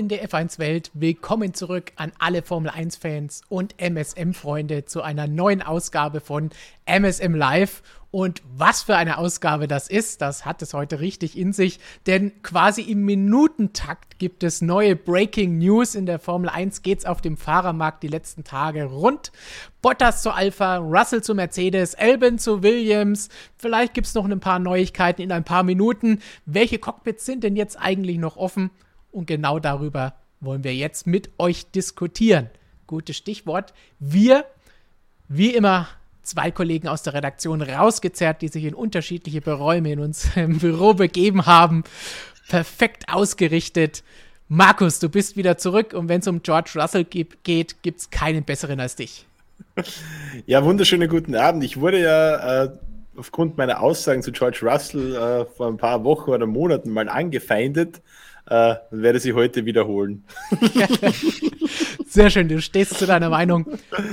In 0.00 0.08
der 0.08 0.26
F1-Welt, 0.26 0.90
willkommen 0.94 1.52
zurück 1.52 1.92
an 1.96 2.10
alle 2.18 2.40
Formel 2.40 2.70
1-Fans 2.70 3.42
und 3.50 3.74
MSM-Freunde 3.78 4.86
zu 4.86 5.02
einer 5.02 5.26
neuen 5.26 5.60
Ausgabe 5.60 6.20
von 6.22 6.48
MSM 6.86 7.34
Live. 7.34 7.82
Und 8.10 8.40
was 8.56 8.80
für 8.80 8.96
eine 8.96 9.18
Ausgabe 9.18 9.68
das 9.68 9.90
ist, 9.90 10.22
das 10.22 10.46
hat 10.46 10.62
es 10.62 10.72
heute 10.72 11.00
richtig 11.00 11.36
in 11.36 11.52
sich, 11.52 11.80
denn 12.06 12.32
quasi 12.42 12.80
im 12.80 13.04
Minutentakt 13.04 14.18
gibt 14.18 14.42
es 14.42 14.62
neue 14.62 14.96
Breaking 14.96 15.58
News. 15.58 15.94
In 15.94 16.06
der 16.06 16.18
Formel 16.18 16.48
1 16.48 16.80
geht's 16.80 17.04
auf 17.04 17.20
dem 17.20 17.36
Fahrermarkt 17.36 18.02
die 18.02 18.08
letzten 18.08 18.42
Tage 18.42 18.84
rund. 18.84 19.32
Bottas 19.82 20.22
zu 20.22 20.30
Alpha, 20.30 20.78
Russell 20.78 21.22
zu 21.22 21.34
Mercedes, 21.34 21.94
Albon 21.94 22.38
zu 22.38 22.62
Williams. 22.62 23.28
Vielleicht 23.58 23.92
gibt's 23.92 24.14
noch 24.14 24.24
ein 24.24 24.40
paar 24.40 24.60
Neuigkeiten 24.60 25.20
in 25.20 25.30
ein 25.30 25.44
paar 25.44 25.62
Minuten. 25.62 26.22
Welche 26.46 26.78
Cockpits 26.78 27.26
sind 27.26 27.44
denn 27.44 27.54
jetzt 27.54 27.78
eigentlich 27.78 28.16
noch 28.16 28.38
offen? 28.38 28.70
Und 29.10 29.26
genau 29.26 29.58
darüber 29.58 30.14
wollen 30.40 30.64
wir 30.64 30.74
jetzt 30.74 31.06
mit 31.06 31.30
euch 31.38 31.70
diskutieren. 31.70 32.50
Gutes 32.86 33.16
Stichwort. 33.16 33.72
Wir, 33.98 34.44
wie 35.28 35.54
immer, 35.54 35.88
zwei 36.22 36.50
Kollegen 36.50 36.88
aus 36.88 37.02
der 37.02 37.14
Redaktion 37.14 37.62
rausgezerrt, 37.62 38.42
die 38.42 38.48
sich 38.48 38.64
in 38.64 38.74
unterschiedliche 38.74 39.44
Räume 39.44 39.92
in 39.92 40.00
unserem 40.00 40.58
Büro 40.60 40.94
begeben 40.94 41.46
haben. 41.46 41.84
Perfekt 42.48 43.04
ausgerichtet. 43.08 44.02
Markus, 44.48 44.98
du 44.98 45.08
bist 45.08 45.36
wieder 45.36 45.58
zurück 45.58 45.92
und 45.92 46.08
wenn 46.08 46.20
es 46.20 46.26
um 46.26 46.42
George 46.42 46.72
Russell 46.74 47.04
geht, 47.04 47.44
gibt 47.44 48.00
es 48.00 48.10
keinen 48.10 48.42
besseren 48.42 48.80
als 48.80 48.96
dich. 48.96 49.26
Ja, 50.46 50.64
wunderschönen 50.64 51.08
guten 51.08 51.36
Abend. 51.36 51.62
Ich 51.62 51.80
wurde 51.80 52.00
ja 52.00 52.64
äh, 52.64 52.70
aufgrund 53.16 53.56
meiner 53.58 53.80
Aussagen 53.80 54.22
zu 54.22 54.32
George 54.32 54.60
Russell 54.62 55.14
äh, 55.14 55.44
vor 55.44 55.68
ein 55.68 55.76
paar 55.76 56.02
Wochen 56.02 56.30
oder 56.30 56.46
Monaten 56.46 56.90
mal 56.90 57.08
angefeindet 57.08 58.00
äh, 58.50 58.74
werde 58.90 59.20
sie 59.20 59.32
heute 59.32 59.64
wiederholen. 59.64 60.24
Sehr 62.06 62.30
schön, 62.30 62.48
du 62.48 62.60
stehst 62.60 62.98
zu 62.98 63.06
deiner 63.06 63.30
Meinung. 63.30 63.66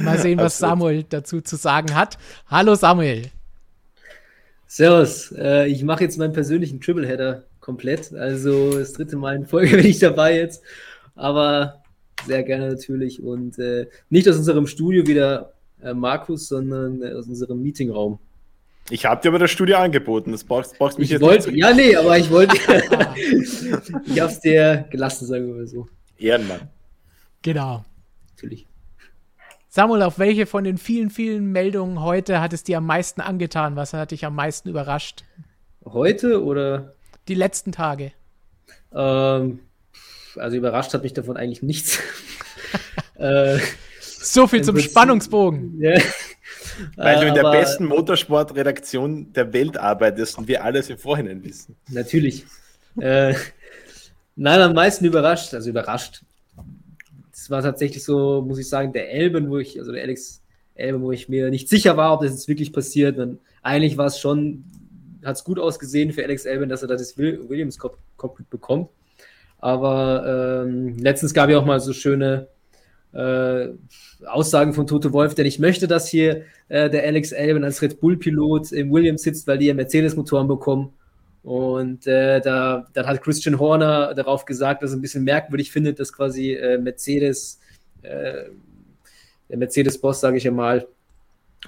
Mal 0.03 0.19
sehen, 0.19 0.39
was 0.39 0.59
Samuel 0.59 1.03
dazu 1.03 1.41
zu 1.41 1.55
sagen 1.55 1.95
hat. 1.95 2.17
Hallo 2.47 2.75
Samuel. 2.75 3.23
Servus, 4.67 5.33
äh, 5.37 5.67
ich 5.67 5.83
mache 5.83 6.03
jetzt 6.03 6.17
meinen 6.17 6.33
persönlichen 6.33 6.79
Tripleheader 6.79 7.45
komplett. 7.59 8.13
Also 8.13 8.77
das 8.77 8.93
dritte 8.93 9.17
Mal 9.17 9.35
in 9.35 9.47
Folge 9.47 9.75
bin 9.77 9.85
ich 9.85 9.99
dabei 9.99 10.37
jetzt. 10.37 10.61
Aber 11.15 11.81
sehr 12.27 12.43
gerne 12.43 12.69
natürlich. 12.69 13.23
Und 13.23 13.57
äh, 13.57 13.87
nicht 14.09 14.29
aus 14.29 14.37
unserem 14.37 14.67
Studio 14.67 15.07
wieder 15.07 15.53
äh, 15.81 15.93
Markus, 15.93 16.47
sondern 16.47 17.01
äh, 17.01 17.13
aus 17.13 17.27
unserem 17.27 17.63
Meetingraum. 17.63 18.19
Ich 18.89 19.05
habe 19.05 19.21
dir 19.21 19.29
aber 19.29 19.39
das 19.39 19.51
Studio 19.51 19.77
angeboten. 19.77 20.31
Das 20.31 20.43
brauchst, 20.43 20.77
brauchst 20.77 20.97
mich 20.97 21.07
ich 21.07 21.11
jetzt 21.11 21.21
wollte, 21.21 21.51
Ja, 21.51 21.73
nee, 21.73 21.95
aber 21.95 22.17
ich 22.17 22.29
wollte. 22.31 22.55
ich 24.05 24.19
habe 24.19 24.31
es 24.31 24.39
dir 24.39 24.85
gelassen, 24.89 25.25
sagen 25.25 25.47
wir 25.47 25.55
mal 25.55 25.67
so. 25.67 25.87
Ehrenmann. 26.17 26.69
Genau. 27.41 27.83
Natürlich. 28.35 28.67
Samuel, 29.69 30.01
auf 30.01 30.17
welche 30.17 30.45
von 30.45 30.63
den 30.63 30.77
vielen, 30.77 31.09
vielen 31.09 31.51
Meldungen 31.51 32.01
heute 32.01 32.41
hat 32.41 32.53
es 32.53 32.63
dir 32.63 32.77
am 32.77 32.85
meisten 32.85 33.21
angetan? 33.21 33.75
Was 33.75 33.93
hat 33.93 34.11
dich 34.11 34.25
am 34.25 34.35
meisten 34.35 34.69
überrascht? 34.69 35.23
Heute 35.85 36.43
oder? 36.43 36.95
Die 37.27 37.35
letzten 37.35 37.71
Tage. 37.71 38.13
Ähm, 38.93 39.59
also 40.35 40.57
überrascht 40.57 40.93
hat 40.93 41.03
mich 41.03 41.13
davon 41.13 41.37
eigentlich 41.37 41.61
nichts. 41.61 41.99
äh, 43.15 43.59
so 43.99 44.47
viel 44.47 44.63
zum 44.63 44.79
Spannungsbogen. 44.79 45.79
Ja. 45.79 45.99
Weil 46.95 47.19
du 47.19 47.27
in 47.27 47.33
der 47.33 47.51
besten 47.51 47.85
Motorsportredaktion 47.85 49.33
der 49.33 49.53
Welt 49.53 49.77
arbeitest 49.77 50.37
und 50.37 50.47
wir 50.47 50.63
alles 50.63 50.89
im 50.89 50.97
Vorhinein 50.97 51.43
wissen. 51.43 51.75
Natürlich. 51.89 52.45
äh, 52.99 53.33
nein, 54.35 54.61
am 54.61 54.73
meisten 54.73 55.05
überrascht, 55.05 55.53
also 55.53 55.69
überrascht. 55.69 56.21
Es 57.33 57.49
war 57.49 57.61
tatsächlich 57.61 58.03
so, 58.03 58.41
muss 58.41 58.59
ich 58.59 58.67
sagen, 58.67 58.93
der 58.93 59.11
Elben, 59.11 59.49
wo 59.49 59.57
ich, 59.57 59.79
also 59.79 59.91
der 59.91 60.03
Alex 60.03 60.41
Elben, 60.75 61.01
wo 61.01 61.11
ich 61.11 61.29
mir 61.29 61.49
nicht 61.49 61.69
sicher 61.69 61.97
war, 61.97 62.13
ob 62.13 62.21
das 62.21 62.31
jetzt 62.31 62.47
wirklich 62.47 62.73
passiert. 62.73 63.17
Und 63.17 63.39
eigentlich 63.61 63.97
war 63.97 64.07
es 64.07 64.19
schon, 64.19 64.63
hat 65.23 65.35
es 65.35 65.43
gut 65.43 65.59
ausgesehen 65.59 66.11
für 66.11 66.23
Alex 66.23 66.45
Elben, 66.45 66.69
dass 66.69 66.81
er 66.81 66.87
das 66.87 67.17
Williams 67.17 67.77
Cockpit 67.79 68.49
bekommt. 68.49 68.89
Aber 69.59 70.65
ähm, 70.65 70.97
letztens 70.97 71.33
gab 71.33 71.49
ja 71.49 71.57
auch 71.57 71.65
mal 71.65 71.79
so 71.79 71.93
schöne 71.93 72.47
äh, 73.13 73.69
Aussagen 74.25 74.73
von 74.73 74.87
Toto 74.87 75.13
Wolf, 75.13 75.35
denn 75.35 75.45
ich 75.45 75.59
möchte, 75.59 75.87
dass 75.87 76.07
hier 76.09 76.43
äh, 76.69 76.89
der 76.89 77.03
Alex 77.03 77.33
Albon 77.33 77.63
als 77.63 77.81
Red 77.81 77.99
Bull-Pilot 77.99 78.71
im 78.71 78.91
Williams 78.91 79.21
sitzt, 79.21 79.47
weil 79.47 79.57
die 79.57 79.67
ja 79.67 79.73
Mercedes-Motoren 79.73 80.47
bekommen. 80.47 80.93
Und 81.43 82.07
äh, 82.07 82.41
da, 82.41 82.87
dann 82.93 83.05
hat 83.05 83.21
Christian 83.21 83.59
Horner 83.59 84.13
darauf 84.13 84.45
gesagt, 84.45 84.83
dass 84.83 84.91
er 84.91 84.97
ein 84.97 85.01
bisschen 85.01 85.23
merkwürdig 85.23 85.71
findet, 85.71 85.99
dass 85.99 86.11
quasi 86.11 86.53
äh, 86.53 86.77
Mercedes, 86.77 87.59
äh, 88.01 88.45
der 89.49 89.57
Mercedes-Boss, 89.57 90.19
sage 90.19 90.37
ich 90.37 90.43
ja 90.43 90.51
mal, 90.51 90.87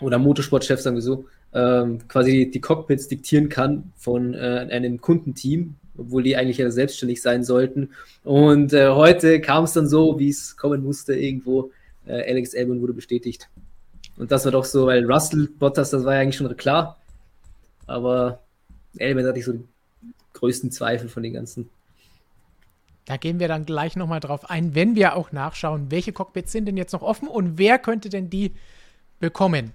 oder 0.02 0.18
Motorsportchef, 0.18 0.82
sagen 0.82 0.98
wir 0.98 1.02
so, 1.02 1.26
ähm, 1.54 2.00
quasi 2.08 2.52
die 2.52 2.62
Cockpits 2.62 3.08
diktieren 3.08 3.50
kann 3.50 3.92
von 3.96 4.34
äh, 4.34 4.68
einem 4.70 5.02
Kundenteam, 5.02 5.76
obwohl 5.98 6.24
die 6.24 6.36
eigentlich 6.36 6.58
ja 6.58 6.70
selbstständig 6.72 7.22
sein 7.22 7.44
sollten. 7.44 7.90
Und 8.24 8.74
äh, 8.74 8.90
heute 8.90 9.42
kam 9.42 9.64
es 9.64 9.74
dann 9.74 9.88
so, 9.88 10.20
wie 10.20 10.30
es 10.30 10.58
kommen 10.58 10.84
musste, 10.84 11.16
irgendwo. 11.16 11.72
Äh, 12.10 12.28
Alex 12.28 12.56
Albon 12.56 12.82
wurde 12.82 12.94
bestätigt. 12.94 13.50
Und 14.18 14.32
das 14.32 14.44
war 14.44 14.52
doch 14.52 14.66
so, 14.66 14.88
weil 14.88 15.10
Russell 15.10 15.48
Bottas, 15.48 15.92
das 15.92 16.04
war 16.04 16.16
ja 16.16 16.22
eigentlich 16.22 16.36
schon 16.36 16.58
klar. 16.58 16.98
Aber 17.86 18.42
Albon 19.00 19.26
hatte 19.26 19.40
ich 19.40 19.46
so 19.46 19.54
die 19.54 19.64
größten 20.34 20.72
Zweifel 20.72 21.08
von 21.08 21.24
den 21.24 21.34
ganzen. 21.34 21.70
Da 23.06 23.18
gehen 23.18 23.40
wir 23.40 23.48
dann 23.48 23.66
gleich 23.66 23.96
nochmal 23.96 24.20
drauf 24.20 24.50
ein, 24.50 24.76
wenn 24.76 24.96
wir 24.96 25.16
auch 25.16 25.32
nachschauen, 25.32 25.90
welche 25.90 26.12
Cockpits 26.12 26.52
sind 26.52 26.66
denn 26.66 26.78
jetzt 26.78 26.94
noch 26.94 27.02
offen 27.02 27.28
und 27.28 27.58
wer 27.58 27.80
könnte 27.80 28.10
denn 28.10 28.30
die 28.30 28.54
bekommen. 29.20 29.74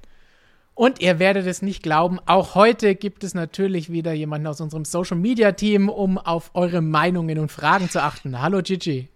Und 0.75 1.01
ihr 1.01 1.21
werdet 1.21 1.47
es 1.47 1.63
nicht 1.63 1.83
glauben, 1.83 2.19
auch 2.27 2.57
heute 2.57 2.97
gibt 2.97 3.23
es 3.23 3.35
natürlich 3.35 3.91
wieder 3.91 4.13
jemanden 4.13 4.49
aus 4.49 4.61
unserem 4.61 4.85
Social 4.85 5.17
Media 5.17 5.53
Team, 5.53 5.89
um 5.89 6.19
auf 6.19 6.51
eure 6.55 6.81
Meinungen 6.81 7.39
und 7.39 7.51
Fragen 7.51 7.89
zu 7.89 8.03
achten. 8.03 8.41
Hallo 8.41 8.61
Gigi. 8.63 9.09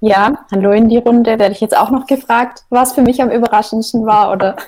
Ja, 0.00 0.44
hallo 0.50 0.72
in 0.72 0.88
die 0.88 0.98
Runde. 0.98 1.38
Werde 1.38 1.52
ich 1.52 1.60
jetzt 1.60 1.76
auch 1.76 1.90
noch 1.90 2.06
gefragt, 2.06 2.64
was 2.70 2.92
für 2.92 3.02
mich 3.02 3.22
am 3.22 3.30
überraschendsten 3.30 4.06
war, 4.06 4.32
oder? 4.32 4.56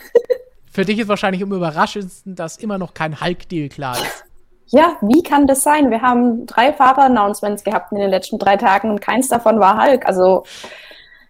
Für 0.70 0.86
dich 0.86 0.98
ist 0.98 1.08
wahrscheinlich 1.08 1.42
am 1.42 1.52
überraschendsten, 1.52 2.34
dass 2.34 2.56
immer 2.56 2.78
noch 2.78 2.94
kein 2.94 3.20
Hulk-Deal 3.20 3.68
klar 3.68 3.94
ist. 3.94 4.24
Ja, 4.68 4.96
wie 5.02 5.22
kann 5.22 5.46
das 5.46 5.62
sein? 5.62 5.90
Wir 5.90 6.00
haben 6.00 6.46
drei 6.46 6.72
Fahrer-Announcements 6.72 7.62
gehabt 7.62 7.92
in 7.92 7.98
den 7.98 8.08
letzten 8.08 8.38
drei 8.38 8.56
Tagen 8.56 8.88
und 8.88 9.02
keins 9.02 9.28
davon 9.28 9.60
war 9.60 9.84
Hulk. 9.84 10.06
Also 10.06 10.44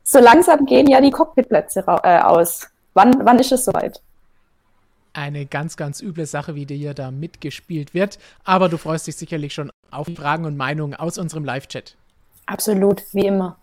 so 0.05 0.21
langsam 0.21 0.65
gehen 0.65 0.87
ja 0.87 1.01
die 1.01 1.11
Cockpitplätze 1.11 1.85
äh, 2.05 2.21
aus. 2.21 2.69
Wann, 2.95 3.27
wann 3.27 3.41
ist 3.41 3.51
es 3.51 3.65
soweit? 3.65 4.01
eine 5.15 5.47
ganz, 5.47 5.77
ganz 5.77 6.01
üble 6.01 6.27
Sache, 6.27 6.55
wie 6.55 6.67
dir 6.67 6.95
da 6.95 7.11
mitgespielt 7.11 7.95
wird. 7.95 8.19
Aber 8.45 8.69
du 8.69 8.79
freust 8.79 9.07
dich 9.07 9.17
sicherlich 9.17 9.55
schon 9.55 9.71
auf 9.91 10.09
Fragen 10.15 10.45
und 10.45 10.57
Meinungen 10.57 10.95
aus 10.95 11.19
unserem 11.19 11.45
Live-Chat. 11.45 11.97
Absolut, 12.47 13.03
wie 13.13 13.27
immer. 13.27 13.57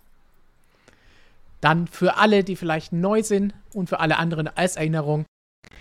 Dann 1.62 1.88
für 1.88 2.18
alle, 2.18 2.44
die 2.44 2.56
vielleicht 2.56 2.94
neu 2.94 3.22
sind 3.22 3.54
und 3.74 3.90
für 3.90 4.00
alle 4.00 4.18
anderen 4.18 4.48
als 4.48 4.78
Erinnerung, 4.78 5.26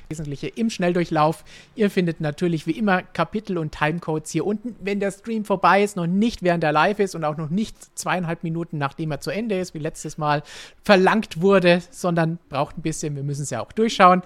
Wesentliche 0.08 0.48
im 0.48 0.70
Schnelldurchlauf. 0.70 1.44
Ihr 1.74 1.90
findet 1.90 2.20
natürlich 2.20 2.66
wie 2.66 2.72
immer 2.72 3.02
Kapitel 3.02 3.58
und 3.58 3.72
Timecodes 3.72 4.30
hier 4.30 4.46
unten. 4.46 4.74
Wenn 4.80 5.00
der 5.00 5.10
Stream 5.10 5.44
vorbei 5.44 5.82
ist, 5.82 5.96
noch 5.96 6.06
nicht 6.06 6.42
während 6.42 6.64
er 6.64 6.72
live 6.72 6.98
ist 6.98 7.14
und 7.14 7.24
auch 7.24 7.36
noch 7.36 7.50
nicht 7.50 7.76
zweieinhalb 7.98 8.42
Minuten 8.42 8.78
nachdem 8.78 9.10
er 9.10 9.20
zu 9.20 9.30
Ende 9.30 9.58
ist, 9.58 9.74
wie 9.74 9.78
letztes 9.78 10.18
Mal 10.18 10.42
verlangt 10.82 11.40
wurde, 11.40 11.82
sondern 11.90 12.38
braucht 12.48 12.78
ein 12.78 12.82
bisschen, 12.82 13.16
wir 13.16 13.22
müssen 13.22 13.42
es 13.42 13.50
ja 13.50 13.60
auch 13.60 13.72
durchschauen, 13.72 14.22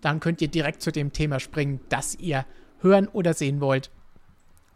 dann 0.00 0.20
könnt 0.20 0.40
ihr 0.40 0.48
direkt 0.48 0.82
zu 0.82 0.90
dem 0.90 1.12
Thema 1.12 1.38
springen, 1.38 1.80
das 1.88 2.14
ihr 2.16 2.46
hören 2.80 3.08
oder 3.08 3.34
sehen 3.34 3.60
wollt. 3.60 3.90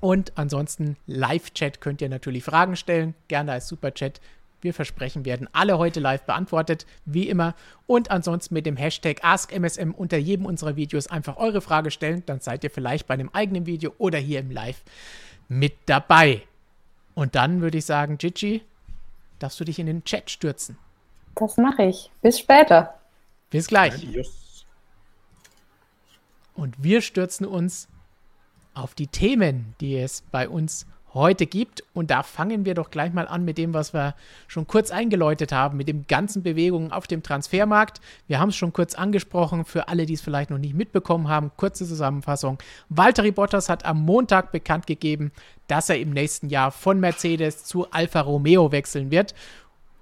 Und 0.00 0.32
ansonsten 0.36 0.96
Live-Chat 1.06 1.80
könnt 1.80 2.00
ihr 2.00 2.08
natürlich 2.08 2.44
Fragen 2.44 2.76
stellen, 2.76 3.14
gerne 3.28 3.52
als 3.52 3.68
Super-Chat. 3.68 4.20
Wir 4.62 4.74
versprechen, 4.74 5.24
werden 5.24 5.48
alle 5.52 5.78
heute 5.78 6.00
live 6.00 6.22
beantwortet, 6.22 6.86
wie 7.06 7.28
immer. 7.28 7.54
Und 7.86 8.10
ansonsten 8.10 8.54
mit 8.54 8.66
dem 8.66 8.76
Hashtag 8.76 9.24
AskMSM 9.24 9.92
unter 9.92 10.18
jedem 10.18 10.44
unserer 10.44 10.76
Videos 10.76 11.06
einfach 11.06 11.36
eure 11.38 11.60
Frage 11.60 11.90
stellen. 11.90 12.22
Dann 12.26 12.40
seid 12.40 12.64
ihr 12.64 12.70
vielleicht 12.70 13.06
bei 13.06 13.14
einem 13.14 13.30
eigenen 13.32 13.66
Video 13.66 13.94
oder 13.98 14.18
hier 14.18 14.40
im 14.40 14.50
Live 14.50 14.82
mit 15.48 15.74
dabei. 15.86 16.42
Und 17.14 17.34
dann 17.34 17.60
würde 17.62 17.78
ich 17.78 17.86
sagen, 17.86 18.18
Gigi, 18.18 18.62
darfst 19.38 19.60
du 19.60 19.64
dich 19.64 19.78
in 19.78 19.86
den 19.86 20.04
Chat 20.04 20.30
stürzen. 20.30 20.76
Das 21.34 21.56
mache 21.56 21.84
ich. 21.84 22.10
Bis 22.22 22.38
später. 22.38 22.94
Bis 23.48 23.66
gleich. 23.66 23.94
Adios. 23.94 24.66
Und 26.54 26.82
wir 26.82 27.00
stürzen 27.00 27.46
uns 27.46 27.88
auf 28.74 28.94
die 28.94 29.06
Themen, 29.06 29.74
die 29.80 29.96
es 29.96 30.22
bei 30.30 30.48
uns 30.48 30.86
heute 31.14 31.46
gibt. 31.46 31.82
Und 31.92 32.10
da 32.10 32.22
fangen 32.22 32.64
wir 32.64 32.74
doch 32.74 32.90
gleich 32.90 33.12
mal 33.12 33.28
an 33.28 33.44
mit 33.44 33.58
dem, 33.58 33.74
was 33.74 33.94
wir 33.94 34.14
schon 34.46 34.66
kurz 34.66 34.90
eingeläutet 34.90 35.52
haben, 35.52 35.76
mit 35.76 35.88
den 35.88 36.06
ganzen 36.06 36.42
Bewegungen 36.42 36.92
auf 36.92 37.06
dem 37.06 37.22
Transfermarkt. 37.22 38.00
Wir 38.26 38.38
haben 38.38 38.50
es 38.50 38.56
schon 38.56 38.72
kurz 38.72 38.94
angesprochen, 38.94 39.64
für 39.64 39.88
alle, 39.88 40.06
die 40.06 40.14
es 40.14 40.20
vielleicht 40.20 40.50
noch 40.50 40.58
nicht 40.58 40.74
mitbekommen 40.74 41.28
haben, 41.28 41.50
kurze 41.56 41.86
Zusammenfassung. 41.86 42.58
Valtteri 42.88 43.32
Bottas 43.32 43.68
hat 43.68 43.84
am 43.84 44.02
Montag 44.04 44.52
bekannt 44.52 44.86
gegeben, 44.86 45.32
dass 45.66 45.88
er 45.88 45.98
im 45.98 46.10
nächsten 46.10 46.48
Jahr 46.48 46.70
von 46.70 47.00
Mercedes 47.00 47.64
zu 47.64 47.90
Alfa 47.90 48.20
Romeo 48.20 48.72
wechseln 48.72 49.10
wird. 49.10 49.34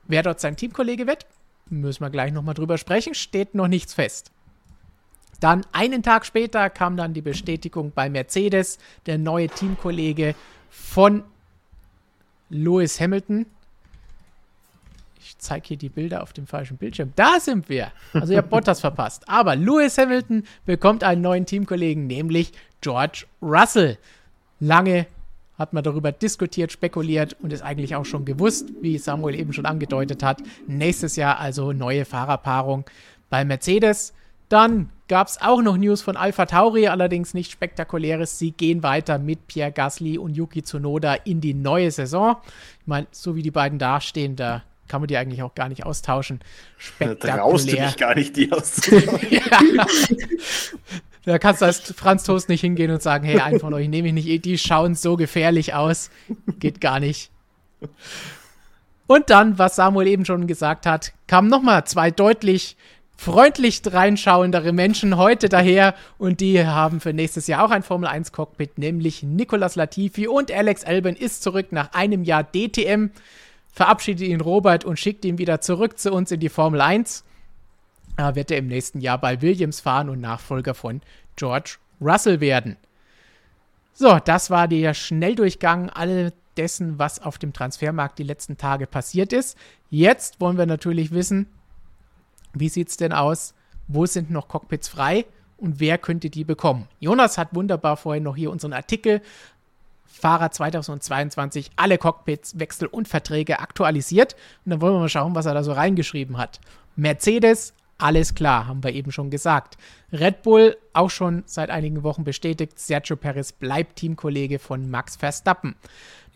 Wer 0.07 0.23
dort 0.23 0.41
sein 0.41 0.57
Teamkollege 0.57 1.07
wird, 1.07 1.27
müssen 1.69 2.03
wir 2.03 2.11
gleich 2.11 2.33
nochmal 2.33 2.55
drüber 2.55 2.79
sprechen, 2.79 3.15
steht 3.15 3.55
noch 3.55 3.69
nichts 3.69 3.93
fest. 3.93 4.31
Dann 5.41 5.65
einen 5.73 6.03
Tag 6.03 6.27
später 6.27 6.69
kam 6.71 6.97
dann 6.97 7.15
die 7.15 7.23
Bestätigung 7.23 7.93
bei 7.95 8.11
Mercedes, 8.11 8.79
der 9.07 9.19
neue 9.19 9.49
Teamkollege 9.49 10.35
von 10.71 11.23
Lewis 12.51 13.01
Hamilton. 13.01 13.47
Ich 15.21 15.39
zeige 15.39 15.69
hier 15.69 15.77
die 15.77 15.89
Bilder 15.89 16.23
auf 16.23 16.33
dem 16.33 16.47
falschen 16.47 16.77
Bildschirm. 16.77 17.13
Da 17.15 17.39
sind 17.39 17.69
wir. 17.69 17.93
Also 18.15 18.33
ihr 18.33 18.39
habt 18.39 18.51
Bottas 18.51 18.81
verpasst. 18.81 19.29
Aber 19.29 19.55
Lewis 19.55 19.99
Hamilton 19.99 20.45
bekommt 20.65 21.05
einen 21.05 21.21
neuen 21.21 21.47
Teamkollegen, 21.47 22.07
nämlich 22.07 22.53
George 22.81 23.27
Russell. 23.43 23.99
Lange 24.61 25.07
hat 25.59 25.73
man 25.73 25.83
darüber 25.85 26.13
diskutiert, 26.13 26.73
spekuliert 26.73 27.37
und 27.43 27.53
ist 27.53 27.63
eigentlich 27.63 27.95
auch 27.97 28.05
schon 28.05 28.25
gewusst, 28.25 28.71
wie 28.81 28.97
Samuel 28.97 29.35
eben 29.35 29.53
schon 29.53 29.67
angedeutet 29.67 30.23
hat. 30.23 30.41
Nächstes 30.67 31.17
Jahr 31.17 31.39
also 31.39 31.73
neue 31.73 32.05
Fahrerpaarung 32.05 32.85
bei 33.29 33.45
Mercedes. 33.45 34.15
Dann 34.49 34.89
gab 35.09 35.29
es 35.29 35.41
auch 35.41 35.63
noch 35.63 35.77
News 35.77 36.03
von 36.03 36.17
Alpha 36.17 36.47
Tauri, 36.47 36.87
allerdings 36.89 37.35
nicht 37.35 37.51
spektakuläres. 37.51 38.39
Sie 38.39 38.53
gehen 38.53 38.83
weiter 38.83 39.19
mit 39.19 39.47
Pierre 39.49 39.73
Gasly 39.73 40.19
und 40.19 40.37
Yuki 40.37 40.63
Tsunoda 40.63 41.15
in 41.15 41.41
die 41.41 41.55
neue 41.55 41.91
Saison. 41.91 42.37
Ich 42.81 42.87
meine, 42.87 43.07
so 43.11 43.35
wie 43.35 43.43
die 43.43 43.51
beiden 43.51 43.79
dastehen, 43.79 44.37
da 44.37 44.63
kann 44.87 45.01
man 45.01 45.09
die 45.09 45.17
eigentlich 45.17 45.43
auch 45.43 45.55
gar 45.55 45.69
nicht 45.69 45.85
austauschen. 45.85 46.41
Spektakulär. 46.77 47.37
Da 47.37 47.43
traust 47.43 47.71
du 47.71 47.77
dich 47.77 47.97
gar 47.97 48.15
nicht, 48.15 48.37
die 48.37 48.53
auszutauschen. 48.53 49.29
ja. 49.31 49.87
Da 51.25 51.39
kannst 51.39 51.61
du 51.61 51.67
als 51.67 51.93
Franz 51.93 52.25
Toast 52.25 52.49
nicht 52.49 52.63
hingehen 52.63 52.91
und 52.91 53.03
sagen, 53.03 53.25
hey, 53.25 53.41
einen 53.41 53.61
von 53.61 53.75
euch 53.75 53.89
nehme 53.89 54.09
ich 54.09 54.15
nicht, 54.15 54.45
die 54.47 54.57
schauen 54.57 54.95
so 54.95 55.17
gefährlich 55.17 55.75
aus. 55.75 56.11
Geht 56.59 56.81
gar 56.81 57.01
nicht. 57.01 57.31
Und 59.07 59.29
dann, 59.31 59.59
was 59.59 59.77
Samuel 59.77 60.07
eben 60.07 60.25
schon 60.25 60.47
gesagt 60.47 60.87
hat, 60.87 61.13
kamen 61.27 61.49
nochmal 61.49 61.85
zwei 61.85 62.11
deutlich 62.11 62.77
freundlich 63.19 63.83
reinschauendere 63.85 64.73
Menschen 64.73 65.17
heute 65.17 65.49
daher 65.49 65.97
und 66.19 66.41
die 66.41 66.65
haben 66.65 67.01
für 67.01 67.13
nächstes 67.13 67.49
Jahr 67.49 67.65
auch 67.65 67.73
ein 67.73 67.83
Formel 67.83 68.09
1 68.09 68.31
Cockpit, 68.31 68.79
nämlich 68.79 69.25
Nicolas 69.25 69.75
Latifi 69.75 70.29
und 70.29 70.53
Alex 70.53 70.85
Albon 70.85 71.17
ist 71.17 71.43
zurück 71.43 71.73
nach 71.73 71.93
einem 71.95 72.23
Jahr 72.23 72.45
DTM, 72.45 73.11
verabschiedet 73.73 74.29
ihn 74.29 74.41
Robert 74.41 74.85
und 74.85 75.01
schickt 75.01 75.25
ihn 75.25 75.37
wieder 75.37 75.61
zurück 75.61 75.99
zu 75.99 76.13
uns 76.13 76.31
in 76.31 76.39
die 76.39 76.49
Formel 76.49 76.81
1. 76.81 77.25
Da 78.17 78.37
wird 78.37 78.53
er 78.53 78.59
im 78.59 78.69
nächsten 78.69 79.01
Jahr 79.01 79.19
bei 79.19 79.43
Williams 79.43 79.81
fahren 79.81 80.11
und 80.11 80.21
Nachfolger 80.21 80.75
von 80.75 81.03
George 81.35 81.79
Russell 82.01 82.39
werden. 82.39 82.77
So, 83.95 84.21
das 84.25 84.49
war 84.49 84.69
der 84.69 84.95
Schnelldurchgang 84.95 85.91
all 85.91 86.33
dessen, 86.57 87.01
was 87.01 87.21
auf 87.21 87.39
dem 87.39 87.53
Transfermarkt 87.53 88.21
die 88.21 88.25
letzten 88.25 88.57
Tage 88.57 88.87
passiert 88.87 89.33
ist. 89.33 89.59
Jetzt 89.91 90.41
wollen 90.41 90.57
wir 90.57 90.67
natürlich 90.67 91.11
wissen, 91.11 91.49
wie 92.55 92.69
sieht 92.69 92.89
es 92.89 92.97
denn 92.97 93.13
aus? 93.13 93.55
Wo 93.87 94.07
sind 94.07 94.31
noch 94.31 94.49
Cockpits 94.49 94.89
frei? 94.89 95.25
Und 95.57 95.81
wer 95.81 95.99
könnte 95.99 96.31
die 96.31 96.45
bekommen? 96.45 96.87
Jonas 97.01 97.37
hat 97.37 97.55
wunderbar 97.55 97.97
vorhin 97.97 98.23
noch 98.23 98.37
hier 98.37 98.51
unseren 98.51 98.73
Artikel 98.73 99.23
Fahrer 100.07 100.51
2022 100.51 101.71
alle 101.77 101.97
Cockpits, 101.97 102.59
Wechsel 102.59 102.89
und 102.89 103.09
Verträge 103.09 103.61
aktualisiert. 103.61 104.35
Und 104.65 104.71
dann 104.71 104.81
wollen 104.81 104.95
wir 104.95 105.01
mal 105.01 105.09
schauen, 105.09 105.35
was 105.35 105.47
er 105.47 105.55
da 105.55 105.63
so 105.63 105.73
reingeschrieben 105.73 106.39
hat. 106.39 106.61
Mercedes, 106.97 107.73
alles 107.99 108.35
klar, 108.35 108.67
haben 108.67 108.83
wir 108.83 108.93
eben 108.93 109.13
schon 109.13 109.31
gesagt. 109.31 109.77
Red 110.13 110.43
Bull 110.43 110.77
auch 110.93 111.11
schon 111.11 111.45
seit 111.47 111.71
einigen 111.71 112.03
Wochen 112.03 112.25
bestätigt, 112.25 112.79
Sergio 112.79 113.17
Perez 113.17 113.53
bleibt 113.53 113.97
Teamkollege 113.97 114.59
von 114.59 114.91
Max 114.91 115.17
Verstappen. 115.17 115.77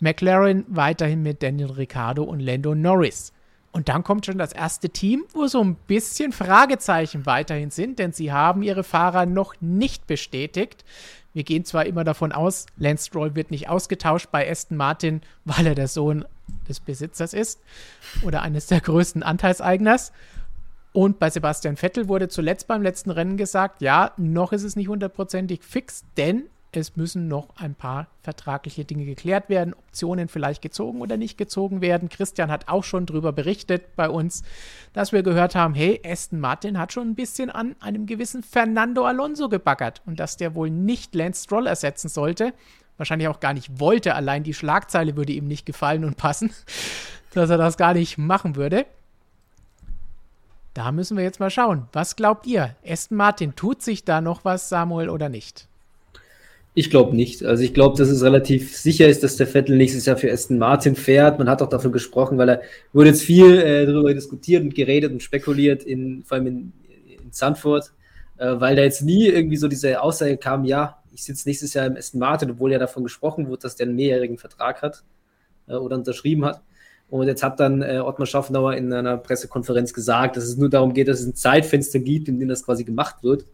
McLaren 0.00 0.65
weiterhin 0.69 1.23
mit 1.23 1.43
Daniel 1.43 1.70
Ricciardo 1.70 2.25
und 2.25 2.41
Lando 2.41 2.75
Norris. 2.75 3.32
Und 3.73 3.89
dann 3.89 4.05
kommt 4.05 4.27
schon 4.27 4.37
das 4.37 4.53
erste 4.53 4.91
Team, 4.91 5.25
wo 5.33 5.47
so 5.47 5.65
ein 5.65 5.75
bisschen 5.75 6.33
Fragezeichen 6.33 7.25
weiterhin 7.25 7.71
sind, 7.71 7.99
denn 7.99 8.13
sie 8.13 8.31
haben 8.31 8.63
ihre 8.63 8.85
Fahrer 8.85 9.25
noch 9.25 9.55
nicht 9.61 10.07
bestätigt. 10.07 10.85
Wir 11.33 11.45
gehen 11.45 11.65
zwar 11.65 11.87
immer 11.87 12.05
davon 12.05 12.33
aus, 12.33 12.67
Lance 12.77 13.07
Stroll 13.07 13.35
wird 13.35 13.51
nicht 13.51 13.71
ausgetauscht 13.71 14.29
bei 14.31 14.49
Aston 14.51 14.77
Martin, 14.77 15.23
weil 15.47 15.67
er 15.67 15.75
der 15.75 15.89
Sohn 15.89 16.27
des 16.69 16.81
Besitzers 16.81 17.33
ist 17.33 17.61
oder 18.23 18.43
eines 18.43 18.67
der 18.67 18.81
größten 18.81 19.23
Anteilseigners. 19.23 20.13
Und 20.93 21.19
bei 21.19 21.31
Sebastian 21.31 21.77
Vettel 21.77 22.09
wurde 22.09 22.29
zuletzt 22.29 22.67
beim 22.67 22.83
letzten 22.83 23.11
Rennen 23.11 23.39
gesagt, 23.39 23.81
ja, 23.81 24.13
noch 24.19 24.53
ist 24.53 24.65
es 24.65 24.77
nicht 24.77 24.89
hundertprozentig 24.89 25.63
fix, 25.63 26.05
denn 26.19 26.45
es 26.77 26.97
müssen 26.97 27.29
noch 27.29 27.49
ein 27.57 27.75
paar 27.75 28.09
vertragliche 28.23 28.85
Dinge 28.85 29.05
geklärt 29.05 29.49
werden, 29.49 29.75
Optionen 29.75 30.29
vielleicht 30.29 30.63
gezogen 30.63 31.01
oder 31.01 31.17
nicht 31.17 31.37
gezogen 31.37 31.81
werden. 31.81 32.09
Christian 32.09 32.51
hat 32.51 32.69
auch 32.69 32.85
schon 32.85 33.07
darüber 33.07 33.33
berichtet 33.33 33.95
bei 33.95 34.09
uns, 34.09 34.43
dass 34.93 35.13
wir 35.13 35.23
gehört 35.23 35.55
haben, 35.55 35.75
hey, 35.75 36.01
Aston 36.05 36.41
Martin 36.41 36.79
hat 36.79 36.93
schon 36.93 37.09
ein 37.09 37.15
bisschen 37.15 37.51
an 37.51 37.77
einem 37.81 38.07
gewissen 38.07 38.43
Fernando 38.43 39.05
Alonso 39.05 39.49
gebaggert 39.49 40.03
und 40.07 40.19
dass 40.19 40.37
der 40.37 40.55
wohl 40.55 40.71
nicht 40.71 41.15
Lance 41.15 41.45
Stroll 41.45 41.67
ersetzen 41.67 42.09
sollte. 42.09 42.55
Wahrscheinlich 42.97 43.29
auch 43.29 43.41
gar 43.41 43.53
nicht 43.53 43.81
wollte, 43.81 44.15
allein 44.15 44.43
die 44.43 44.55
Schlagzeile 44.55 45.17
würde 45.17 45.33
ihm 45.33 45.47
nicht 45.47 45.67
gefallen 45.67 46.05
und 46.05 46.17
passen, 46.17 46.53
dass 47.35 47.51
er 47.51 47.59
das 47.59 47.77
gar 47.77 47.95
nicht 47.95 48.19
machen 48.19 48.57
würde. 48.57 48.87
Da 50.75 50.91
müssen 50.91 51.19
wir 51.19 51.25
jetzt 51.25 51.41
mal 51.41 51.51
schauen. 51.51 51.89
Was 51.93 52.17
glaubt 52.17 52.47
ihr? 52.47 52.77
Aston 52.87 53.19
Martin, 53.19 53.55
tut 53.55 53.83
sich 53.83 54.05
da 54.07 54.23
noch 54.23 54.47
was, 54.47 54.71
Samuel, 54.71 55.11
oder 55.11 55.29
nicht? 55.29 55.69
Ich 56.75 56.89
glaube 56.89 57.15
nicht. 57.15 57.45
Also 57.45 57.63
ich 57.63 57.75
glaube, 57.75 57.99
dass 57.99 58.09
es 58.09 58.23
relativ 58.23 58.75
sicher 58.77 59.07
ist, 59.07 59.23
dass 59.23 59.37
der 59.37 59.47
Vettel 59.47 59.77
nächstes 59.77 60.07
Jahr 60.07 60.17
für 60.17 60.33
Aston 60.33 60.57
Martin 60.57 60.97
fährt. 60.97 61.39
Man 61.39 61.49
hat 61.49 61.61
auch 61.61 61.69
davon 61.69 61.93
gesprochen, 61.93 62.39
weil 62.39 62.49
er 62.49 62.63
wurde 62.95 63.11
jetzt 63.11 63.23
viel 63.23 63.59
äh, 63.59 63.85
darüber 63.85 64.15
diskutiert 64.15 64.63
und 64.63 64.75
geredet 64.75 65.13
und 65.13 65.23
spekuliert, 65.23 65.83
in, 65.83 66.25
vor 66.25 66.37
allem 66.37 66.47
in, 66.47 66.73
in 67.23 67.31
Zandvoort, 67.31 67.93
äh, 68.39 68.55
weil 68.59 68.75
da 68.75 68.83
jetzt 68.83 69.03
nie 69.03 69.27
irgendwie 69.27 69.59
so 69.59 69.69
diese 69.69 70.01
Aussage 70.01 70.39
kam, 70.39 70.65
ja, 70.65 71.03
ich 71.13 71.25
sitze 71.25 71.46
nächstes 71.46 71.75
Jahr 71.75 71.87
im 71.87 71.96
Aston 71.96 72.20
Martin, 72.20 72.51
obwohl 72.53 72.73
ja 72.73 72.79
davon 72.79 73.03
gesprochen 73.03 73.49
wurde, 73.49 73.63
dass 73.63 73.77
der 73.77 73.87
einen 73.87 73.96
mehrjährigen 73.96 74.39
Vertrag 74.39 74.81
hat 74.81 75.05
äh, 75.69 75.75
oder 75.75 75.96
unterschrieben 75.96 76.46
hat. 76.46 76.63
Und 77.11 77.27
jetzt 77.27 77.43
hat 77.43 77.61
dann 77.61 77.82
äh, 77.82 77.99
Ottmar 77.99 78.25
Schaffnauer 78.25 78.75
in 78.77 78.91
einer 78.91 79.19
Pressekonferenz 79.19 79.93
gesagt, 79.93 80.39
dass 80.39 80.44
es 80.44 80.56
nur 80.56 80.70
darum 80.70 80.94
geht, 80.94 81.08
dass 81.08 81.20
es 81.20 81.27
ein 81.27 81.35
Zeitfenster 81.35 81.99
gibt, 81.99 82.29
in 82.29 82.41
dem 82.41 82.49
das 82.49 82.65
quasi 82.65 82.85
gemacht 82.85 83.17
wird. 83.23 83.44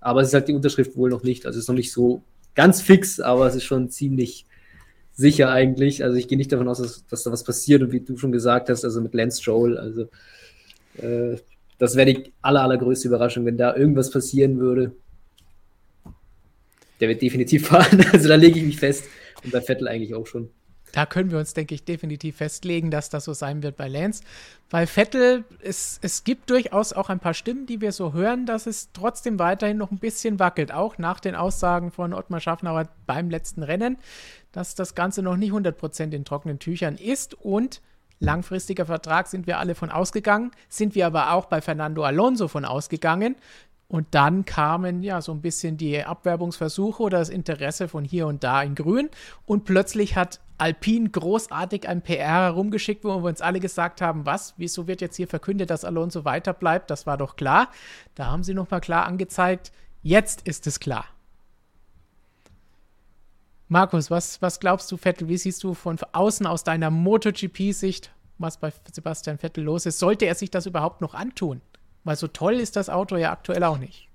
Aber 0.00 0.20
es 0.20 0.28
ist 0.28 0.34
halt 0.34 0.48
die 0.48 0.52
Unterschrift 0.52 0.94
wohl 0.98 1.08
noch 1.08 1.22
nicht. 1.22 1.46
Also 1.46 1.56
es 1.56 1.64
ist 1.64 1.68
noch 1.68 1.76
nicht 1.76 1.92
so 1.92 2.22
ganz 2.54 2.80
fix, 2.80 3.20
aber 3.20 3.46
es 3.46 3.54
ist 3.54 3.64
schon 3.64 3.88
ziemlich 3.90 4.46
sicher 5.12 5.50
eigentlich. 5.50 6.02
Also 6.02 6.16
ich 6.16 6.28
gehe 6.28 6.38
nicht 6.38 6.52
davon 6.52 6.68
aus, 6.68 6.78
dass, 6.78 7.06
dass, 7.06 7.22
da 7.22 7.32
was 7.32 7.44
passiert 7.44 7.82
und 7.82 7.92
wie 7.92 8.00
du 8.00 8.16
schon 8.16 8.32
gesagt 8.32 8.68
hast, 8.68 8.84
also 8.84 9.00
mit 9.00 9.14
Lance 9.14 9.40
Stroll, 9.40 9.78
also 9.78 10.08
äh, 10.96 11.36
das 11.78 11.96
wäre 11.96 12.12
die 12.12 12.32
aller, 12.42 12.62
allergrößte 12.62 13.08
Überraschung, 13.08 13.44
wenn 13.46 13.56
da 13.56 13.74
irgendwas 13.74 14.10
passieren 14.10 14.58
würde. 14.58 14.92
Der 17.00 17.08
wird 17.08 17.22
definitiv 17.22 17.66
fahren, 17.68 18.04
also 18.12 18.28
da 18.28 18.34
lege 18.34 18.58
ich 18.58 18.64
mich 18.64 18.78
fest 18.78 19.04
und 19.44 19.52
bei 19.52 19.60
Vettel 19.60 19.88
eigentlich 19.88 20.14
auch 20.14 20.26
schon. 20.26 20.50
Da 20.92 21.06
können 21.06 21.30
wir 21.30 21.38
uns, 21.38 21.54
denke 21.54 21.74
ich, 21.74 21.84
definitiv 21.84 22.36
festlegen, 22.36 22.90
dass 22.90 23.10
das 23.10 23.24
so 23.24 23.32
sein 23.32 23.62
wird 23.62 23.76
bei 23.76 23.88
Lance. 23.88 24.22
Weil 24.70 24.86
Vettel, 24.86 25.44
es, 25.62 25.98
es 26.02 26.24
gibt 26.24 26.50
durchaus 26.50 26.92
auch 26.92 27.08
ein 27.08 27.20
paar 27.20 27.34
Stimmen, 27.34 27.66
die 27.66 27.80
wir 27.80 27.92
so 27.92 28.12
hören, 28.12 28.46
dass 28.46 28.66
es 28.66 28.92
trotzdem 28.92 29.38
weiterhin 29.38 29.76
noch 29.76 29.90
ein 29.90 29.98
bisschen 29.98 30.38
wackelt. 30.38 30.72
Auch 30.72 30.98
nach 30.98 31.20
den 31.20 31.34
Aussagen 31.34 31.90
von 31.90 32.12
Ottmar 32.12 32.40
Schaffnauer 32.40 32.88
beim 33.06 33.30
letzten 33.30 33.62
Rennen, 33.62 33.98
dass 34.52 34.74
das 34.74 34.94
Ganze 34.94 35.22
noch 35.22 35.36
nicht 35.36 35.52
100% 35.52 36.12
in 36.12 36.24
trockenen 36.24 36.58
Tüchern 36.58 36.96
ist. 36.96 37.34
Und 37.34 37.80
langfristiger 38.20 38.86
Vertrag 38.86 39.26
sind 39.26 39.46
wir 39.46 39.58
alle 39.58 39.74
von 39.74 39.90
ausgegangen, 39.90 40.52
sind 40.68 40.94
wir 40.94 41.06
aber 41.06 41.32
auch 41.32 41.46
bei 41.46 41.60
Fernando 41.60 42.04
Alonso 42.04 42.48
von 42.48 42.64
ausgegangen. 42.64 43.36
Und 43.90 44.06
dann 44.12 44.44
kamen 44.44 45.02
ja 45.02 45.20
so 45.20 45.32
ein 45.32 45.40
bisschen 45.40 45.76
die 45.76 46.04
Abwerbungsversuche 46.04 47.02
oder 47.02 47.18
das 47.18 47.28
Interesse 47.28 47.88
von 47.88 48.04
hier 48.04 48.28
und 48.28 48.44
da 48.44 48.62
in 48.62 48.76
Grün. 48.76 49.10
Und 49.46 49.64
plötzlich 49.64 50.14
hat 50.14 50.38
Alpine 50.60 51.08
großartig 51.08 51.88
ein 51.88 52.02
PR 52.02 52.42
herumgeschickt, 52.42 53.04
wo 53.04 53.22
wir 53.22 53.28
uns 53.28 53.40
alle 53.40 53.60
gesagt 53.60 54.02
haben, 54.02 54.26
was, 54.26 54.54
wieso 54.58 54.86
wird 54.86 55.00
jetzt 55.00 55.16
hier 55.16 55.26
verkündet, 55.26 55.70
dass 55.70 55.86
Alonso 55.86 56.26
weiterbleibt? 56.26 56.90
Das 56.90 57.06
war 57.06 57.16
doch 57.16 57.36
klar. 57.36 57.70
Da 58.14 58.26
haben 58.26 58.44
sie 58.44 58.52
nochmal 58.52 58.82
klar 58.82 59.06
angezeigt, 59.06 59.72
jetzt 60.02 60.46
ist 60.46 60.66
es 60.66 60.78
klar. 60.78 61.06
Markus, 63.68 64.10
was, 64.10 64.42
was 64.42 64.60
glaubst 64.60 64.92
du, 64.92 64.98
Vettel? 64.98 65.28
Wie 65.28 65.38
siehst 65.38 65.64
du 65.64 65.72
von 65.72 65.96
außen 66.12 66.46
aus 66.46 66.62
deiner 66.62 66.90
MotoGP-Sicht, 66.90 68.12
was 68.36 68.58
bei 68.58 68.70
Sebastian 68.92 69.38
Vettel 69.38 69.64
los 69.64 69.86
ist? 69.86 69.98
Sollte 69.98 70.26
er 70.26 70.34
sich 70.34 70.50
das 70.50 70.66
überhaupt 70.66 71.00
noch 71.00 71.14
antun? 71.14 71.62
Weil 72.04 72.16
so 72.16 72.26
toll 72.26 72.54
ist 72.54 72.76
das 72.76 72.90
Auto 72.90 73.16
ja 73.16 73.32
aktuell 73.32 73.64
auch 73.64 73.78
nicht. 73.78 74.09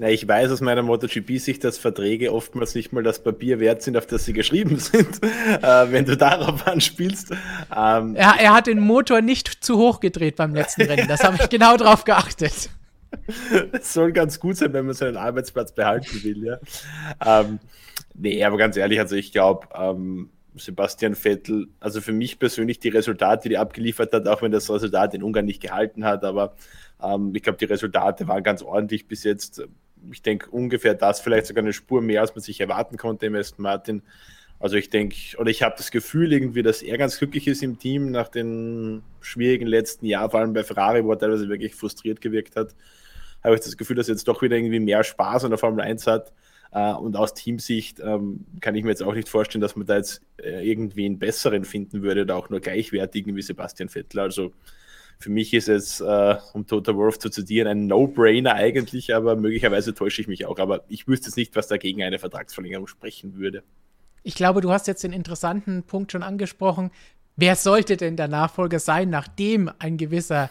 Na, 0.00 0.08
ich 0.08 0.28
weiß 0.28 0.52
aus 0.52 0.60
meiner 0.60 0.84
MotoGP-Sicht, 0.84 1.64
dass 1.64 1.76
Verträge 1.76 2.32
oftmals 2.32 2.76
nicht 2.76 2.92
mal 2.92 3.02
das 3.02 3.20
Papier 3.20 3.58
wert 3.58 3.82
sind, 3.82 3.96
auf 3.96 4.06
das 4.06 4.24
sie 4.24 4.32
geschrieben 4.32 4.76
sind, 4.78 5.20
äh, 5.24 5.90
wenn 5.90 6.04
du 6.04 6.16
darauf 6.16 6.66
anspielst. 6.68 7.32
Ähm, 7.76 8.14
er, 8.14 8.34
er 8.38 8.54
hat 8.54 8.68
den 8.68 8.78
Motor 8.78 9.22
nicht 9.22 9.48
zu 9.64 9.76
hoch 9.76 9.98
gedreht 9.98 10.36
beim 10.36 10.54
letzten 10.54 10.82
Rennen, 10.82 11.08
das 11.08 11.24
habe 11.24 11.36
ich 11.40 11.48
genau 11.48 11.76
drauf 11.76 12.04
geachtet. 12.04 12.70
Es 13.72 13.94
soll 13.94 14.12
ganz 14.12 14.38
gut 14.38 14.58
sein, 14.58 14.74
wenn 14.74 14.84
man 14.84 14.94
seinen 14.94 15.16
Arbeitsplatz 15.16 15.72
behalten 15.72 16.22
will, 16.22 16.44
ja. 16.44 16.58
Ähm, 17.24 17.58
nee, 18.14 18.44
aber 18.44 18.58
ganz 18.58 18.76
ehrlich, 18.76 19.00
also 19.00 19.16
ich 19.16 19.32
glaube, 19.32 19.66
ähm, 19.74 20.28
Sebastian 20.54 21.14
Vettel, 21.14 21.68
also 21.80 22.02
für 22.02 22.12
mich 22.12 22.38
persönlich 22.38 22.80
die 22.80 22.90
Resultate, 22.90 23.48
die 23.48 23.54
er 23.54 23.62
abgeliefert 23.62 24.12
hat, 24.12 24.28
auch 24.28 24.42
wenn 24.42 24.52
das 24.52 24.70
Resultat 24.70 25.14
in 25.14 25.22
Ungarn 25.22 25.46
nicht 25.46 25.62
gehalten 25.62 26.04
hat, 26.04 26.22
aber 26.22 26.54
ähm, 27.02 27.34
ich 27.34 27.42
glaube, 27.42 27.58
die 27.58 27.64
Resultate 27.64 28.28
waren 28.28 28.42
ganz 28.42 28.62
ordentlich 28.62 29.08
bis 29.08 29.24
jetzt 29.24 29.66
ich 30.10 30.22
denke, 30.22 30.50
ungefähr 30.50 30.94
das, 30.94 31.20
vielleicht 31.20 31.46
sogar 31.46 31.62
eine 31.62 31.72
Spur 31.72 32.02
mehr, 32.02 32.20
als 32.20 32.34
man 32.34 32.42
sich 32.42 32.60
erwarten 32.60 32.96
konnte 32.96 33.26
im 33.26 33.34
Aston 33.34 33.62
Martin. 33.62 34.02
Also 34.60 34.76
ich 34.76 34.90
denke, 34.90 35.16
oder 35.38 35.50
ich 35.50 35.62
habe 35.62 35.76
das 35.76 35.90
Gefühl 35.90 36.32
irgendwie, 36.32 36.62
dass 36.62 36.82
er 36.82 36.98
ganz 36.98 37.18
glücklich 37.18 37.46
ist 37.46 37.62
im 37.62 37.78
Team 37.78 38.10
nach 38.10 38.28
den 38.28 39.02
schwierigen 39.20 39.66
letzten 39.66 40.06
Jahren, 40.06 40.30
vor 40.30 40.40
allem 40.40 40.52
bei 40.52 40.64
Ferrari, 40.64 41.04
wo 41.04 41.12
er 41.12 41.18
teilweise 41.18 41.48
wirklich 41.48 41.74
frustriert 41.74 42.20
gewirkt 42.20 42.56
hat. 42.56 42.74
Habe 43.44 43.54
ich 43.54 43.60
das 43.60 43.76
Gefühl, 43.76 43.96
dass 43.96 44.08
er 44.08 44.14
jetzt 44.14 44.26
doch 44.26 44.42
wieder 44.42 44.56
irgendwie 44.56 44.80
mehr 44.80 45.04
Spaß 45.04 45.44
an 45.44 45.50
der 45.50 45.58
Formel 45.58 45.80
1 45.80 46.06
hat. 46.06 46.32
Uh, 46.70 46.98
und 46.98 47.16
aus 47.16 47.32
Teamsicht 47.32 47.98
ähm, 47.98 48.44
kann 48.60 48.74
ich 48.74 48.84
mir 48.84 48.90
jetzt 48.90 49.02
auch 49.02 49.14
nicht 49.14 49.30
vorstellen, 49.30 49.62
dass 49.62 49.74
man 49.74 49.86
da 49.86 49.96
jetzt 49.96 50.20
äh, 50.36 50.70
irgendwie 50.70 51.06
einen 51.06 51.18
besseren 51.18 51.64
finden 51.64 52.02
würde 52.02 52.22
oder 52.22 52.36
auch 52.36 52.50
nur 52.50 52.60
gleichwertigen 52.60 53.34
wie 53.36 53.40
Sebastian 53.40 53.88
Vettel. 53.88 54.20
Also 54.20 54.52
für 55.18 55.30
mich 55.30 55.52
ist 55.52 55.68
es, 55.68 56.00
äh, 56.00 56.36
um 56.52 56.66
Total 56.66 56.94
Wolf 56.96 57.18
zu 57.18 57.28
zitieren, 57.28 57.68
ein 57.68 57.86
No-Brainer 57.86 58.54
eigentlich, 58.54 59.14
aber 59.14 59.34
möglicherweise 59.34 59.92
täusche 59.92 60.22
ich 60.22 60.28
mich 60.28 60.46
auch. 60.46 60.58
Aber 60.58 60.84
ich 60.88 61.08
wüsste 61.08 61.26
jetzt 61.26 61.36
nicht, 61.36 61.56
was 61.56 61.66
dagegen 61.66 62.02
eine 62.02 62.18
Vertragsverlängerung 62.18 62.86
sprechen 62.86 63.36
würde. 63.36 63.64
Ich 64.22 64.36
glaube, 64.36 64.60
du 64.60 64.70
hast 64.70 64.86
jetzt 64.86 65.02
den 65.02 65.12
interessanten 65.12 65.82
Punkt 65.82 66.12
schon 66.12 66.22
angesprochen. 66.22 66.90
Wer 67.34 67.56
sollte 67.56 67.96
denn 67.96 68.16
der 68.16 68.28
Nachfolger 68.28 68.78
sein, 68.78 69.10
nachdem 69.10 69.70
ein 69.78 69.96
gewisser 69.96 70.50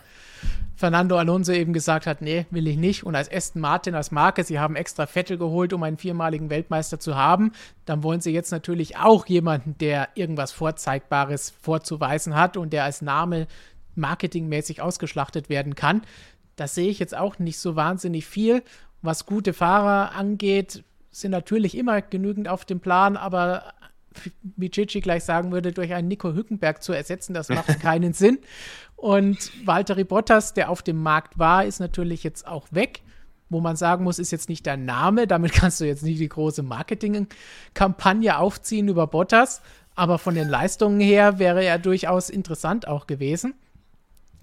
Fernando 0.76 1.18
Alonso 1.18 1.52
eben 1.52 1.74
gesagt 1.74 2.06
hat, 2.06 2.22
nee, 2.22 2.46
will 2.52 2.68
ich 2.68 2.78
nicht. 2.78 3.04
Und 3.04 3.16
als 3.16 3.32
Aston 3.32 3.62
Martin, 3.62 3.96
als 3.96 4.12
Marke, 4.12 4.44
sie 4.44 4.60
haben 4.60 4.76
extra 4.76 5.06
Vettel 5.06 5.38
geholt, 5.38 5.74
um 5.74 5.82
einen 5.84 5.98
viermaligen 5.98 6.50
Weltmeister 6.50 7.00
zu 7.00 7.16
haben. 7.16 7.52
Dann 7.86 8.04
wollen 8.04 8.22
sie 8.22 8.32
jetzt 8.32 8.52
natürlich 8.52 8.98
auch 8.98 9.26
jemanden, 9.26 9.78
der 9.80 10.10
irgendwas 10.16 10.52
Vorzeigbares 10.52 11.50
vorzuweisen 11.62 12.36
hat 12.36 12.58
und 12.58 12.74
der 12.74 12.84
als 12.84 13.02
Name 13.02 13.48
marketingmäßig 13.98 14.82
ausgeschlachtet 14.82 15.50
werden 15.50 15.76
kann. 15.76 16.02
Das 16.56 16.76
sehe 16.76 16.90
ich 16.90 17.00
jetzt 17.00 17.16
auch 17.16 17.40
nicht 17.40 17.60
so 17.60 17.76
wahnsinnig 17.76 18.26
viel. 18.26 18.64
Was 19.02 19.26
gute 19.26 19.54
Fahrer 19.54 20.16
angeht, 20.16 20.84
sind 21.12 21.32
natürlich 21.32 21.78
immer 21.78 22.02
genügend 22.02 22.48
auf 22.48 22.66
dem 22.66 22.80
Plan, 22.80 23.18
aber 23.18 23.74
wie 24.42 24.70
Gigi 24.70 25.02
gleich 25.02 25.24
sagen 25.24 25.52
würde, 25.52 25.72
durch 25.72 25.94
einen 25.94 26.08
Nico 26.08 26.34
Hückenberg 26.34 26.82
zu 26.82 26.94
ersetzen, 26.94 27.34
das 27.34 27.50
macht 27.50 27.68
keinen 27.82 28.14
Sinn. 28.14 28.40
Und 28.96 29.52
Valtteri 29.66 30.04
Bottas, 30.04 30.54
der 30.54 30.70
auf 30.70 30.82
dem 30.82 31.02
Markt 31.02 31.38
war, 31.38 31.66
ist 31.66 31.80
natürlich 31.80 32.24
jetzt 32.24 32.48
auch 32.48 32.68
weg. 32.72 33.02
Wo 33.50 33.62
man 33.62 33.78
sagen 33.78 34.04
muss, 34.04 34.20
ist 34.20 34.32
jetzt 34.32 34.50
nicht 34.50 34.66
der 34.66 34.76
Name, 34.76 35.26
damit 35.26 35.54
kannst 35.54 35.80
du 35.80 35.86
jetzt 35.86 36.04
nicht 36.04 36.20
die 36.20 36.28
große 36.28 36.64
Marketingkampagne 36.64 38.38
aufziehen 38.38 38.90
über 38.90 39.08
Bottas, 39.08 39.62
aber 39.96 40.18
von 40.18 40.36
den 40.36 40.50
Leistungen 40.50 41.00
her 41.00 41.40
wäre 41.40 41.64
er 41.64 41.80
durchaus 41.80 42.30
interessant 42.30 42.88
auch 42.88 43.08
gewesen. 43.08 43.54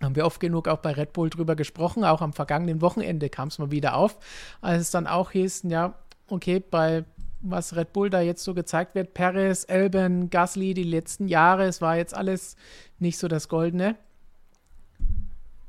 Haben 0.05 0.17
wir 0.17 0.27
oft 0.27 0.41
genug 0.41 0.69
auch 0.69 0.79
bei 0.79 0.93
Red 0.93 1.13
Bull 1.13 1.31
drüber 1.31 1.57
gesprochen. 1.57 2.05
Auch 2.05 2.21
am 2.21 2.33
vergangenen 2.33 2.81
Wochenende 2.81 3.29
kam 3.31 3.49
es 3.49 3.59
mal 3.59 3.71
wieder 3.71 3.97
auf, 3.97 4.19
als 4.61 4.83
es 4.83 4.91
dann 4.91 5.07
auch 5.07 5.31
hieß, 5.31 5.65
ja, 5.69 5.95
okay, 6.29 6.61
bei 6.61 7.05
was 7.45 7.77
Red 7.77 7.93
Bull 7.93 8.11
da 8.11 8.21
jetzt 8.21 8.43
so 8.43 8.55
gezeigt 8.55 8.95
wird, 8.95 9.13
Perez, 9.13 9.65
Elben, 9.69 10.31
Gasly, 10.31 10.73
die 10.73 10.83
letzten 10.83 11.29
Jahre, 11.29 11.65
es 11.65 11.81
war 11.83 11.97
jetzt 11.97 12.17
alles 12.17 12.57
nicht 12.99 13.19
so 13.19 13.29
das 13.29 13.49
Goldene. 13.49 13.97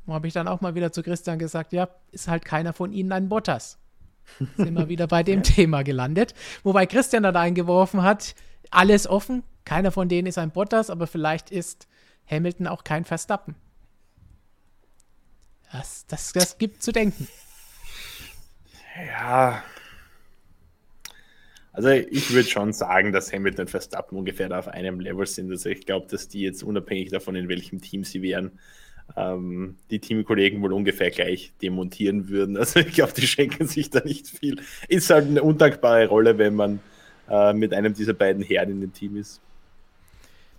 Wo 0.06 0.14
habe 0.14 0.26
ich 0.26 0.32
dann 0.32 0.48
auch 0.48 0.60
mal 0.60 0.74
wieder 0.74 0.92
zu 0.92 1.02
Christian 1.02 1.38
gesagt, 1.38 1.72
ja, 1.72 1.88
ist 2.12 2.28
halt 2.28 2.44
keiner 2.44 2.72
von 2.72 2.92
ihnen 2.92 3.12
ein 3.12 3.28
Bottas. 3.28 3.78
Sind 4.56 4.74
wir 4.74 4.88
wieder 4.88 5.06
bei 5.06 5.22
dem 5.22 5.42
Thema 5.42 5.82
gelandet. 5.82 6.34
Wobei 6.62 6.86
Christian 6.86 7.24
dann 7.24 7.36
eingeworfen 7.36 8.02
hat, 8.02 8.34
alles 8.70 9.06
offen, 9.06 9.42
keiner 9.64 9.90
von 9.90 10.08
denen 10.08 10.26
ist 10.26 10.38
ein 10.38 10.52
Bottas, 10.52 10.90
aber 10.90 11.06
vielleicht 11.06 11.50
ist 11.50 11.86
Hamilton 12.30 12.68
auch 12.68 12.84
kein 12.84 13.04
Verstappen. 13.04 13.54
Das, 15.72 16.06
das, 16.06 16.32
das 16.32 16.58
gibt 16.58 16.82
zu 16.82 16.92
denken. 16.92 17.28
Ja. 18.96 19.62
Also 21.72 21.90
ich 21.90 22.32
würde 22.32 22.48
schon 22.48 22.72
sagen, 22.72 23.12
dass 23.12 23.32
Hamilton 23.32 23.66
und 23.66 23.70
Verstappen 23.70 24.16
ungefähr 24.16 24.48
da 24.48 24.58
auf 24.58 24.68
einem 24.68 24.98
Level 24.98 25.26
sind. 25.26 25.50
Also 25.50 25.68
ich 25.68 25.84
glaube, 25.84 26.06
dass 26.08 26.28
die 26.28 26.40
jetzt 26.40 26.62
unabhängig 26.62 27.10
davon, 27.10 27.36
in 27.36 27.50
welchem 27.50 27.82
Team 27.82 28.02
sie 28.02 28.22
wären, 28.22 28.58
ähm, 29.14 29.76
die 29.90 29.98
Teamkollegen 29.98 30.62
wohl 30.62 30.72
ungefähr 30.72 31.10
gleich 31.10 31.52
demontieren 31.60 32.28
würden. 32.28 32.56
Also 32.66 32.80
ich 32.80 32.94
glaube, 32.94 33.12
die 33.12 33.26
schenken 33.26 33.66
sich 33.66 33.90
da 33.90 34.00
nicht 34.00 34.26
viel. 34.26 34.60
Ist 34.88 35.10
halt 35.10 35.28
eine 35.28 35.42
undankbare 35.42 36.06
Rolle, 36.06 36.38
wenn 36.38 36.54
man 36.54 36.80
äh, 37.28 37.52
mit 37.52 37.74
einem 37.74 37.92
dieser 37.92 38.14
beiden 38.14 38.42
Herren 38.42 38.70
in 38.70 38.80
dem 38.80 38.92
Team 38.94 39.16
ist. 39.16 39.42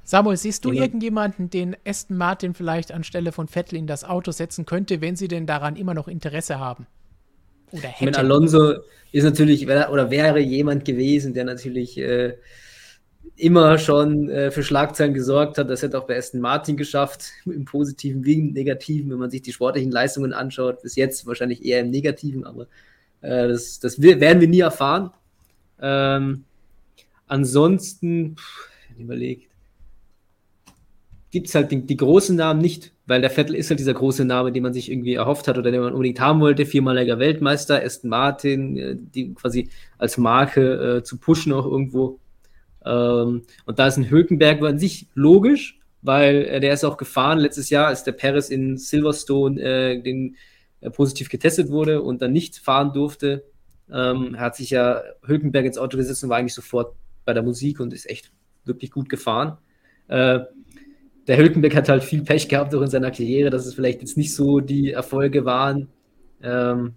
Samuel, 0.08 0.38
siehst 0.38 0.64
du 0.64 0.72
ja. 0.72 0.84
irgendjemanden, 0.84 1.50
den 1.50 1.76
Aston 1.86 2.16
Martin 2.16 2.54
vielleicht 2.54 2.94
anstelle 2.94 3.34
von 3.34 3.50
Vettel 3.50 3.78
in 3.78 3.88
das 3.88 4.06
Auto 4.06 4.32
setzen 4.32 4.66
könnte, 4.66 5.02
wenn 5.02 5.18
sie 5.18 5.28
denn 5.28 5.46
daran 5.46 5.76
immer 5.76 5.94
noch 5.94 6.08
Interesse 6.08 6.60
haben? 6.60 6.88
Oder 7.74 7.90
hätten? 7.90 8.06
Mit 8.06 8.18
Alonso 8.18 8.76
ist 9.12 9.26
natürlich 9.26 9.68
oder 9.68 10.10
wäre 10.10 10.40
jemand 10.40 10.86
gewesen, 10.86 11.34
der 11.34 11.44
natürlich 11.44 11.98
äh, 11.98 12.38
immer 13.36 13.78
schon 13.80 14.30
äh, 14.30 14.50
für 14.50 14.64
Schlagzeilen 14.64 15.14
gesorgt 15.14 15.58
hat. 15.58 15.70
Das 15.70 15.82
hätte 15.82 16.00
auch 16.00 16.08
bei 16.08 16.18
Aston 16.18 16.40
Martin 16.40 16.78
geschafft, 16.78 17.26
im 17.46 17.66
Positiven 17.66 18.24
wie 18.24 18.36
im 18.36 18.54
Negativen, 18.54 19.12
wenn 19.12 19.20
man 19.20 19.30
sich 19.30 19.42
die 19.42 19.52
sportlichen 19.52 19.92
Leistungen 19.92 20.32
anschaut. 20.32 20.84
Bis 20.84 20.96
jetzt 20.96 21.28
wahrscheinlich 21.28 21.66
eher 21.66 21.82
im 21.82 21.90
Negativen, 21.90 22.46
aber 22.46 22.68
äh, 23.20 23.50
das, 23.50 23.82
das 23.82 24.02
werden 24.02 24.40
wir 24.40 24.48
nie 24.48 24.62
erfahren. 24.62 25.12
Ähm, 25.82 26.46
ansonsten, 27.28 28.38
pff, 28.38 28.70
überlegt, 28.98 29.48
gibt 31.38 31.50
es 31.50 31.56
halt 31.56 31.70
die, 31.70 31.86
die, 31.86 31.98
großen 31.98 32.36
Namen 32.36 32.60
nicht, 32.60 32.94
weil 33.06 33.22
der 33.22 33.30
Vettel 33.30 33.54
ist 33.54 33.70
halt 33.70 33.80
dieser 33.80 33.94
große 33.94 34.26
Name, 34.26 34.52
den 34.52 34.64
man 34.64 34.74
sich 34.74 34.92
irgendwie 34.92 35.14
erhofft 35.14 35.48
hat 35.48 35.56
oder 35.60 35.70
den 35.70 35.82
man 35.82 35.94
unbedingt 35.94 36.20
haben 36.20 36.40
wollte. 36.40 36.66
Viermaliger 36.66 37.20
Weltmeister, 37.20 37.84
Aston 37.84 38.10
Martin, 38.10 38.76
äh, 38.76 38.96
die 38.98 39.36
quasi 39.36 39.70
als 40.00 40.18
Marke 40.18 40.98
äh, 40.98 41.04
zu 41.04 41.20
pushen 41.20 41.54
auch 41.54 41.68
irgendwo. 41.68 42.20
Ähm, 42.84 43.44
und 43.66 43.78
da 43.78 43.86
ist 43.86 43.98
ein 43.98 44.10
Hülkenberg 44.10 44.64
an 44.64 44.80
sich 44.80 45.06
logisch, 45.14 45.80
weil 46.02 46.46
äh, 46.46 46.60
der 46.60 46.74
ist 46.74 46.84
auch 46.84 46.98
gefahren 46.98 47.38
letztes 47.38 47.70
Jahr, 47.70 47.86
als 47.86 48.04
der 48.04 48.14
Paris 48.14 48.50
in 48.50 48.80
Silverstone 48.80 49.62
äh, 49.62 50.02
den, 50.02 50.38
äh, 50.82 50.90
positiv 50.90 51.30
getestet 51.30 51.70
wurde 51.70 52.02
und 52.02 52.24
dann 52.24 52.34
nicht 52.34 52.58
fahren 52.58 52.94
durfte. 52.94 53.44
Ähm, 53.94 54.40
hat 54.40 54.56
sich 54.56 54.72
ja 54.72 55.04
Hülkenberg 55.24 55.68
ins 55.68 55.78
Auto 55.78 55.98
gesetzt 55.98 56.24
und 56.24 56.32
war 56.32 56.38
eigentlich 56.38 56.56
sofort 56.56 56.96
bei 57.26 57.34
der 57.34 57.44
Musik 57.44 57.80
und 57.80 57.94
ist 57.94 58.10
echt 58.10 58.32
wirklich 58.66 58.90
gut 58.90 59.08
gefahren. 59.08 59.60
Äh, 60.08 60.40
der 61.28 61.38
Hülkenberg 61.38 61.76
hat 61.76 61.90
halt 61.90 62.04
viel 62.04 62.24
Pech 62.24 62.48
gehabt 62.48 62.74
auch 62.74 62.82
in 62.82 62.90
seiner 62.90 63.12
Karriere, 63.12 63.50
dass 63.50 63.66
es 63.66 63.74
vielleicht 63.74 64.02
jetzt 64.02 64.18
nicht 64.18 64.34
so 64.34 64.60
die 64.60 64.92
Erfolge 64.92 65.46
waren. 65.46 65.90
Ähm, 66.42 66.94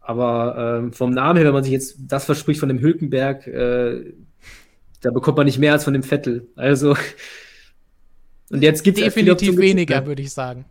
aber 0.00 0.78
ähm, 0.78 0.92
vom 0.92 1.10
Namen 1.10 1.36
her, 1.36 1.46
wenn 1.46 1.54
man 1.54 1.64
sich 1.64 1.72
jetzt 1.72 1.96
das 2.06 2.24
verspricht 2.24 2.60
von 2.60 2.68
dem 2.68 2.80
Hülkenberg, 2.80 3.46
äh, 3.46 4.12
da 5.00 5.10
bekommt 5.10 5.36
man 5.36 5.46
nicht 5.46 5.58
mehr 5.58 5.72
als 5.72 5.84
von 5.84 5.92
dem 5.92 6.02
Vettel. 6.02 6.48
Also 6.56 6.96
und 8.50 8.62
jetzt 8.62 8.82
gibt 8.84 8.98
es 8.98 9.04
definitiv 9.04 9.56
weniger, 9.56 10.06
würde 10.06 10.22
ich 10.22 10.32
sagen. 10.32 10.64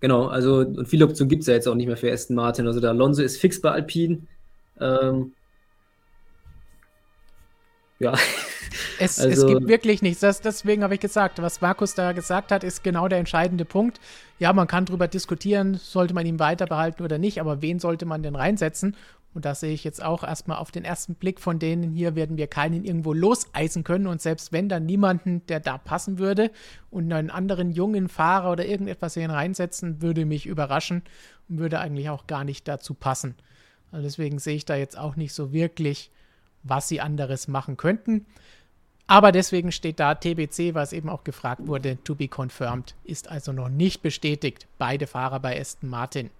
Genau, 0.00 0.26
also 0.26 0.58
und 0.58 0.88
viele 0.88 1.04
Optionen 1.04 1.28
gibt 1.28 1.42
es 1.42 1.46
ja 1.46 1.54
jetzt 1.54 1.68
auch 1.68 1.74
nicht 1.74 1.86
mehr 1.86 1.96
für 1.96 2.12
Aston 2.12 2.36
Martin. 2.36 2.66
Also 2.66 2.80
der 2.80 2.90
Alonso 2.90 3.22
ist 3.22 3.40
fix 3.40 3.60
bei 3.60 3.70
Alpine. 3.70 4.18
Ähm, 4.80 5.32
ja. 7.98 8.14
Es, 8.98 9.18
also, 9.18 9.46
es 9.46 9.46
gibt 9.46 9.68
wirklich 9.68 10.02
nichts. 10.02 10.20
Das, 10.20 10.40
deswegen 10.40 10.82
habe 10.82 10.94
ich 10.94 11.00
gesagt, 11.00 11.40
was 11.40 11.60
Markus 11.60 11.94
da 11.94 12.12
gesagt 12.12 12.52
hat, 12.52 12.64
ist 12.64 12.84
genau 12.84 13.08
der 13.08 13.18
entscheidende 13.18 13.64
Punkt. 13.64 14.00
Ja, 14.38 14.52
man 14.52 14.66
kann 14.66 14.84
darüber 14.84 15.08
diskutieren, 15.08 15.74
sollte 15.74 16.14
man 16.14 16.26
ihn 16.26 16.38
weiter 16.38 16.66
behalten 16.66 17.02
oder 17.02 17.18
nicht, 17.18 17.40
aber 17.40 17.62
wen 17.62 17.78
sollte 17.78 18.06
man 18.06 18.22
denn 18.22 18.34
reinsetzen? 18.34 18.96
Und 19.34 19.44
das 19.44 19.60
sehe 19.60 19.74
ich 19.74 19.82
jetzt 19.82 20.02
auch 20.02 20.22
erstmal 20.22 20.58
auf 20.58 20.70
den 20.70 20.84
ersten 20.84 21.16
Blick. 21.16 21.40
Von 21.40 21.58
denen 21.58 21.92
hier 21.92 22.14
werden 22.14 22.36
wir 22.36 22.46
keinen 22.46 22.84
irgendwo 22.84 23.12
loseisen 23.12 23.82
können. 23.82 24.06
Und 24.06 24.22
selbst 24.22 24.52
wenn 24.52 24.68
dann 24.68 24.86
niemanden, 24.86 25.44
der 25.48 25.58
da 25.58 25.76
passen 25.76 26.18
würde 26.18 26.52
und 26.90 27.12
einen 27.12 27.30
anderen 27.30 27.72
jungen 27.72 28.08
Fahrer 28.08 28.52
oder 28.52 28.64
irgendetwas 28.64 29.14
hier 29.14 29.28
reinsetzen, 29.28 30.00
würde 30.00 30.24
mich 30.24 30.46
überraschen 30.46 31.02
und 31.48 31.58
würde 31.58 31.80
eigentlich 31.80 32.08
auch 32.10 32.28
gar 32.28 32.44
nicht 32.44 32.68
dazu 32.68 32.94
passen. 32.94 33.34
Also 33.90 34.04
deswegen 34.04 34.38
sehe 34.38 34.56
ich 34.56 34.64
da 34.64 34.76
jetzt 34.76 34.96
auch 34.96 35.16
nicht 35.16 35.34
so 35.34 35.52
wirklich, 35.52 36.12
was 36.62 36.88
sie 36.88 37.00
anderes 37.00 37.48
machen 37.48 37.76
könnten. 37.76 38.26
Aber 39.06 39.32
deswegen 39.32 39.70
steht 39.70 40.00
da 40.00 40.14
TBC, 40.14 40.74
was 40.74 40.92
eben 40.92 41.08
auch 41.08 41.24
gefragt 41.24 41.66
wurde, 41.66 42.02
to 42.04 42.14
be 42.14 42.28
confirmed, 42.28 42.94
ist 43.04 43.28
also 43.28 43.52
noch 43.52 43.68
nicht 43.68 44.02
bestätigt. 44.02 44.66
Beide 44.78 45.06
Fahrer 45.06 45.40
bei 45.40 45.60
Aston 45.60 45.90
Martin. 45.90 46.30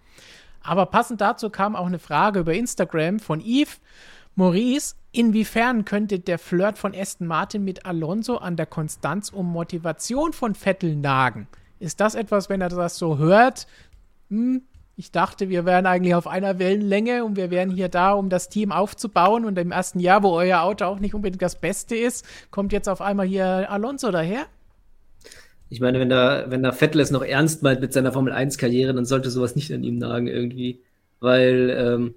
Aber 0.62 0.86
passend 0.86 1.20
dazu 1.20 1.50
kam 1.50 1.76
auch 1.76 1.86
eine 1.86 1.98
Frage 1.98 2.40
über 2.40 2.54
Instagram 2.54 3.20
von 3.20 3.40
Yves 3.40 3.80
Maurice. 4.34 4.94
Inwiefern 5.12 5.84
könnte 5.84 6.18
der 6.18 6.38
Flirt 6.38 6.78
von 6.78 6.94
Aston 6.94 7.26
Martin 7.26 7.64
mit 7.64 7.84
Alonso 7.84 8.38
an 8.38 8.56
der 8.56 8.66
Konstanz 8.66 9.28
und 9.28 9.46
Motivation 9.46 10.32
von 10.32 10.54
Vettel 10.54 10.96
nagen? 10.96 11.46
Ist 11.78 12.00
das 12.00 12.14
etwas, 12.14 12.48
wenn 12.48 12.62
er 12.62 12.70
das 12.70 12.96
so 12.96 13.18
hört? 13.18 13.66
Hm, 14.30 14.62
ich 14.96 15.10
dachte, 15.10 15.48
wir 15.48 15.64
wären 15.64 15.86
eigentlich 15.86 16.14
auf 16.14 16.26
einer 16.26 16.58
Wellenlänge 16.58 17.24
und 17.24 17.36
wir 17.36 17.50
wären 17.50 17.70
hier 17.70 17.88
da, 17.88 18.12
um 18.12 18.28
das 18.28 18.48
Team 18.48 18.70
aufzubauen. 18.70 19.44
Und 19.44 19.58
im 19.58 19.72
ersten 19.72 19.98
Jahr, 19.98 20.22
wo 20.22 20.30
euer 20.30 20.62
Auto 20.62 20.84
auch 20.84 21.00
nicht 21.00 21.14
unbedingt 21.14 21.42
das 21.42 21.60
Beste 21.60 21.96
ist, 21.96 22.24
kommt 22.50 22.72
jetzt 22.72 22.88
auf 22.88 23.00
einmal 23.00 23.26
hier 23.26 23.70
Alonso 23.70 24.12
daher? 24.12 24.46
Ich 25.68 25.80
meine, 25.80 25.98
wenn 25.98 26.10
der, 26.10 26.46
wenn 26.48 26.62
der 26.62 26.72
Vettel 26.72 27.00
es 27.00 27.10
noch 27.10 27.24
ernst 27.24 27.62
meint 27.64 27.80
mit 27.80 27.92
seiner 27.92 28.12
Formel-1-Karriere, 28.12 28.94
dann 28.94 29.04
sollte 29.04 29.30
sowas 29.30 29.56
nicht 29.56 29.72
an 29.72 29.82
ihm 29.82 29.98
nagen 29.98 30.28
irgendwie. 30.28 30.80
Weil 31.18 31.74
ähm, 31.76 32.14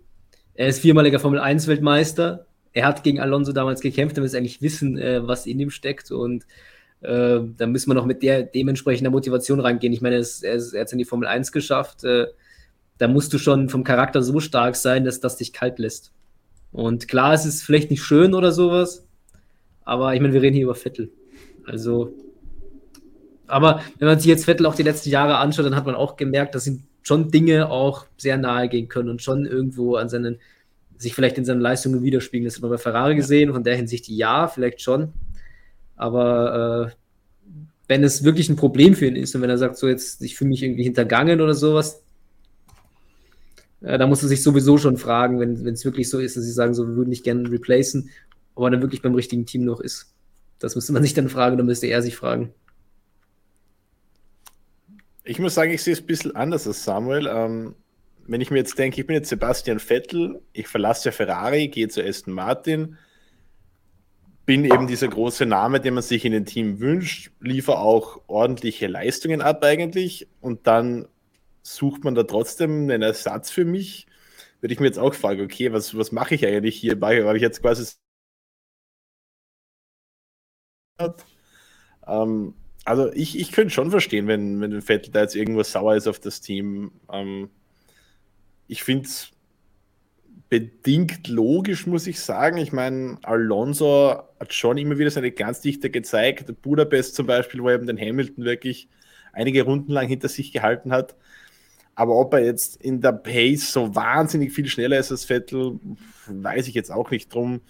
er 0.53 0.67
ist 0.67 0.79
viermaliger 0.79 1.19
Formel-1-Weltmeister. 1.19 2.45
Er 2.73 2.85
hat 2.85 3.03
gegen 3.03 3.19
Alonso 3.19 3.53
damals 3.53 3.81
gekämpft, 3.81 4.17
damit 4.17 4.31
wir 4.31 4.37
eigentlich 4.37 4.61
wissen, 4.61 4.99
äh, 4.99 5.27
was 5.27 5.47
in 5.47 5.59
ihm 5.59 5.71
steckt. 5.71 6.11
Und 6.11 6.45
äh, 7.01 7.39
da 7.57 7.65
müssen 7.65 7.89
wir 7.89 7.95
noch 7.95 8.05
mit 8.05 8.21
der 8.21 8.43
dementsprechender 8.43 9.09
Motivation 9.09 9.59
rangehen. 9.59 9.93
Ich 9.93 10.01
meine, 10.01 10.17
er, 10.17 10.21
er 10.21 10.53
hat 10.55 10.87
es 10.87 10.91
in 10.91 10.99
die 10.99 11.05
Formel 11.05 11.27
1 11.27 11.51
geschafft. 11.51 12.03
Äh, 12.03 12.27
da 12.97 13.07
musst 13.07 13.33
du 13.33 13.37
schon 13.37 13.69
vom 13.69 13.83
Charakter 13.83 14.21
so 14.21 14.39
stark 14.39 14.75
sein, 14.75 15.05
dass 15.05 15.19
das 15.19 15.37
dich 15.37 15.53
kalt 15.53 15.79
lässt. 15.79 16.11
Und 16.71 17.07
klar, 17.07 17.33
es 17.33 17.45
ist 17.45 17.63
vielleicht 17.63 17.91
nicht 17.91 18.03
schön 18.03 18.33
oder 18.33 18.51
sowas, 18.51 19.05
aber 19.83 20.13
ich 20.13 20.21
meine, 20.21 20.33
wir 20.33 20.41
reden 20.41 20.55
hier 20.55 20.65
über 20.65 20.75
Vettel. 20.75 21.11
Also, 21.65 22.13
aber 23.47 23.81
wenn 23.99 24.07
man 24.07 24.19
sich 24.19 24.27
jetzt 24.27 24.45
Vettel 24.45 24.65
auch 24.65 24.75
die 24.75 24.83
letzten 24.83 25.09
Jahre 25.09 25.37
anschaut, 25.37 25.65
dann 25.65 25.75
hat 25.75 25.85
man 25.85 25.95
auch 25.95 26.17
gemerkt, 26.17 26.55
dass 26.55 26.67
ihm 26.67 26.83
schon 27.03 27.31
Dinge 27.31 27.69
auch 27.69 28.05
sehr 28.17 28.37
nahe 28.37 28.67
gehen 28.67 28.89
können 28.89 29.09
und 29.09 29.21
schon 29.21 29.45
irgendwo 29.45 29.95
an 29.95 30.09
seinen, 30.09 30.39
sich 30.97 31.13
vielleicht 31.15 31.37
in 31.37 31.45
seinen 31.45 31.61
Leistungen 31.61 32.03
widerspiegeln. 32.03 32.45
Das 32.45 32.55
hat 32.55 32.61
man 32.61 32.71
bei 32.71 32.77
Ferrari 32.77 33.15
gesehen, 33.15 33.53
von 33.53 33.63
der 33.63 33.75
Hinsicht 33.77 34.09
ja, 34.09 34.47
vielleicht 34.47 34.81
schon. 34.81 35.13
Aber 35.95 36.91
äh, 36.91 37.61
wenn 37.87 38.03
es 38.03 38.23
wirklich 38.23 38.49
ein 38.49 38.57
Problem 38.57 38.93
für 38.93 39.05
ihn 39.05 39.15
ist 39.15 39.33
und 39.35 39.41
wenn 39.41 39.49
er 39.49 39.57
sagt, 39.57 39.77
so 39.77 39.87
jetzt, 39.87 40.21
ich 40.21 40.35
fühle 40.35 40.49
mich 40.49 40.63
irgendwie 40.63 40.83
hintergangen 40.83 41.39
oder 41.39 41.53
sowas, 41.53 42.03
äh, 43.81 43.97
da 43.97 44.07
muss 44.07 44.23
er 44.23 44.29
sich 44.29 44.43
sowieso 44.43 44.77
schon 44.77 44.97
fragen, 44.97 45.39
wenn 45.39 45.73
es 45.73 45.85
wirklich 45.85 46.09
so 46.09 46.19
ist, 46.19 46.37
dass 46.37 46.43
sie 46.43 46.51
sagen, 46.51 46.73
so, 46.73 46.87
wir 46.87 46.95
würden 46.95 47.09
nicht 47.09 47.23
gerne 47.23 47.49
replacen, 47.49 48.09
ob 48.55 48.65
er 48.65 48.71
dann 48.71 48.81
wirklich 48.81 49.01
beim 49.01 49.15
richtigen 49.15 49.45
Team 49.45 49.63
noch 49.63 49.79
ist. 49.79 50.13
Das 50.59 50.75
müsste 50.75 50.93
man 50.93 51.03
sich 51.03 51.13
dann 51.13 51.29
fragen, 51.29 51.57
dann 51.57 51.67
müsste 51.67 51.87
er 51.87 52.01
sich 52.01 52.15
fragen. 52.15 52.53
Ich 55.23 55.39
muss 55.39 55.53
sagen, 55.53 55.71
ich 55.71 55.83
sehe 55.83 55.93
es 55.93 55.99
ein 55.99 56.07
bisschen 56.07 56.35
anders 56.35 56.65
als 56.65 56.83
Samuel. 56.83 57.27
Ähm, 57.27 57.75
wenn 58.25 58.41
ich 58.41 58.49
mir 58.49 58.57
jetzt 58.57 58.77
denke, 58.77 58.99
ich 58.99 59.07
bin 59.07 59.15
jetzt 59.15 59.29
Sebastian 59.29 59.79
Vettel, 59.79 60.41
ich 60.53 60.67
verlasse 60.67 61.09
ja 61.09 61.11
Ferrari, 61.11 61.67
gehe 61.67 61.89
zu 61.89 62.03
Aston 62.03 62.33
Martin, 62.33 62.97
bin 64.45 64.63
eben 64.63 64.87
dieser 64.87 65.09
große 65.09 65.45
Name, 65.45 65.79
den 65.81 65.93
man 65.93 66.03
sich 66.03 66.23
in 66.23 66.31
den 66.31 66.45
Team 66.45 66.79
wünscht, 66.79 67.31
liefere 67.41 67.79
auch 67.79 68.21
ordentliche 68.27 68.87
Leistungen 68.87 69.41
ab 69.41 69.63
eigentlich 69.63 70.27
und 70.39 70.65
dann 70.67 71.07
sucht 71.75 72.03
man 72.03 72.15
da 72.15 72.23
trotzdem 72.23 72.83
einen 72.83 73.01
Ersatz 73.01 73.51
für 73.51 73.65
mich? 73.65 74.07
Würde 74.61 74.73
ich 74.73 74.79
mir 74.79 74.87
jetzt 74.87 74.99
auch 74.99 75.13
fragen, 75.13 75.41
okay, 75.43 75.71
was, 75.73 75.97
was 75.97 76.11
mache 76.11 76.35
ich 76.35 76.45
eigentlich 76.45 76.77
hier? 76.77 76.99
Habe 77.01 77.35
ich 77.37 77.41
jetzt 77.43 77.61
quasi. 77.61 77.85
Ähm, 82.07 82.53
also 82.85 83.11
ich, 83.13 83.37
ich 83.39 83.51
könnte 83.51 83.73
schon 83.73 83.91
verstehen, 83.91 84.27
wenn, 84.27 84.61
wenn 84.61 84.81
Vettel 84.81 85.11
da 85.11 85.21
jetzt 85.21 85.35
irgendwas 85.35 85.71
sauer 85.71 85.95
ist 85.95 86.07
auf 86.07 86.19
das 86.19 86.41
Team. 86.41 86.91
Ähm, 87.11 87.49
ich 88.67 88.83
finde 88.83 89.07
es 89.07 89.31
bedingt 90.49 91.27
logisch, 91.27 91.87
muss 91.87 92.07
ich 92.07 92.19
sagen. 92.21 92.57
Ich 92.57 92.71
meine, 92.71 93.17
Alonso 93.23 94.23
hat 94.39 94.53
schon 94.53 94.77
immer 94.77 94.97
wieder 94.97 95.11
seine 95.11 95.31
ganz 95.31 95.61
dichte 95.61 95.89
gezeigt. 95.89 96.61
Budapest 96.61 97.15
zum 97.15 97.27
Beispiel, 97.27 97.61
wo 97.61 97.69
er 97.69 97.75
eben 97.75 97.87
den 97.87 97.99
Hamilton 97.99 98.45
wirklich 98.45 98.87
einige 99.33 99.63
Runden 99.63 99.91
lang 99.91 100.07
hinter 100.07 100.29
sich 100.29 100.51
gehalten 100.53 100.91
hat. 100.93 101.15
Aber 101.97 102.13
ob 102.15 102.31
er 102.35 102.45
jetzt 102.45 102.75
in 102.75 103.01
der 103.01 103.11
Pace 103.11 103.73
so 103.73 103.95
wahnsinnig 103.95 104.53
viel 104.53 104.67
schneller 104.67 104.99
ist 104.99 105.09
als 105.09 105.25
Vettel, 105.25 105.79
weiß 106.27 106.67
ich 106.67 106.75
jetzt 106.75 106.91
auch 106.91 107.09
nicht 107.09 107.33
drum. 107.33 107.61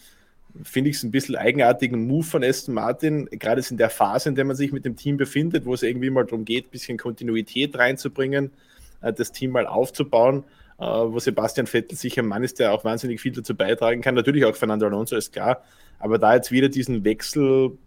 Finde 0.64 0.90
ich 0.90 0.98
es 0.98 1.04
ein 1.04 1.12
bisschen 1.12 1.38
eigenartigen 1.38 2.06
Move 2.06 2.26
von 2.26 2.44
Aston 2.44 2.74
Martin, 2.74 3.28
gerade 3.28 3.64
in 3.70 3.78
der 3.78 3.90
Phase, 3.90 4.28
in 4.28 4.36
der 4.36 4.44
man 4.44 4.58
sich 4.58 4.74
mit 4.74 4.84
dem 4.84 4.98
Team 4.98 5.16
befindet, 5.16 5.66
wo 5.66 5.74
es 5.74 5.82
irgendwie 5.82 6.10
mal 6.10 6.26
darum 6.26 6.44
geht, 6.44 6.66
ein 6.66 6.72
bisschen 6.72 6.98
Kontinuität 6.98 7.78
reinzubringen, 7.78 8.52
äh, 9.00 9.14
das 9.14 9.32
Team 9.32 9.52
mal 9.52 9.66
aufzubauen, 9.66 10.44
äh, 10.78 10.84
wo 10.84 11.20
Sebastian 11.20 11.66
Vettel 11.66 11.98
sicher 11.98 12.22
ein 12.22 12.28
Mann 12.28 12.44
ist, 12.44 12.60
der 12.60 12.74
auch 12.74 12.84
wahnsinnig 12.84 13.22
viel 13.22 13.32
dazu 13.32 13.56
beitragen 13.56 14.02
kann. 14.02 14.16
Natürlich 14.16 14.44
auch 14.44 14.58
Fernando 14.58 14.88
Alonso 14.88 15.16
ist 15.16 15.32
klar, 15.32 15.64
aber 16.00 16.18
da 16.18 16.36
jetzt 16.36 16.52
wieder 16.52 16.68
diesen 16.68 17.06
Wechsel 17.06 17.78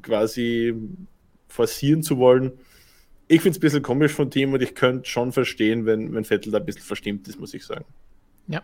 quasi 0.00 0.74
forcieren 1.46 2.02
zu 2.02 2.16
wollen, 2.16 2.52
ich 3.30 3.42
finde 3.42 3.50
es 3.50 3.58
ein 3.58 3.60
bisschen 3.60 3.82
komisch 3.82 4.12
von 4.12 4.28
Team 4.28 4.52
und 4.52 4.60
ich 4.60 4.74
könnte 4.74 5.08
schon 5.08 5.30
verstehen, 5.30 5.86
wenn, 5.86 6.12
wenn 6.12 6.24
Vettel 6.24 6.50
da 6.50 6.58
ein 6.58 6.66
bisschen 6.66 6.82
verstimmt 6.82 7.28
ist, 7.28 7.38
muss 7.38 7.54
ich 7.54 7.64
sagen. 7.64 7.84
Ja. 8.48 8.60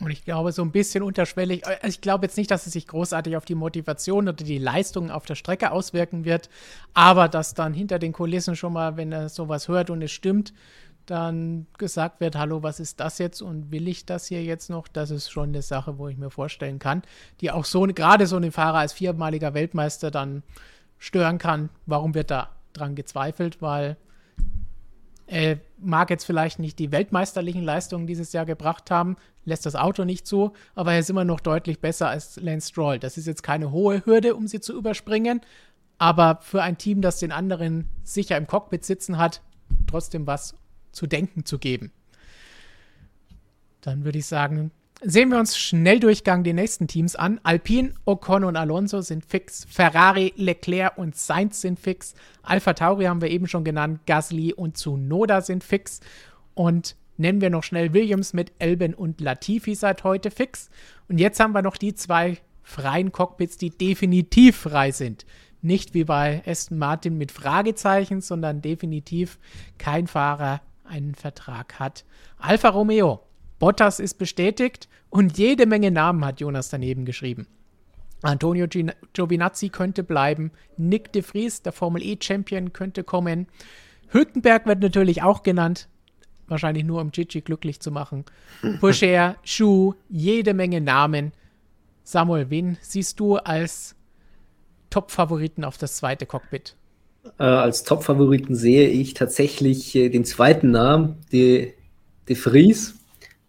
Und 0.00 0.10
ich 0.10 0.24
glaube, 0.24 0.50
so 0.52 0.62
ein 0.62 0.72
bisschen 0.72 1.02
unterschwellig, 1.02 1.66
also 1.66 1.88
ich 1.88 2.00
glaube 2.00 2.24
jetzt 2.24 2.38
nicht, 2.38 2.50
dass 2.50 2.66
es 2.66 2.72
sich 2.72 2.86
großartig 2.86 3.36
auf 3.36 3.44
die 3.44 3.54
Motivation 3.54 4.28
oder 4.28 4.44
die 4.44 4.56
Leistungen 4.56 5.10
auf 5.10 5.26
der 5.26 5.34
Strecke 5.34 5.72
auswirken 5.72 6.24
wird, 6.24 6.48
aber 6.94 7.28
dass 7.28 7.52
dann 7.52 7.74
hinter 7.74 7.98
den 7.98 8.12
Kulissen 8.12 8.56
schon 8.56 8.72
mal, 8.72 8.96
wenn 8.96 9.12
er 9.12 9.28
sowas 9.28 9.68
hört 9.68 9.90
und 9.90 10.00
es 10.00 10.12
stimmt, 10.12 10.54
dann 11.04 11.66
gesagt 11.76 12.20
wird, 12.20 12.36
hallo, 12.36 12.62
was 12.62 12.80
ist 12.80 13.00
das 13.00 13.18
jetzt 13.18 13.42
und 13.42 13.72
will 13.72 13.88
ich 13.88 14.06
das 14.06 14.26
hier 14.26 14.42
jetzt 14.42 14.70
noch? 14.70 14.88
Das 14.88 15.10
ist 15.10 15.30
schon 15.30 15.50
eine 15.50 15.62
Sache, 15.62 15.98
wo 15.98 16.08
ich 16.08 16.16
mir 16.16 16.30
vorstellen 16.30 16.78
kann, 16.78 17.02
die 17.42 17.50
auch 17.50 17.66
so 17.66 17.82
gerade 17.82 18.26
so 18.26 18.36
eine 18.36 18.52
Fahrer 18.52 18.78
als 18.78 18.94
viermaliger 18.94 19.52
Weltmeister 19.52 20.10
dann 20.10 20.44
stören 20.96 21.36
kann. 21.36 21.68
Warum 21.84 22.14
wird 22.14 22.30
da 22.30 22.57
dran 22.78 22.94
gezweifelt, 22.94 23.60
weil 23.60 23.96
er 25.26 25.58
mag 25.78 26.08
jetzt 26.08 26.24
vielleicht 26.24 26.58
nicht 26.58 26.78
die 26.78 26.90
weltmeisterlichen 26.90 27.62
Leistungen 27.62 28.06
dieses 28.06 28.32
Jahr 28.32 28.46
gebracht 28.46 28.90
haben, 28.90 29.16
lässt 29.44 29.66
das 29.66 29.76
Auto 29.76 30.04
nicht 30.04 30.26
zu, 30.26 30.52
aber 30.74 30.94
er 30.94 31.00
ist 31.00 31.10
immer 31.10 31.24
noch 31.24 31.40
deutlich 31.40 31.80
besser 31.80 32.08
als 32.08 32.36
Lance 32.36 32.70
Stroll. 32.70 32.98
Das 32.98 33.18
ist 33.18 33.26
jetzt 33.26 33.42
keine 33.42 33.70
hohe 33.70 34.04
Hürde, 34.06 34.34
um 34.34 34.46
sie 34.46 34.60
zu 34.60 34.76
überspringen, 34.76 35.42
aber 35.98 36.38
für 36.42 36.62
ein 36.62 36.78
Team, 36.78 37.02
das 37.02 37.18
den 37.18 37.32
anderen 37.32 37.88
sicher 38.04 38.36
im 38.36 38.46
Cockpit 38.46 38.84
sitzen 38.84 39.18
hat, 39.18 39.42
trotzdem 39.86 40.26
was 40.26 40.54
zu 40.92 41.06
denken 41.06 41.44
zu 41.44 41.58
geben. 41.58 41.92
Dann 43.82 44.04
würde 44.04 44.18
ich 44.18 44.26
sagen, 44.26 44.70
Sehen 45.00 45.30
wir 45.30 45.38
uns 45.38 45.56
Schnelldurchgang 45.56 46.42
die 46.42 46.52
nächsten 46.52 46.88
Teams 46.88 47.14
an. 47.14 47.38
Alpine, 47.44 47.94
Ocon 48.04 48.42
und 48.42 48.56
Alonso 48.56 49.00
sind 49.00 49.24
fix. 49.24 49.64
Ferrari, 49.70 50.32
Leclerc 50.34 50.98
und 50.98 51.14
Sainz 51.14 51.60
sind 51.60 51.78
fix. 51.78 52.14
Alpha 52.42 52.72
Tauri 52.72 53.04
haben 53.04 53.20
wir 53.20 53.30
eben 53.30 53.46
schon 53.46 53.62
genannt. 53.62 54.00
Gasly 54.06 54.52
und 54.52 54.76
Tsunoda 54.76 55.40
sind 55.40 55.62
fix. 55.62 56.00
Und 56.54 56.96
nennen 57.16 57.40
wir 57.40 57.48
noch 57.48 57.62
schnell 57.62 57.92
Williams 57.92 58.32
mit 58.32 58.50
Elben 58.58 58.92
und 58.92 59.20
Latifi 59.20 59.76
seit 59.76 60.02
heute 60.02 60.32
fix. 60.32 60.68
Und 61.08 61.18
jetzt 61.18 61.38
haben 61.38 61.52
wir 61.52 61.62
noch 61.62 61.76
die 61.76 61.94
zwei 61.94 62.38
freien 62.64 63.12
Cockpits, 63.12 63.56
die 63.56 63.70
definitiv 63.70 64.56
frei 64.56 64.90
sind. 64.90 65.26
Nicht 65.62 65.94
wie 65.94 66.04
bei 66.04 66.42
Aston 66.44 66.76
Martin 66.76 67.16
mit 67.16 67.30
Fragezeichen, 67.30 68.20
sondern 68.20 68.62
definitiv 68.62 69.38
kein 69.78 70.08
Fahrer 70.08 70.60
einen 70.82 71.14
Vertrag 71.14 71.78
hat. 71.78 72.04
Alfa 72.38 72.70
Romeo 72.70 73.27
Bottas 73.58 74.00
ist 74.00 74.14
bestätigt 74.18 74.88
und 75.10 75.38
jede 75.38 75.66
Menge 75.66 75.90
Namen 75.90 76.24
hat 76.24 76.40
Jonas 76.40 76.70
daneben 76.70 77.04
geschrieben. 77.04 77.46
Antonio 78.22 78.66
Giovinazzi 78.66 79.68
könnte 79.68 80.02
bleiben, 80.02 80.50
Nick 80.76 81.12
de 81.12 81.22
Vries, 81.22 81.62
der 81.62 81.72
Formel 81.72 82.02
E-Champion, 82.02 82.72
könnte 82.72 83.04
kommen. 83.04 83.46
Hülkenberg 84.08 84.66
wird 84.66 84.80
natürlich 84.80 85.22
auch 85.22 85.42
genannt, 85.42 85.88
wahrscheinlich 86.48 86.84
nur 86.84 87.00
um 87.00 87.12
Gigi 87.12 87.40
glücklich 87.40 87.80
zu 87.80 87.90
machen. 87.90 88.24
Pusher, 88.80 89.36
Schuh, 89.44 89.94
jede 90.08 90.54
Menge 90.54 90.80
Namen. 90.80 91.32
Samuel, 92.02 92.50
wen 92.50 92.78
siehst 92.80 93.20
du 93.20 93.36
als 93.36 93.94
Top-Favoriten 94.90 95.64
auf 95.64 95.78
das 95.78 95.96
zweite 95.96 96.26
Cockpit? 96.26 96.74
Äh, 97.38 97.44
als 97.44 97.84
Top-Favoriten 97.84 98.56
sehe 98.56 98.88
ich 98.88 99.14
tatsächlich 99.14 99.94
äh, 99.94 100.08
den 100.08 100.24
zweiten 100.24 100.70
Namen, 100.70 101.16
de, 101.30 101.74
de 102.28 102.36
Vries 102.36 102.97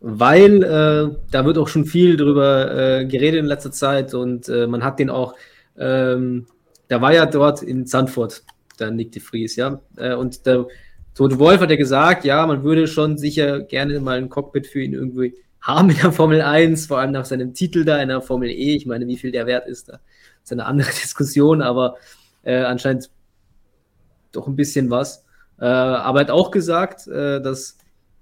weil 0.02 0.64
äh, 0.64 1.16
da 1.32 1.46
wird 1.46 1.58
auch 1.58 1.68
schon 1.68 1.86
viel 1.86 2.16
drüber 2.16 3.00
äh, 3.00 3.06
geredet 3.06 3.40
in 3.40 3.46
letzter 3.46 3.72
Zeit 3.72 4.14
und 4.14 4.48
äh, 4.48 4.68
man 4.68 4.84
hat 4.84 5.00
den 5.00 5.10
auch, 5.10 5.36
ähm, 5.78 6.46
da 6.88 7.02
war 7.02 7.14
ja 7.14 7.26
dort 7.26 7.62
in 7.62 7.86
Zandvoort, 7.86 8.44
der 8.80 8.92
Nick 8.92 9.12
de 9.12 9.22
Vries, 9.22 9.56
ja, 9.58 9.82
äh, 9.98 10.14
und 10.14 10.46
der 10.46 10.68
Tote 11.16 11.38
Wolf 11.38 11.60
hat 11.60 11.70
ja 11.70 11.76
gesagt, 11.76 12.24
ja, 12.24 12.46
man 12.48 12.64
würde 12.64 12.88
schon 12.88 13.18
sicher 13.18 13.60
gerne 13.60 14.00
mal 14.00 14.18
ein 14.18 14.30
Cockpit 14.30 14.68
für 14.68 14.82
ihn 14.82 14.94
irgendwie 14.94 15.36
haben 15.60 15.90
in 15.90 15.98
der 15.98 16.14
Formel 16.14 16.42
1, 16.42 16.88
vor 16.88 17.00
allem 17.00 17.12
nach 17.12 17.26
seinem 17.26 17.54
Titel 17.54 17.84
da 17.84 18.02
in 18.02 18.08
der 18.08 18.22
Formel 18.22 18.50
E. 18.50 18.76
Ich 18.76 18.86
meine, 18.86 19.06
wie 19.06 19.18
viel 19.18 19.34
der 19.34 19.46
wert 19.46 19.68
ist, 19.68 19.90
da 19.90 20.00
ist 20.42 20.54
eine 20.54 20.66
andere 20.66 20.90
Diskussion, 21.02 21.62
aber 21.62 21.98
äh, 22.44 22.64
anscheinend 22.64 23.10
doch 24.32 24.48
ein 24.48 24.56
bisschen 24.56 24.90
was. 24.90 25.26
Äh, 25.60 25.66
aber 25.66 26.20
er 26.20 26.28
hat 26.28 26.32
auch 26.32 26.52
gesagt, 26.52 27.08
dass 27.08 27.79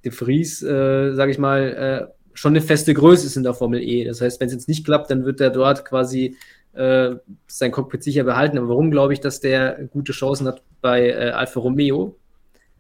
De 0.08 0.12
Vries, 0.12 0.64
äh, 0.64 1.14
sage 1.14 1.32
ich 1.32 1.38
mal, 1.38 2.10
äh, 2.10 2.14
schon 2.34 2.54
eine 2.54 2.62
feste 2.62 2.94
Größe 2.94 3.26
ist 3.26 3.36
in 3.36 3.44
der 3.44 3.54
Formel 3.54 3.82
E. 3.82 4.06
Das 4.06 4.22
heißt, 4.22 4.40
wenn 4.40 4.48
es 4.48 4.54
jetzt 4.54 4.68
nicht 4.68 4.86
klappt, 4.86 5.12
dann 5.12 5.26
wird 5.26 5.42
er 5.42 5.50
dort 5.50 5.84
quasi 5.86 6.38
äh, 6.74 7.16
sein 7.48 7.72
Cockpit 7.72 8.04
sicher 8.04 8.24
behalten. 8.24 8.58
Aber 8.58 8.70
warum 8.70 8.92
glaube 8.92 9.14
ich, 9.14 9.20
dass 9.20 9.40
der 9.40 9.86
gute 9.92 10.12
Chancen 10.14 10.48
hat 10.48 10.62
bei 10.82 11.10
äh, 11.10 11.32
Alfa 11.32 11.60
Romeo? 11.60 12.16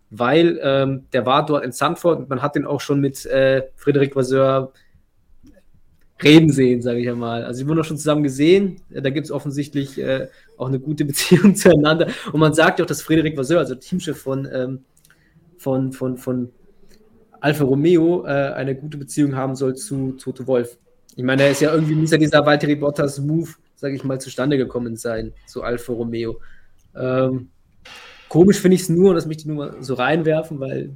Weil 0.10 0.60
ähm, 0.64 1.06
der 1.12 1.26
war 1.26 1.46
dort 1.46 1.66
in 1.66 1.74
Sanford 1.74 2.20
und 2.20 2.30
man 2.30 2.42
hat 2.42 2.56
den 2.56 2.66
auch 2.66 2.80
schon 2.80 3.02
mit 3.02 3.26
äh, 3.26 3.64
Frederic 3.76 4.16
Vasseur 4.16 4.72
reden 6.24 6.52
sehen, 6.52 6.82
sage 6.82 7.00
ich 7.00 7.10
einmal. 7.10 7.44
Also 7.44 7.60
sie 7.60 7.68
wurden 7.68 7.82
auch 7.82 7.86
schon 7.86 7.98
zusammen 7.98 8.24
gesehen. 8.24 8.82
Da 8.90 9.10
gibt 9.10 9.26
es 9.26 9.32
offensichtlich 9.32 9.98
äh, 10.00 10.28
auch 10.56 10.68
eine 10.68 10.80
gute 10.80 11.04
Beziehung 11.12 11.56
zueinander. 11.56 12.08
Und 12.32 12.40
man 12.40 12.54
sagt 12.54 12.80
ja 12.80 12.86
auch, 12.86 12.88
dass 12.88 13.02
Frederic 13.02 13.36
Vasseur, 13.36 13.60
also 13.60 13.76
Teamchef 13.76 14.18
von, 14.18 14.48
ähm, 14.52 14.86
von, 15.58 15.92
von, 15.92 16.18
von 16.18 16.52
Alfa 17.42 17.64
Romeo, 17.64 18.26
äh, 18.26 18.30
eine 18.30 18.76
gute 18.76 18.98
Beziehung 18.98 19.36
haben 19.36 19.56
soll 19.56 19.76
zu 19.76 20.14
Toto 20.14 20.48
Wolf. 20.48 20.78
Ich 21.16 21.24
meine, 21.24 21.44
er 21.44 21.52
ist 21.52 21.62
ja 21.62 21.74
irgendwie, 21.74 21.96
muss 21.96 22.12
ja 22.12 22.18
dieser 22.18 22.46
Valtteri 22.46 22.76
Bottas 22.76 23.20
Move 23.20 23.50
sage 23.78 23.96
ich 23.96 24.04
mal, 24.04 24.20
zustande 24.20 24.58
gekommen 24.58 24.98
sein 24.98 25.34
zu 25.46 25.62
Alfa 25.62 25.94
Romeo. 25.94 26.42
Ähm, 26.96 27.50
komisch 28.28 28.60
finde 28.60 28.76
ich 28.76 28.82
es 28.82 28.90
nur, 28.90 29.10
und 29.10 29.16
das 29.16 29.26
möchte 29.26 29.42
ich 29.42 29.48
nur 29.48 29.56
mal 29.56 29.76
so 29.82 29.94
reinwerfen, 29.94 30.60
weil 30.60 30.94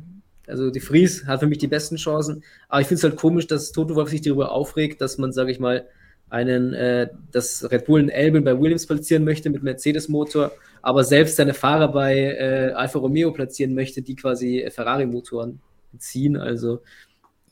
also 0.47 0.69
die 0.69 0.79
Fries 0.81 1.25
hat 1.27 1.39
für 1.39 1.47
mich 1.47 1.59
die 1.59 1.67
besten 1.67 1.95
Chancen, 1.95 2.43
aber 2.67 2.81
ich 2.81 2.87
finde 2.87 2.97
es 2.97 3.03
halt 3.03 3.15
komisch, 3.15 3.47
dass 3.47 3.71
Toto 3.71 3.95
Wolff 3.95 4.09
sich 4.09 4.21
darüber 4.21 4.51
aufregt, 4.51 4.99
dass 4.99 5.17
man, 5.17 5.31
sage 5.31 5.51
ich 5.51 5.59
mal, 5.59 5.87
einen, 6.29 6.73
äh, 6.73 7.09
das 7.31 7.69
Red 7.71 7.85
Bull 7.85 7.99
in 7.99 8.09
Elben 8.09 8.43
bei 8.43 8.59
Williams 8.59 8.87
platzieren 8.87 9.23
möchte 9.23 9.49
mit 9.49 9.63
Mercedes-Motor, 9.63 10.51
aber 10.81 11.03
selbst 11.03 11.35
seine 11.35 11.53
Fahrer 11.53 11.91
bei 11.91 12.15
äh, 12.15 12.71
Alfa 12.73 12.99
Romeo 12.99 13.31
platzieren 13.31 13.75
möchte, 13.75 14.01
die 14.01 14.15
quasi 14.15 14.67
Ferrari-Motoren 14.71 15.59
ziehen. 15.97 16.37
Also, 16.37 16.81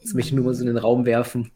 das 0.02 0.14
möchte 0.14 0.30
ich 0.30 0.36
nur 0.36 0.46
mal 0.46 0.54
so 0.54 0.62
in 0.62 0.68
den 0.68 0.78
Raum 0.78 1.06
werfen. 1.06 1.52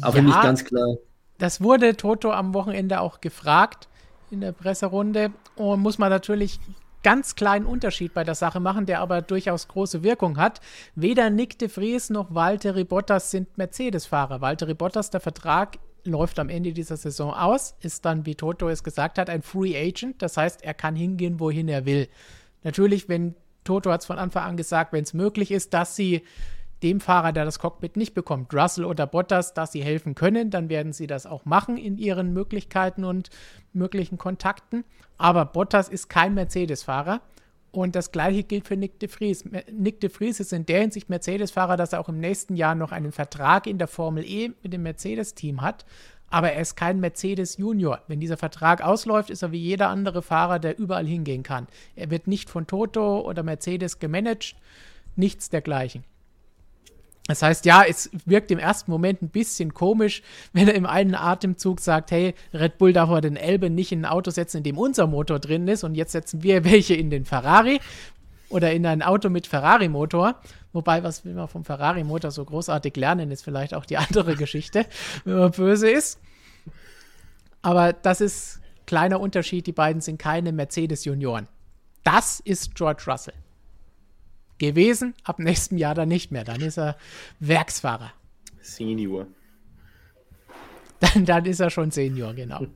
Aber 0.00 0.16
ja, 0.16 0.22
nicht 0.22 0.42
ganz 0.42 0.64
klar. 0.64 0.96
Das 1.38 1.60
wurde 1.60 1.96
Toto 1.96 2.32
am 2.32 2.54
Wochenende 2.54 3.00
auch 3.00 3.20
gefragt 3.20 3.88
in 4.30 4.40
der 4.40 4.52
Presserunde 4.52 5.32
und 5.56 5.80
muss 5.80 5.98
man 5.98 6.10
natürlich 6.10 6.60
ganz 7.02 7.34
kleinen 7.34 7.64
Unterschied 7.64 8.12
bei 8.12 8.24
der 8.24 8.34
Sache 8.34 8.60
machen, 8.60 8.86
der 8.86 9.00
aber 9.00 9.22
durchaus 9.22 9.68
große 9.68 10.02
Wirkung 10.02 10.36
hat. 10.36 10.60
Weder 10.94 11.30
Nick 11.30 11.58
de 11.58 11.68
Vries 11.68 12.10
noch 12.10 12.34
Valtteri 12.34 12.84
Bottas 12.84 13.30
sind 13.30 13.56
Mercedes-Fahrer. 13.56 14.40
Valtteri 14.40 14.74
Bottas, 14.74 15.10
der 15.10 15.20
Vertrag 15.20 15.78
läuft 16.04 16.38
am 16.38 16.48
Ende 16.48 16.72
dieser 16.72 16.96
Saison 16.96 17.32
aus, 17.32 17.74
ist 17.80 18.04
dann, 18.04 18.26
wie 18.26 18.34
Toto 18.34 18.68
es 18.68 18.84
gesagt 18.84 19.18
hat, 19.18 19.30
ein 19.30 19.42
Free 19.42 19.76
Agent. 19.76 20.22
Das 20.22 20.36
heißt, 20.36 20.62
er 20.62 20.74
kann 20.74 20.96
hingehen, 20.96 21.40
wohin 21.40 21.68
er 21.68 21.86
will. 21.86 22.08
Natürlich, 22.62 23.08
wenn 23.08 23.34
Toto 23.70 23.92
hat 23.92 24.00
es 24.00 24.06
von 24.06 24.18
Anfang 24.18 24.42
an 24.42 24.56
gesagt, 24.56 24.92
wenn 24.92 25.04
es 25.04 25.14
möglich 25.14 25.52
ist, 25.52 25.74
dass 25.74 25.94
sie 25.94 26.22
dem 26.82 26.98
Fahrer, 26.98 27.30
der 27.30 27.44
das 27.44 27.60
Cockpit 27.60 27.96
nicht 27.96 28.14
bekommt, 28.14 28.52
Russell 28.52 28.84
oder 28.84 29.06
Bottas, 29.06 29.54
dass 29.54 29.70
sie 29.70 29.84
helfen 29.84 30.16
können, 30.16 30.50
dann 30.50 30.68
werden 30.68 30.92
sie 30.92 31.06
das 31.06 31.24
auch 31.24 31.44
machen 31.44 31.76
in 31.76 31.96
ihren 31.96 32.32
Möglichkeiten 32.32 33.04
und 33.04 33.30
möglichen 33.72 34.18
Kontakten. 34.18 34.82
Aber 35.18 35.44
Bottas 35.44 35.88
ist 35.88 36.08
kein 36.08 36.34
Mercedes-Fahrer. 36.34 37.20
Und 37.70 37.94
das 37.94 38.10
gleiche 38.10 38.42
gilt 38.42 38.66
für 38.66 38.76
Nick 38.76 38.98
de 38.98 39.08
Vries. 39.08 39.44
Nick 39.70 40.00
de 40.00 40.10
Vries 40.10 40.40
ist 40.40 40.52
in 40.52 40.66
der 40.66 40.80
Hinsicht 40.80 41.08
Mercedes-Fahrer, 41.08 41.76
dass 41.76 41.92
er 41.92 42.00
auch 42.00 42.08
im 42.08 42.18
nächsten 42.18 42.56
Jahr 42.56 42.74
noch 42.74 42.90
einen 42.90 43.12
Vertrag 43.12 43.68
in 43.68 43.78
der 43.78 43.86
Formel 43.86 44.24
E 44.24 44.50
mit 44.64 44.72
dem 44.72 44.82
Mercedes-Team 44.82 45.62
hat. 45.62 45.84
Aber 46.30 46.52
er 46.52 46.60
ist 46.60 46.76
kein 46.76 47.00
Mercedes 47.00 47.58
Junior. 47.58 48.02
Wenn 48.06 48.20
dieser 48.20 48.36
Vertrag 48.36 48.82
ausläuft, 48.82 49.30
ist 49.30 49.42
er 49.42 49.52
wie 49.52 49.58
jeder 49.58 49.88
andere 49.88 50.22
Fahrer, 50.22 50.60
der 50.60 50.78
überall 50.78 51.06
hingehen 51.06 51.42
kann. 51.42 51.66
Er 51.96 52.10
wird 52.10 52.28
nicht 52.28 52.48
von 52.48 52.66
Toto 52.66 53.20
oder 53.20 53.42
Mercedes 53.42 53.98
gemanagt, 53.98 54.54
nichts 55.16 55.50
dergleichen. 55.50 56.04
Das 57.26 57.42
heißt, 57.42 57.64
ja, 57.64 57.84
es 57.88 58.10
wirkt 58.26 58.50
im 58.50 58.58
ersten 58.58 58.90
Moment 58.90 59.22
ein 59.22 59.28
bisschen 59.28 59.72
komisch, 59.72 60.22
wenn 60.52 60.68
er 60.68 60.74
im 60.74 60.86
einen 60.86 61.14
Atemzug 61.14 61.80
sagt, 61.80 62.10
hey, 62.10 62.34
Red 62.52 62.78
Bull 62.78 62.92
darf 62.92 63.08
aber 63.08 63.20
den 63.20 63.36
Elbe 63.36 63.70
nicht 63.70 63.92
in 63.92 64.04
ein 64.04 64.10
Auto 64.10 64.30
setzen, 64.30 64.58
in 64.58 64.62
dem 64.64 64.78
unser 64.78 65.06
Motor 65.06 65.38
drin 65.38 65.68
ist 65.68 65.84
und 65.84 65.94
jetzt 65.94 66.12
setzen 66.12 66.42
wir 66.42 66.64
welche 66.64 66.94
in 66.94 67.10
den 67.10 67.24
Ferrari 67.24 67.80
oder 68.48 68.72
in 68.72 68.84
ein 68.84 69.02
Auto 69.02 69.30
mit 69.30 69.46
Ferrari-Motor. 69.46 70.40
Wobei, 70.72 71.02
was 71.02 71.24
will 71.24 71.34
man 71.34 71.48
vom 71.48 71.64
Ferrari-Motor 71.64 72.30
so 72.30 72.44
großartig 72.44 72.96
lernen, 72.96 73.30
ist 73.30 73.42
vielleicht 73.42 73.74
auch 73.74 73.84
die 73.84 73.96
andere 73.96 74.36
Geschichte, 74.36 74.86
wenn 75.24 75.36
man 75.36 75.50
böse 75.50 75.90
ist. 75.90 76.20
Aber 77.62 77.92
das 77.92 78.20
ist 78.20 78.60
kleiner 78.86 79.20
Unterschied, 79.20 79.66
die 79.66 79.72
beiden 79.72 80.00
sind 80.00 80.18
keine 80.18 80.52
Mercedes-Junioren. 80.52 81.48
Das 82.04 82.40
ist 82.40 82.74
George 82.74 83.02
Russell 83.06 83.34
gewesen, 84.58 85.14
ab 85.24 85.38
nächstem 85.38 85.78
Jahr 85.78 85.94
dann 85.94 86.08
nicht 86.08 86.30
mehr. 86.30 86.44
Dann 86.44 86.60
ist 86.60 86.78
er 86.78 86.96
Werksfahrer. 87.40 88.12
Senior. 88.60 89.26
Dann, 91.00 91.24
dann 91.24 91.46
ist 91.46 91.60
er 91.60 91.70
schon 91.70 91.90
Senior, 91.90 92.34
genau. 92.34 92.66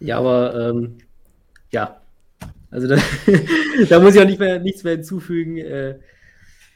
Ja, 0.00 0.18
aber 0.18 0.68
ähm, 0.68 0.98
ja. 1.70 1.98
Also 2.70 2.88
da, 2.88 2.96
da, 3.88 4.00
muss 4.00 4.14
ich 4.14 4.20
auch 4.20 4.26
nicht 4.26 4.38
mehr, 4.38 4.58
nichts 4.58 4.84
mehr 4.84 4.96
hinzufügen. 4.96 5.56
Äh, 5.56 5.98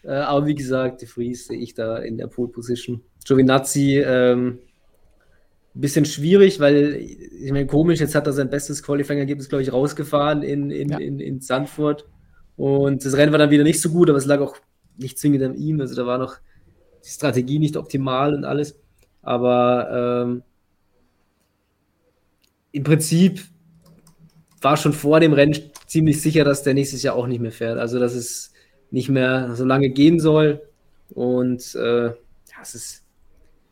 äh, 0.05 0.13
aber 0.13 0.47
wie 0.47 0.55
gesagt, 0.55 1.03
die 1.03 1.07
Fries 1.07 1.47
sehe 1.47 1.59
ich 1.59 1.75
da 1.75 1.99
in 1.99 2.19
der 2.19 2.27
Pole 2.27 2.49
Position. 2.49 3.03
Giovinazzi, 3.25 4.03
ähm, 4.05 4.59
bisschen 5.75 6.05
schwierig, 6.05 6.61
weil 6.61 6.97
ich 6.97 7.51
meine, 7.51 7.67
komisch, 7.67 8.01
jetzt 8.01 8.15
hat 8.15 8.27
er 8.27 8.33
sein 8.33 8.51
bestes 8.51 8.83
Qualifying-Ergebnis, 8.83 9.49
glaube 9.49 9.63
ich, 9.63 9.73
rausgefahren 9.73 10.43
in, 10.43 10.71
in, 10.71 10.91
ja. 10.91 10.99
in, 10.99 11.19
in 11.19 11.41
Sandford. 11.41 12.07
Und 12.57 13.05
das 13.05 13.17
Rennen 13.17 13.33
war 13.33 13.39
dann 13.39 13.51
wieder 13.51 13.65
nicht 13.65 13.81
so 13.81 13.91
gut, 13.91 14.11
aber 14.11 14.19
es 14.19 14.27
lag 14.27 14.41
auch 14.41 14.57
nicht 14.99 15.19
zwingend 15.19 15.43
an 15.43 15.55
ihm. 15.55 15.81
Also 15.81 15.95
da 15.95 16.07
war 16.07 16.19
noch 16.19 16.37
die 17.05 17.09
Strategie 17.09 17.59
nicht 17.59 17.77
optimal 17.77 18.35
und 18.35 18.45
alles. 18.45 18.79
Aber 19.23 20.25
ähm, 20.27 20.43
im 22.73 22.83
Prinzip 22.83 23.43
war 24.61 24.77
schon 24.77 24.93
vor 24.93 25.21
dem 25.21 25.33
Rennen 25.33 25.59
ziemlich 25.87 26.21
sicher, 26.21 26.45
dass 26.45 26.63
der 26.63 26.75
nächstes 26.75 27.03
Jahr 27.03 27.17
auch 27.17 27.27
nicht 27.27 27.41
mehr 27.41 27.53
fährt. 27.53 27.79
Also 27.79 27.99
dass 27.99 28.15
es 28.15 28.52
nicht 28.93 29.09
mehr 29.09 29.57
so 29.57 29.65
lange 29.65 29.89
gehen 29.89 30.21
soll. 30.21 30.63
Und 31.11 31.75
äh, 31.75 32.07
ja, 32.07 32.15
ist, 32.63 33.03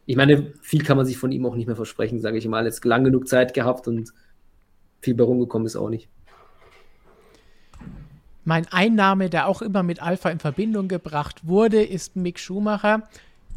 ich 0.07 0.17
meine, 0.17 0.53
viel 0.63 0.83
kann 0.83 0.97
man 0.97 1.07
sich 1.07 1.19
von 1.19 1.31
ihm 1.31 1.47
auch 1.47 1.55
nicht 1.55 1.67
mehr 1.67 1.77
versprechen, 1.77 2.21
sage 2.21 2.39
ich 2.39 2.49
mal. 2.49 2.65
Jetzt 2.65 2.85
lang 2.85 3.05
genug 3.05 3.29
Zeit 3.29 3.55
gehabt 3.55 3.87
und 3.87 4.13
viel 5.01 5.15
bei 5.15 5.25
rumgekommen 5.25 5.67
ist 5.67 5.77
auch 5.77 5.91
nicht. 5.91 6.09
Mein 8.45 8.67
Einnahme, 8.73 9.31
der 9.31 9.47
auch 9.47 9.63
immer 9.63 9.83
mit 9.83 10.03
Alpha 10.03 10.31
in 10.31 10.41
Verbindung 10.41 10.89
gebracht 10.89 11.47
wurde, 11.47 11.83
ist 11.83 12.17
Mick 12.17 12.39
Schumacher. 12.39 13.09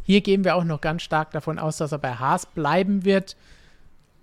Hier 0.04 0.20
gehen 0.20 0.44
wir 0.44 0.54
auch 0.54 0.64
noch 0.64 0.82
ganz 0.82 1.02
stark 1.02 1.32
davon 1.32 1.58
aus, 1.58 1.78
dass 1.78 1.92
er 1.92 1.98
bei 1.98 2.14
Haas 2.14 2.46
bleiben 2.46 3.04
wird. 3.04 3.36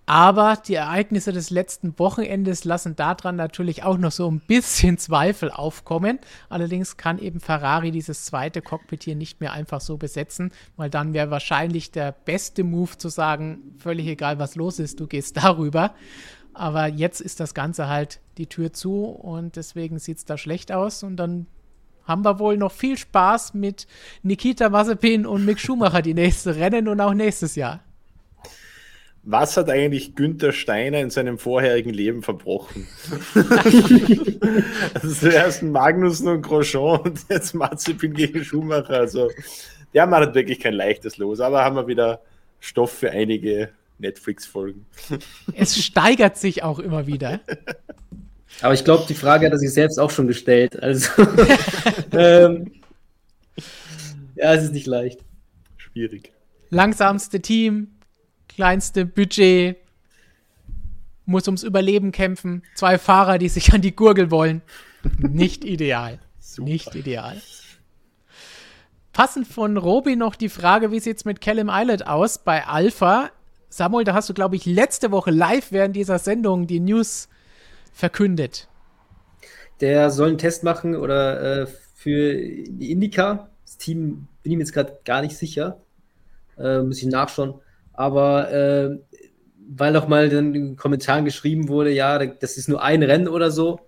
Aber 0.05 0.57
die 0.67 0.73
Ereignisse 0.73 1.31
des 1.31 1.51
letzten 1.51 1.97
Wochenendes 1.97 2.65
lassen 2.65 2.95
daran 2.95 3.35
natürlich 3.35 3.83
auch 3.83 3.97
noch 3.97 4.11
so 4.11 4.29
ein 4.29 4.39
bisschen 4.39 4.97
Zweifel 4.97 5.51
aufkommen. 5.51 6.19
Allerdings 6.49 6.97
kann 6.97 7.19
eben 7.19 7.39
Ferrari 7.39 7.91
dieses 7.91 8.25
zweite 8.25 8.61
Cockpit 8.61 9.03
hier 9.03 9.15
nicht 9.15 9.39
mehr 9.39 9.53
einfach 9.53 9.79
so 9.79 9.97
besetzen, 9.97 10.51
weil 10.75 10.89
dann 10.89 11.13
wäre 11.13 11.31
wahrscheinlich 11.31 11.91
der 11.91 12.11
beste 12.11 12.63
Move 12.63 12.97
zu 12.97 13.09
sagen, 13.09 13.75
völlig 13.77 14.07
egal 14.07 14.39
was 14.39 14.55
los 14.55 14.79
ist, 14.79 14.99
du 14.99 15.07
gehst 15.07 15.37
darüber. 15.43 15.93
Aber 16.53 16.87
jetzt 16.87 17.21
ist 17.21 17.39
das 17.39 17.53
Ganze 17.53 17.87
halt 17.87 18.19
die 18.37 18.47
Tür 18.47 18.73
zu 18.73 19.05
und 19.05 19.55
deswegen 19.55 19.99
sieht 19.99 20.17
es 20.17 20.25
da 20.25 20.37
schlecht 20.37 20.71
aus. 20.71 21.03
Und 21.03 21.15
dann 21.15 21.45
haben 22.03 22.25
wir 22.25 22.39
wohl 22.39 22.57
noch 22.57 22.71
viel 22.71 22.97
Spaß 22.97 23.53
mit 23.53 23.87
Nikita 24.23 24.69
Mazepin 24.69 25.25
und 25.25 25.45
Mick 25.45 25.59
Schumacher 25.59 26.01
die 26.01 26.15
nächste 26.15 26.55
Rennen 26.55 26.87
und 26.87 26.99
auch 26.99 27.13
nächstes 27.13 27.55
Jahr. 27.55 27.81
Was 29.23 29.55
hat 29.55 29.69
eigentlich 29.69 30.15
Günther 30.15 30.51
Steiner 30.51 30.99
in 30.99 31.11
seinem 31.11 31.37
vorherigen 31.37 31.91
Leben 31.91 32.23
verbrochen? 32.23 32.87
also 34.95 35.13
zuerst 35.13 35.61
Magnussen 35.61 36.27
und 36.27 36.41
Grosjean 36.41 37.01
und 37.01 37.19
jetzt 37.29 37.53
Mazepin 37.53 38.13
gegen 38.13 38.43
Schumacher. 38.43 38.95
Also 38.95 39.29
der 39.93 40.07
macht 40.07 40.33
wirklich 40.33 40.59
kein 40.59 40.73
leichtes 40.73 41.17
Los, 41.17 41.39
aber 41.39 41.63
haben 41.63 41.75
wir 41.75 41.87
wieder 41.87 42.21
Stoff 42.59 42.91
für 42.91 43.11
einige 43.11 43.69
Netflix-Folgen. 43.99 44.85
Es 45.53 45.77
steigert 45.77 46.37
sich 46.37 46.63
auch 46.63 46.79
immer 46.79 47.05
wieder. 47.05 47.41
Aber 48.61 48.73
ich 48.73 48.83
glaube, 48.83 49.05
die 49.07 49.13
Frage 49.13 49.45
hat 49.45 49.53
er 49.53 49.59
sich 49.59 49.73
selbst 49.73 49.99
auch 49.99 50.11
schon 50.11 50.27
gestellt. 50.27 50.81
Also, 50.81 51.09
ähm, 52.11 52.71
ja, 54.35 54.53
es 54.53 54.63
ist 54.63 54.73
nicht 54.73 54.87
leicht. 54.87 55.19
Schwierig. 55.77 56.31
Langsamste 56.69 57.41
Team, 57.41 57.89
kleinste 58.55 59.05
Budget, 59.05 59.77
muss 61.25 61.47
ums 61.47 61.63
Überleben 61.63 62.11
kämpfen. 62.11 62.63
Zwei 62.75 62.97
Fahrer, 62.97 63.37
die 63.37 63.49
sich 63.49 63.73
an 63.73 63.81
die 63.81 63.95
Gurgel 63.95 64.31
wollen. 64.31 64.61
Nicht 65.17 65.63
ideal. 65.63 66.19
Nicht 66.57 66.95
ideal. 66.95 67.41
Passend 69.13 69.47
von 69.47 69.77
Robi 69.77 70.15
noch 70.15 70.35
die 70.35 70.49
Frage, 70.49 70.91
wie 70.91 70.99
sieht 70.99 71.17
es 71.17 71.25
mit 71.25 71.41
Callum 71.41 71.69
Islet 71.69 72.07
aus 72.07 72.37
bei 72.37 72.65
Alpha? 72.65 73.29
Samuel, 73.69 74.03
da 74.03 74.13
hast 74.13 74.29
du, 74.29 74.33
glaube 74.33 74.55
ich, 74.55 74.65
letzte 74.65 75.11
Woche 75.11 75.31
live 75.31 75.71
während 75.71 75.95
dieser 75.95 76.19
Sendung 76.19 76.67
die 76.67 76.79
News 76.79 77.29
verkündet. 77.93 78.67
Der 79.79 80.11
soll 80.11 80.29
einen 80.29 80.37
Test 80.37 80.63
machen 80.63 80.95
oder 80.95 81.61
äh, 81.61 81.67
für 81.95 82.33
die 82.35 82.91
Indica. 82.91 83.49
Das 83.65 83.77
Team 83.77 84.27
bin 84.43 84.51
ich 84.51 84.57
mir 84.57 84.63
jetzt 84.63 84.73
gerade 84.73 84.97
gar 85.05 85.21
nicht 85.21 85.37
sicher. 85.37 85.81
Äh, 86.57 86.81
muss 86.81 86.99
ich 86.99 87.05
nachschauen. 87.05 87.55
Aber 87.93 88.51
äh, 88.51 88.97
weil 89.73 89.93
noch 89.93 90.07
mal 90.07 90.29
dann 90.29 90.47
in 90.47 90.53
den 90.53 90.75
Kommentaren 90.75 91.25
geschrieben 91.25 91.69
wurde, 91.69 91.91
ja, 91.91 92.23
das 92.25 92.57
ist 92.57 92.67
nur 92.67 92.81
ein 92.81 93.03
Rennen 93.03 93.27
oder 93.27 93.51
so. 93.51 93.79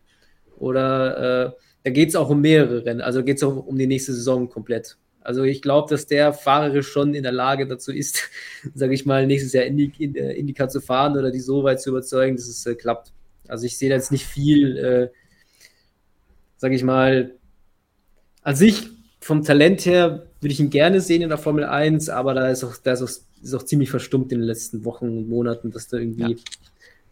Oder 0.58 1.48
äh, 1.48 1.52
da 1.84 1.90
geht 1.90 2.10
es 2.10 2.16
auch 2.16 2.30
um 2.30 2.42
mehrere 2.42 2.86
Rennen. 2.86 3.02
Also 3.02 3.24
geht 3.24 3.38
es 3.38 3.44
auch 3.44 3.66
um 3.66 3.78
die 3.78 3.88
nächste 3.88 4.14
Saison 4.14 4.50
komplett. 4.50 4.98
Also 5.22 5.44
ich 5.44 5.62
glaube, 5.62 5.90
dass 5.90 6.06
der 6.06 6.34
Fahrer 6.34 6.84
schon 6.84 7.14
in 7.14 7.24
der 7.24 7.32
Lage 7.32 7.68
dazu 7.68 7.92
ist, 7.92 8.30
sage 8.74 8.94
ich 8.94 9.06
mal, 9.06 9.26
nächstes 9.26 9.54
Jahr 9.54 9.66
Indy, 9.66 9.92
äh, 10.00 10.38
Indica 10.38 10.68
zu 10.70 10.82
fahren 10.82 11.18
oder 11.18 11.32
die 11.32 11.40
so 11.40 11.64
weit 11.64 11.82
zu 11.82 11.90
überzeugen, 11.90 12.36
dass 12.36 12.48
es 12.48 12.66
äh, 12.66 12.76
klappt. 12.76 13.12
Also 13.48 13.66
ich 13.66 13.78
sehe 13.78 13.90
da 13.90 13.96
jetzt 13.96 14.12
nicht 14.12 14.26
viel, 14.26 14.78
äh, 14.78 15.10
sage 16.58 16.76
ich 16.76 16.84
mal, 16.84 17.36
an 18.42 18.56
sich 18.56 18.90
vom 19.20 19.44
Talent 19.44 19.86
her 19.86 20.28
würde 20.44 20.54
ich 20.54 20.60
ihn 20.60 20.70
gerne 20.70 21.02
sehen 21.02 21.22
in 21.22 21.30
der 21.30 21.38
Formel 21.38 21.64
1, 21.64 22.10
aber 22.10 22.34
da 22.34 22.50
ist 22.50 22.64
auch, 22.64 22.76
da 22.78 22.94
ist 22.94 23.02
auch, 23.02 23.10
ist 23.42 23.54
auch 23.54 23.64
ziemlich 23.64 23.90
verstummt 23.90 24.32
in 24.32 24.40
den 24.40 24.48
letzten 24.48 24.86
Wochen 24.86 25.06
und 25.06 25.30
Monaten, 25.30 25.72
dass 25.72 25.88
der 25.88 26.00
irgendwie 26.00 26.38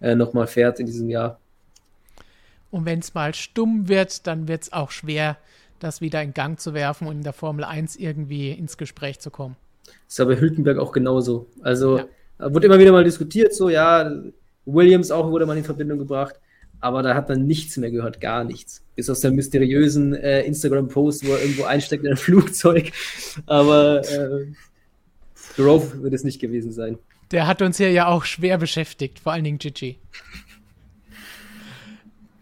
ja. 0.02 0.10
äh, 0.10 0.16
nochmal 0.16 0.48
fährt 0.48 0.80
in 0.80 0.86
diesem 0.86 1.10
Jahr. 1.10 1.40
Und 2.70 2.86
wenn 2.86 3.00
es 3.00 3.14
mal 3.14 3.34
stumm 3.34 3.88
wird, 3.88 4.28
dann 4.28 4.48
wird 4.48 4.64
es 4.64 4.74
auch 4.74 4.92
schwer, 4.92 5.38
das 5.80 6.02
wieder 6.02 6.22
in 6.22 6.34
Gang 6.34 6.60
zu 6.60 6.74
werfen 6.74 7.08
und 7.08 7.18
in 7.18 7.24
der 7.24 7.34
Formel 7.34 7.64
1 7.66 7.96
irgendwie 7.96 8.52
ins 8.52 8.78
Gespräch 8.78 9.20
zu 9.20 9.32
kommen. 9.32 9.56
Das 9.86 10.16
ist 10.16 10.20
aber 10.20 10.40
Hülkenberg 10.40 10.78
auch 10.78 10.92
genauso. 10.92 11.48
Also 11.62 12.00
ja. 12.00 12.06
wurde 12.54 12.68
immer 12.68 12.80
wieder 12.80 12.92
mal 12.92 13.04
diskutiert, 13.04 13.54
so 13.54 13.70
ja, 13.70 14.12
Williams 14.66 15.12
auch 15.12 15.30
wurde 15.30 15.46
mal 15.46 15.58
in 15.58 15.64
Verbindung 15.64 16.00
gebracht, 16.00 16.36
aber 16.82 17.04
da 17.04 17.16
hat 17.16 17.30
man 17.30 17.46
nichts 17.46 17.78
mehr 17.78 17.92
gehört, 17.92 18.20
gar 18.20 18.44
nichts. 18.44 18.84
Bis 18.96 19.10
aus 19.10 19.22
der 19.22 19.32
mysteriösen 19.32 20.14
äh, 20.16 20.42
Instagram-Post, 20.42 21.26
wo 21.26 21.32
er 21.32 21.42
irgendwo 21.42 21.64
einsteckt 21.64 22.04
in 22.04 22.12
ein 22.12 22.18
Flugzeug. 22.18 22.92
Aber 23.46 24.02
äh, 24.10 24.48
Grove 25.56 26.02
wird 26.02 26.14
es 26.14 26.24
nicht 26.24 26.42
gewesen 26.42 26.72
sein. 26.72 26.98
Der 27.32 27.48
hat 27.48 27.62
uns 27.62 27.78
hier 27.78 27.92
ja 27.92 28.08
auch 28.08 28.26
schwer 28.26 28.58
beschäftigt, 28.58 29.20
vor 29.20 29.32
allen 29.32 29.44
Dingen 29.44 29.60
Gigi. 29.60 30.00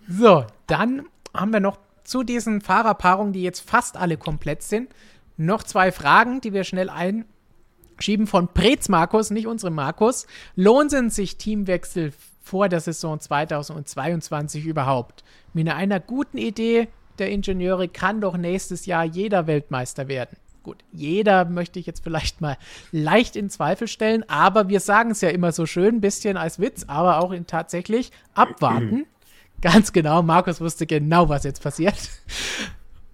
So, 0.08 0.46
dann 0.66 1.06
haben 1.34 1.54
wir 1.54 1.60
noch 1.60 1.78
zu 2.04 2.24
diesen 2.24 2.62
Fahrerpaarungen, 2.62 3.34
die 3.34 3.44
jetzt 3.44 3.60
fast 3.60 3.98
alle 3.98 4.18
komplett 4.18 4.64
sind, 4.64 4.90
noch 5.38 5.64
zwei 5.64 5.92
Fragen, 5.92 6.42
die 6.42 6.54
wir 6.54 6.64
schnell 6.64 6.90
einschieben 6.90 8.26
von 8.26 8.48
Prez 8.48 8.90
Markus, 8.90 9.30
nicht 9.30 9.46
unsere 9.46 9.72
Markus. 9.72 10.26
Lohnen 10.56 11.12
sich 11.12 11.38
Teamwechsel 11.38 12.12
vor 12.50 12.68
der 12.68 12.80
Saison 12.80 13.20
2022 13.20 14.66
überhaupt? 14.66 15.24
Mit 15.54 15.70
einer 15.70 16.00
guten 16.00 16.40
Idee 16.40 16.88
der 17.20 17.30
Ingenieure 17.30 17.88
kann 17.88 18.22
doch 18.22 18.38
nächstes 18.38 18.88
Jahr 18.88 19.04
jeder 19.04 19.46
Weltmeister 19.46 20.08
werden. 20.08 20.38
Gut, 20.64 20.84
jeder 20.92 21.46
möchte 21.46 21.80
ich 21.80 21.86
jetzt 21.86 22.04
vielleicht 22.04 22.42
mal 22.42 22.58
leicht 22.92 23.36
in 23.36 23.50
Zweifel 23.50 23.88
stellen, 23.88 24.28
aber 24.28 24.68
wir 24.68 24.80
sagen 24.80 25.12
es 25.12 25.22
ja 25.22 25.30
immer 25.30 25.52
so 25.52 25.66
schön, 25.66 25.96
ein 25.96 26.02
bisschen 26.02 26.38
als 26.38 26.60
Witz, 26.60 26.86
aber 26.88 27.20
auch 27.20 27.32
in 27.32 27.46
tatsächlich 27.46 28.12
abwarten. 28.34 29.06
Ganz 29.62 29.94
genau, 29.94 30.24
Markus 30.24 30.60
wusste 30.60 30.88
genau, 30.88 31.30
was 31.30 31.44
jetzt 31.44 31.62
passiert. 31.62 32.10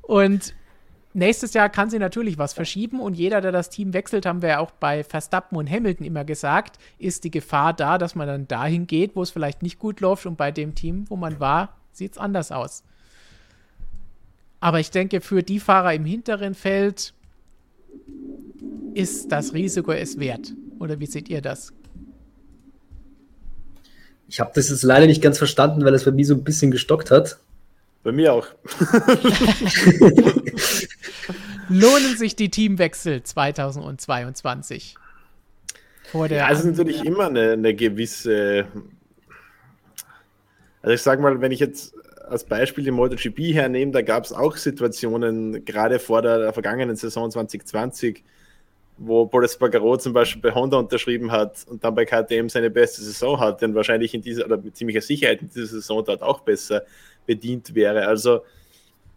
Und 0.02 0.54
nächstes 1.16 1.54
Jahr 1.54 1.70
kann 1.70 1.90
sie 1.90 2.00
natürlich 2.00 2.38
was 2.38 2.54
verschieben 2.54 3.00
und 3.00 3.16
jeder, 3.16 3.42
der 3.42 3.52
das 3.52 3.70
Team 3.70 3.94
wechselt, 3.94 4.26
haben 4.26 4.42
wir 4.42 4.50
ja 4.50 4.60
auch 4.60 4.72
bei 4.72 5.04
Verstappen 5.04 5.58
und 5.58 5.70
Hamilton 5.70 6.06
immer 6.06 6.26
gesagt, 6.26 6.78
ist 7.00 7.24
die 7.24 7.32
Gefahr 7.32 7.74
da, 7.74 7.98
dass 7.98 8.16
man 8.16 8.28
dann 8.28 8.48
dahin 8.48 8.86
geht, 8.86 9.16
wo 9.16 9.24
es 9.24 9.32
vielleicht 9.32 9.64
nicht 9.64 9.80
gut 9.80 10.02
läuft 10.02 10.26
und 10.26 10.38
bei 10.38 10.52
dem 10.52 10.76
Team, 10.76 11.06
wo 11.10 11.16
man 11.16 11.40
war, 11.40 11.78
sieht 11.92 12.14
es 12.14 12.18
anders 12.18 12.52
aus. 12.52 12.84
Aber 14.60 14.80
ich 14.80 14.92
denke, 14.92 15.22
für 15.22 15.44
die 15.44 15.60
Fahrer 15.60 15.94
im 15.94 16.06
hinteren 16.06 16.54
Feld 16.54 17.14
ist 18.94 19.32
das 19.32 19.54
Risiko 19.54 19.92
es 19.92 20.20
wert. 20.20 20.54
Oder 20.80 21.00
wie 21.00 21.06
seht 21.06 21.30
ihr 21.30 21.42
das? 21.42 21.72
Ich 24.28 24.40
habe 24.40 24.52
das 24.56 24.70
jetzt 24.70 24.84
leider 24.84 25.06
nicht 25.06 25.22
ganz 25.22 25.38
verstanden, 25.38 25.86
weil 25.86 25.94
es 25.94 26.06
bei 26.06 26.12
mir 26.12 26.26
so 26.26 26.34
ein 26.34 26.44
bisschen 26.44 26.72
gestockt 26.72 27.12
hat. 27.12 27.38
Bei 28.04 28.12
mir 28.12 28.34
auch. 28.34 28.48
Lohnen 31.70 32.18
sich 32.18 32.36
die 32.36 32.50
Teamwechsel 32.50 33.24
2022? 33.24 34.96
Vor 36.12 36.28
der 36.28 36.38
ja, 36.38 36.52
es 36.52 36.60
ist 36.60 36.66
natürlich 36.66 37.04
immer 37.04 37.28
eine, 37.28 37.54
eine 37.54 37.74
gewisse. 37.74 38.68
Also 40.82 40.94
ich 40.94 41.02
sage 41.02 41.22
mal, 41.22 41.42
wenn 41.42 41.52
ich 41.52 41.60
jetzt 41.60 41.96
als 42.30 42.44
Beispiel 42.44 42.84
die 42.84 42.92
MotoGP 42.92 43.54
hernehme, 43.54 43.92
da 43.92 44.02
gab 44.02 44.24
es 44.24 44.34
auch 44.34 44.56
Situationen, 44.56 45.66
gerade 45.66 46.00
vor 46.00 46.22
der, 46.22 46.40
der 46.40 46.54
vergangenen 46.54 46.96
Saison 46.96 47.30
2020, 47.30 48.24
wo 48.98 49.26
Paul 49.26 49.46
Espargaro 49.46 49.98
zum 49.98 50.14
Beispiel 50.14 50.42
bei 50.42 50.54
Honda 50.54 50.78
unterschrieben 50.78 51.32
hat 51.32 51.66
und 51.68 51.84
dann 51.84 51.96
bei 51.96 52.06
KTM 52.06 52.50
seine 52.50 52.70
beste 52.70 53.02
Saison 53.02 53.40
hat, 53.40 53.62
denn 53.62 53.76
wahrscheinlich 53.76 54.14
in 54.14 54.22
dieser, 54.22 54.46
oder 54.46 54.58
mit 54.58 54.76
ziemlicher 54.76 55.02
Sicherheit 55.02 55.42
in 55.42 55.50
dieser 55.50 55.68
Saison 55.68 56.04
dort 56.04 56.22
auch 56.22 56.42
besser 56.42 56.84
bedient 57.26 57.76
wäre. 57.76 58.08
Also 58.08 58.42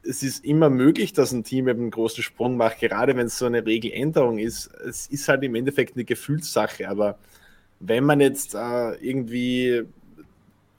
es 0.02 0.22
ist 0.22 0.44
immer 0.44 0.70
möglich, 0.70 1.12
dass 1.12 1.32
ein 1.32 1.44
Team 1.44 1.68
eben 1.68 1.80
einen 1.80 1.90
großen 1.90 2.22
Sprung 2.22 2.56
macht, 2.56 2.80
gerade 2.80 3.16
wenn 3.16 3.26
es 3.26 3.38
so 3.38 3.46
eine 3.46 3.64
Regeländerung 3.64 4.38
ist. 4.38 4.70
Es 4.86 5.06
ist 5.06 5.28
halt 5.28 5.42
im 5.42 5.54
Endeffekt 5.54 5.96
eine 5.96 6.04
Gefühlssache, 6.04 6.88
aber 6.88 7.18
wenn 7.80 8.04
man 8.04 8.20
jetzt 8.20 8.54
äh, 8.54 8.94
irgendwie 8.94 9.84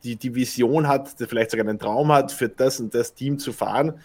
die, 0.03 0.15
die 0.15 0.35
Vision 0.35 0.87
hat, 0.87 1.15
vielleicht 1.27 1.51
sogar 1.51 1.67
einen 1.67 1.79
Traum 1.79 2.11
hat, 2.11 2.31
für 2.31 2.49
das 2.49 2.79
und 2.79 2.93
das 2.95 3.13
Team 3.13 3.39
zu 3.39 3.51
fahren, 3.51 3.99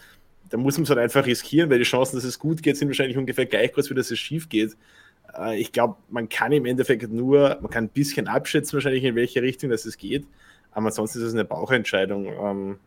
da 0.51 0.59
muss 0.59 0.77
man 0.77 0.85
es 0.85 0.91
halt 0.91 0.99
einfach 0.99 1.27
riskieren, 1.27 1.71
weil 1.71 1.79
die 1.79 1.85
Chancen, 1.85 2.17
dass 2.17 2.25
es 2.25 2.39
gut 2.39 2.63
geht, 2.63 2.77
sind 2.77 2.89
wahrscheinlich 2.89 3.17
ungefähr 3.17 3.47
gleich 3.47 3.73
groß, 3.73 3.91
wie 3.91 3.95
dass 3.95 4.11
es 4.11 4.19
schief 4.19 4.49
geht. 4.49 4.77
Äh, 5.37 5.59
ich 5.61 5.73
glaube, 5.73 5.97
man 6.11 6.29
kann 6.29 6.53
im 6.53 6.67
Endeffekt 6.67 7.11
nur, 7.11 7.59
man 7.61 7.71
kann 7.71 7.85
ein 7.85 7.89
bisschen 7.89 8.29
abschätzen, 8.29 8.75
wahrscheinlich 8.75 9.05
in 9.05 9.15
welche 9.15 9.43
Richtung 9.43 9.71
das 9.71 9.85
es 9.85 9.97
geht, 9.97 10.27
aber 10.73 10.87
ansonsten 10.87 11.19
ist 11.21 11.25
es 11.25 11.35
eine 11.35 11.45
Bauchentscheidung. 11.45 12.27
Ähm, 12.27 12.79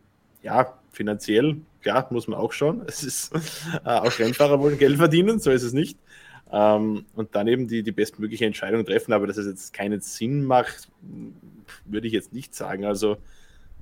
ja, 0.42 0.78
finanziell, 0.92 1.56
klar, 1.82 2.06
muss 2.10 2.28
man 2.28 2.38
auch 2.38 2.52
schauen. 2.52 2.82
Es 2.86 3.02
ist 3.02 3.32
äh, 3.84 3.88
auch 3.88 4.18
Rennfahrer 4.18 4.60
wollen 4.60 4.78
Geld 4.78 4.96
verdienen, 4.96 5.38
so 5.38 5.50
ist 5.50 5.62
es 5.62 5.72
nicht. 5.72 5.98
Ähm, 6.50 7.04
und 7.14 7.34
dann 7.34 7.46
eben 7.48 7.68
die, 7.68 7.82
die 7.82 7.92
bestmögliche 7.92 8.46
Entscheidung 8.46 8.84
treffen, 8.84 9.12
aber 9.12 9.26
dass 9.26 9.36
es 9.36 9.46
jetzt 9.46 9.72
keinen 9.72 10.00
Sinn 10.00 10.44
macht, 10.44 10.88
würde 11.84 12.06
ich 12.06 12.12
jetzt 12.12 12.32
nicht 12.32 12.54
sagen. 12.54 12.84
Also 12.84 13.18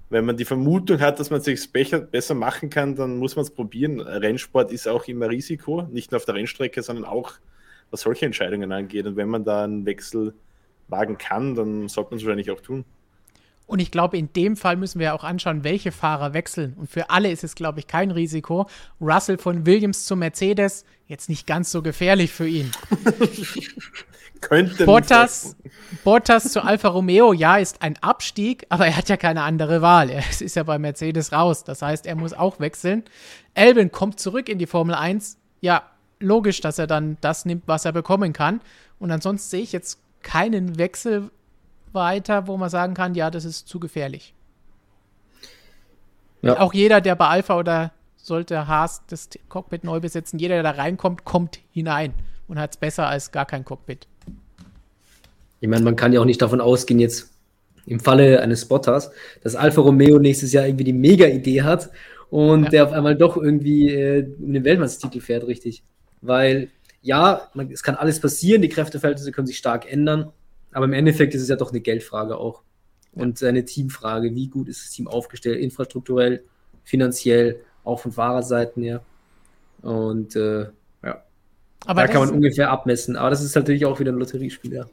wenn 0.08 0.24
man 0.24 0.36
die 0.36 0.44
Vermutung 0.44 1.00
hat, 1.00 1.18
dass 1.18 1.30
man 1.30 1.40
es 1.40 1.44
sich 1.44 1.72
besser 1.72 2.34
machen 2.34 2.70
kann, 2.70 2.94
dann 2.94 3.18
muss 3.18 3.36
man 3.36 3.44
es 3.44 3.50
probieren. 3.50 4.00
Rennsport 4.00 4.70
ist 4.72 4.86
auch 4.86 5.06
immer 5.06 5.28
Risiko, 5.28 5.82
nicht 5.90 6.10
nur 6.10 6.18
auf 6.18 6.24
der 6.24 6.34
Rennstrecke, 6.36 6.82
sondern 6.82 7.04
auch 7.04 7.32
was 7.90 8.02
solche 8.02 8.26
Entscheidungen 8.26 8.72
angeht. 8.72 9.06
Und 9.06 9.16
wenn 9.16 9.28
man 9.28 9.44
da 9.44 9.64
einen 9.64 9.86
Wechsel 9.86 10.34
wagen 10.88 11.18
kann, 11.18 11.54
dann 11.54 11.88
sollte 11.88 12.10
man 12.10 12.18
es 12.18 12.24
wahrscheinlich 12.24 12.50
auch 12.50 12.60
tun. 12.60 12.84
Und 13.66 13.80
ich 13.80 13.90
glaube, 13.90 14.16
in 14.16 14.32
dem 14.32 14.56
Fall 14.56 14.76
müssen 14.76 15.00
wir 15.00 15.14
auch 15.14 15.24
anschauen, 15.24 15.64
welche 15.64 15.90
Fahrer 15.90 16.34
wechseln. 16.34 16.74
Und 16.74 16.88
für 16.88 17.10
alle 17.10 17.30
ist 17.30 17.42
es, 17.42 17.56
glaube 17.56 17.80
ich, 17.80 17.88
kein 17.88 18.12
Risiko. 18.12 18.68
Russell 19.00 19.38
von 19.38 19.66
Williams 19.66 20.04
zu 20.06 20.14
Mercedes, 20.14 20.84
jetzt 21.08 21.28
nicht 21.28 21.46
ganz 21.46 21.72
so 21.72 21.82
gefährlich 21.82 22.32
für 22.32 22.46
ihn. 22.46 22.70
Könnte 24.40 24.84
Bottas, 24.84 25.56
Bottas 26.04 26.52
zu 26.52 26.62
Alfa 26.62 26.88
Romeo, 26.88 27.32
ja, 27.32 27.56
ist 27.56 27.82
ein 27.82 27.96
Abstieg, 28.02 28.66
aber 28.68 28.86
er 28.86 28.96
hat 28.96 29.08
ja 29.08 29.16
keine 29.16 29.42
andere 29.42 29.82
Wahl. 29.82 30.10
Er 30.10 30.22
ist 30.40 30.54
ja 30.54 30.62
bei 30.62 30.78
Mercedes 30.78 31.32
raus. 31.32 31.64
Das 31.64 31.82
heißt, 31.82 32.06
er 32.06 32.14
muss 32.14 32.34
auch 32.34 32.60
wechseln. 32.60 33.04
Elben 33.54 33.90
kommt 33.90 34.20
zurück 34.20 34.48
in 34.48 34.58
die 34.58 34.66
Formel 34.66 34.94
1. 34.94 35.38
Ja, 35.60 35.82
logisch, 36.20 36.60
dass 36.60 36.78
er 36.78 36.86
dann 36.86 37.16
das 37.20 37.44
nimmt, 37.44 37.64
was 37.66 37.84
er 37.84 37.92
bekommen 37.92 38.32
kann. 38.32 38.60
Und 38.98 39.10
ansonsten 39.10 39.48
sehe 39.48 39.62
ich 39.62 39.72
jetzt 39.72 39.98
keinen 40.22 40.78
Wechsel 40.78 41.30
weiter, 41.96 42.46
wo 42.46 42.56
man 42.56 42.70
sagen 42.70 42.94
kann, 42.94 43.16
ja, 43.16 43.32
das 43.32 43.44
ist 43.44 43.66
zu 43.66 43.80
gefährlich. 43.80 44.34
Ja. 46.42 46.60
Auch 46.60 46.72
jeder, 46.72 47.00
der 47.00 47.16
bei 47.16 47.26
Alpha 47.26 47.58
oder 47.58 47.90
sollte 48.16 48.68
Haas 48.68 49.02
das 49.08 49.28
Cockpit 49.48 49.82
neu 49.82 49.98
besetzen, 49.98 50.38
jeder, 50.38 50.54
der 50.54 50.62
da 50.62 50.70
reinkommt, 50.70 51.24
kommt 51.24 51.58
hinein 51.72 52.14
und 52.46 52.60
hat 52.60 52.70
es 52.70 52.76
besser 52.76 53.08
als 53.08 53.32
gar 53.32 53.46
kein 53.46 53.64
Cockpit. 53.64 54.06
Ich 55.60 55.68
meine, 55.68 55.84
man 55.84 55.96
kann 55.96 56.12
ja 56.12 56.20
auch 56.20 56.24
nicht 56.24 56.42
davon 56.42 56.60
ausgehen, 56.60 57.00
jetzt 57.00 57.32
im 57.86 58.00
Falle 58.00 58.40
eines 58.40 58.62
Spotters, 58.62 59.10
dass 59.42 59.56
Alfa 59.56 59.80
Romeo 59.80 60.18
nächstes 60.18 60.52
Jahr 60.52 60.66
irgendwie 60.66 60.84
die 60.84 60.92
Mega-Idee 60.92 61.62
hat 61.62 61.90
und 62.30 62.64
ja. 62.64 62.70
der 62.70 62.84
auf 62.84 62.92
einmal 62.92 63.16
doch 63.16 63.36
irgendwie 63.36 63.90
äh, 63.90 64.28
um 64.38 64.52
den 64.52 64.64
Weltmeistertitel 64.64 65.24
fährt, 65.24 65.46
richtig. 65.46 65.82
Weil, 66.20 66.68
ja, 67.02 67.48
man, 67.54 67.70
es 67.70 67.82
kann 67.82 67.94
alles 67.94 68.20
passieren, 68.20 68.62
die 68.62 68.68
Kräfteverhältnisse 68.68 69.32
können 69.32 69.46
sich 69.46 69.58
stark 69.58 69.90
ändern, 69.90 70.32
aber 70.76 70.84
im 70.84 70.92
Endeffekt 70.92 71.34
ist 71.34 71.40
es 71.40 71.48
ja 71.48 71.56
doch 71.56 71.70
eine 71.70 71.80
Geldfrage 71.80 72.36
auch. 72.36 72.62
Und 73.12 73.42
eine 73.42 73.64
Teamfrage, 73.64 74.34
wie 74.34 74.48
gut 74.48 74.68
ist 74.68 74.84
das 74.84 74.90
Team 74.90 75.08
aufgestellt, 75.08 75.58
infrastrukturell, 75.58 76.44
finanziell, 76.84 77.62
auch 77.82 77.98
von 77.98 78.12
Fahrerseiten 78.12 78.82
her. 78.82 79.02
Und 79.80 80.36
äh, 80.36 80.64
ja, 81.02 81.24
aber 81.86 82.02
da 82.02 82.08
kann 82.08 82.26
man 82.26 82.28
ungefähr 82.28 82.70
abmessen. 82.70 83.16
Aber 83.16 83.30
das 83.30 83.42
ist 83.42 83.56
natürlich 83.56 83.86
auch 83.86 83.98
wieder 84.00 84.12
ein 84.12 84.18
Lotteriespiel, 84.18 84.74
ja. 84.74 84.84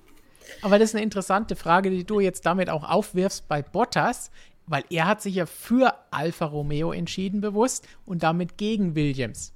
Aber 0.62 0.80
das 0.80 0.92
ist 0.92 0.96
eine 0.96 1.04
interessante 1.04 1.58
Frage, 1.58 1.90
die 1.90 2.06
du 2.06 2.22
jetzt 2.22 2.46
damit 2.46 2.70
auch 2.70 2.90
aufwirfst 2.90 3.50
bei 3.50 3.62
Bottas, 3.62 4.32
weil 4.68 4.86
er 4.90 5.06
hat 5.06 5.22
sich 5.22 5.36
ja 5.36 5.46
für 5.46 5.94
Alfa 6.12 6.46
Romeo 6.46 6.94
entschieden 6.94 7.42
bewusst 7.42 7.86
und 8.06 8.24
damit 8.24 8.58
gegen 8.58 8.96
Williams. 8.96 9.52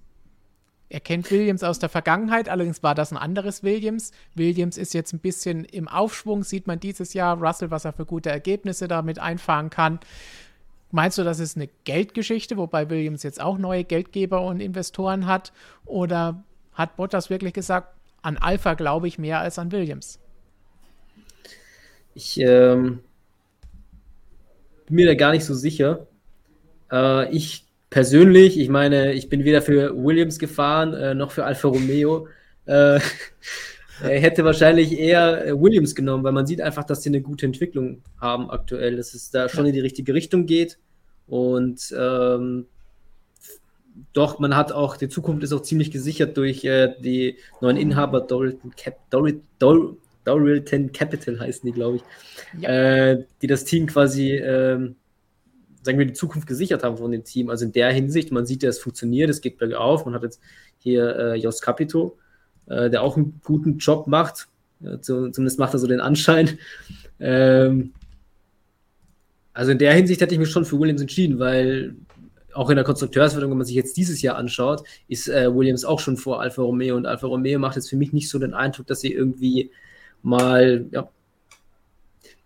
Er 0.90 1.02
kennt 1.02 1.30
Williams 1.30 1.64
aus 1.64 1.80
der 1.80 1.90
Vergangenheit, 1.90 2.48
allerdings 2.48 2.82
war 2.82 2.96
das 2.96 3.12
ein 3.12 3.18
anderes 3.18 3.62
Williams. 3.62 4.12
Williams 4.36 4.78
ist 4.78 4.94
jetzt 4.94 5.14
ein 5.14 5.20
bisschen 5.20 5.66
im 5.66 5.90
Aufschwung, 5.90 6.44
sieht 6.44 6.66
man 6.66 6.80
dieses 6.80 7.14
Jahr. 7.14 7.38
Russell, 7.42 7.72
was 7.72 7.84
er 7.84 7.92
für 7.92 8.06
gute 8.06 8.30
Ergebnisse 8.30 8.88
damit 8.88 9.20
einfahren 9.20 9.70
kann. 9.70 10.00
Meinst 10.92 11.18
du, 11.18 11.24
das 11.24 11.40
ist 11.40 11.58
eine 11.58 11.68
Geldgeschichte, 11.84 12.56
wobei 12.56 12.90
Williams 12.90 13.24
jetzt 13.24 13.42
auch 13.42 13.58
neue 13.58 13.84
Geldgeber 13.84 14.42
und 14.42 14.62
Investoren 14.62 15.26
hat? 15.26 15.52
Oder 15.84 16.44
hat 16.72 16.96
Bottas 16.96 17.30
wirklich 17.30 17.54
gesagt, 17.54 17.94
an 18.22 18.38
Alpha 18.38 18.74
glaube 18.76 19.10
ich 19.10 19.20
mehr 19.20 19.40
als 19.40 19.60
an 19.60 19.74
Williams? 19.74 20.20
Ich 22.14 22.40
ähm, 22.40 23.00
bin 24.86 24.96
mir 24.96 25.06
da 25.08 25.16
gar 25.16 25.34
nicht 25.34 25.44
so 25.44 25.54
sicher. 25.54 26.08
Äh, 26.90 27.30
ich 27.36 27.67
persönlich, 27.90 28.60
ich 28.60 28.70
meine, 28.70 29.14
ich 29.14 29.30
bin 29.30 29.44
weder 29.44 29.62
für 29.62 29.96
Williams 29.96 30.40
gefahren 30.40 30.94
äh, 30.94 31.14
noch 31.14 31.32
für 31.32 31.46
Alfa 31.46 31.68
Romeo. 31.68 32.28
Äh, 32.66 33.00
er 34.04 34.20
hätte 34.20 34.44
wahrscheinlich 34.44 34.98
eher 34.98 35.46
äh, 35.46 35.60
Williams 35.60 35.96
genommen, 35.96 36.24
weil 36.24 36.34
man 36.34 36.48
sieht 36.48 36.62
einfach, 36.62 36.84
dass 36.84 37.04
sie 37.04 37.10
eine 37.10 37.22
gute 37.22 37.46
Entwicklung 37.46 38.02
haben 38.20 38.50
aktuell, 38.50 38.98
dass 38.98 39.14
es 39.14 39.32
da 39.32 39.50
schon 39.50 39.66
in 39.66 39.74
die 39.74 39.80
richtige 39.80 40.14
Richtung 40.14 40.46
geht. 40.46 40.78
Und 41.28 41.94
ähm, 41.98 42.66
doch, 44.14 44.40
man 44.40 44.56
hat 44.56 44.72
auch, 44.72 44.98
die 44.98 45.10
Zukunft 45.10 45.44
ist 45.44 45.54
auch 45.54 45.62
ziemlich 45.62 45.92
gesichert 45.92 46.38
durch 46.38 46.64
äh, 46.64 46.94
die 47.00 47.38
neuen 47.62 47.78
Inhaber, 47.78 48.22
Doralton, 48.22 48.74
Cap, 48.76 48.98
Doralton, 49.10 49.98
Doralton 50.24 50.92
Capital 50.92 51.40
heißen 51.40 51.66
die, 51.66 51.72
glaube 51.72 51.98
ich, 51.98 52.04
ja. 52.62 52.70
äh, 52.70 53.24
die 53.42 53.48
das 53.48 53.64
Team 53.64 53.88
quasi 53.88 54.34
ähm, 54.34 54.96
sagen 55.88 55.98
wir, 55.98 56.06
die 56.06 56.14
Zukunft 56.14 56.48
gesichert 56.48 56.84
haben 56.84 56.98
von 56.98 57.12
dem 57.12 57.24
Team. 57.24 57.50
Also 57.50 57.66
in 57.66 57.72
der 57.72 57.92
Hinsicht, 57.92 58.32
man 58.32 58.46
sieht 58.46 58.62
ja, 58.62 58.70
es 58.70 58.78
funktioniert, 58.78 59.30
es 59.30 59.42
geht 59.42 59.58
bergauf. 59.58 60.06
Man 60.06 60.14
hat 60.14 60.24
jetzt 60.24 60.42
hier 60.78 61.16
äh, 61.18 61.36
Jos 61.36 61.62
Capito, 61.62 62.18
äh, 62.68 62.90
der 62.90 63.02
auch 63.02 63.16
einen 63.16 63.40
guten 63.44 63.78
Job 63.78 64.06
macht. 64.06 64.48
Ja, 64.82 65.02
zumindest 65.02 65.58
macht 65.58 65.74
er 65.74 65.80
so 65.80 65.88
den 65.88 66.02
Anschein. 66.02 66.60
Ähm, 67.20 67.94
also 69.54 69.72
in 69.72 69.80
der 69.80 69.94
Hinsicht 69.94 70.22
hätte 70.22 70.36
ich 70.36 70.40
mich 70.40 70.52
schon 70.52 70.66
für 70.66 70.80
Williams 70.80 71.02
entschieden, 71.02 71.40
weil 71.40 71.96
auch 72.54 72.70
in 72.70 72.76
der 72.76 72.86
Konstrukteurswertung, 72.86 73.50
wenn 73.52 73.58
man 73.58 73.66
sich 73.66 73.76
jetzt 73.76 73.98
dieses 73.98 74.22
Jahr 74.22 74.36
anschaut, 74.36 74.84
ist 75.08 75.30
äh, 75.30 75.54
Williams 75.54 75.86
auch 75.86 76.00
schon 76.00 76.18
vor 76.18 76.42
Alfa 76.42 76.62
Romeo 76.62 76.96
und 76.96 77.06
Alfa 77.06 77.28
Romeo 77.28 77.58
macht 77.58 77.76
jetzt 77.76 77.90
für 77.90 77.96
mich 77.96 78.14
nicht 78.14 78.30
so 78.30 78.40
den 78.40 78.54
Eindruck, 78.54 78.88
dass 78.88 79.02
sie 79.02 79.14
irgendwie 79.14 79.72
mal, 80.22 80.86
ja, 80.92 81.10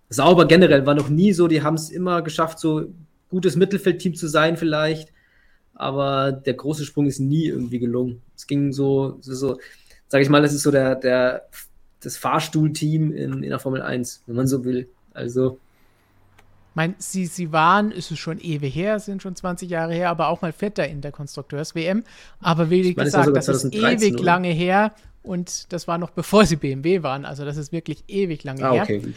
sauber 0.09 0.45
generell 0.45 0.85
war 0.85 0.93
noch 0.93 1.09
nie 1.09 1.33
so, 1.33 1.47
die 1.47 1.63
haben 1.63 1.75
es 1.75 1.89
immer 1.89 2.21
geschafft, 2.21 2.59
so 2.59 2.85
gutes 3.31 3.55
Mittelfeldteam 3.55 4.13
zu 4.13 4.27
sein 4.27 4.57
vielleicht, 4.57 5.11
aber 5.73 6.31
der 6.31 6.53
große 6.53 6.85
Sprung 6.85 7.07
ist 7.07 7.19
nie 7.19 7.45
irgendwie 7.45 7.79
gelungen. 7.79 8.21
Es 8.35 8.45
ging 8.45 8.71
so, 8.71 9.17
so, 9.21 9.33
so 9.33 9.57
sage 10.07 10.23
ich 10.23 10.29
mal, 10.29 10.41
das 10.41 10.53
ist 10.53 10.61
so 10.61 10.71
der, 10.71 10.95
der, 10.95 11.47
das 12.01 12.17
Fahrstuhlteam 12.17 13.11
in, 13.13 13.43
in 13.43 13.49
der 13.49 13.59
Formel 13.59 13.81
1, 13.81 14.23
wenn 14.27 14.35
man 14.35 14.47
so 14.47 14.63
will. 14.63 14.89
Also. 15.13 15.57
Mein, 16.73 16.95
sie, 16.99 17.25
sie 17.25 17.51
waren, 17.51 17.91
ist 17.91 18.11
es 18.11 18.19
schon 18.19 18.39
ewig 18.39 18.75
her, 18.75 18.99
sind 18.99 19.21
schon 19.21 19.35
20 19.35 19.69
Jahre 19.69 19.93
her, 19.93 20.09
aber 20.09 20.27
auch 20.27 20.41
mal 20.41 20.53
Vierter 20.53 20.87
in 20.87 21.01
der 21.01 21.11
Konstrukteurs-WM. 21.11 22.03
Aber 22.39 22.69
wie 22.69 22.81
ich 22.81 22.95
gesagt, 22.95 23.35
das, 23.35 23.45
das 23.45 23.63
ist 23.63 23.73
ewig 23.73 24.15
oder? 24.15 24.23
lange 24.23 24.49
her 24.49 24.93
und 25.23 25.71
das 25.71 25.87
war 25.87 25.97
noch 25.97 26.11
bevor 26.11 26.45
sie 26.45 26.55
BMW 26.55 27.03
waren. 27.03 27.25
Also 27.25 27.45
das 27.45 27.57
ist 27.57 27.71
wirklich 27.71 28.03
ewig 28.07 28.43
lange 28.43 28.65
ah, 28.65 28.73
her. 28.73 28.83
Okay, 28.83 29.13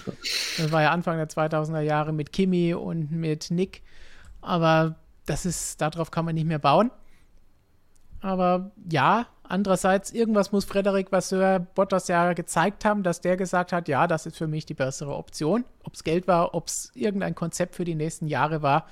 das 0.59 0.71
war 0.73 0.83
ja 0.83 0.91
Anfang 0.91 1.17
der 1.17 1.29
2000er 1.29 1.81
Jahre 1.81 2.13
mit 2.13 2.33
Kimi 2.33 2.75
und 2.75 3.11
mit 3.11 3.51
Nick 3.51 3.83
aber 4.45 4.97
das 5.27 5.47
ist, 5.47 5.81
darauf 5.81 6.11
kann 6.11 6.25
man 6.25 6.35
nicht 6.35 6.47
mehr 6.47 6.59
bauen. 6.59 6.91
Aber 8.21 8.71
ja, 8.91 9.27
andererseits, 9.43 10.11
irgendwas 10.11 10.51
muss 10.51 10.65
Frederik 10.65 11.13
Vasseur 11.13 11.59
Bottas 11.59 12.09
ja 12.09 12.33
gezeigt 12.33 12.85
haben, 12.85 13.03
dass 13.03 13.21
der 13.21 13.37
gesagt 13.37 13.73
hat, 13.73 13.87
ja, 13.87 14.07
das 14.07 14.25
ist 14.25 14.39
für 14.39 14.47
mich 14.47 14.65
die 14.65 14.75
bessere 14.75 15.15
Option. 15.15 15.65
Ob 15.83 15.95
es 15.95 16.05
Geld 16.05 16.27
war, 16.27 16.55
ob 16.55 16.69
es 16.69 16.91
irgendein 16.95 17.35
Konzept 17.35 17.75
für 17.75 17.85
die 17.85 17.95
nächsten 17.95 18.27
Jahre 18.27 18.63
war, 18.63 18.87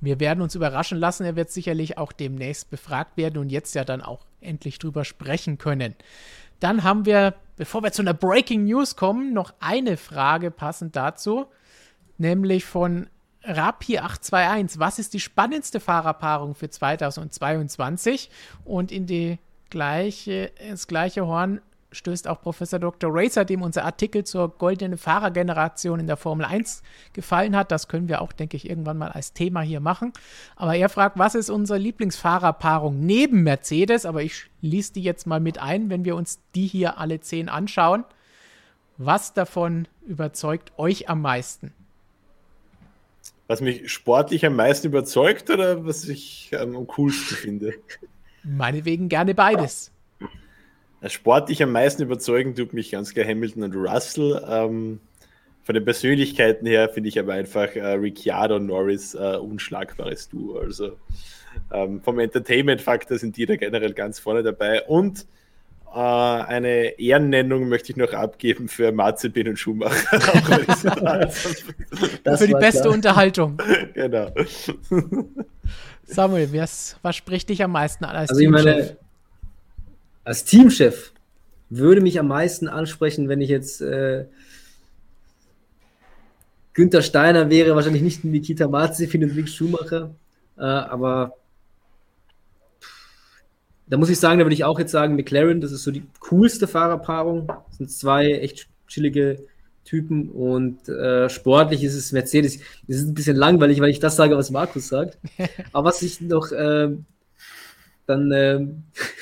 wir 0.00 0.20
werden 0.20 0.40
uns 0.40 0.54
überraschen 0.54 0.98
lassen. 0.98 1.24
Er 1.24 1.34
wird 1.34 1.50
sicherlich 1.50 1.98
auch 1.98 2.12
demnächst 2.12 2.70
befragt 2.70 3.16
werden 3.16 3.38
und 3.38 3.50
jetzt 3.50 3.74
ja 3.74 3.84
dann 3.84 4.02
auch 4.02 4.24
endlich 4.40 4.78
drüber 4.78 5.04
sprechen 5.04 5.58
können. 5.58 5.96
Dann 6.60 6.84
haben 6.84 7.06
wir, 7.06 7.34
bevor 7.56 7.82
wir 7.82 7.92
zu 7.92 8.02
einer 8.02 8.14
Breaking 8.14 8.64
News 8.64 8.96
kommen, 8.96 9.32
noch 9.32 9.52
eine 9.60 9.96
Frage 9.96 10.50
passend 10.50 10.96
dazu, 10.96 11.46
nämlich 12.18 12.64
von 12.64 13.08
Rapi 13.46 13.98
821, 13.98 14.80
was 14.80 14.98
ist 14.98 15.14
die 15.14 15.20
spannendste 15.20 15.78
Fahrerpaarung 15.78 16.54
für 16.54 16.68
2022? 16.68 18.30
Und 18.64 18.90
in 18.90 19.06
die 19.06 19.38
gleiche, 19.70 20.50
ins 20.58 20.86
gleiche 20.86 21.26
Horn 21.26 21.60
stößt 21.92 22.28
auch 22.28 22.42
Professor 22.42 22.78
Dr. 22.78 23.10
Racer, 23.12 23.44
dem 23.44 23.62
unser 23.62 23.84
Artikel 23.84 24.24
zur 24.24 24.48
goldenen 24.48 24.98
Fahrergeneration 24.98 26.00
in 26.00 26.06
der 26.06 26.16
Formel 26.16 26.44
1 26.44 26.82
gefallen 27.12 27.56
hat. 27.56 27.70
Das 27.70 27.88
können 27.88 28.08
wir 28.08 28.20
auch, 28.20 28.32
denke 28.32 28.56
ich, 28.56 28.68
irgendwann 28.68 28.98
mal 28.98 29.12
als 29.12 29.32
Thema 29.32 29.60
hier 29.60 29.80
machen. 29.80 30.12
Aber 30.56 30.74
er 30.74 30.88
fragt, 30.88 31.18
was 31.18 31.34
ist 31.34 31.48
unsere 31.48 31.78
Lieblingsfahrerpaarung 31.78 33.00
neben 33.00 33.44
Mercedes? 33.44 34.04
Aber 34.04 34.22
ich 34.22 34.36
schließe 34.36 34.94
die 34.94 35.02
jetzt 35.02 35.26
mal 35.26 35.40
mit 35.40 35.58
ein, 35.58 35.88
wenn 35.88 36.04
wir 36.04 36.16
uns 36.16 36.40
die 36.54 36.66
hier 36.66 36.98
alle 36.98 37.20
zehn 37.20 37.48
anschauen. 37.48 38.04
Was 38.98 39.34
davon 39.34 39.86
überzeugt 40.06 40.72
euch 40.78 41.08
am 41.08 41.20
meisten? 41.22 41.72
Was 43.48 43.60
mich 43.60 43.92
sportlich 43.92 44.44
am 44.44 44.56
meisten 44.56 44.88
überzeugt 44.88 45.50
oder 45.50 45.86
was 45.86 46.08
ich 46.08 46.50
am 46.58 46.86
coolsten 46.86 47.36
finde? 47.36 47.74
Meinetwegen 48.42 49.08
gerne 49.08 49.34
beides. 49.34 49.92
Sportlich 51.06 51.62
am 51.62 51.72
meisten 51.72 52.02
überzeugen 52.02 52.54
tut 52.54 52.72
mich 52.72 52.90
ganz 52.90 53.14
klar 53.14 53.26
Hamilton 53.26 53.64
und 53.64 53.76
Russell. 53.76 54.42
Ähm, 54.48 55.00
von 55.62 55.74
den 55.74 55.84
Persönlichkeiten 55.84 56.66
her 56.66 56.88
finde 56.88 57.08
ich 57.08 57.18
aber 57.18 57.34
einfach 57.34 57.74
äh, 57.76 57.84
Ricciardo 57.84 58.56
und 58.56 58.66
Norris 58.66 59.14
äh, 59.14 59.36
unschlagbares 59.36 60.28
Duo. 60.28 60.58
Also 60.58 60.96
ähm, 61.72 62.00
vom 62.02 62.18
Entertainment-Faktor 62.18 63.18
sind 63.18 63.36
die 63.36 63.46
da 63.46 63.56
generell 63.56 63.92
ganz 63.92 64.18
vorne 64.18 64.42
dabei. 64.42 64.82
Und 64.84 65.26
äh, 65.94 65.98
eine 65.98 66.98
Ehrennennung 66.98 67.68
möchte 67.68 67.92
ich 67.92 67.96
noch 67.96 68.12
abgeben 68.12 68.68
für 68.68 68.92
Marzipin 68.92 69.48
und 69.48 69.58
Schumacher. 69.58 70.20
für 72.36 72.46
die 72.46 72.54
beste 72.54 72.82
klar. 72.82 72.94
Unterhaltung. 72.94 73.58
Genau. 73.94 74.30
Samuel, 76.04 76.52
was, 76.52 76.96
was 77.02 77.16
spricht 77.16 77.48
dich 77.48 77.62
am 77.62 77.72
meisten 77.72 78.04
an 78.04 78.14
als 78.16 78.30
also 78.30 78.40
Teamchef? 78.40 78.64
Meine, 78.64 78.96
als 80.24 80.44
Teamchef 80.44 81.12
würde 81.68 82.00
mich 82.00 82.18
am 82.20 82.28
meisten 82.28 82.68
ansprechen, 82.68 83.28
wenn 83.28 83.40
ich 83.40 83.48
jetzt 83.48 83.80
äh, 83.80 84.26
Günther 86.74 87.02
Steiner 87.02 87.50
wäre, 87.50 87.74
wahrscheinlich 87.74 88.02
nicht 88.02 88.24
Nikita 88.24 88.68
Marzipin 88.68 89.24
und 89.24 89.34
Mick 89.34 89.48
Schumacher, 89.48 90.14
äh, 90.58 90.62
aber 90.62 91.32
da 93.88 93.96
muss 93.96 94.10
ich 94.10 94.18
sagen, 94.18 94.38
da 94.38 94.44
würde 94.44 94.54
ich 94.54 94.64
auch 94.64 94.78
jetzt 94.78 94.90
sagen, 94.90 95.14
McLaren, 95.14 95.60
das 95.60 95.72
ist 95.72 95.84
so 95.84 95.90
die 95.90 96.02
coolste 96.20 96.66
Fahrerpaarung. 96.66 97.46
Das 97.46 97.78
sind 97.78 97.90
zwei 97.90 98.32
echt 98.32 98.68
chillige 98.88 99.44
Typen 99.84 100.28
und 100.30 100.88
äh, 100.88 101.28
sportlich 101.30 101.84
ist 101.84 101.94
es 101.94 102.10
Mercedes. 102.10 102.58
Das 102.88 102.96
ist 102.96 103.08
ein 103.08 103.14
bisschen 103.14 103.36
langweilig, 103.36 103.80
weil 103.80 103.90
ich 103.90 104.00
das 104.00 104.16
sage, 104.16 104.36
was 104.36 104.50
Markus 104.50 104.88
sagt. 104.88 105.18
Aber 105.72 105.88
was 105.88 106.02
ich 106.02 106.20
noch 106.20 106.50
äh, 106.50 106.96
dann, 108.06 108.32
äh, 108.32 108.66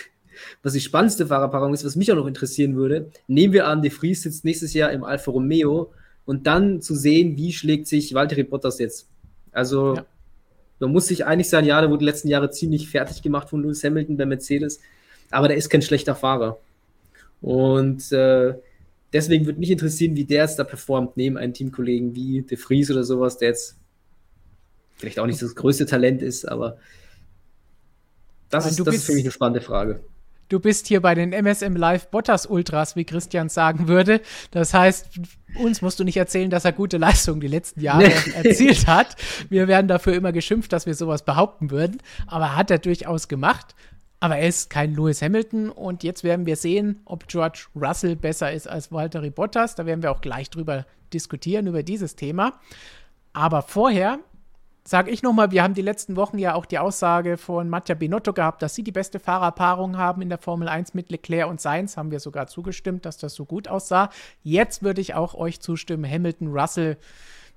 was 0.62 0.72
die 0.72 0.80
spannendste 0.80 1.26
Fahrerpaarung 1.26 1.74
ist, 1.74 1.84
was 1.84 1.96
mich 1.96 2.10
auch 2.10 2.16
noch 2.16 2.26
interessieren 2.26 2.74
würde, 2.74 3.10
nehmen 3.26 3.52
wir 3.52 3.68
an, 3.68 3.82
die 3.82 3.90
Fries 3.90 4.22
sitzt 4.22 4.46
nächstes 4.46 4.72
Jahr 4.72 4.92
im 4.92 5.04
Alfa 5.04 5.30
Romeo 5.30 5.92
und 6.24 6.46
dann 6.46 6.80
zu 6.80 6.94
sehen, 6.94 7.36
wie 7.36 7.52
schlägt 7.52 7.86
sich 7.86 8.14
Valtteri 8.14 8.44
Bottas 8.44 8.78
jetzt. 8.78 9.08
Also 9.52 9.96
ja 9.96 10.06
man 10.80 10.92
muss 10.92 11.06
sich 11.06 11.24
einig 11.24 11.48
sein, 11.48 11.64
ja, 11.64 11.80
der 11.80 11.90
wurde 11.90 12.00
die 12.00 12.04
letzten 12.06 12.28
Jahre 12.28 12.50
ziemlich 12.50 12.88
fertig 12.88 13.22
gemacht 13.22 13.48
von 13.48 13.62
Lewis 13.62 13.84
Hamilton 13.84 14.16
bei 14.16 14.26
Mercedes, 14.26 14.80
aber 15.30 15.48
der 15.48 15.56
ist 15.56 15.70
kein 15.70 15.82
schlechter 15.82 16.14
Fahrer. 16.14 16.58
Und 17.40 18.10
äh, 18.12 18.54
deswegen 19.12 19.46
würde 19.46 19.58
mich 19.60 19.70
interessieren, 19.70 20.16
wie 20.16 20.24
der 20.24 20.42
jetzt 20.42 20.58
da 20.58 20.64
performt, 20.64 21.16
neben 21.16 21.36
einem 21.36 21.52
Teamkollegen 21.52 22.14
wie 22.14 22.42
De 22.42 22.56
Vries 22.56 22.90
oder 22.90 23.04
sowas, 23.04 23.38
der 23.38 23.48
jetzt 23.48 23.76
vielleicht 24.94 25.18
auch 25.18 25.26
nicht 25.26 25.42
das 25.42 25.54
größte 25.54 25.86
Talent 25.86 26.22
ist, 26.22 26.46
aber 26.46 26.78
das, 28.50 28.70
ist, 28.70 28.86
das 28.86 28.94
ist 28.94 29.06
für 29.06 29.14
mich 29.14 29.24
eine 29.24 29.32
spannende 29.32 29.60
Frage. 29.60 30.00
Du 30.48 30.60
bist 30.60 30.86
hier 30.86 31.00
bei 31.00 31.14
den 31.14 31.32
MSM 31.32 31.76
Live 31.76 32.08
Bottas 32.08 32.46
Ultras, 32.46 32.96
wie 32.96 33.04
Christian 33.04 33.48
sagen 33.48 33.88
würde. 33.88 34.20
Das 34.50 34.74
heißt, 34.74 35.20
uns 35.58 35.82
musst 35.82 36.00
du 36.00 36.04
nicht 36.04 36.16
erzählen, 36.16 36.50
dass 36.50 36.64
er 36.64 36.72
gute 36.72 36.98
Leistungen 36.98 37.40
die 37.40 37.48
letzten 37.48 37.80
Jahre 37.80 38.12
erzielt 38.34 38.86
hat. 38.86 39.16
Wir 39.48 39.68
werden 39.68 39.88
dafür 39.88 40.14
immer 40.14 40.32
geschimpft, 40.32 40.72
dass 40.72 40.86
wir 40.86 40.94
sowas 40.94 41.24
behaupten 41.24 41.70
würden. 41.70 41.98
Aber 42.26 42.56
hat 42.56 42.70
er 42.70 42.78
durchaus 42.78 43.28
gemacht. 43.28 43.74
Aber 44.20 44.38
er 44.38 44.48
ist 44.48 44.70
kein 44.70 44.94
Lewis 44.94 45.20
Hamilton 45.20 45.68
und 45.68 46.02
jetzt 46.02 46.24
werden 46.24 46.46
wir 46.46 46.56
sehen, 46.56 47.02
ob 47.04 47.28
George 47.28 47.66
Russell 47.76 48.16
besser 48.16 48.52
ist 48.52 48.66
als 48.66 48.90
Valtteri 48.90 49.28
Bottas. 49.28 49.74
Da 49.74 49.84
werden 49.84 50.02
wir 50.02 50.10
auch 50.10 50.22
gleich 50.22 50.48
drüber 50.48 50.86
diskutieren, 51.12 51.66
über 51.66 51.82
dieses 51.82 52.16
Thema. 52.16 52.58
Aber 53.34 53.60
vorher 53.60 54.20
sage 54.86 55.10
ich 55.10 55.22
nochmal, 55.22 55.50
wir 55.50 55.62
haben 55.62 55.74
die 55.74 55.82
letzten 55.82 56.16
Wochen 56.16 56.38
ja 56.38 56.54
auch 56.54 56.66
die 56.66 56.78
Aussage 56.78 57.36
von 57.38 57.68
Mattia 57.68 57.94
Binotto 57.94 58.32
gehabt, 58.32 58.60
dass 58.62 58.74
sie 58.74 58.82
die 58.82 58.92
beste 58.92 59.18
Fahrerpaarung 59.18 59.96
haben 59.96 60.20
in 60.20 60.28
der 60.28 60.38
Formel 60.38 60.68
1 60.68 60.94
mit 60.94 61.10
Leclerc 61.10 61.48
und 61.48 61.60
Sainz. 61.60 61.96
Haben 61.96 62.10
wir 62.10 62.20
sogar 62.20 62.46
zugestimmt, 62.46 63.06
dass 63.06 63.16
das 63.16 63.34
so 63.34 63.46
gut 63.46 63.66
aussah. 63.68 64.10
Jetzt 64.42 64.82
würde 64.82 65.00
ich 65.00 65.14
auch 65.14 65.34
euch 65.34 65.60
zustimmen, 65.60 66.08
Hamilton, 66.08 66.48
Russell 66.48 66.98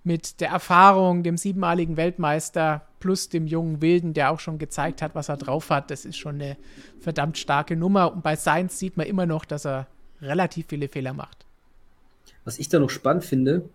mit 0.04 0.40
der 0.40 0.50
Erfahrung, 0.50 1.22
dem 1.22 1.36
siebenmaligen 1.36 1.98
Weltmeister 1.98 2.84
plus 3.00 3.28
dem 3.28 3.46
jungen 3.46 3.82
Wilden, 3.82 4.14
der 4.14 4.32
auch 4.32 4.40
schon 4.40 4.58
gezeigt 4.58 5.02
hat, 5.02 5.14
was 5.14 5.28
er 5.28 5.36
drauf 5.36 5.70
hat. 5.70 5.92
Das 5.92 6.06
ist 6.06 6.18
schon 6.18 6.36
eine 6.36 6.56
verdammt 7.02 7.38
starke 7.38 7.76
Nummer. 7.76 8.14
Und 8.14 8.24
bei 8.24 8.38
Sainz 8.38 8.80
sieht 8.80 8.96
man 8.96 9.06
immer 9.06 9.26
noch, 9.26 9.44
dass 9.44 9.66
er 9.66 9.88
relativ 10.22 10.68
viele 10.70 10.88
Fehler 10.88 11.14
macht. 11.14 11.46
Was 12.46 12.58
ich 12.58 12.70
da 12.70 12.80
noch 12.80 12.90
spannend 12.90 13.26
finde, 13.26 13.68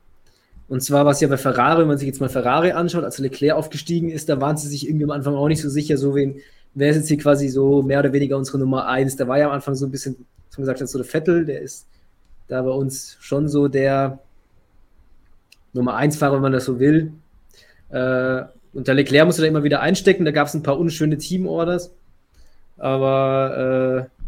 und 0.73 0.81
zwar, 0.81 1.05
was 1.05 1.21
ja 1.21 1.29
bei 1.29 1.37
Ferrari, 1.37 1.83
wenn 1.83 1.89
man 1.89 1.99
sich 1.99 2.07
jetzt 2.07 2.23
mal 2.23 2.31
Ferrari 2.31 2.73
anschaut, 2.73 3.05
als 3.05 3.19
Leclerc 3.19 3.59
aufgestiegen 3.59 4.09
ist, 4.09 4.31
da 4.31 4.41
waren 4.41 4.57
sie 4.57 4.69
sich 4.69 4.89
irgendwie 4.89 5.05
am 5.05 5.11
Anfang 5.11 5.35
auch 5.35 5.49
nicht 5.49 5.61
so 5.61 5.69
sicher, 5.69 5.99
so 5.99 6.15
wen, 6.15 6.37
wer 6.73 6.89
ist 6.89 6.97
jetzt 6.97 7.09
hier 7.09 7.19
quasi 7.19 7.49
so 7.49 7.83
mehr 7.83 7.99
oder 7.99 8.15
weniger 8.15 8.39
unsere 8.39 8.57
Nummer 8.57 8.87
eins. 8.87 9.17
Da 9.17 9.29
war 9.29 9.37
ja 9.37 9.49
am 9.49 9.53
Anfang 9.53 9.75
so 9.75 9.85
ein 9.85 9.91
bisschen, 9.91 10.25
wie 10.57 10.63
gesagt, 10.63 10.79
so 10.79 10.99
der 10.99 11.05
Vettel, 11.07 11.45
der 11.45 11.61
ist 11.61 11.89
da 12.49 12.63
bei 12.63 12.71
uns 12.71 13.19
schon 13.21 13.51
so 13.51 13.69
der 13.69 14.21
Nummer 15.75 15.97
eins 15.97 16.17
Fahrer, 16.17 16.37
wenn 16.37 16.41
man 16.41 16.53
das 16.53 16.65
so 16.65 16.81
will. 16.81 17.13
Äh, 17.91 18.45
und 18.73 18.89
der 18.89 18.95
Leclerc 18.95 19.27
musste 19.27 19.43
da 19.43 19.49
immer 19.49 19.65
wieder 19.65 19.81
einstecken, 19.81 20.25
da 20.25 20.31
gab 20.31 20.47
es 20.47 20.55
ein 20.55 20.63
paar 20.63 20.79
unschöne 20.79 21.19
Teamorders. 21.19 21.93
Aber 22.79 24.09
äh, 24.09 24.22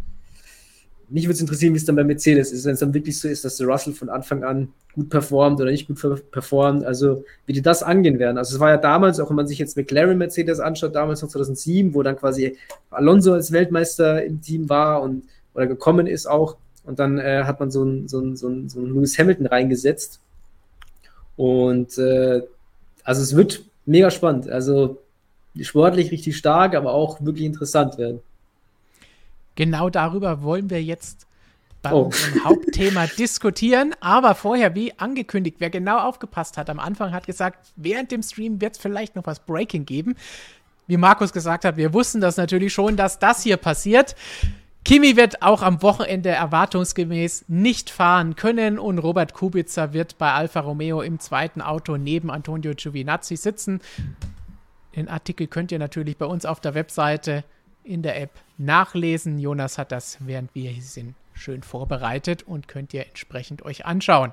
mich 1.15 1.27
würde 1.27 1.35
es 1.35 1.41
interessieren, 1.41 1.75
wie 1.75 1.79
es 1.79 1.85
dann 1.85 1.95
bei 1.95 2.03
Mercedes 2.03 2.51
ist, 2.51 2.65
wenn 2.65 2.75
es 2.75 2.81
dann 2.81 2.93
wirklich 2.93 3.21
so 3.21 3.29
ist, 3.29 3.45
dass 3.45 3.57
der 3.57 3.69
Russell 3.69 3.93
von 3.93 4.09
Anfang 4.09 4.43
an 4.43 4.73
gut 4.97 5.11
performt 5.11 5.61
oder 5.61 5.71
nicht 5.71 5.87
gut 5.87 6.01
performt, 6.33 6.85
also 6.85 7.25
wie 7.47 7.53
die 7.53 7.63
das 7.63 7.85
angehen 7.85 8.19
werden. 8.19 8.37
Also 8.37 8.57
es 8.57 8.61
war 8.61 8.71
ja 8.71 8.79
damals, 8.79 9.21
auch 9.21 9.29
wenn 9.29 9.37
man 9.37 9.47
sich 9.47 9.61
jetzt 9.61 9.77
McLaren 9.77 10.19
Mercedes 10.19 10.59
anschaut, 10.59 10.97
damals 10.97 11.23
noch 11.23 11.29
2007, 11.29 11.95
wo 11.95 12.03
dann 12.03 12.17
quasi 12.17 12.57
Alonso 12.91 13.33
als 13.33 13.53
Weltmeister 13.53 14.25
im 14.25 14.41
Team 14.41 14.69
war 14.69 15.03
und 15.03 15.23
oder 15.55 15.69
gekommen 15.69 16.09
ist 16.09 16.27
auch 16.27 16.57
und 16.83 16.99
dann 16.99 17.21
äh, 17.21 17.45
hat 17.45 17.61
man 17.61 17.71
so 17.71 17.83
einen 17.83 18.09
so 18.09 18.35
so 18.35 18.49
ein, 18.49 18.69
so 18.69 18.81
ein 18.81 18.87
Lewis 18.87 19.17
Hamilton 19.17 19.47
reingesetzt 19.47 20.19
und 21.37 21.97
äh, 21.97 22.43
also 23.05 23.23
es 23.23 23.37
wird 23.37 23.63
mega 23.87 24.11
spannend, 24.11 24.51
also 24.51 24.99
sportlich 25.61 26.11
richtig 26.11 26.37
stark, 26.37 26.75
aber 26.75 26.93
auch 26.93 27.25
wirklich 27.25 27.47
interessant 27.47 27.99
werden. 27.99 28.21
Genau 29.55 29.91
darüber 29.91 30.43
wollen 30.43 30.71
wir 30.71 30.83
jetzt 30.83 31.27
bei 31.83 31.93
oh. 31.93 32.05
unserem 32.07 32.45
Hauptthema 32.45 33.07
diskutieren. 33.07 33.95
Aber 34.01 34.35
vorher, 34.35 34.75
wie 34.75 34.99
angekündigt, 34.99 35.57
wer 35.61 35.71
genau 35.71 35.99
aufgepasst 35.99 36.57
hat, 36.57 36.69
am 36.69 36.81
Anfang 36.81 37.13
hat 37.13 37.27
gesagt, 37.27 37.73
während 37.77 38.11
dem 38.11 38.23
Stream 38.23 38.61
wird 38.61 38.75
es 38.75 38.79
vielleicht 38.79 39.15
noch 39.15 39.27
was 39.27 39.41
Breaking 39.41 39.85
geben. 39.85 40.17
Wie 40.87 40.97
Markus 40.97 41.33
gesagt 41.33 41.65
hat, 41.65 41.77
wir 41.77 41.95
wussten 41.95 42.21
das 42.21 42.37
natürlich 42.37 42.73
schon, 42.73 42.97
dass 42.97 43.19
das 43.19 43.43
hier 43.43 43.57
passiert. 43.57 44.17
Kimi 44.85 45.17
wird 45.17 45.41
auch 45.41 45.63
am 45.63 45.81
Wochenende 45.81 46.29
erwartungsgemäß 46.29 47.47
nicht 47.49 47.89
fahren 47.89 48.37
können 48.37 48.79
und 48.79 48.99
Robert 48.99 49.33
Kubica 49.33 49.95
wird 49.95 50.19
bei 50.19 50.31
Alfa 50.33 50.61
Romeo 50.61 51.01
im 51.01 51.21
zweiten 51.21 51.63
Auto 51.63 51.97
neben 51.97 52.31
Antonio 52.31 52.75
Giovinazzi 52.75 53.37
sitzen. 53.37 53.81
Den 54.95 55.09
Artikel 55.09 55.47
könnt 55.47 55.73
ihr 55.73 55.79
natürlich 55.79 56.19
bei 56.19 56.27
uns 56.27 56.45
auf 56.45 56.61
der 56.61 56.75
Webseite 56.75 57.45
in 57.85 58.03
der 58.03 58.21
App 58.21 58.31
nachlesen. 58.59 59.39
Jonas 59.39 59.79
hat 59.79 59.93
das, 59.93 60.19
während 60.21 60.55
wir 60.55 60.71
hier 60.71 60.83
sind, 60.83 61.15
schön 61.35 61.63
vorbereitet 61.63 62.43
und 62.43 62.69
könnt 62.69 62.95
ihr 62.95 63.07
entsprechend 63.07 63.63
euch 63.63 63.87
anschauen. 63.87 64.33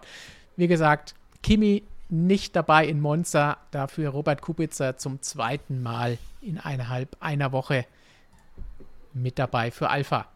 Wie 0.55 0.67
gesagt, 0.67 1.15
Kimi 1.43 1.83
nicht 2.09 2.55
dabei 2.55 2.85
in 2.85 2.99
Monza, 2.99 3.57
dafür 3.71 4.09
Robert 4.09 4.41
Kubica 4.41 4.97
zum 4.97 5.21
zweiten 5.21 5.81
Mal 5.81 6.17
innerhalb 6.41 7.15
einer 7.19 7.51
Woche 7.51 7.85
mit 9.13 9.39
dabei 9.39 9.71
für 9.71 9.89
Alpha. 9.89 10.27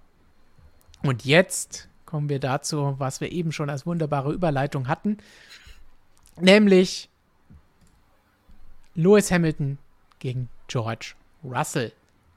Und 1.03 1.26
jetzt 1.26 1.89
kommen 2.05 2.30
wir 2.30 2.39
dazu, 2.39 2.95
was 2.97 3.22
wir 3.22 3.32
eben 3.32 3.51
schon 3.51 3.70
als 3.70 3.86
wunderbare 3.86 4.32
Überleitung 4.32 4.88
hatten, 4.88 5.18
nämlich 6.39 7.09
Lewis 8.95 9.30
Hamilton 9.32 9.78
gegen 10.20 10.49
George 10.68 11.13
Russell. 11.43 11.91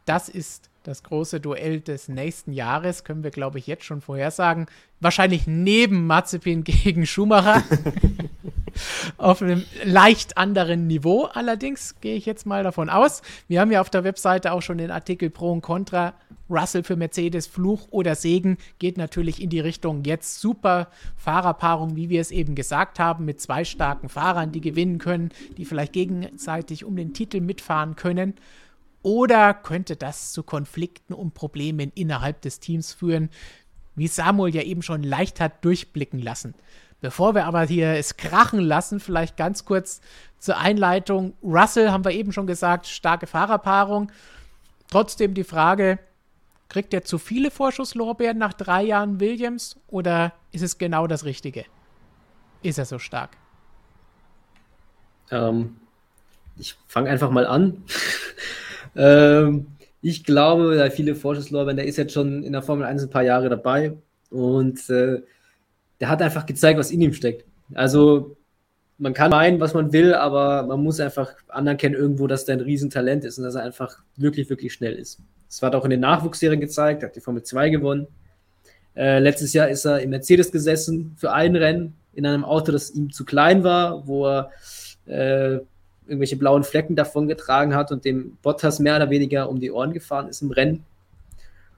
Das 0.09 0.31
ist 0.31 0.71
das 0.85 1.03
große 1.03 1.39
Duell 1.39 1.83
des 1.83 2.09
nächsten 2.09 2.55
Jahres, 2.55 3.05
können 3.05 3.23
wir, 3.23 3.31
glaube 3.31 3.59
ich, 3.59 3.67
jetzt 3.67 3.85
schon 3.85 4.01
vorhersagen. 4.01 4.65
Wahrscheinlich 5.01 5.47
neben 5.47 6.07
Mazepin 6.07 6.65
gegen 6.65 7.05
Schumacher. 7.05 7.63
auf 9.19 9.43
einem 9.43 9.67
leicht 9.85 10.39
anderen 10.39 10.87
Niveau 10.87 11.25
allerdings, 11.25 12.01
gehe 12.01 12.17
ich 12.17 12.25
jetzt 12.25 12.47
mal 12.47 12.65
davon 12.65 12.89
aus. 12.89 13.21
Wir 13.49 13.61
haben 13.61 13.71
ja 13.71 13.83
auf 13.83 13.91
der 13.91 14.03
Webseite 14.03 14.53
auch 14.53 14.63
schon 14.63 14.79
den 14.79 14.91
Artikel 14.91 15.29
Pro 15.29 15.53
und 15.53 15.61
Contra. 15.61 16.15
Russell 16.49 16.85
für 16.85 16.97
Mercedes, 16.97 17.47
Fluch 17.47 17.89
oder 17.91 18.15
Segen, 18.15 18.57
geht 18.79 18.97
natürlich 18.97 19.43
in 19.43 19.51
die 19.51 19.61
Richtung 19.61 20.05
jetzt 20.05 20.41
super 20.41 20.89
Fahrerpaarung, 21.19 21.97
wie 21.97 22.09
wir 22.09 22.23
es 22.23 22.31
eben 22.31 22.55
gesagt 22.55 22.99
haben, 22.99 23.27
mit 23.27 23.43
zwei 23.43 23.65
starken 23.65 24.09
Fahrern, 24.09 24.53
die 24.53 24.63
gewinnen 24.63 24.97
können, 24.97 25.29
die 25.59 25.67
vielleicht 25.67 25.93
gegenseitig 25.93 26.87
um 26.87 26.97
den 26.97 27.13
Titel 27.13 27.43
mitfahren 27.43 27.97
können. 27.97 28.33
Oder 29.03 29.55
könnte 29.55 29.97
das 29.97 30.33
zu 30.33 30.43
Konflikten 30.43 31.15
und 31.15 31.35
Problemen 31.35 31.93
innerhalb 31.95 32.43
des 32.43 32.61
Teams 32.61 32.93
führen, 32.93 33.31
wie 33.95 34.09
Samuel 34.09 34.55
ja 34.55 34.63
eben 34.63 34.83
schon 34.83 35.03
leicht 35.03 35.41
hat 35.41 35.65
durchblicken 35.65 36.21
lassen. 36.21 36.55
Bevor 37.01 37.35
wir 37.35 37.45
aber 37.47 37.63
hier 37.63 37.93
es 37.93 38.17
krachen 38.17 38.61
lassen, 38.61 38.99
vielleicht 38.99 39.37
ganz 39.37 39.65
kurz 39.65 40.01
zur 40.39 40.59
Einleitung. 40.59 41.35
Russell 41.43 41.91
haben 41.91 42.05
wir 42.05 42.13
eben 42.13 42.33
schon 42.33 42.47
gesagt, 42.47 42.87
starke 42.87 43.27
Fahrerpaarung. 43.27 44.11
Trotzdem 44.91 45.35
die 45.35 45.45
Frage, 45.45 45.99
kriegt 46.69 46.93
er 46.93 47.05
zu 47.05 47.19
viele 47.19 47.51
Vorschusslorbeeren 47.51 48.39
nach 48.39 48.53
drei 48.53 48.83
Jahren 48.83 49.21
Williams 49.21 49.77
oder 49.87 50.33
ist 50.53 50.63
es 50.63 50.79
genau 50.79 51.07
das 51.07 51.25
Richtige? 51.25 51.65
Ist 52.63 52.79
er 52.79 52.85
so 52.85 52.99
stark? 52.99 53.37
Ähm, 55.31 55.77
ich 56.57 56.77
fange 56.87 57.11
einfach 57.11 57.31
mal 57.31 57.47
an. 57.47 57.85
Ähm, 58.99 59.67
ich 60.03 60.25
glaube, 60.25 60.77
da 60.77 60.91
viele 60.91 61.15
Vorschusslorbeeren, 61.15 61.77
der 61.77 61.87
ist 61.87 61.97
jetzt 61.97 62.13
schon 62.13 62.43
in 62.43 62.53
der 62.53 62.63
Formel 62.63 62.85
1 62.85 63.03
ein 63.03 63.11
paar 63.11 63.23
Jahre 63.23 63.49
dabei 63.49 63.95
und 64.31 64.91
äh, 64.91 65.23
der 66.01 66.09
hat 66.09 66.21
einfach 66.21 66.47
gezeigt, 66.47 66.79
was 66.79 66.91
in 66.91 67.01
ihm 67.01 67.13
steckt. 67.13 67.45
Also 67.75 68.37
man 68.99 69.15
kann 69.15 69.31
meinen, 69.31 69.61
was 69.61 69.75
man 69.75 69.93
will, 69.93 70.15
aber 70.15 70.65
man 70.65 70.83
muss 70.83 71.01
einfach 71.01 71.33
anerkennen 71.49 71.95
irgendwo, 71.95 72.27
dass 72.27 72.45
der 72.45 72.57
ein 72.57 72.61
Riesentalent 72.61 73.25
ist 73.25 73.39
und 73.39 73.45
dass 73.45 73.55
er 73.55 73.63
einfach 73.63 73.99
wirklich, 74.17 74.51
wirklich 74.51 74.73
schnell 74.73 74.95
ist. 74.95 75.21
Das 75.49 75.63
hat 75.63 75.75
auch 75.75 75.85
in 75.85 75.91
den 75.91 76.01
Nachwuchsserien 76.01 76.61
gezeigt, 76.61 77.03
hat 77.03 77.17
die 77.17 77.21
Formel 77.21 77.43
2 77.43 77.71
gewonnen. 77.71 78.09
Äh, 78.97 79.21
letztes 79.21 79.53
Jahr 79.53 79.69
ist 79.69 79.85
er 79.85 80.01
im 80.01 80.11
Mercedes 80.11 80.51
gesessen 80.51 81.15
für 81.17 81.33
ein 81.33 81.55
Rennen 81.55 81.95
in 82.13 82.27
einem 82.27 82.45
Auto, 82.45 82.73
das 82.73 82.91
ihm 82.91 83.13
zu 83.13 83.25
klein 83.25 83.63
war, 83.63 84.07
wo 84.07 84.27
er 84.27 84.51
äh, 85.07 85.61
irgendwelche 86.09 86.37
blauen 86.37 86.65
Flecken 86.65 86.97
davon 86.97 87.29
getragen 87.29 87.75
hat 87.75 87.93
und 87.93 88.05
dem 88.05 88.37
Bottas 88.43 88.81
mehr 88.81 88.97
oder 88.97 89.11
weniger 89.11 89.49
um 89.49 89.61
die 89.61 89.71
Ohren 89.71 89.93
gefahren 89.93 90.29
ist 90.29 90.43
im 90.43 90.51
Rennen. 90.51 90.85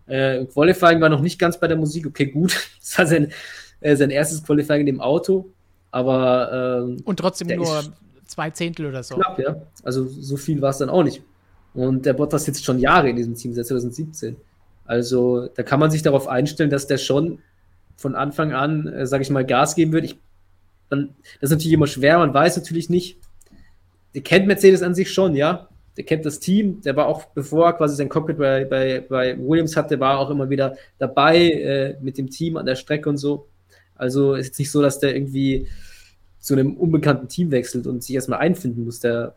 Äh, 0.07 0.47
Qualifying 0.47 1.01
war 1.01 1.09
noch 1.09 1.21
nicht 1.21 1.39
ganz 1.39 1.59
bei 1.59 1.69
der 1.69 1.77
Musik, 1.77 2.07
okay, 2.07 2.27
gut. 2.27 2.57
Das 2.81 2.99
war 2.99 3.07
sein, 3.07 3.33
äh, 3.81 3.97
sein 3.97 4.11
erstes 4.11 4.43
Qualifying 4.43 4.81
in 4.81 4.87
dem 4.87 5.01
Auto, 5.01 5.51
aber. 5.91 6.83
Ähm, 6.83 6.97
und 7.05 7.19
trotzdem 7.19 7.49
nur 7.49 7.83
zwei 8.27 8.51
Zehntel 8.51 8.87
oder 8.87 9.03
so. 9.03 9.17
Knapp, 9.17 9.39
ja. 9.39 9.57
Also 9.83 10.07
so 10.07 10.37
viel 10.37 10.61
war 10.63 10.71
es 10.71 10.79
dann 10.79 10.89
auch 10.89 11.03
nicht. 11.03 11.23
Und 11.75 12.07
der 12.07 12.15
Bottas 12.15 12.45
sitzt 12.45 12.65
schon 12.65 12.79
Jahre 12.79 13.11
in 13.11 13.17
diesem 13.17 13.35
Team, 13.35 13.55
seit 13.55 13.67
2017. 13.67 14.37
Also 14.85 15.49
da 15.55 15.63
kann 15.63 15.79
man 15.79 15.91
sich 15.91 16.03
darauf 16.03 16.27
einstellen, 16.27 16.71
dass 16.71 16.87
der 16.87 16.99
schon 16.99 17.39
von 17.97 18.15
Anfang 18.15 18.53
an, 18.53 18.89
äh, 18.89 19.07
sage 19.07 19.23
ich 19.23 19.31
mal, 19.31 19.45
Gas 19.45 19.75
geben 19.75 19.93
wird. 19.93 20.05
Ich, 20.05 20.19
dann, 20.89 21.15
das 21.41 21.51
ist 21.51 21.57
natürlich 21.57 21.75
immer 21.75 21.87
schwer, 21.87 22.19
man 22.19 22.35
weiß 22.35 22.57
natürlich 22.57 22.91
nicht, 22.91 23.19
der 24.15 24.23
kennt 24.23 24.47
Mercedes 24.47 24.83
an 24.83 24.95
sich 24.95 25.13
schon, 25.13 25.35
ja. 25.35 25.69
Der 25.97 26.05
kennt 26.05 26.25
das 26.25 26.39
Team, 26.39 26.81
der 26.83 26.97
war 26.97 27.07
auch, 27.07 27.27
bevor 27.27 27.67
er 27.67 27.73
quasi 27.75 27.97
sein 27.97 28.09
Cockpit 28.09 28.39
bei, 28.39 28.65
bei, 28.65 29.05
bei 29.07 29.37
Williams 29.39 29.77
hatte, 29.77 29.99
war 30.01 30.19
auch 30.19 30.31
immer 30.31 30.49
wieder 30.49 30.77
dabei 30.99 31.51
äh, 31.51 31.97
mit 32.01 32.17
dem 32.17 32.31
Team 32.31 32.57
an 32.57 32.65
der 32.65 32.77
Strecke 32.77 33.09
und 33.09 33.19
so. 33.19 33.49
Also 33.97 34.35
ist 34.35 34.47
jetzt 34.47 34.59
nicht 34.59 34.71
so, 34.71 34.81
dass 34.81 34.99
der 34.99 35.15
irgendwie 35.15 35.67
zu 36.39 36.55
einem 36.55 36.77
unbekannten 36.77 37.29
Team 37.29 37.51
wechselt 37.51 37.87
und 37.87 38.03
sich 38.03 38.15
erstmal 38.15 38.39
einfinden 38.39 38.85
muss. 38.85 39.01
Der, 39.01 39.35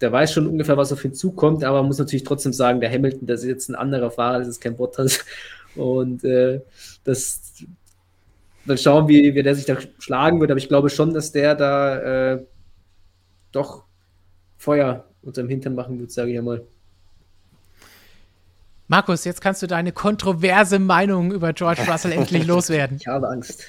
der 0.00 0.12
weiß 0.12 0.32
schon 0.32 0.46
ungefähr, 0.46 0.76
was 0.76 0.92
auf 0.92 1.04
ihn 1.04 1.14
zukommt, 1.14 1.64
aber 1.64 1.82
muss 1.82 1.98
natürlich 1.98 2.24
trotzdem 2.24 2.52
sagen, 2.52 2.80
der 2.80 2.90
Hamilton, 2.90 3.26
das 3.26 3.42
ist 3.42 3.48
jetzt 3.48 3.68
ein 3.70 3.76
anderer 3.76 4.10
Fahrer, 4.10 4.40
das 4.40 4.48
ist 4.48 4.60
kein 4.60 4.76
Bottas. 4.76 5.24
Und 5.76 6.24
äh, 6.24 6.60
das, 7.04 7.54
mal 8.64 8.76
schauen, 8.76 9.08
wie, 9.08 9.34
wie 9.34 9.42
der 9.42 9.54
sich 9.54 9.64
da 9.64 9.76
schlagen 9.98 10.40
wird, 10.40 10.50
aber 10.50 10.58
ich 10.58 10.68
glaube 10.68 10.90
schon, 10.90 11.14
dass 11.14 11.32
der 11.32 11.54
da 11.54 12.32
äh, 12.32 12.44
doch 13.52 13.84
Feuer 14.56 15.04
unterm 15.22 15.48
Hintern 15.48 15.74
machen 15.74 15.98
wird, 15.98 16.10
sage 16.10 16.32
ich 16.32 16.38
einmal. 16.38 16.62
Markus, 18.88 19.24
jetzt 19.24 19.40
kannst 19.40 19.62
du 19.62 19.68
deine 19.68 19.92
kontroverse 19.92 20.80
Meinung 20.80 21.30
über 21.32 21.52
George 21.52 21.82
Russell 21.88 22.12
endlich 22.12 22.46
loswerden. 22.48 22.96
Ich 23.00 23.06
habe 23.06 23.28
Angst. 23.28 23.64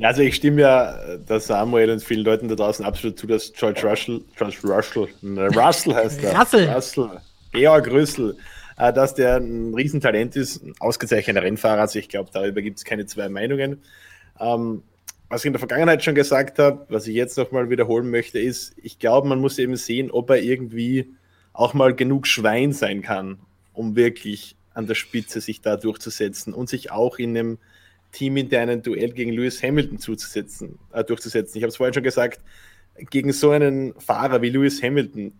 Also 0.00 0.22
ich 0.22 0.36
stimme 0.36 0.62
ja 0.62 1.16
der 1.16 1.40
Samuel 1.40 1.90
und 1.90 2.02
vielen 2.02 2.24
Leuten 2.24 2.48
da 2.48 2.54
draußen 2.54 2.84
absolut 2.84 3.18
zu, 3.18 3.26
dass 3.26 3.52
George 3.52 3.80
Russell, 3.82 4.22
George 4.36 4.58
Russell, 4.62 5.08
ne, 5.22 5.48
Russell 5.48 5.94
heißt 5.94 6.22
er. 6.22 6.38
Russell. 6.38 6.70
Russell. 6.70 7.20
Georg 7.52 7.90
Rüssel, 7.90 8.36
äh, 8.78 8.92
dass 8.92 9.14
der 9.14 9.36
ein 9.36 9.74
Riesentalent 9.74 10.36
ist, 10.36 10.62
ein 10.62 10.74
ausgezeichneter 10.78 11.42
Rennfahrer. 11.42 11.80
Also 11.80 11.98
ich 11.98 12.08
glaube, 12.08 12.30
darüber 12.32 12.62
gibt 12.62 12.78
es 12.78 12.84
keine 12.84 13.06
zwei 13.06 13.28
Meinungen. 13.28 13.82
Ähm, 14.38 14.84
was 15.30 15.42
ich 15.42 15.46
in 15.46 15.52
der 15.52 15.60
Vergangenheit 15.60 16.02
schon 16.04 16.16
gesagt 16.16 16.58
habe, 16.58 16.84
was 16.88 17.06
ich 17.06 17.14
jetzt 17.14 17.38
nochmal 17.38 17.70
wiederholen 17.70 18.10
möchte, 18.10 18.40
ist, 18.40 18.74
ich 18.82 18.98
glaube, 18.98 19.28
man 19.28 19.40
muss 19.40 19.58
eben 19.58 19.76
sehen, 19.76 20.10
ob 20.10 20.28
er 20.28 20.42
irgendwie 20.42 21.14
auch 21.52 21.72
mal 21.72 21.94
genug 21.94 22.26
Schwein 22.26 22.72
sein 22.72 23.00
kann, 23.00 23.38
um 23.72 23.94
wirklich 23.94 24.56
an 24.74 24.88
der 24.88 24.96
Spitze 24.96 25.40
sich 25.40 25.60
da 25.60 25.76
durchzusetzen 25.76 26.52
und 26.52 26.68
sich 26.68 26.90
auch 26.90 27.18
in 27.18 27.38
einem 27.38 27.58
Team 28.10 28.36
in 28.36 28.46
internen 28.46 28.82
Duell 28.82 29.12
gegen 29.12 29.32
Lewis 29.32 29.62
Hamilton 29.62 29.98
zuzusetzen, 29.98 30.80
äh, 30.92 31.04
durchzusetzen. 31.04 31.58
Ich 31.58 31.62
habe 31.62 31.68
es 31.68 31.76
vorhin 31.76 31.94
schon 31.94 32.02
gesagt, 32.02 32.40
gegen 32.96 33.32
so 33.32 33.50
einen 33.50 33.94
Fahrer 34.00 34.42
wie 34.42 34.50
Lewis 34.50 34.82
Hamilton 34.82 35.32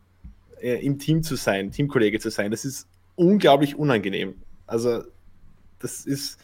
äh, 0.61 0.84
im 0.84 1.01
Team 1.01 1.24
zu 1.24 1.34
sein, 1.34 1.72
Teamkollege 1.72 2.20
zu 2.20 2.30
sein, 2.30 2.53
das 2.53 2.64
ist 2.64 2.86
unglaublich 3.16 3.74
unangenehm. 3.74 4.34
Also 4.68 5.03
das 5.80 6.07
ist 6.07 6.38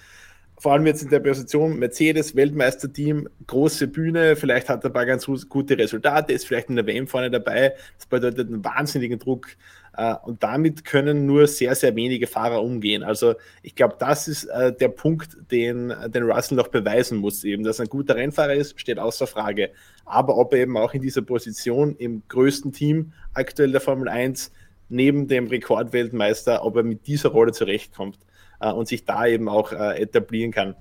vor 0.59 0.73
allem 0.73 0.87
jetzt 0.87 1.03
in 1.03 1.11
der 1.11 1.21
Position 1.21 1.79
Mercedes, 1.79 2.35
Weltmeisterteam, 2.35 3.29
große 3.47 3.89
Bühne, 3.89 4.37
vielleicht 4.37 4.69
hat 4.69 4.85
er 4.85 4.91
ein 4.91 4.93
paar 4.93 5.05
ganz 5.05 5.27
gute 5.49 5.77
Resultate, 5.77 6.33
ist 6.33 6.47
vielleicht 6.47 6.71
in 6.71 6.77
der 6.77 6.87
WM 6.87 7.07
vorne 7.07 7.31
dabei, 7.31 7.75
das 7.99 8.07
bedeutet 8.07 8.49
einen 8.49 8.65
wahnsinnigen 8.65 9.19
Druck 9.19 9.49
äh, 9.97 10.15
und 10.25 10.43
damit 10.43 10.85
können 10.85 11.27
nur 11.27 11.47
sehr, 11.47 11.75
sehr 11.75 11.95
wenige 11.95 12.27
Fahrer 12.27 12.63
umgehen. 12.63 13.03
Also 13.03 13.35
ich 13.63 13.75
glaube, 13.75 13.97
das 13.99 14.29
ist 14.29 14.45
äh, 14.45 14.73
der 14.75 14.89
Punkt, 14.89 15.37
den, 15.51 15.93
den 16.09 16.23
Russell 16.23 16.57
noch 16.57 16.69
beweisen 16.69 17.19
muss, 17.19 17.45
eben, 17.45 17.63
dass 17.63 17.79
er 17.79 17.85
ein 17.85 17.91
guter 17.91 18.17
Rennfahrer 18.17 18.55
ist, 18.55 18.81
steht 18.81 18.99
außer 18.99 19.27
Frage. 19.27 19.71
Aber 20.07 20.39
ob 20.39 20.55
er 20.55 20.61
eben 20.61 20.77
auch 20.79 20.95
in 20.95 21.03
dieser 21.03 21.23
Position 21.23 21.97
im 21.97 22.23
größten 22.29 22.73
Team 22.73 23.13
aktuell 23.35 23.73
der 23.73 23.83
Formel 23.83 24.09
1 24.09 24.53
neben 24.89 25.29
dem 25.29 25.49
Rekordweltmeister, 25.49 26.65
ob 26.65 26.77
er 26.77 26.83
mit 26.83 27.07
dieser 27.07 27.31
Rolle 27.31 27.53
zurechtkommt 27.53 28.19
und 28.59 28.89
sich 28.89 29.05
da 29.05 29.27
eben 29.27 29.49
auch 29.49 29.73
äh, 29.73 30.01
etablieren 30.01 30.53
kann. 30.53 30.77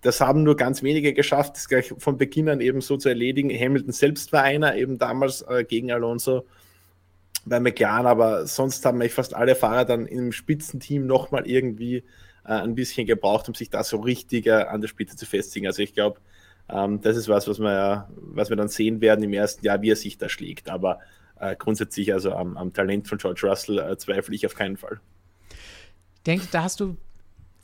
Das 0.00 0.20
haben 0.20 0.42
nur 0.42 0.56
ganz 0.56 0.82
wenige 0.82 1.12
geschafft, 1.12 1.56
das 1.56 1.68
gleich 1.68 1.94
von 1.96 2.18
Beginn 2.18 2.48
an 2.48 2.60
eben 2.60 2.80
so 2.80 2.96
zu 2.96 3.08
erledigen. 3.08 3.50
Hamilton 3.50 3.92
selbst 3.92 4.32
war 4.32 4.42
einer, 4.42 4.74
eben 4.76 4.98
damals 4.98 5.42
äh, 5.42 5.64
gegen 5.64 5.92
Alonso 5.92 6.44
bei 7.44 7.60
McLaren, 7.60 8.06
aber 8.06 8.46
sonst 8.46 8.84
haben 8.84 9.00
eigentlich 9.00 9.14
fast 9.14 9.34
alle 9.34 9.54
Fahrer 9.54 9.84
dann 9.84 10.06
im 10.06 10.32
Spitzenteam 10.32 11.06
nochmal 11.06 11.46
irgendwie 11.46 11.98
äh, 12.44 12.52
ein 12.52 12.74
bisschen 12.74 13.06
gebraucht, 13.06 13.48
um 13.48 13.54
sich 13.54 13.70
da 13.70 13.84
so 13.84 13.98
richtig 13.98 14.46
äh, 14.46 14.52
an 14.52 14.80
der 14.80 14.88
Spitze 14.88 15.16
zu 15.16 15.26
festigen. 15.26 15.66
Also 15.66 15.82
ich 15.82 15.94
glaube, 15.94 16.20
ähm, 16.68 17.00
das 17.00 17.16
ist 17.16 17.28
was, 17.28 17.48
was 17.48 17.58
wir, 17.58 18.08
was 18.16 18.48
wir 18.48 18.56
dann 18.56 18.68
sehen 18.68 19.00
werden 19.00 19.22
im 19.24 19.32
ersten 19.32 19.64
Jahr, 19.64 19.82
wie 19.82 19.90
er 19.90 19.96
sich 19.96 20.18
da 20.18 20.28
schlägt. 20.28 20.68
Aber 20.68 21.00
äh, 21.38 21.56
grundsätzlich 21.56 22.12
also 22.12 22.32
am, 22.32 22.56
am, 22.56 22.72
Talent 22.72 23.08
von 23.08 23.18
George 23.18 23.42
Russell 23.44 23.78
äh, 23.78 23.96
zweifle 23.96 24.34
ich 24.34 24.46
auf 24.46 24.54
keinen 24.54 24.76
Fall. 24.76 25.00
Denke, 26.26 26.46
da 26.50 26.62
hast 26.62 26.80
du 26.80 26.96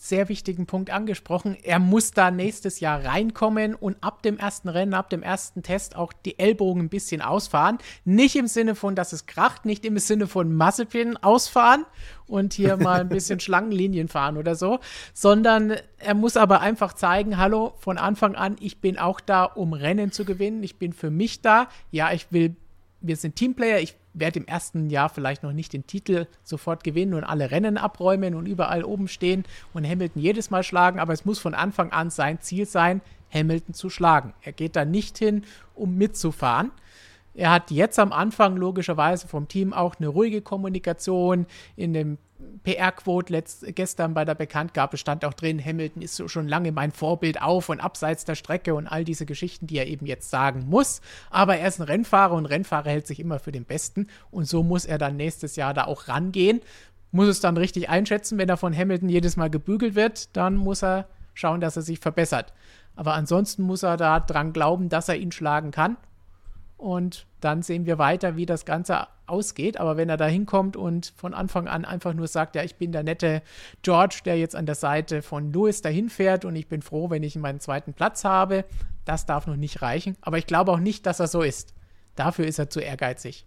sehr 0.00 0.28
wichtigen 0.28 0.66
Punkt 0.66 0.90
angesprochen. 0.90 1.56
Er 1.60 1.80
muss 1.80 2.12
da 2.12 2.30
nächstes 2.30 2.78
Jahr 2.78 3.04
reinkommen 3.04 3.74
und 3.74 3.96
ab 4.00 4.22
dem 4.22 4.38
ersten 4.38 4.68
Rennen, 4.68 4.94
ab 4.94 5.10
dem 5.10 5.24
ersten 5.24 5.64
Test 5.64 5.96
auch 5.96 6.12
die 6.12 6.38
Ellbogen 6.38 6.84
ein 6.84 6.88
bisschen 6.88 7.20
ausfahren. 7.20 7.78
Nicht 8.04 8.36
im 8.36 8.46
Sinne 8.46 8.76
von, 8.76 8.94
dass 8.94 9.12
es 9.12 9.26
kracht, 9.26 9.66
nicht 9.66 9.84
im 9.84 9.98
Sinne 9.98 10.28
von 10.28 10.54
Mazepin 10.54 11.16
ausfahren 11.16 11.84
und 12.28 12.52
hier 12.52 12.76
mal 12.82 13.00
ein 13.00 13.08
bisschen 13.08 13.40
Schlangenlinien 13.40 14.06
fahren 14.06 14.36
oder 14.36 14.54
so, 14.54 14.78
sondern 15.14 15.74
er 15.98 16.14
muss 16.14 16.36
aber 16.36 16.60
einfach 16.60 16.92
zeigen, 16.92 17.36
hallo, 17.36 17.74
von 17.80 17.98
Anfang 17.98 18.36
an, 18.36 18.54
ich 18.60 18.80
bin 18.80 18.98
auch 18.98 19.18
da, 19.18 19.42
um 19.42 19.72
Rennen 19.72 20.12
zu 20.12 20.24
gewinnen. 20.24 20.62
Ich 20.62 20.78
bin 20.78 20.92
für 20.92 21.10
mich 21.10 21.42
da. 21.42 21.68
Ja, 21.90 22.12
ich 22.12 22.30
will 22.30 22.54
wir 23.00 23.16
sind 23.16 23.36
Teamplayer. 23.36 23.80
Ich 23.80 23.94
werde 24.14 24.40
im 24.40 24.46
ersten 24.46 24.90
Jahr 24.90 25.08
vielleicht 25.08 25.42
noch 25.42 25.52
nicht 25.52 25.72
den 25.72 25.86
Titel 25.86 26.26
sofort 26.42 26.82
gewinnen 26.84 27.14
und 27.14 27.24
alle 27.24 27.50
Rennen 27.50 27.78
abräumen 27.78 28.34
und 28.34 28.46
überall 28.46 28.84
oben 28.84 29.08
stehen 29.08 29.44
und 29.72 29.88
Hamilton 29.88 30.20
jedes 30.20 30.50
Mal 30.50 30.62
schlagen, 30.62 30.98
aber 30.98 31.12
es 31.12 31.24
muss 31.24 31.38
von 31.38 31.54
Anfang 31.54 31.92
an 31.92 32.10
sein 32.10 32.40
Ziel 32.40 32.66
sein, 32.66 33.00
Hamilton 33.32 33.74
zu 33.74 33.90
schlagen. 33.90 34.34
Er 34.42 34.52
geht 34.52 34.74
da 34.74 34.84
nicht 34.84 35.18
hin, 35.18 35.44
um 35.74 35.96
mitzufahren. 35.96 36.70
Er 37.34 37.52
hat 37.52 37.70
jetzt 37.70 37.98
am 38.00 38.12
Anfang 38.12 38.56
logischerweise 38.56 39.28
vom 39.28 39.46
Team 39.46 39.72
auch 39.72 39.96
eine 39.96 40.08
ruhige 40.08 40.42
Kommunikation. 40.42 41.46
In 41.76 41.92
dem 41.92 42.18
PR-Quote 42.62 43.42
gestern 43.72 44.14
bei 44.14 44.24
der 44.24 44.34
Bekanntgabe 44.34 44.96
stand 44.96 45.24
auch 45.24 45.34
drin, 45.34 45.64
Hamilton 45.64 46.02
ist 46.02 46.14
so 46.14 46.28
schon 46.28 46.46
lange 46.46 46.72
mein 46.72 46.92
Vorbild 46.92 47.42
auf 47.42 47.68
und 47.68 47.80
abseits 47.80 48.24
der 48.24 48.36
Strecke 48.36 48.74
und 48.74 48.86
all 48.86 49.04
diese 49.04 49.26
Geschichten, 49.26 49.66
die 49.66 49.78
er 49.78 49.86
eben 49.86 50.06
jetzt 50.06 50.30
sagen 50.30 50.66
muss. 50.68 51.00
Aber 51.30 51.56
er 51.56 51.68
ist 51.68 51.80
ein 51.80 51.84
Rennfahrer 51.84 52.34
und 52.34 52.46
Rennfahrer 52.46 52.90
hält 52.90 53.06
sich 53.06 53.20
immer 53.20 53.38
für 53.38 53.52
den 53.52 53.64
Besten 53.64 54.06
und 54.30 54.46
so 54.46 54.62
muss 54.62 54.84
er 54.84 54.98
dann 54.98 55.16
nächstes 55.16 55.56
Jahr 55.56 55.74
da 55.74 55.84
auch 55.84 56.08
rangehen. 56.08 56.60
Muss 57.10 57.28
es 57.28 57.40
dann 57.40 57.56
richtig 57.56 57.88
einschätzen, 57.88 58.38
wenn 58.38 58.48
er 58.48 58.56
von 58.56 58.76
Hamilton 58.76 59.08
jedes 59.08 59.36
Mal 59.36 59.50
gebügelt 59.50 59.94
wird, 59.94 60.36
dann 60.36 60.56
muss 60.56 60.82
er 60.82 61.08
schauen, 61.34 61.60
dass 61.60 61.76
er 61.76 61.82
sich 61.82 62.00
verbessert. 62.00 62.52
Aber 62.96 63.14
ansonsten 63.14 63.62
muss 63.62 63.82
er 63.82 63.96
da 63.96 64.20
dran 64.20 64.52
glauben, 64.52 64.88
dass 64.88 65.08
er 65.08 65.16
ihn 65.16 65.32
schlagen 65.32 65.70
kann 65.70 65.96
und 66.76 67.27
dann 67.40 67.62
sehen 67.62 67.86
wir 67.86 67.98
weiter, 67.98 68.36
wie 68.36 68.46
das 68.46 68.64
Ganze 68.64 69.06
ausgeht. 69.26 69.78
Aber 69.78 69.96
wenn 69.96 70.08
er 70.08 70.16
da 70.16 70.26
hinkommt 70.26 70.76
und 70.76 71.12
von 71.16 71.34
Anfang 71.34 71.68
an 71.68 71.84
einfach 71.84 72.14
nur 72.14 72.26
sagt, 72.26 72.56
ja, 72.56 72.64
ich 72.64 72.76
bin 72.76 72.92
der 72.92 73.02
nette 73.02 73.42
George, 73.82 74.20
der 74.24 74.38
jetzt 74.38 74.56
an 74.56 74.66
der 74.66 74.74
Seite 74.74 75.22
von 75.22 75.52
Lewis 75.52 75.82
dahin 75.82 76.08
fährt 76.08 76.44
und 76.44 76.56
ich 76.56 76.68
bin 76.68 76.82
froh, 76.82 77.10
wenn 77.10 77.22
ich 77.22 77.36
meinen 77.36 77.60
zweiten 77.60 77.92
Platz 77.92 78.24
habe, 78.24 78.64
das 79.04 79.26
darf 79.26 79.46
noch 79.46 79.56
nicht 79.56 79.82
reichen. 79.82 80.16
Aber 80.20 80.38
ich 80.38 80.46
glaube 80.46 80.72
auch 80.72 80.80
nicht, 80.80 81.06
dass 81.06 81.20
er 81.20 81.28
so 81.28 81.42
ist. 81.42 81.74
Dafür 82.14 82.46
ist 82.46 82.58
er 82.58 82.70
zu 82.70 82.80
ehrgeizig. 82.80 83.46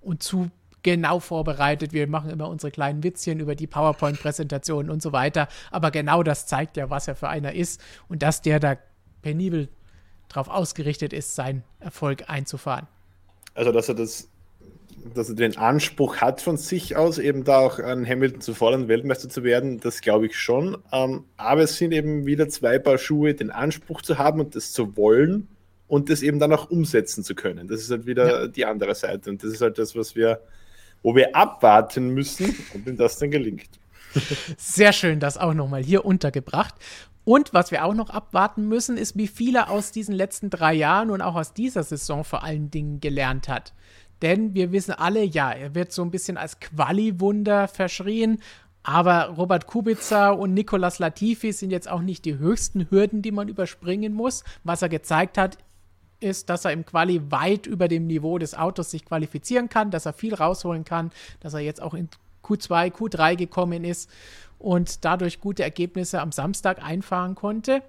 Und 0.00 0.22
zu 0.22 0.50
genau 0.86 1.18
vorbereitet. 1.18 1.92
Wir 1.92 2.06
machen 2.06 2.30
immer 2.30 2.48
unsere 2.48 2.70
kleinen 2.70 3.02
Witzchen 3.02 3.40
über 3.40 3.56
die 3.56 3.66
PowerPoint-Präsentationen 3.66 4.88
und 4.88 5.02
so 5.02 5.12
weiter. 5.12 5.48
Aber 5.72 5.90
genau 5.90 6.22
das 6.22 6.46
zeigt 6.46 6.76
ja, 6.76 6.90
was 6.90 7.08
er 7.08 7.16
für 7.16 7.28
einer 7.28 7.54
ist 7.54 7.82
und 8.08 8.22
dass 8.22 8.40
der 8.40 8.60
da 8.60 8.76
penibel 9.20 9.68
darauf 10.28 10.48
ausgerichtet 10.48 11.12
ist, 11.12 11.34
seinen 11.34 11.62
Erfolg 11.80 12.24
einzufahren. 12.28 12.86
Also, 13.54 13.72
dass 13.72 13.88
er 13.88 13.94
das, 13.94 14.28
dass 15.14 15.28
er 15.28 15.34
den 15.34 15.56
Anspruch 15.56 16.18
hat 16.18 16.40
von 16.40 16.56
sich 16.56 16.96
aus, 16.96 17.18
eben 17.18 17.44
da 17.44 17.58
auch 17.58 17.78
an 17.78 18.06
Hamilton 18.06 18.40
zu 18.40 18.54
fordern, 18.54 18.88
Weltmeister 18.88 19.28
zu 19.28 19.44
werden, 19.44 19.80
das 19.80 20.00
glaube 20.00 20.26
ich 20.26 20.36
schon. 20.36 20.78
Ähm, 20.92 21.24
aber 21.36 21.62
es 21.62 21.76
sind 21.76 21.92
eben 21.92 22.26
wieder 22.26 22.48
zwei 22.48 22.78
Paar 22.78 22.98
Schuhe, 22.98 23.34
den 23.34 23.50
Anspruch 23.50 24.02
zu 24.02 24.18
haben 24.18 24.40
und 24.40 24.54
das 24.54 24.72
zu 24.72 24.96
wollen 24.96 25.48
und 25.88 26.10
das 26.10 26.22
eben 26.22 26.38
dann 26.38 26.52
auch 26.52 26.70
umsetzen 26.70 27.24
zu 27.24 27.34
können. 27.34 27.68
Das 27.68 27.80
ist 27.80 27.90
halt 27.90 28.06
wieder 28.06 28.42
ja. 28.42 28.46
die 28.48 28.64
andere 28.64 28.94
Seite. 28.94 29.30
Und 29.30 29.42
das 29.42 29.52
ist 29.52 29.60
halt 29.60 29.78
das, 29.78 29.94
was 29.96 30.16
wir, 30.16 30.40
wo 31.02 31.14
wir 31.14 31.34
abwarten 31.34 32.08
müssen, 32.10 32.54
ob 32.74 32.86
ihm 32.86 32.96
das 32.96 33.18
dann 33.18 33.30
gelingt. 33.30 33.68
Sehr 34.56 34.92
schön, 34.92 35.20
das 35.20 35.36
auch 35.38 35.54
nochmal 35.54 35.82
hier 35.82 36.04
untergebracht. 36.04 36.74
Und 37.26 37.52
was 37.52 37.72
wir 37.72 37.84
auch 37.84 37.94
noch 37.94 38.10
abwarten 38.10 38.68
müssen, 38.68 38.96
ist, 38.96 39.16
wie 39.16 39.26
viel 39.26 39.56
er 39.56 39.68
aus 39.68 39.90
diesen 39.90 40.14
letzten 40.14 40.48
drei 40.48 40.74
Jahren 40.74 41.10
und 41.10 41.22
auch 41.22 41.34
aus 41.34 41.52
dieser 41.52 41.82
Saison 41.82 42.22
vor 42.22 42.44
allen 42.44 42.70
Dingen 42.70 43.00
gelernt 43.00 43.48
hat. 43.48 43.74
Denn 44.22 44.54
wir 44.54 44.70
wissen 44.70 44.92
alle, 44.92 45.24
ja, 45.24 45.50
er 45.50 45.74
wird 45.74 45.90
so 45.90 46.02
ein 46.02 46.12
bisschen 46.12 46.36
als 46.36 46.60
Quali-Wunder 46.60 47.66
verschrien. 47.66 48.38
Aber 48.84 49.30
Robert 49.30 49.66
Kubica 49.66 50.30
und 50.30 50.54
Nicolas 50.54 51.00
Latifi 51.00 51.50
sind 51.50 51.70
jetzt 51.70 51.90
auch 51.90 52.00
nicht 52.00 52.24
die 52.24 52.38
höchsten 52.38 52.88
Hürden, 52.90 53.22
die 53.22 53.32
man 53.32 53.48
überspringen 53.48 54.14
muss. 54.14 54.44
Was 54.62 54.82
er 54.82 54.88
gezeigt 54.88 55.36
hat, 55.36 55.58
ist, 56.20 56.48
dass 56.48 56.64
er 56.64 56.70
im 56.70 56.86
Quali 56.86 57.20
weit 57.32 57.66
über 57.66 57.88
dem 57.88 58.06
Niveau 58.06 58.38
des 58.38 58.54
Autos 58.54 58.92
sich 58.92 59.04
qualifizieren 59.04 59.68
kann, 59.68 59.90
dass 59.90 60.06
er 60.06 60.12
viel 60.12 60.32
rausholen 60.32 60.84
kann, 60.84 61.10
dass 61.40 61.54
er 61.54 61.60
jetzt 61.60 61.82
auch 61.82 61.94
in 61.94 62.08
Q2, 62.44 62.92
Q3 62.92 63.34
gekommen 63.34 63.82
ist 63.82 64.08
und 64.58 65.04
dadurch 65.04 65.40
gute 65.40 65.62
Ergebnisse 65.62 66.20
am 66.20 66.32
Samstag 66.32 66.82
einfahren 66.82 67.34
konnte. 67.34 67.82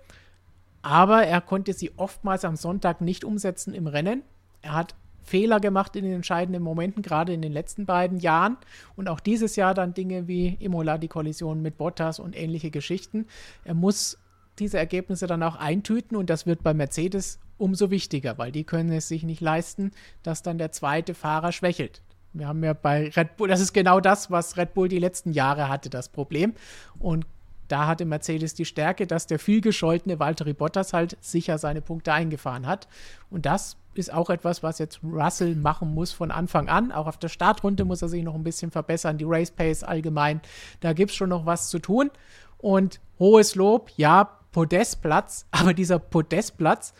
Aber 0.81 1.23
er 1.23 1.41
konnte 1.41 1.73
sie 1.73 1.91
oftmals 1.97 2.45
am 2.45 2.55
Sonntag 2.55 3.01
nicht 3.01 3.23
umsetzen 3.23 3.73
im 3.73 3.87
Rennen. 3.87 4.21
Er 4.61 4.73
hat 4.73 4.95
Fehler 5.23 5.59
gemacht 5.59 5.95
in 5.95 6.05
den 6.05 6.13
entscheidenden 6.13 6.63
Momenten, 6.63 7.01
gerade 7.01 7.33
in 7.33 7.41
den 7.41 7.51
letzten 7.51 7.85
beiden 7.85 8.19
Jahren. 8.19 8.57
Und 8.95 9.09
auch 9.09 9.19
dieses 9.19 9.55
Jahr 9.57 9.73
dann 9.73 9.93
Dinge 9.93 10.27
wie 10.27 10.55
Imola, 10.59 10.97
die 10.97 11.09
Kollision 11.09 11.61
mit 11.61 11.77
Bottas 11.77 12.19
und 12.19 12.35
ähnliche 12.35 12.71
Geschichten. 12.71 13.25
Er 13.65 13.73
muss 13.73 14.17
diese 14.59 14.77
Ergebnisse 14.77 15.27
dann 15.27 15.43
auch 15.43 15.55
eintüten 15.55 16.17
und 16.17 16.29
das 16.29 16.45
wird 16.45 16.63
bei 16.63 16.73
Mercedes 16.73 17.39
umso 17.57 17.91
wichtiger, 17.91 18.37
weil 18.37 18.51
die 18.51 18.63
können 18.63 18.91
es 18.91 19.07
sich 19.07 19.23
nicht 19.23 19.41
leisten, 19.41 19.91
dass 20.23 20.43
dann 20.43 20.57
der 20.57 20.71
zweite 20.71 21.13
Fahrer 21.13 21.51
schwächelt. 21.51 22.01
Wir 22.37 22.47
haben 22.47 22.63
ja 22.63 22.73
bei 22.73 23.09
Red 23.09 23.37
Bull, 23.37 23.47
das 23.47 23.59
ist 23.59 23.73
genau 23.73 23.99
das, 23.99 24.31
was 24.31 24.57
Red 24.57 24.73
Bull 24.73 24.87
die 24.87 24.99
letzten 24.99 25.31
Jahre 25.31 25.69
hatte, 25.69 25.89
das 25.89 26.09
Problem. 26.09 26.53
Und 26.99 27.25
da 27.67 27.87
hatte 27.87 28.05
Mercedes 28.05 28.53
die 28.53 28.65
Stärke, 28.65 29.07
dass 29.07 29.27
der 29.27 29.39
viel 29.39 29.61
gescholtene 29.61 30.19
Valtteri 30.19 30.53
Bottas 30.53 30.93
halt 30.93 31.17
sicher 31.21 31.57
seine 31.57 31.81
Punkte 31.81 32.13
eingefahren 32.13 32.65
hat. 32.65 32.87
Und 33.29 33.45
das 33.45 33.77
ist 33.93 34.13
auch 34.13 34.29
etwas, 34.29 34.63
was 34.63 34.79
jetzt 34.79 34.99
Russell 35.03 35.55
machen 35.55 35.93
muss 35.93 36.11
von 36.11 36.31
Anfang 36.31 36.69
an. 36.69 36.91
Auch 36.91 37.07
auf 37.07 37.17
der 37.17 37.29
Startrunde 37.29 37.83
muss 37.83 38.01
er 38.01 38.09
sich 38.09 38.23
noch 38.23 38.35
ein 38.35 38.43
bisschen 38.43 38.71
verbessern, 38.71 39.17
die 39.17 39.25
Race 39.27 39.51
Pace 39.51 39.83
allgemein. 39.83 40.41
Da 40.79 40.93
gibt 40.93 41.11
es 41.11 41.17
schon 41.17 41.29
noch 41.29 41.45
was 41.45 41.69
zu 41.69 41.79
tun. 41.79 42.11
Und 42.57 42.99
hohes 43.19 43.55
Lob, 43.55 43.91
ja, 43.97 44.37
Podestplatz, 44.51 45.45
aber 45.51 45.73
dieser 45.73 45.99
Podestplatz 45.99 46.93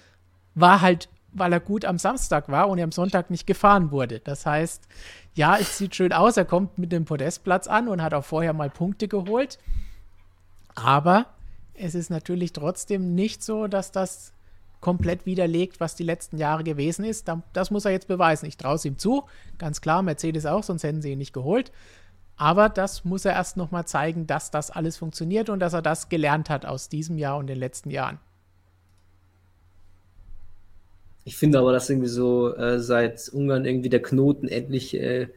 war 0.55 0.81
halt, 0.81 1.09
weil 1.33 1.53
er 1.53 1.59
gut 1.59 1.85
am 1.85 1.97
Samstag 1.97 2.49
war 2.49 2.67
und 2.67 2.77
er 2.77 2.83
am 2.83 2.91
Sonntag 2.91 3.29
nicht 3.29 3.47
gefahren 3.47 3.91
wurde. 3.91 4.19
Das 4.19 4.45
heißt, 4.45 4.88
ja, 5.38 5.57
es 5.57 5.77
sieht 5.77 5.95
schön 5.95 6.13
aus, 6.13 6.35
er 6.35 6.45
kommt 6.45 6.77
mit 6.77 6.91
dem 6.91 7.05
Podestplatz 7.05 7.67
an 7.67 7.88
und 7.88 8.01
hat 8.01 8.13
auch 8.13 8.25
vorher 8.25 8.53
mal 8.53 8.69
Punkte 8.69 9.07
geholt. 9.07 9.59
Aber 10.75 11.27
es 11.75 11.95
ist 11.95 12.09
natürlich 12.09 12.53
trotzdem 12.53 13.13
nicht 13.13 13.43
so, 13.43 13.67
dass 13.67 13.91
das 13.91 14.33
komplett 14.81 15.25
widerlegt, 15.25 15.79
was 15.79 15.95
die 15.95 16.03
letzten 16.03 16.38
Jahre 16.38 16.63
gewesen 16.63 17.05
ist. 17.05 17.31
Das 17.53 17.71
muss 17.71 17.85
er 17.85 17.91
jetzt 17.91 18.07
beweisen. 18.07 18.47
Ich 18.47 18.57
traue 18.57 18.75
es 18.75 18.85
ihm 18.85 18.97
zu. 18.97 19.25
Ganz 19.59 19.79
klar, 19.81 20.01
Mercedes 20.01 20.45
auch, 20.45 20.63
sonst 20.63 20.83
hätten 20.83 21.01
sie 21.01 21.11
ihn 21.11 21.19
nicht 21.19 21.33
geholt. 21.33 21.71
Aber 22.35 22.69
das 22.69 23.05
muss 23.05 23.25
er 23.25 23.33
erst 23.33 23.57
noch 23.57 23.71
mal 23.71 23.85
zeigen, 23.85 24.27
dass 24.27 24.51
das 24.51 24.71
alles 24.71 24.97
funktioniert 24.97 25.49
und 25.49 25.59
dass 25.59 25.73
er 25.73 25.81
das 25.81 26.09
gelernt 26.09 26.49
hat 26.49 26.65
aus 26.65 26.89
diesem 26.89 27.17
Jahr 27.17 27.38
und 27.38 27.47
den 27.47 27.57
letzten 27.57 27.89
Jahren. 27.91 28.19
Ich 31.28 31.36
finde 31.36 31.59
aber, 31.59 31.73
dass 31.73 31.89
irgendwie 31.89 32.07
so 32.07 32.55
äh, 32.55 32.80
seit 32.80 33.30
Ungarn 33.30 33.65
irgendwie 33.65 33.89
der 33.89 34.01
Knoten 34.01 34.47
endlich 34.47 34.95
äh, 34.95 35.28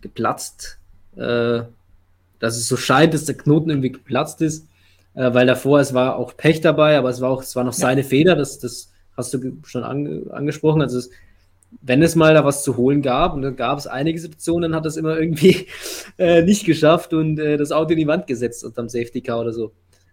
geplatzt, 0.00 0.78
äh, 1.16 1.62
dass 2.38 2.56
es 2.56 2.68
so 2.68 2.76
scheint, 2.76 3.14
dass 3.14 3.24
der 3.24 3.36
Knoten 3.36 3.70
irgendwie 3.70 3.92
geplatzt 3.92 4.42
ist 4.42 4.66
äh, 5.14 5.32
weil 5.32 5.46
davor 5.46 5.80
es 5.80 5.94
war 5.94 6.16
auch 6.16 6.36
Pech 6.36 6.60
dabei, 6.60 6.98
aber 6.98 7.08
es 7.08 7.20
war 7.20 7.30
auch, 7.30 7.42
es 7.42 7.56
war 7.56 7.64
noch 7.64 7.72
ja. 7.74 7.78
seine 7.78 8.04
Feder, 8.04 8.36
das, 8.36 8.58
das 8.58 8.92
hast 9.16 9.32
du 9.32 9.58
schon 9.64 9.84
an, 9.84 10.28
angesprochen. 10.30 10.82
Also 10.82 10.98
es, 10.98 11.10
wenn 11.80 12.02
es 12.02 12.14
mal 12.14 12.34
da 12.34 12.44
was 12.44 12.62
zu 12.62 12.76
holen 12.76 13.02
gab, 13.02 13.34
und 13.34 13.42
da 13.42 13.50
gab 13.50 13.78
es 13.78 13.86
einige 13.86 14.18
Situationen, 14.18 14.70
dann 14.70 14.76
hat 14.76 14.86
es 14.86 14.96
immer 14.96 15.18
irgendwie 15.18 15.66
äh, 16.18 16.42
nicht 16.42 16.64
geschafft 16.64 17.14
und 17.14 17.38
äh, 17.38 17.56
das 17.56 17.72
Auto 17.72 17.92
in 17.92 17.98
die 17.98 18.06
Wand 18.06 18.26
gesetzt 18.26 18.64
unterm 18.64 18.88
Safety 18.88 19.20
Car 19.20 19.40
oder 19.40 19.52
so. 19.52 19.72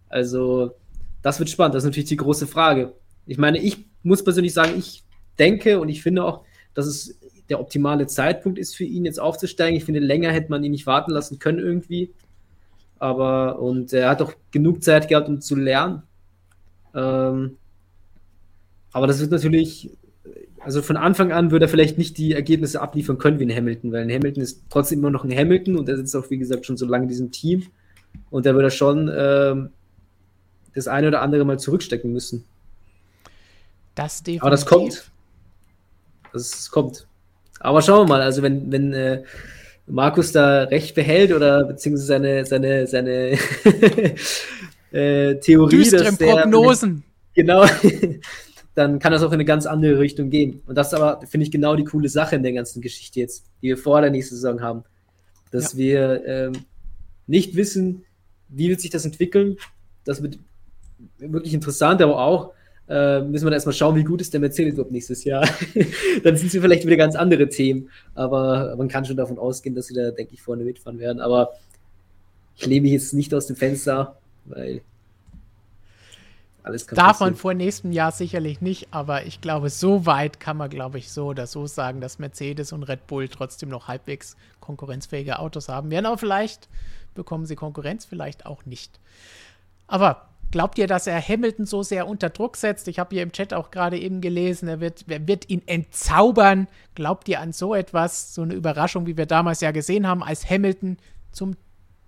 Also, 0.09 0.75
das 1.21 1.39
wird 1.39 1.49
spannend. 1.49 1.75
Das 1.75 1.83
ist 1.83 1.87
natürlich 1.87 2.09
die 2.09 2.17
große 2.17 2.47
Frage. 2.47 2.93
Ich 3.25 3.37
meine, 3.37 3.59
ich 3.59 3.85
muss 4.03 4.23
persönlich 4.23 4.53
sagen, 4.53 4.73
ich 4.77 5.03
denke 5.37 5.79
und 5.79 5.89
ich 5.89 6.01
finde 6.01 6.23
auch, 6.23 6.43
dass 6.73 6.85
es 6.85 7.19
der 7.49 7.59
optimale 7.59 8.07
Zeitpunkt 8.07 8.57
ist 8.57 8.75
für 8.75 8.85
ihn, 8.85 9.05
jetzt 9.05 9.19
aufzusteigen. 9.19 9.75
Ich 9.75 9.83
finde, 9.83 9.99
länger 9.99 10.31
hätte 10.31 10.49
man 10.49 10.63
ihn 10.63 10.71
nicht 10.71 10.87
warten 10.87 11.11
lassen 11.11 11.37
können 11.37 11.59
irgendwie. 11.59 12.11
Aber, 12.97 13.59
und 13.59 13.91
er 13.93 14.09
hat 14.09 14.21
auch 14.21 14.33
genug 14.51 14.83
Zeit 14.83 15.07
gehabt, 15.07 15.27
um 15.27 15.41
zu 15.41 15.55
lernen. 15.55 16.03
Ähm, 16.95 17.57
aber 18.93 19.07
das 19.07 19.19
wird 19.19 19.31
natürlich, 19.31 19.89
also 20.59 20.81
von 20.81 20.97
Anfang 20.97 21.31
an 21.31 21.51
würde 21.51 21.65
er 21.65 21.69
vielleicht 21.69 21.97
nicht 21.97 22.17
die 22.17 22.33
Ergebnisse 22.33 22.81
abliefern 22.81 23.17
können 23.17 23.39
wie 23.39 23.45
ein 23.45 23.55
Hamilton, 23.55 23.91
weil 23.91 24.03
ein 24.03 24.11
Hamilton 24.11 24.43
ist 24.43 24.63
trotzdem 24.69 24.99
immer 24.99 25.11
noch 25.11 25.23
ein 25.23 25.35
Hamilton 25.35 25.77
und 25.77 25.89
er 25.89 25.97
sitzt 25.97 26.15
auch, 26.15 26.29
wie 26.29 26.37
gesagt, 26.37 26.65
schon 26.65 26.77
so 26.77 26.85
lange 26.85 27.03
in 27.03 27.09
diesem 27.09 27.31
Team. 27.31 27.63
Und 28.29 28.45
da 28.45 28.53
würde 28.53 28.67
er 28.67 28.71
schon 28.71 29.11
ähm, 29.13 29.69
das 30.73 30.87
eine 30.87 31.07
oder 31.07 31.21
andere 31.21 31.43
mal 31.43 31.59
zurückstecken 31.59 32.11
müssen. 32.13 32.45
Das 33.95 34.23
definitiv. 34.23 34.41
Aber 34.41 34.51
das 34.51 34.65
kommt. 34.65 35.11
Das, 36.33 36.71
kommt. 36.71 37.07
Aber 37.59 37.81
schauen 37.81 38.07
wir 38.07 38.13
mal, 38.13 38.21
also 38.21 38.41
wenn, 38.41 38.71
wenn 38.71 38.93
äh, 38.93 39.23
Markus 39.87 40.31
da 40.31 40.63
recht 40.63 40.95
behält 40.95 41.33
oder 41.33 41.65
beziehungsweise 41.65 42.07
seine, 42.07 42.45
seine, 42.45 42.87
seine 42.87 43.31
äh, 44.91 45.35
Theorie. 45.35 45.77
Düsteren 45.77 46.17
Prognosen. 46.17 47.03
genau. 47.33 47.65
dann 48.73 48.99
kann 48.99 49.11
das 49.11 49.21
auch 49.21 49.29
in 49.29 49.35
eine 49.35 49.45
ganz 49.45 49.65
andere 49.65 49.99
Richtung 49.99 50.29
gehen. 50.29 50.61
Und 50.65 50.75
das 50.75 50.87
ist 50.87 50.93
aber, 50.93 51.25
finde 51.27 51.45
ich, 51.45 51.51
genau 51.51 51.75
die 51.75 51.83
coole 51.83 52.07
Sache 52.07 52.35
in 52.35 52.43
der 52.43 52.53
ganzen 52.53 52.81
Geschichte 52.81 53.19
jetzt, 53.19 53.45
die 53.61 53.67
wir 53.67 53.77
vor 53.77 54.01
der 54.01 54.11
nächsten 54.11 54.35
Saison 54.35 54.61
haben. 54.61 54.83
Dass 55.51 55.73
ja. 55.73 55.79
wir 55.79 56.25
ähm, 56.25 56.53
nicht 57.27 57.55
wissen, 57.55 58.05
wie 58.47 58.69
wird 58.69 58.79
sich 58.79 58.89
das 58.89 59.03
entwickeln. 59.03 59.57
Das 60.05 60.23
wird 60.23 60.39
wirklich 61.17 61.53
interessant, 61.53 62.01
aber 62.01 62.19
auch, 62.19 62.53
äh, 62.91 63.21
müssen 63.21 63.45
wir 63.45 63.53
erstmal 63.53 63.73
schauen, 63.73 63.95
wie 63.95 64.03
gut 64.03 64.19
ist 64.19 64.33
der 64.33 64.41
Mercedes 64.41 64.73
überhaupt 64.73 64.91
nächstes 64.91 65.23
Jahr. 65.23 65.47
dann 66.23 66.35
sind 66.35 66.51
sie 66.51 66.59
vielleicht 66.59 66.85
wieder 66.85 66.97
ganz 66.97 67.15
andere 67.15 67.47
Themen. 67.47 67.89
Aber 68.15 68.75
man 68.75 68.89
kann 68.89 69.05
schon 69.05 69.15
davon 69.15 69.39
ausgehen, 69.39 69.75
dass 69.75 69.87
sie 69.87 69.93
da, 69.93 70.11
denke 70.11 70.33
ich, 70.33 70.41
vorne 70.41 70.65
mitfahren 70.65 70.99
werden. 70.99 71.21
Aber 71.21 71.51
ich 72.57 72.65
lehne 72.65 72.81
mich 72.81 72.91
jetzt 72.91 73.13
nicht 73.13 73.33
aus 73.33 73.47
dem 73.47 73.55
Fenster, 73.55 74.17
weil 74.43 74.81
alles 76.63 76.85
kann 76.85 76.97
Darf 76.97 77.21
man 77.21 77.35
vor 77.35 77.53
nächstem 77.53 77.93
Jahr 77.93 78.11
sicherlich 78.11 78.59
nicht, 78.59 78.89
aber 78.91 79.25
ich 79.25 79.39
glaube, 79.39 79.69
so 79.69 80.05
weit 80.05 80.39
kann 80.41 80.57
man, 80.57 80.69
glaube 80.69 80.97
ich, 80.97 81.11
so 81.11 81.27
oder 81.27 81.47
so 81.47 81.65
sagen, 81.67 82.01
dass 82.01 82.19
Mercedes 82.19 82.73
und 82.73 82.83
Red 82.83 83.07
Bull 83.07 83.29
trotzdem 83.29 83.69
noch 83.69 83.87
halbwegs 83.87 84.35
konkurrenzfähige 84.59 85.39
Autos 85.39 85.69
haben 85.69 85.89
werden. 85.89 86.05
Aber 86.05 86.17
vielleicht 86.17 86.67
bekommen 87.15 87.45
sie 87.45 87.55
Konkurrenz, 87.55 88.03
vielleicht 88.03 88.45
auch 88.45 88.65
nicht. 88.65 88.99
Aber 89.87 90.27
Glaubt 90.51 90.77
ihr, 90.77 90.87
dass 90.87 91.07
er 91.07 91.25
Hamilton 91.25 91.65
so 91.65 91.81
sehr 91.81 92.07
unter 92.07 92.29
Druck 92.29 92.57
setzt? 92.57 92.89
Ich 92.89 92.99
habe 92.99 93.15
hier 93.15 93.23
im 93.23 93.31
Chat 93.31 93.53
auch 93.53 93.71
gerade 93.71 93.97
eben 93.97 94.19
gelesen, 94.19 94.67
er 94.67 94.81
wird, 94.81 95.05
er 95.07 95.25
wird 95.25 95.49
ihn 95.49 95.61
entzaubern. 95.65 96.67
Glaubt 96.93 97.29
ihr 97.29 97.39
an 97.39 97.53
so 97.53 97.73
etwas? 97.73 98.35
So 98.35 98.41
eine 98.41 98.53
Überraschung, 98.53 99.07
wie 99.07 99.15
wir 99.15 99.25
damals 99.25 99.61
ja 99.61 99.71
gesehen 99.71 100.05
haben, 100.05 100.21
als 100.21 100.49
Hamilton 100.49 100.97
zum, 101.31 101.55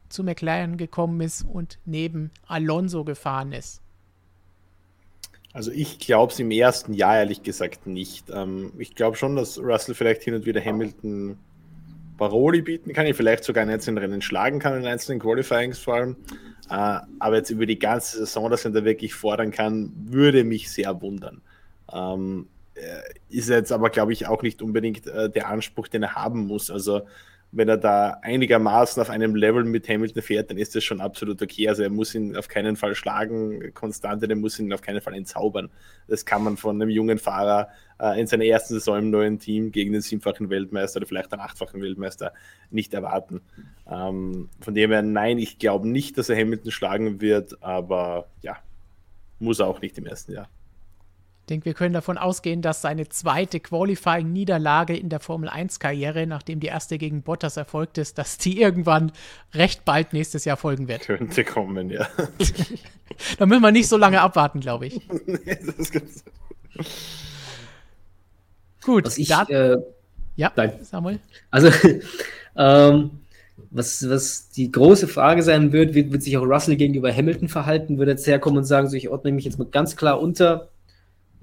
zu 0.10 0.24
McLaren 0.24 0.76
gekommen 0.76 1.22
ist 1.22 1.44
und 1.44 1.80
neben 1.86 2.32
Alonso 2.46 3.06
gefahren 3.06 3.54
ist? 3.54 3.82
Also 5.54 5.72
ich 5.72 6.00
glaube 6.00 6.34
es 6.34 6.40
im 6.40 6.52
ersten 6.52 6.94
Jahr 6.94 7.18
ehrlich 7.18 7.44
gesagt 7.44 7.88
nicht. 7.88 8.30
Ähm, 8.30 8.74
ich 8.78 8.96
glaube 8.96 9.16
schon, 9.16 9.36
dass 9.36 9.58
Russell 9.60 9.96
vielleicht 9.96 10.24
hin 10.24 10.34
und 10.34 10.46
wieder 10.46 10.64
Hamilton 10.64 11.38
Paroli 12.18 12.62
bieten 12.62 12.92
kann, 12.94 13.06
ich 13.06 13.16
vielleicht 13.16 13.44
sogar 13.44 13.64
in 13.64 13.70
einzelnen 13.70 14.00
Rennen 14.00 14.22
schlagen 14.22 14.60
kann, 14.60 14.78
in 14.78 14.86
einzelnen 14.86 15.20
Qualifyings 15.20 15.80
vor 15.80 15.96
allem. 15.96 16.16
Äh, 16.70 17.00
aber 17.20 17.36
jetzt 17.36 17.50
über 17.50 17.66
die 17.66 17.80
ganze 17.80 18.20
Saison, 18.20 18.50
dass 18.50 18.66
er 18.66 18.72
da 18.72 18.84
wirklich 18.86 19.14
fordern 19.14 19.52
kann, 19.52 19.92
würde 19.96 20.44
mich 20.44 20.72
sehr 20.72 21.02
wundern. 21.02 21.42
Ähm, 21.92 22.48
äh, 22.76 23.02
ist 23.30 23.50
jetzt 23.50 23.72
aber, 23.72 23.90
glaube 23.90 24.14
ich, 24.14 24.28
auch 24.28 24.42
nicht 24.42 24.62
unbedingt 24.62 25.08
äh, 25.08 25.30
der 25.30 25.50
Anspruch, 25.50 25.88
den 25.88 26.04
er 26.04 26.16
haben 26.16 26.48
muss. 26.48 26.72
Also 26.72 27.02
wenn 27.52 27.70
er 27.70 27.78
da 27.78 28.18
einigermaßen 28.24 29.00
auf 29.00 29.12
einem 29.12 29.36
Level 29.36 29.64
mit 29.64 29.88
Hamilton 29.88 30.24
fährt, 30.24 30.50
dann 30.50 30.58
ist 30.58 30.76
das 30.76 30.84
schon 30.84 31.02
absolut 31.02 31.42
okay. 31.42 31.70
Also 31.70 31.84
er 31.84 31.92
muss 31.92 32.16
ihn 32.16 32.36
auf 32.36 32.48
keinen 32.48 32.76
Fall 32.76 32.96
schlagen, 32.96 33.74
konstant, 33.76 34.24
er 34.24 34.36
muss 34.36 34.58
ihn 34.60 34.74
auf 34.74 34.82
keinen 34.82 35.02
Fall 35.02 35.14
entzaubern. 35.14 35.70
Das 36.08 36.26
kann 36.26 36.44
man 36.44 36.58
von 36.58 36.82
einem 36.82 36.90
jungen 36.90 37.20
Fahrer 37.20 37.70
äh, 38.00 38.20
in 38.20 38.28
seiner 38.28 38.46
ersten 38.46 38.74
Saison 38.74 38.98
im 38.98 39.10
neuen 39.10 39.40
Team 39.40 39.72
gegen 39.72 39.94
den 39.94 40.02
siebenfachen 40.02 40.50
Weltmeister 40.50 40.98
oder 40.98 41.08
vielleicht 41.08 41.32
einen 41.34 41.42
achtfachen 41.42 41.82
Weltmeister 41.82 42.34
nicht 42.70 42.94
erwarten. 42.94 43.42
Ähm, 43.90 44.50
von 44.60 44.74
dem 44.74 44.92
her, 44.92 45.02
nein, 45.02 45.38
ich 45.38 45.60
glaube 45.60 45.88
nicht, 45.88 46.18
dass 46.18 46.30
er 46.30 46.38
Hamilton 46.38 46.72
schlagen 46.72 47.22
wird, 47.22 47.62
aber 47.64 48.28
ja, 48.42 48.58
muss 49.40 49.60
er 49.60 49.68
auch 49.68 49.82
nicht 49.82 49.98
im 49.98 50.06
ersten 50.06 50.34
Jahr. 50.34 50.50
Ich 51.44 51.48
denke, 51.48 51.66
wir 51.66 51.74
können 51.74 51.94
davon 51.94 52.18
ausgehen, 52.18 52.62
dass 52.62 52.82
seine 52.82 53.10
zweite 53.10 53.60
Qualifying-Niederlage 53.60 54.96
in 54.96 55.10
der 55.10 55.20
Formel 55.20 55.50
1-Karriere, 55.50 56.26
nachdem 56.26 56.62
die 56.62 56.68
erste 56.68 56.98
gegen 56.98 57.22
Bottas 57.22 57.58
erfolgt 57.58 57.98
ist, 57.98 58.18
dass 58.18 58.38
die 58.38 58.62
irgendwann 58.62 59.12
recht 59.54 59.84
bald 59.84 60.14
nächstes 60.14 60.46
Jahr 60.46 60.56
folgen 60.56 60.88
wird. 60.88 61.02
Könnte 61.02 61.44
kommen, 61.44 61.90
ja. 61.90 62.08
da 63.38 63.46
müssen 63.46 63.62
wir 63.62 63.74
nicht 63.74 63.90
so 63.90 63.98
lange 63.98 64.22
abwarten, 64.22 64.62
glaube 64.62 64.86
ich. 64.86 65.02
nee, 65.26 65.60
das 65.78 65.92
gibt's. 65.92 66.24
Gut, 68.84 69.06
was 69.06 69.18
ich, 69.18 69.32
äh, 69.32 69.78
ja, 70.36 70.52
nein. 70.56 70.74
Samuel. 70.82 71.20
Also, 71.52 71.70
ähm, 72.58 73.12
was, 73.70 74.08
was 74.10 74.50
die 74.50 74.72
große 74.72 75.08
Frage 75.08 75.44
sein 75.44 75.72
wird, 75.72 75.94
wird, 75.94 76.12
wird 76.12 76.24
sich 76.24 76.38
auch 76.38 76.44
Russell 76.44 76.76
gegenüber 76.76 77.12
Hamilton 77.14 77.50
verhalten, 77.50 77.98
wird 77.98 78.10
jetzt 78.10 78.28
herkommen 78.28 78.58
und 78.58 78.66
sagen, 78.66 78.90
so, 78.90 78.98
ich 78.98 79.10
ordne 79.10 79.32
mich 79.32 79.46
jetzt 79.46 79.60
mal 79.60 79.68
ganz 79.70 79.96
klar 79.96 80.20
unter 80.20 80.70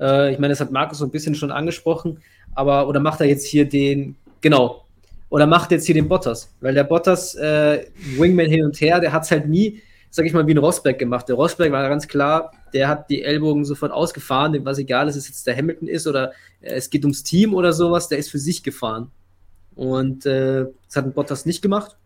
äh, 0.00 0.32
ich 0.32 0.38
meine, 0.38 0.52
das 0.52 0.60
hat 0.60 0.72
Markus 0.72 0.98
so 0.98 1.04
ein 1.04 1.10
bisschen 1.10 1.34
schon 1.34 1.52
angesprochen, 1.52 2.22
aber 2.54 2.88
oder 2.88 3.00
macht 3.00 3.20
er 3.20 3.26
jetzt 3.26 3.46
hier 3.46 3.68
den, 3.68 4.16
genau, 4.40 4.86
oder 5.28 5.46
macht 5.46 5.70
jetzt 5.70 5.86
hier 5.86 5.94
den 5.94 6.08
Bottas? 6.08 6.52
Weil 6.60 6.74
der 6.74 6.84
Bottas, 6.84 7.34
äh, 7.36 7.84
Wingman 8.16 8.50
hin 8.50 8.64
und 8.64 8.80
her, 8.80 8.98
der 8.98 9.12
hat 9.12 9.24
es 9.24 9.30
halt 9.30 9.46
nie, 9.46 9.80
sag 10.10 10.26
ich 10.26 10.32
mal, 10.32 10.46
wie 10.46 10.54
ein 10.54 10.58
Rosberg 10.58 10.98
gemacht. 10.98 11.28
Der 11.28 11.36
Rosberg 11.36 11.70
war 11.70 11.88
ganz 11.88 12.08
klar, 12.08 12.50
der 12.72 12.88
hat 12.88 13.10
die 13.10 13.22
Ellbogen 13.22 13.64
sofort 13.64 13.92
ausgefahren, 13.92 14.52
dem 14.52 14.64
was 14.64 14.78
egal 14.78 15.08
ist, 15.08 15.16
es 15.16 15.28
jetzt 15.28 15.46
der 15.46 15.56
Hamilton 15.56 15.88
ist 15.88 16.06
oder 16.06 16.32
äh, 16.60 16.74
es 16.74 16.90
geht 16.90 17.04
ums 17.04 17.22
Team 17.22 17.54
oder 17.54 17.72
sowas, 17.72 18.08
der 18.08 18.18
ist 18.18 18.30
für 18.30 18.38
sich 18.38 18.62
gefahren. 18.62 19.10
Und 19.74 20.26
äh, 20.26 20.66
das 20.86 20.96
hat 20.96 21.04
ein 21.04 21.12
Bottas 21.12 21.46
nicht 21.46 21.62
gemacht. 21.62 21.96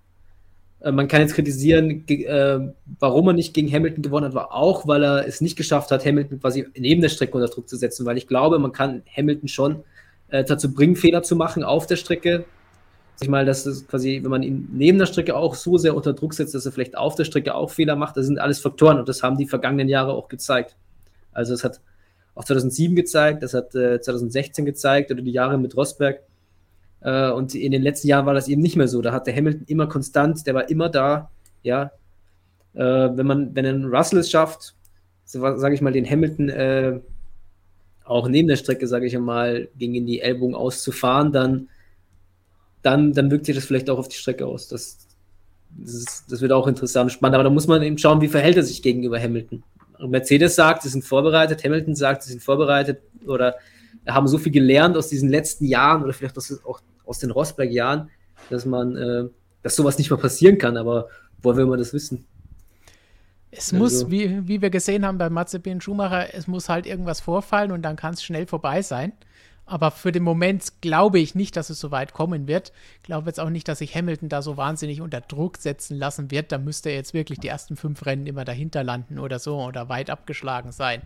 Äh, 0.80 0.92
man 0.92 1.08
kann 1.08 1.22
jetzt 1.22 1.34
kritisieren, 1.34 2.06
äh, 2.08 2.58
warum 3.00 3.28
er 3.28 3.32
nicht 3.32 3.54
gegen 3.54 3.72
Hamilton 3.72 4.02
gewonnen 4.02 4.26
hat, 4.26 4.34
war 4.34 4.54
auch, 4.54 4.86
weil 4.86 5.02
er 5.02 5.26
es 5.26 5.40
nicht 5.40 5.56
geschafft 5.56 5.90
hat, 5.90 6.04
Hamilton 6.04 6.40
quasi 6.40 6.66
neben 6.76 7.00
der 7.00 7.08
Strecke 7.08 7.32
unter 7.32 7.48
Druck 7.48 7.68
zu 7.68 7.76
setzen, 7.76 8.06
weil 8.06 8.18
ich 8.18 8.26
glaube, 8.26 8.58
man 8.58 8.72
kann 8.72 9.02
Hamilton 9.16 9.48
schon 9.48 9.84
äh, 10.28 10.44
dazu 10.44 10.72
bringen, 10.72 10.96
Fehler 10.96 11.22
zu 11.22 11.36
machen 11.36 11.64
auf 11.64 11.86
der 11.86 11.96
Strecke. 11.96 12.44
Ich 13.20 13.28
mal, 13.28 13.44
dass 13.44 13.64
es 13.64 13.86
quasi, 13.86 14.20
wenn 14.22 14.30
man 14.30 14.42
ihn 14.42 14.68
neben 14.72 14.98
der 14.98 15.06
Strecke 15.06 15.36
auch 15.36 15.54
so 15.54 15.78
sehr 15.78 15.94
unter 15.94 16.12
Druck 16.12 16.34
setzt, 16.34 16.54
dass 16.54 16.66
er 16.66 16.72
vielleicht 16.72 16.96
auf 16.96 17.14
der 17.14 17.24
Strecke 17.24 17.54
auch 17.54 17.70
Fehler 17.70 17.96
macht, 17.96 18.16
das 18.16 18.26
sind 18.26 18.38
alles 18.38 18.58
Faktoren 18.58 18.98
und 18.98 19.08
das 19.08 19.22
haben 19.22 19.36
die 19.36 19.46
vergangenen 19.46 19.88
Jahre 19.88 20.12
auch 20.12 20.28
gezeigt. 20.28 20.76
Also 21.32 21.54
es 21.54 21.62
hat 21.62 21.80
auch 22.34 22.44
2007 22.44 22.96
gezeigt, 22.96 23.42
das 23.42 23.54
hat 23.54 23.74
äh, 23.74 24.00
2016 24.00 24.64
gezeigt 24.64 25.10
oder 25.12 25.22
die 25.22 25.30
Jahre 25.30 25.58
mit 25.58 25.76
Rosberg 25.76 26.20
äh, 27.00 27.30
und 27.30 27.54
in 27.54 27.70
den 27.70 27.82
letzten 27.82 28.08
Jahren 28.08 28.26
war 28.26 28.34
das 28.34 28.48
eben 28.48 28.62
nicht 28.62 28.76
mehr 28.76 28.88
so. 28.88 29.02
Da 29.02 29.12
hat 29.12 29.26
der 29.26 29.36
Hamilton 29.36 29.64
immer 29.68 29.86
konstant, 29.86 30.46
der 30.46 30.54
war 30.54 30.68
immer 30.68 30.88
da. 30.88 31.30
Ja, 31.62 31.92
äh, 32.74 32.80
wenn 32.80 33.26
man, 33.26 33.54
wenn 33.54 33.66
ein 33.66 33.84
Russell 33.84 34.18
es 34.18 34.30
schafft, 34.30 34.74
so, 35.24 35.40
sage 35.56 35.74
ich 35.74 35.80
mal, 35.80 35.92
den 35.92 36.08
Hamilton 36.08 36.48
äh, 36.48 37.00
auch 38.04 38.28
neben 38.28 38.48
der 38.48 38.56
Strecke, 38.56 38.86
sage 38.86 39.06
ich 39.06 39.18
mal, 39.18 39.68
gegen 39.78 40.06
die 40.06 40.20
Ellbogen 40.20 40.54
auszufahren, 40.54 41.32
dann, 41.32 41.68
dann, 42.84 43.12
dann 43.12 43.30
wirkt 43.30 43.46
sich 43.46 43.54
das 43.54 43.64
vielleicht 43.64 43.88
auch 43.88 43.98
auf 43.98 44.08
die 44.08 44.16
Strecke 44.16 44.46
aus. 44.46 44.68
Das, 44.68 44.98
das, 45.70 45.94
ist, 45.94 46.24
das 46.28 46.40
wird 46.40 46.52
auch 46.52 46.66
interessant, 46.66 47.10
spannend. 47.10 47.34
Aber 47.34 47.44
da 47.44 47.50
muss 47.50 47.66
man 47.66 47.82
eben 47.82 47.98
schauen, 47.98 48.20
wie 48.20 48.28
verhält 48.28 48.56
er 48.56 48.62
sich 48.62 48.82
gegenüber 48.82 49.18
Hamilton. 49.18 49.62
Mercedes 49.98 50.54
sagt, 50.54 50.82
sie 50.82 50.90
sind 50.90 51.04
vorbereitet, 51.04 51.64
Hamilton 51.64 51.94
sagt, 51.94 52.24
sie 52.24 52.30
sind 52.30 52.42
vorbereitet 52.42 53.00
oder 53.26 53.54
haben 54.06 54.28
so 54.28 54.36
viel 54.36 54.52
gelernt 54.52 54.96
aus 54.96 55.08
diesen 55.08 55.30
letzten 55.30 55.64
Jahren 55.64 56.02
oder 56.02 56.12
vielleicht 56.12 56.36
auch 56.38 56.80
aus 57.06 57.18
den 57.20 57.30
Rosberg-Jahren, 57.30 58.10
dass 58.50 58.66
man, 58.66 58.96
äh, 58.96 59.24
dass 59.62 59.76
sowas 59.76 59.96
nicht 59.96 60.10
mehr 60.10 60.18
passieren 60.18 60.58
kann. 60.58 60.76
Aber 60.76 61.08
woher 61.40 61.56
will 61.56 61.66
man 61.66 61.78
das 61.78 61.94
wissen? 61.94 62.26
Es 63.50 63.72
also. 63.72 63.76
muss, 63.76 64.10
wie, 64.10 64.46
wie 64.46 64.60
wir 64.60 64.70
gesehen 64.70 65.06
haben 65.06 65.16
bei 65.16 65.30
Mazepin 65.30 65.80
Schumacher, 65.80 66.34
es 66.34 66.46
muss 66.46 66.68
halt 66.68 66.86
irgendwas 66.86 67.20
vorfallen 67.20 67.70
und 67.70 67.82
dann 67.82 67.96
kann 67.96 68.12
es 68.14 68.22
schnell 68.22 68.46
vorbei 68.46 68.82
sein. 68.82 69.12
Aber 69.66 69.90
für 69.90 70.12
den 70.12 70.22
Moment 70.22 70.82
glaube 70.82 71.18
ich 71.18 71.34
nicht, 71.34 71.56
dass 71.56 71.70
es 71.70 71.80
so 71.80 71.90
weit 71.90 72.12
kommen 72.12 72.46
wird. 72.46 72.72
Ich 72.96 73.04
glaube 73.04 73.28
jetzt 73.28 73.40
auch 73.40 73.48
nicht, 73.48 73.66
dass 73.66 73.78
sich 73.78 73.94
Hamilton 73.94 74.28
da 74.28 74.42
so 74.42 74.56
wahnsinnig 74.56 75.00
unter 75.00 75.22
Druck 75.22 75.56
setzen 75.56 75.96
lassen 75.96 76.30
wird. 76.30 76.52
Da 76.52 76.58
müsste 76.58 76.90
er 76.90 76.96
jetzt 76.96 77.14
wirklich 77.14 77.40
die 77.40 77.48
ersten 77.48 77.76
fünf 77.76 78.04
Rennen 78.04 78.26
immer 78.26 78.44
dahinter 78.44 78.84
landen 78.84 79.18
oder 79.18 79.38
so 79.38 79.62
oder 79.62 79.88
weit 79.88 80.10
abgeschlagen 80.10 80.70
sein. 80.70 81.02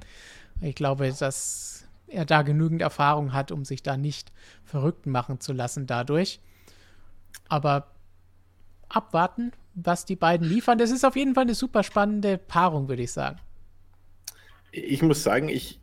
Ich 0.61 0.75
glaube, 0.75 1.13
dass 1.13 1.87
er 2.09 2.25
da 2.25 2.43
genügend 2.43 2.83
Erfahrung 2.83 3.33
hat, 3.33 3.53
um 3.53 3.65
sich 3.65 3.83
da 3.83 3.97
nicht 3.97 4.33
verrückt 4.65 5.07
machen 5.07 5.41
zu 5.41 5.53
lassen 5.53 5.87
dadurch. 5.87 6.41
Aber 7.49 7.87
abwarten, 8.89 9.53
was 9.75 10.05
die 10.05 10.17
beiden 10.17 10.49
liefern. 10.49 10.79
Das 10.79 10.91
ist 10.91 11.05
auf 11.05 11.17
jeden 11.17 11.35
Fall 11.35 11.43
eine 11.43 11.55
super 11.55 11.83
spannende 11.83 12.39
Paarung, 12.39 12.89
würde 12.89 13.03
ich 13.03 13.13
sagen. 13.13 13.39
Ich 14.73 15.03
muss 15.03 15.23
sagen, 15.23 15.49
ich, 15.49 15.79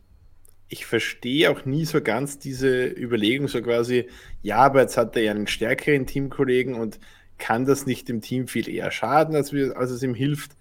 ich 0.68 0.86
verstehe 0.86 1.50
auch 1.50 1.64
nie 1.64 1.84
so 1.84 2.00
ganz 2.00 2.38
diese 2.38 2.86
Überlegung, 2.86 3.48
so 3.48 3.62
quasi, 3.62 4.08
ja, 4.42 4.58
aber 4.58 4.82
jetzt 4.82 4.96
hat 4.96 5.16
er 5.16 5.22
ja 5.22 5.30
einen 5.30 5.46
stärkeren 5.46 6.06
Teamkollegen 6.06 6.74
und 6.74 6.98
kann 7.38 7.64
das 7.64 7.86
nicht 7.86 8.08
dem 8.08 8.20
Team 8.20 8.48
viel 8.48 8.68
eher 8.68 8.90
schaden, 8.90 9.36
als, 9.36 9.52
wir, 9.52 9.76
als 9.76 9.90
es 9.90 10.02
ihm 10.02 10.14
hilft. 10.14 10.56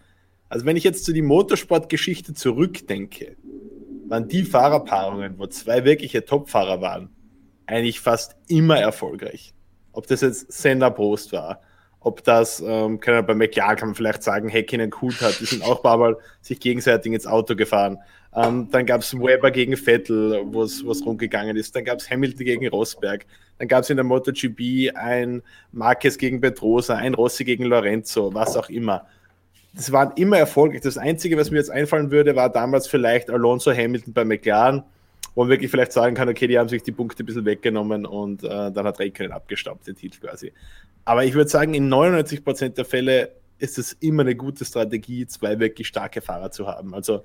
Also 0.49 0.65
wenn 0.65 0.77
ich 0.77 0.83
jetzt 0.83 1.05
zu 1.05 1.13
die 1.13 1.21
Motorsportgeschichte 1.21 2.33
zurückdenke, 2.33 3.35
waren 4.07 4.27
die 4.27 4.43
Fahrerpaarungen, 4.43 5.39
wo 5.39 5.47
zwei 5.47 5.83
wirkliche 5.85 6.25
Topfahrer 6.25 6.81
waren, 6.81 7.09
eigentlich 7.65 7.99
fast 7.99 8.35
immer 8.47 8.77
erfolgreich. 8.77 9.53
Ob 9.91 10.05
das 10.07 10.21
jetzt 10.21 10.51
Senna 10.51 10.91
Prost 10.91 11.31
war, 11.31 11.61
ob 11.99 12.23
das, 12.23 12.63
ähm, 12.63 12.99
kann 12.99 13.25
bei 13.25 13.33
McLaren 13.33 13.77
kann 13.77 13.87
man 13.87 13.95
vielleicht 13.95 14.21
sagen, 14.21 14.47
Häkkinen 14.47 14.91
Kut 14.91 15.21
hat, 15.21 15.39
die 15.39 15.45
sind 15.45 15.63
auch 15.63 15.77
ein 15.77 15.81
paar 15.81 15.97
Mal 15.97 16.17
sich 16.39 16.59
gegenseitig 16.59 17.11
ins 17.11 17.25
Auto 17.25 17.55
gefahren. 17.55 17.97
Ähm, 18.35 18.67
dann 18.69 18.85
gab 18.85 19.01
es 19.01 19.13
Weber 19.13 19.49
gegen 19.49 19.77
Vettel, 19.77 20.41
wo 20.47 20.63
es 20.63 21.05
rumgegangen 21.05 21.55
ist. 21.55 21.75
Dann 21.75 21.85
gab 21.85 21.99
es 21.99 22.09
Hamilton 22.09 22.45
gegen 22.45 22.67
Rosberg. 22.67 23.25
Dann 23.59 23.67
gab 23.67 23.83
es 23.83 23.89
in 23.89 23.95
der 23.95 24.03
MotoGP 24.03 24.93
ein 24.95 25.41
Marquez 25.71 26.17
gegen 26.17 26.41
Petrosa, 26.41 26.95
ein 26.95 27.13
Rossi 27.13 27.45
gegen 27.45 27.63
Lorenzo, 27.65 28.33
was 28.33 28.57
auch 28.57 28.69
immer. 28.69 29.05
Das 29.73 29.91
waren 29.91 30.11
immer 30.17 30.37
erfolgreich. 30.37 30.81
Das 30.81 30.97
Einzige, 30.97 31.37
was 31.37 31.51
mir 31.51 31.57
jetzt 31.57 31.71
einfallen 31.71 32.11
würde, 32.11 32.35
war 32.35 32.49
damals 32.49 32.87
vielleicht 32.87 33.29
Alonso 33.29 33.71
Hamilton 33.71 34.13
bei 34.13 34.25
McLaren, 34.25 34.83
wo 35.33 35.43
man 35.43 35.49
wirklich 35.49 35.71
vielleicht 35.71 35.93
sagen 35.93 36.15
kann, 36.15 36.27
okay, 36.27 36.47
die 36.47 36.59
haben 36.59 36.69
sich 36.69 36.83
die 36.83 36.91
Punkte 36.91 37.23
ein 37.23 37.25
bisschen 37.25 37.45
weggenommen 37.45 38.05
und 38.05 38.43
äh, 38.43 38.71
dann 38.71 38.85
hat 38.85 38.99
Räikkönen 38.99 39.31
abgestaubt, 39.31 39.87
den 39.87 39.95
Titel 39.95 40.19
quasi. 40.19 40.51
Aber 41.05 41.23
ich 41.23 41.33
würde 41.33 41.49
sagen, 41.49 41.73
in 41.73 41.87
99 41.87 42.43
Prozent 42.43 42.77
der 42.77 42.85
Fälle 42.85 43.31
ist 43.59 43.77
es 43.77 43.93
immer 43.93 44.23
eine 44.23 44.35
gute 44.35 44.65
Strategie, 44.65 45.25
zwei 45.27 45.59
wirklich 45.59 45.87
starke 45.87 46.21
Fahrer 46.21 46.51
zu 46.51 46.67
haben. 46.67 46.93
Also 46.93 47.23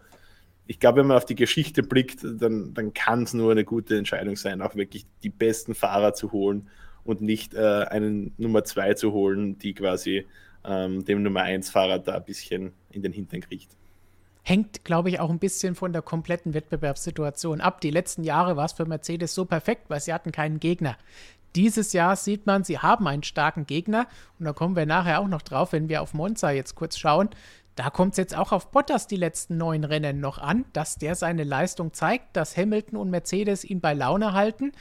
ich 0.71 0.79
glaube, 0.79 1.01
wenn 1.01 1.09
man 1.09 1.17
auf 1.17 1.25
die 1.25 1.35
Geschichte 1.35 1.83
blickt, 1.83 2.21
dann, 2.23 2.73
dann 2.75 2.95
kann 2.95 3.25
es 3.25 3.35
nur 3.35 3.51
eine 3.51 3.65
gute 3.65 3.99
Entscheidung 3.99 4.37
sein, 4.37 4.63
auch 4.63 4.77
wirklich 4.77 5.05
die 5.25 5.29
besten 5.29 5.75
Fahrer 5.75 6.15
zu 6.15 6.31
holen 6.31 6.69
und 7.03 7.21
nicht 7.23 7.55
äh, 7.55 7.87
einen 7.89 8.35
Nummer 8.39 8.63
zwei 8.63 8.95
zu 8.95 9.11
holen, 9.11 9.59
die 9.59 9.75
quasi 9.75 10.29
ähm, 10.65 11.05
dem 11.05 11.25
Nummer 11.25 11.43
eins 11.43 11.71
Fahrer 11.71 11.99
da 11.99 12.15
ein 12.15 12.25
bisschen 12.25 12.71
in 12.93 13.03
den 13.03 13.13
Hintern 13.13 13.41
kriegt. 13.41 13.77
Hängt, 14.45 14.85
glaube 14.85 15.09
ich, 15.09 15.19
auch 15.19 15.31
ein 15.31 15.41
bisschen 15.41 15.75
von 15.75 15.93
der 15.93 16.03
kompletten 16.03 16.55
Wettbewerbssituation 16.55 17.61
ab. 17.61 17.81
Die 17.81 17.91
letzten 17.91 18.23
Jahre 18.23 18.57
war 18.57 18.67
es 18.67 18.73
für 18.73 18.87
Mercedes 18.87 19.35
so 19.35 19.47
perfekt, 19.47 19.91
weil 19.91 19.99
sie 19.99 20.15
hatten 20.15 20.31
keinen 20.31 20.61
Gegner. 20.61 20.97
Dieses 21.57 21.93
Jahr 21.93 22.15
sieht 22.15 22.47
man, 22.47 22.63
sie 22.63 22.79
haben 22.79 23.09
einen 23.09 23.25
starken 23.25 23.67
Gegner 23.67 24.07
und 24.39 24.45
da 24.45 24.53
kommen 24.53 24.77
wir 24.77 24.87
nachher 24.87 25.21
auch 25.21 25.27
noch 25.27 25.43
drauf, 25.43 25.73
wenn 25.73 25.89
wir 25.89 26.01
auf 26.01 26.15
Monza 26.15 26.53
jetzt 26.53 26.77
kurz 26.77 26.97
schauen. 26.97 27.29
Da 27.77 27.91
kommt 27.91 28.13
es 28.13 28.19
jetzt 28.19 28.37
auch 28.37 28.53
auf 28.53 28.71
Bottas 28.71 29.07
die 29.07 29.17
letzten 29.17 29.57
neun 29.57 29.85
Rennen 29.85 30.21
noch 30.21 30.39
an, 30.39 30.65
dass 30.73 30.97
der 30.97 31.15
seine 31.15 31.45
Leistung 31.45 31.93
zeigt, 31.93 32.37
dass 32.37 32.57
Hamilton 32.57 32.99
und 32.99 33.11
Mercedes 33.11 33.65
ihn 33.65 33.81
bei 33.81 33.95
Laune 33.95 34.33
halten, 34.33 34.73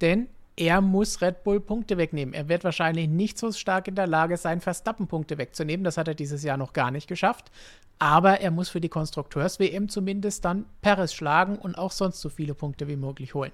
denn 0.00 0.28
er 0.58 0.80
muss 0.80 1.20
Red 1.20 1.44
Bull 1.44 1.60
Punkte 1.60 1.98
wegnehmen. 1.98 2.32
Er 2.32 2.48
wird 2.48 2.64
wahrscheinlich 2.64 3.08
nicht 3.08 3.36
so 3.36 3.52
stark 3.52 3.88
in 3.88 3.94
der 3.94 4.06
Lage 4.06 4.38
sein, 4.38 4.62
Verstappen 4.62 5.06
Punkte 5.06 5.36
wegzunehmen. 5.36 5.84
Das 5.84 5.98
hat 5.98 6.08
er 6.08 6.14
dieses 6.14 6.42
Jahr 6.42 6.56
noch 6.56 6.72
gar 6.72 6.90
nicht 6.90 7.08
geschafft. 7.08 7.50
Aber 7.98 8.40
er 8.40 8.50
muss 8.50 8.70
für 8.70 8.80
die 8.80 8.88
Konstrukteurs-WM 8.88 9.90
zumindest 9.90 10.46
dann 10.46 10.64
Perez 10.80 11.12
schlagen 11.12 11.56
und 11.56 11.76
auch 11.76 11.92
sonst 11.92 12.22
so 12.22 12.30
viele 12.30 12.54
Punkte 12.54 12.88
wie 12.88 12.96
möglich 12.96 13.34
holen. 13.34 13.52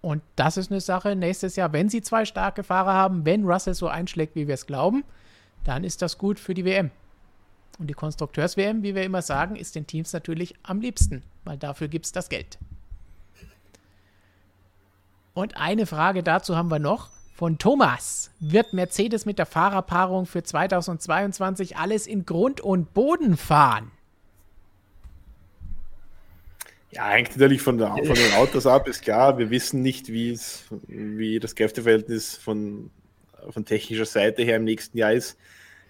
Und 0.00 0.22
das 0.36 0.56
ist 0.56 0.70
eine 0.70 0.80
Sache 0.80 1.16
nächstes 1.16 1.56
Jahr, 1.56 1.72
wenn 1.72 1.88
sie 1.88 2.02
zwei 2.02 2.24
starke 2.24 2.62
Fahrer 2.62 2.92
haben, 2.92 3.24
wenn 3.24 3.44
Russell 3.44 3.74
so 3.74 3.88
einschlägt, 3.88 4.36
wie 4.36 4.46
wir 4.46 4.54
es 4.54 4.66
glauben, 4.66 5.02
dann 5.64 5.84
ist 5.84 6.02
das 6.02 6.18
gut 6.18 6.38
für 6.38 6.54
die 6.54 6.64
WM. 6.64 6.90
Und 7.78 7.88
die 7.88 7.94
Konstrukteurs-WM, 7.94 8.82
wie 8.82 8.94
wir 8.94 9.02
immer 9.02 9.22
sagen, 9.22 9.56
ist 9.56 9.74
den 9.74 9.86
Teams 9.86 10.12
natürlich 10.12 10.54
am 10.62 10.80
liebsten, 10.80 11.22
weil 11.44 11.56
dafür 11.56 11.88
gibt 11.88 12.06
es 12.06 12.12
das 12.12 12.28
Geld. 12.28 12.58
Und 15.32 15.56
eine 15.56 15.86
Frage 15.86 16.22
dazu 16.22 16.56
haben 16.56 16.70
wir 16.70 16.78
noch 16.78 17.10
von 17.34 17.58
Thomas. 17.58 18.30
Wird 18.38 18.72
Mercedes 18.72 19.26
mit 19.26 19.38
der 19.38 19.46
Fahrerpaarung 19.46 20.26
für 20.26 20.44
2022 20.44 21.76
alles 21.76 22.06
in 22.06 22.24
Grund 22.24 22.60
und 22.60 22.94
Boden 22.94 23.36
fahren? 23.36 23.90
Ja, 26.92 27.08
hängt 27.08 27.30
natürlich 27.30 27.60
von, 27.60 27.76
der, 27.76 27.88
von 27.88 28.14
den 28.14 28.32
Autos 28.34 28.68
ab, 28.68 28.86
ist 28.86 29.02
klar. 29.02 29.36
Wir 29.36 29.50
wissen 29.50 29.82
nicht, 29.82 30.12
wie, 30.12 30.38
das 31.40 31.56
Kräfteverhältnis 31.56 32.36
von, 32.36 32.90
von 33.50 33.64
technischer 33.64 34.06
Seite 34.06 34.44
her 34.44 34.56
im 34.56 34.64
nächsten 34.64 34.96
Jahr 34.96 35.12
ist. 35.12 35.36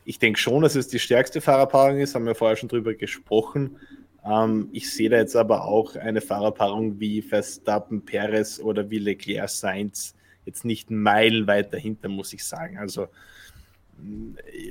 Ich 0.04 0.18
denke 0.18 0.38
schon, 0.38 0.62
dass 0.62 0.74
es 0.74 0.88
die 0.88 0.98
stärkste 0.98 1.40
Fahrerpaarung 1.40 1.98
ist, 1.98 2.14
haben 2.14 2.26
wir 2.26 2.34
vorher 2.34 2.56
schon 2.56 2.68
drüber 2.68 2.94
gesprochen. 2.94 3.78
Ähm, 4.24 4.68
ich 4.72 4.90
sehe 4.92 5.10
da 5.10 5.16
jetzt 5.16 5.36
aber 5.36 5.64
auch 5.64 5.96
eine 5.96 6.20
Fahrerpaarung 6.20 7.00
wie 7.00 7.22
Verstappen, 7.22 8.04
Perez 8.04 8.60
oder 8.60 8.90
wie 8.90 8.98
Leclerc 8.98 9.48
Sainz 9.48 10.14
jetzt 10.46 10.64
nicht 10.64 10.90
meilenweit 10.90 11.72
dahinter, 11.72 12.08
muss 12.08 12.32
ich 12.32 12.44
sagen. 12.44 12.78
Also 12.78 13.08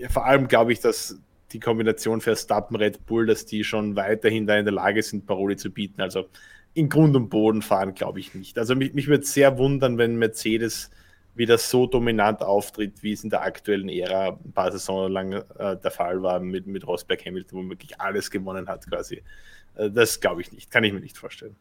vor 0.10 0.26
allem 0.26 0.48
glaube 0.48 0.74
ich, 0.74 0.80
dass 0.80 1.18
die 1.52 1.60
Kombination 1.60 2.22
Verstappen, 2.22 2.76
Red 2.76 3.06
Bull, 3.06 3.26
dass 3.26 3.46
die 3.46 3.64
schon 3.64 3.96
weiterhin 3.96 4.48
da 4.48 4.58
in 4.58 4.66
der 4.66 4.74
Lage 4.74 5.02
sind, 5.02 5.26
Paroli 5.26 5.56
zu 5.56 5.72
bieten. 5.72 6.02
Also 6.02 6.26
in 6.74 6.90
Grund 6.90 7.16
und 7.16 7.30
Boden 7.30 7.62
fahren, 7.62 7.94
glaube 7.94 8.20
ich 8.20 8.34
nicht. 8.34 8.58
Also 8.58 8.76
mich, 8.76 8.94
mich 8.94 9.08
würde 9.08 9.26
sehr 9.26 9.58
wundern, 9.58 9.98
wenn 9.98 10.18
Mercedes 10.18 10.90
wieder 11.36 11.58
so 11.58 11.88
dominant 11.88 12.42
auftritt, 12.42 13.02
wie 13.02 13.14
es 13.14 13.24
in 13.24 13.30
der 13.30 13.42
aktuellen 13.42 13.90
Ära 13.90 14.38
ein 14.44 14.52
paar 14.54 14.72
Saisonen 14.72 15.12
lang 15.12 15.34
äh, 15.34 15.78
der 15.78 15.92
Fall 15.92 16.22
war 16.22 16.40
mit, 16.40 16.68
mit 16.68 16.86
Rosberg 16.86 17.26
Hamilton, 17.26 17.58
wo 17.58 17.62
man 17.62 17.72
wirklich 17.72 18.00
alles 18.00 18.30
gewonnen 18.30 18.68
hat 18.68 18.88
quasi. 18.88 19.24
Äh, 19.76 19.90
das 19.90 20.20
glaube 20.20 20.42
ich 20.42 20.52
nicht, 20.52 20.70
kann 20.70 20.84
ich 20.84 20.94
mir 20.94 21.00
nicht 21.00 21.18
vorstellen. 21.18 21.56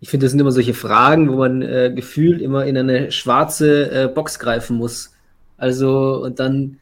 Ich 0.00 0.10
finde, 0.10 0.26
das 0.26 0.32
sind 0.32 0.40
immer 0.40 0.52
solche 0.52 0.74
Fragen, 0.74 1.30
wo 1.30 1.36
man 1.36 1.62
äh, 1.62 1.92
gefühlt 1.94 2.40
immer 2.40 2.64
in 2.66 2.76
eine 2.76 3.10
schwarze 3.10 3.90
äh, 3.90 4.08
Box 4.08 4.38
greifen 4.38 4.76
muss. 4.76 5.14
Also, 5.56 6.22
und 6.22 6.38
dann 6.38 6.78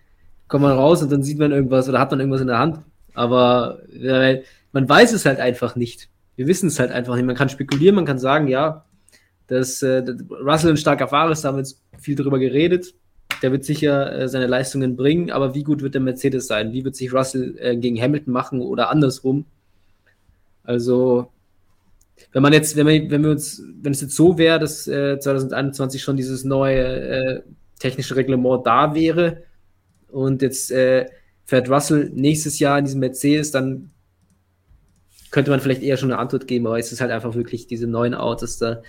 kommt 0.49 0.63
man 0.63 0.73
raus 0.73 1.03
und 1.03 1.11
dann 1.11 1.23
sieht 1.23 1.39
man 1.39 1.53
irgendwas 1.53 1.89
oder 1.89 1.99
hat 1.99 2.11
man 2.11 2.21
irgendwas 2.21 2.43
in 2.43 2.49
der 2.49 2.59
Hand. 2.59 2.81
Aber 3.15 3.81
äh, 3.91 4.43
man 4.73 4.89
weiß 4.89 5.13
es 5.13 5.25
halt 5.25 5.41
einfach 5.41 5.77
nicht. 5.77 6.11
Wir 6.37 6.47
wissen 6.47 6.69
es 6.69 6.79
halt 6.79 6.93
einfach 6.93 7.17
nicht. 7.17 7.25
Man 7.25 7.37
kann 7.37 7.49
spekulieren, 7.49 7.95
man 7.95 8.05
kann 8.05 8.19
sagen, 8.19 8.49
ja, 8.49 8.85
dass, 9.47 9.83
äh, 9.83 10.03
Russell 10.31 10.71
ein 10.71 10.77
starker 10.77 11.09
Fahrer 11.09 11.33
ist, 11.33 11.43
da 11.43 11.49
haben 11.49 11.57
wir 11.57 11.61
jetzt 11.61 11.81
viel 11.99 12.17
darüber 12.17 12.39
geredet. 12.39 12.95
Der 13.43 13.53
wird 13.53 13.65
sicher 13.65 14.13
äh, 14.13 14.29
seine 14.29 14.47
Leistungen 14.47 14.97
bringen, 14.97 15.31
aber 15.31 15.55
wie 15.55 15.63
gut 15.63 15.83
wird 15.83 15.95
der 15.95 16.01
Mercedes 16.01 16.47
sein? 16.47 16.73
Wie 16.73 16.85
wird 16.85 16.97
sich 16.97 17.13
Russell 17.13 17.57
äh, 17.59 17.77
gegen 17.77 18.01
Hamilton 18.01 18.33
machen 18.33 18.61
oder 18.61 18.91
andersrum? 18.91 19.45
Also, 20.65 21.31
wenn 22.33 22.43
man 22.43 22.53
jetzt, 22.53 22.77
wenn 22.77 22.87
wir, 22.87 23.11
wenn 23.11 23.23
wir 23.23 23.31
uns, 23.31 23.63
wenn 23.83 23.93
es 23.93 24.01
jetzt 24.01 24.17
so 24.17 24.39
wäre, 24.39 24.59
dass 24.59 24.85
2021 24.85 26.01
äh, 26.01 26.05
schon 26.05 26.17
dieses 26.17 26.45
neue 26.45 26.83
äh, 26.83 27.43
technische 27.79 28.17
Reglement 28.17 28.67
da 28.67 28.95
wäre, 28.95 29.43
und 30.09 30.43
jetzt 30.43 30.71
äh, 30.71 31.07
fährt 31.45 31.69
Russell 31.69 32.11
nächstes 32.15 32.59
Jahr 32.59 32.79
in 32.79 32.85
diesem 32.85 33.01
Mercedes, 33.01 33.51
dann 33.51 33.91
könnte 35.31 35.51
man 35.51 35.61
vielleicht 35.61 35.83
eher 35.83 35.97
schon 35.97 36.11
eine 36.11 36.21
Antwort 36.21 36.47
geben, 36.47 36.67
aber 36.67 36.79
es 36.79 36.93
ist 36.93 37.01
halt 37.01 37.11
einfach 37.11 37.35
wirklich 37.35 37.67
diese 37.67 37.87
neuen 37.87 38.15
Autos 38.15 38.59
da. 38.59 38.83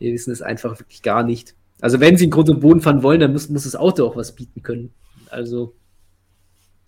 Wir 0.00 0.12
wissen 0.12 0.32
es 0.32 0.42
einfach 0.42 0.80
wirklich 0.80 1.02
gar 1.02 1.22
nicht. 1.22 1.54
Also 1.80 2.00
wenn 2.00 2.16
sie 2.16 2.24
in 2.24 2.30
Grund 2.30 2.50
und 2.50 2.58
Boden 2.60 2.80
fahren 2.80 3.04
wollen, 3.04 3.20
dann 3.20 3.32
muss, 3.32 3.48
muss 3.48 3.62
das 3.62 3.76
Auto 3.76 4.04
auch 4.04 4.16
was 4.16 4.34
bieten 4.34 4.62
können. 4.62 4.92
Also 5.30 5.74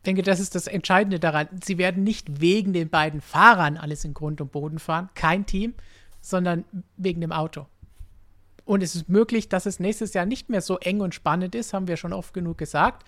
denke, 0.05 0.23
das 0.23 0.41
ist 0.41 0.55
das 0.55 0.67
Entscheidende 0.67 1.21
daran. 1.21 1.49
Sie 1.63 1.79
werden 1.79 2.05
nicht 2.05 2.41
wegen 2.41 2.73
den 2.73 2.89
beiden 2.89 3.21
Fahrern 3.21 3.77
alles 3.77 4.05
in 4.05 4.15
Grund 4.15 4.41
und 4.41 4.53
Boden 4.53 4.79
fahren, 4.79 5.11
kein 5.15 5.47
Team, 5.47 5.75
sondern 6.21 6.65
wegen 6.97 7.21
dem 7.21 7.33
Auto. 7.33 7.67
Und 8.65 8.83
es 8.83 8.95
ist 8.95 9.09
möglich, 9.09 9.49
dass 9.49 9.67
es 9.67 9.81
nächstes 9.81 10.15
Jahr 10.15 10.27
nicht 10.27 10.49
mehr 10.49 10.61
so 10.61 10.79
eng 10.79 11.01
und 11.01 11.15
spannend 11.15 11.55
ist, 11.55 11.73
haben 11.73 11.89
wir 11.89 11.97
schon 11.97 12.13
oft 12.13 12.33
genug 12.33 12.59
gesagt. 12.59 13.05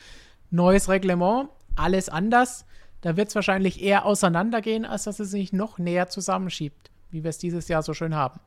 Neues 0.51 0.89
Reglement, 0.89 1.49
alles 1.77 2.09
anders. 2.09 2.67
Da 3.01 3.17
wird 3.17 3.29
es 3.29 3.35
wahrscheinlich 3.35 3.83
eher 3.83 4.05
auseinandergehen, 4.05 4.85
als 4.85 5.05
dass 5.05 5.21
es 5.21 5.31
sich 5.31 5.53
noch 5.53 5.79
näher 5.79 6.09
zusammenschiebt, 6.09 6.91
wie 7.11 7.23
wir 7.23 7.31
es 7.31 7.39
dieses 7.39 7.69
Jahr 7.69 7.83
so 7.83 7.95
schön 7.95 8.15
haben. 8.15 8.41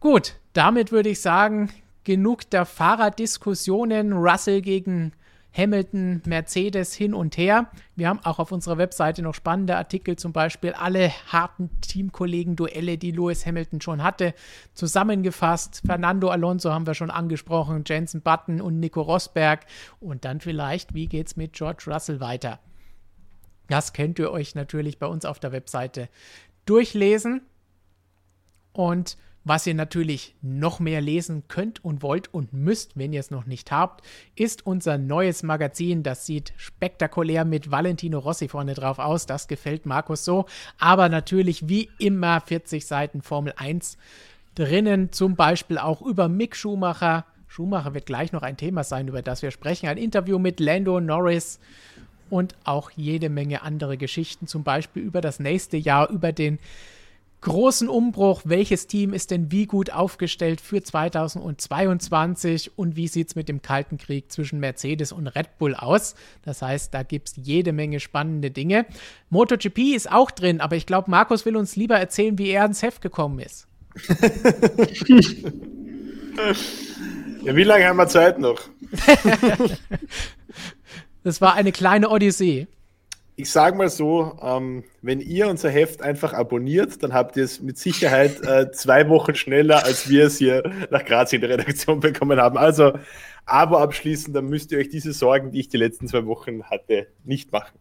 Gut, 0.00 0.36
damit 0.52 0.92
würde 0.92 1.08
ich 1.08 1.20
sagen, 1.20 1.70
genug 2.04 2.48
der 2.50 2.66
Fahrerdiskussionen. 2.66 4.12
Russell 4.12 4.62
gegen 4.62 5.12
Hamilton, 5.52 6.22
Mercedes 6.24 6.94
hin 6.94 7.14
und 7.14 7.36
her. 7.36 7.70
Wir 7.96 8.08
haben 8.08 8.20
auch 8.22 8.38
auf 8.38 8.52
unserer 8.52 8.78
Webseite 8.78 9.22
noch 9.22 9.34
spannende 9.34 9.76
Artikel, 9.76 10.14
zum 10.16 10.32
Beispiel 10.32 10.72
alle 10.72 11.10
harten 11.26 11.70
Teamkollegen-Duelle, 11.80 12.96
die 12.96 13.10
Lewis 13.10 13.44
Hamilton 13.44 13.80
schon 13.80 14.04
hatte, 14.04 14.34
zusammengefasst. 14.74 15.82
Fernando 15.84 16.28
Alonso 16.28 16.72
haben 16.72 16.86
wir 16.86 16.94
schon 16.94 17.10
angesprochen, 17.10 17.82
Jensen 17.84 18.22
Button 18.22 18.60
und 18.60 18.78
Nico 18.78 19.02
Rosberg. 19.02 19.66
Und 19.98 20.24
dann 20.24 20.40
vielleicht, 20.40 20.94
wie 20.94 21.06
geht 21.06 21.26
es 21.26 21.36
mit 21.36 21.54
George 21.54 21.84
Russell 21.88 22.20
weiter? 22.20 22.60
Das 23.66 23.92
könnt 23.92 24.18
ihr 24.20 24.30
euch 24.30 24.54
natürlich 24.54 24.98
bei 24.98 25.06
uns 25.06 25.24
auf 25.24 25.40
der 25.40 25.50
Webseite 25.50 26.08
durchlesen. 26.66 27.42
Und 28.72 29.16
was 29.44 29.66
ihr 29.66 29.74
natürlich 29.74 30.34
noch 30.42 30.78
mehr 30.78 31.00
lesen 31.00 31.44
könnt 31.48 31.84
und 31.84 32.02
wollt 32.02 32.32
und 32.34 32.52
müsst, 32.52 32.98
wenn 32.98 33.12
ihr 33.12 33.20
es 33.20 33.30
noch 33.30 33.46
nicht 33.46 33.70
habt, 33.72 34.04
ist 34.36 34.66
unser 34.66 34.98
neues 34.98 35.42
Magazin. 35.42 36.02
Das 36.02 36.26
sieht 36.26 36.52
spektakulär 36.56 37.44
mit 37.44 37.70
Valentino 37.70 38.18
Rossi 38.18 38.48
vorne 38.48 38.74
drauf 38.74 38.98
aus. 38.98 39.26
Das 39.26 39.48
gefällt 39.48 39.86
Markus 39.86 40.24
so. 40.24 40.46
Aber 40.78 41.08
natürlich 41.08 41.68
wie 41.68 41.88
immer 41.98 42.40
40 42.40 42.84
Seiten 42.84 43.22
Formel 43.22 43.54
1 43.56 43.96
drinnen. 44.54 45.12
Zum 45.12 45.36
Beispiel 45.36 45.78
auch 45.78 46.02
über 46.02 46.28
Mick 46.28 46.54
Schumacher. 46.54 47.24
Schumacher 47.46 47.94
wird 47.94 48.06
gleich 48.06 48.32
noch 48.32 48.42
ein 48.42 48.56
Thema 48.56 48.84
sein, 48.84 49.08
über 49.08 49.22
das 49.22 49.40
wir 49.40 49.50
sprechen. 49.50 49.88
Ein 49.88 49.96
Interview 49.96 50.38
mit 50.38 50.60
Lando 50.60 51.00
Norris 51.00 51.58
und 52.28 52.54
auch 52.64 52.90
jede 52.90 53.30
Menge 53.30 53.62
andere 53.62 53.96
Geschichten. 53.96 54.46
Zum 54.46 54.64
Beispiel 54.64 55.02
über 55.02 55.20
das 55.20 55.40
nächste 55.40 55.76
Jahr, 55.76 56.10
über 56.10 56.32
den 56.32 56.58
großen 57.40 57.88
Umbruch. 57.88 58.42
Welches 58.44 58.86
Team 58.86 59.12
ist 59.12 59.30
denn 59.30 59.50
wie 59.52 59.66
gut 59.66 59.90
aufgestellt 59.92 60.60
für 60.60 60.82
2022 60.82 62.76
und 62.76 62.96
wie 62.96 63.08
sieht 63.08 63.28
es 63.28 63.36
mit 63.36 63.48
dem 63.48 63.62
Kalten 63.62 63.98
Krieg 63.98 64.30
zwischen 64.32 64.60
Mercedes 64.60 65.12
und 65.12 65.26
Red 65.28 65.58
Bull 65.58 65.74
aus? 65.74 66.14
Das 66.42 66.62
heißt, 66.62 66.92
da 66.92 67.02
gibt 67.02 67.28
es 67.28 67.34
jede 67.36 67.72
Menge 67.72 68.00
spannende 68.00 68.50
Dinge. 68.50 68.86
MotoGP 69.30 69.94
ist 69.94 70.10
auch 70.10 70.30
drin, 70.30 70.60
aber 70.60 70.76
ich 70.76 70.86
glaube, 70.86 71.10
Markus 71.10 71.44
will 71.46 71.56
uns 71.56 71.76
lieber 71.76 71.98
erzählen, 71.98 72.38
wie 72.38 72.50
er 72.50 72.64
ins 72.64 72.82
Heft 72.82 73.02
gekommen 73.02 73.38
ist. 73.38 73.66
ja, 77.42 77.56
wie 77.56 77.64
lange 77.64 77.86
haben 77.86 77.96
wir 77.96 78.08
Zeit 78.08 78.38
noch? 78.38 78.60
das 81.24 81.40
war 81.40 81.54
eine 81.54 81.72
kleine 81.72 82.10
Odyssee 82.10 82.68
ich 83.38 83.52
sage 83.52 83.76
mal 83.76 83.88
so, 83.88 84.36
ähm, 84.42 84.82
wenn 85.00 85.20
ihr 85.20 85.46
unser 85.46 85.70
Heft 85.70 86.02
einfach 86.02 86.32
abonniert, 86.34 87.04
dann 87.04 87.14
habt 87.14 87.36
ihr 87.36 87.44
es 87.44 87.60
mit 87.60 87.78
Sicherheit 87.78 88.44
äh, 88.44 88.72
zwei 88.72 89.08
Wochen 89.08 89.36
schneller, 89.36 89.84
als 89.84 90.08
wir 90.08 90.26
es 90.26 90.38
hier 90.38 90.64
nach 90.90 91.04
Graz 91.04 91.32
in 91.32 91.40
der 91.40 91.50
Redaktion 91.50 92.00
bekommen 92.00 92.40
haben. 92.40 92.58
Also 92.58 92.98
Abo 93.46 93.76
abschließen, 93.76 94.34
dann 94.34 94.46
müsst 94.46 94.72
ihr 94.72 94.78
euch 94.78 94.88
diese 94.88 95.12
Sorgen, 95.12 95.52
die 95.52 95.60
ich 95.60 95.68
die 95.68 95.76
letzten 95.76 96.08
zwei 96.08 96.26
Wochen 96.26 96.64
hatte, 96.64 97.06
nicht 97.24 97.52
machen. 97.52 97.78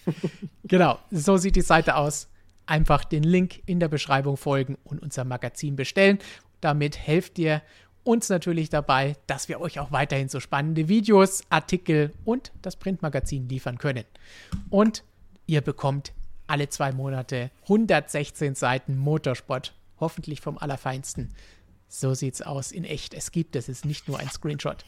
genau, 0.64 0.98
so 1.10 1.36
sieht 1.36 1.56
die 1.56 1.60
Seite 1.60 1.96
aus. 1.96 2.30
Einfach 2.64 3.04
den 3.04 3.24
Link 3.24 3.60
in 3.66 3.80
der 3.80 3.88
Beschreibung 3.88 4.38
folgen 4.38 4.78
und 4.84 5.02
unser 5.02 5.24
Magazin 5.24 5.76
bestellen. 5.76 6.18
Damit 6.62 6.96
helft 6.96 7.38
ihr 7.38 7.60
uns 8.04 8.28
natürlich 8.28 8.68
dabei, 8.68 9.16
dass 9.26 9.48
wir 9.48 9.60
euch 9.60 9.80
auch 9.80 9.90
weiterhin 9.90 10.28
so 10.28 10.38
spannende 10.38 10.88
Videos, 10.88 11.42
Artikel 11.48 12.12
und 12.24 12.52
das 12.62 12.76
Printmagazin 12.76 13.48
liefern 13.48 13.78
können. 13.78 14.04
Und 14.70 15.02
ihr 15.46 15.62
bekommt 15.62 16.12
alle 16.46 16.68
zwei 16.68 16.92
Monate 16.92 17.50
116 17.62 18.54
Seiten 18.54 18.98
Motorsport, 18.98 19.74
hoffentlich 19.98 20.40
vom 20.40 20.58
Allerfeinsten. 20.58 21.30
So 21.88 22.14
sieht's 22.14 22.42
aus 22.42 22.72
in 22.72 22.84
echt. 22.84 23.14
Es 23.14 23.32
gibt 23.32 23.56
es, 23.56 23.68
ist 23.68 23.84
nicht 23.84 24.08
nur 24.08 24.18
ein 24.18 24.28
Screenshot. 24.28 24.84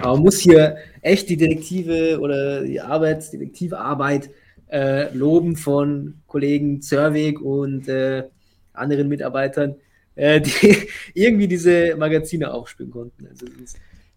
Man 0.00 0.20
muss 0.20 0.38
hier 0.38 0.78
echt 1.02 1.28
die 1.28 1.36
Detektive 1.36 2.18
oder 2.18 2.62
die 2.62 2.80
Arbeit 2.80 4.30
äh, 4.70 5.14
loben 5.14 5.56
von 5.56 6.22
Kollegen 6.26 6.80
Zerwig 6.80 7.40
und 7.40 7.88
äh, 7.88 8.24
anderen 8.72 9.08
Mitarbeitern 9.08 9.76
äh, 10.14 10.40
die 10.40 10.88
irgendwie 11.14 11.48
diese 11.48 11.96
Magazine 11.96 12.52
aufspielen 12.52 12.90
konnten. 12.90 13.26
Also 13.26 13.46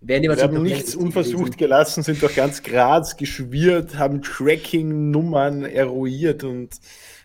werden 0.02 0.24
die 0.24 0.30
Wir 0.30 0.44
haben 0.44 0.64
nichts 0.64 0.96
unversucht 0.96 1.38
gewesen. 1.38 1.58
gelassen, 1.58 2.04
sind 2.04 2.22
doch 2.22 2.34
ganz 2.36 2.62
Graz 2.64 3.18
geschwirrt, 3.18 3.98
haben 3.98 4.22
Tracking-Nummern 4.22 5.64
eruiert 5.66 6.44
und 6.44 6.80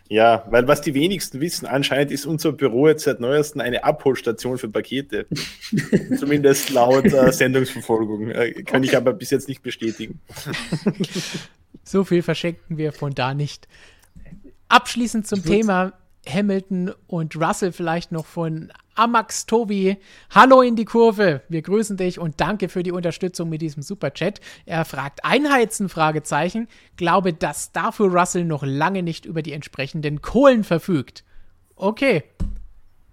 ja, 0.09 0.45
weil 0.49 0.67
was 0.67 0.81
die 0.81 0.93
wenigsten 0.93 1.39
wissen, 1.39 1.65
anscheinend 1.65 2.11
ist 2.11 2.25
unser 2.25 2.51
Büro 2.51 2.89
jetzt 2.89 3.05
seit 3.05 3.21
neuestem 3.21 3.61
eine 3.61 3.85
Abholstation 3.85 4.57
für 4.57 4.67
Pakete. 4.67 5.25
Zumindest 6.19 6.69
laut 6.69 7.05
äh, 7.05 7.31
Sendungsverfolgung. 7.31 8.29
Äh, 8.29 8.63
kann 8.63 8.83
ich 8.83 8.97
aber 8.97 9.13
bis 9.13 9.29
jetzt 9.29 9.47
nicht 9.47 9.63
bestätigen. 9.63 10.19
so 11.85 12.03
viel 12.03 12.23
verschenken 12.23 12.77
wir 12.77 12.91
von 12.91 13.13
da 13.13 13.33
nicht. 13.33 13.69
Abschließend 14.67 15.27
zum 15.27 15.45
Thema 15.45 15.93
Hamilton 16.27 16.91
und 17.07 17.35
Russell 17.35 17.71
vielleicht 17.71 18.11
noch 18.11 18.25
von 18.25 18.71
Amax 18.95 19.45
Tobi. 19.45 19.97
Hallo 20.29 20.61
in 20.61 20.75
die 20.75 20.85
Kurve. 20.85 21.41
Wir 21.49 21.61
grüßen 21.61 21.97
dich 21.97 22.19
und 22.19 22.39
danke 22.39 22.69
für 22.69 22.83
die 22.83 22.91
Unterstützung 22.91 23.49
mit 23.49 23.61
diesem 23.61 23.81
Superchat. 23.81 24.39
Er 24.65 24.85
fragt 24.85 25.25
Einheizen 25.25 25.89
Fragezeichen. 25.89 26.67
Glaube, 26.97 27.33
dass 27.33 27.71
dafür 27.71 28.13
Russell 28.13 28.45
noch 28.45 28.63
lange 28.63 29.01
nicht 29.01 29.25
über 29.25 29.41
die 29.41 29.53
entsprechenden 29.53 30.21
Kohlen 30.21 30.63
verfügt. 30.63 31.23
Okay. 31.75 32.23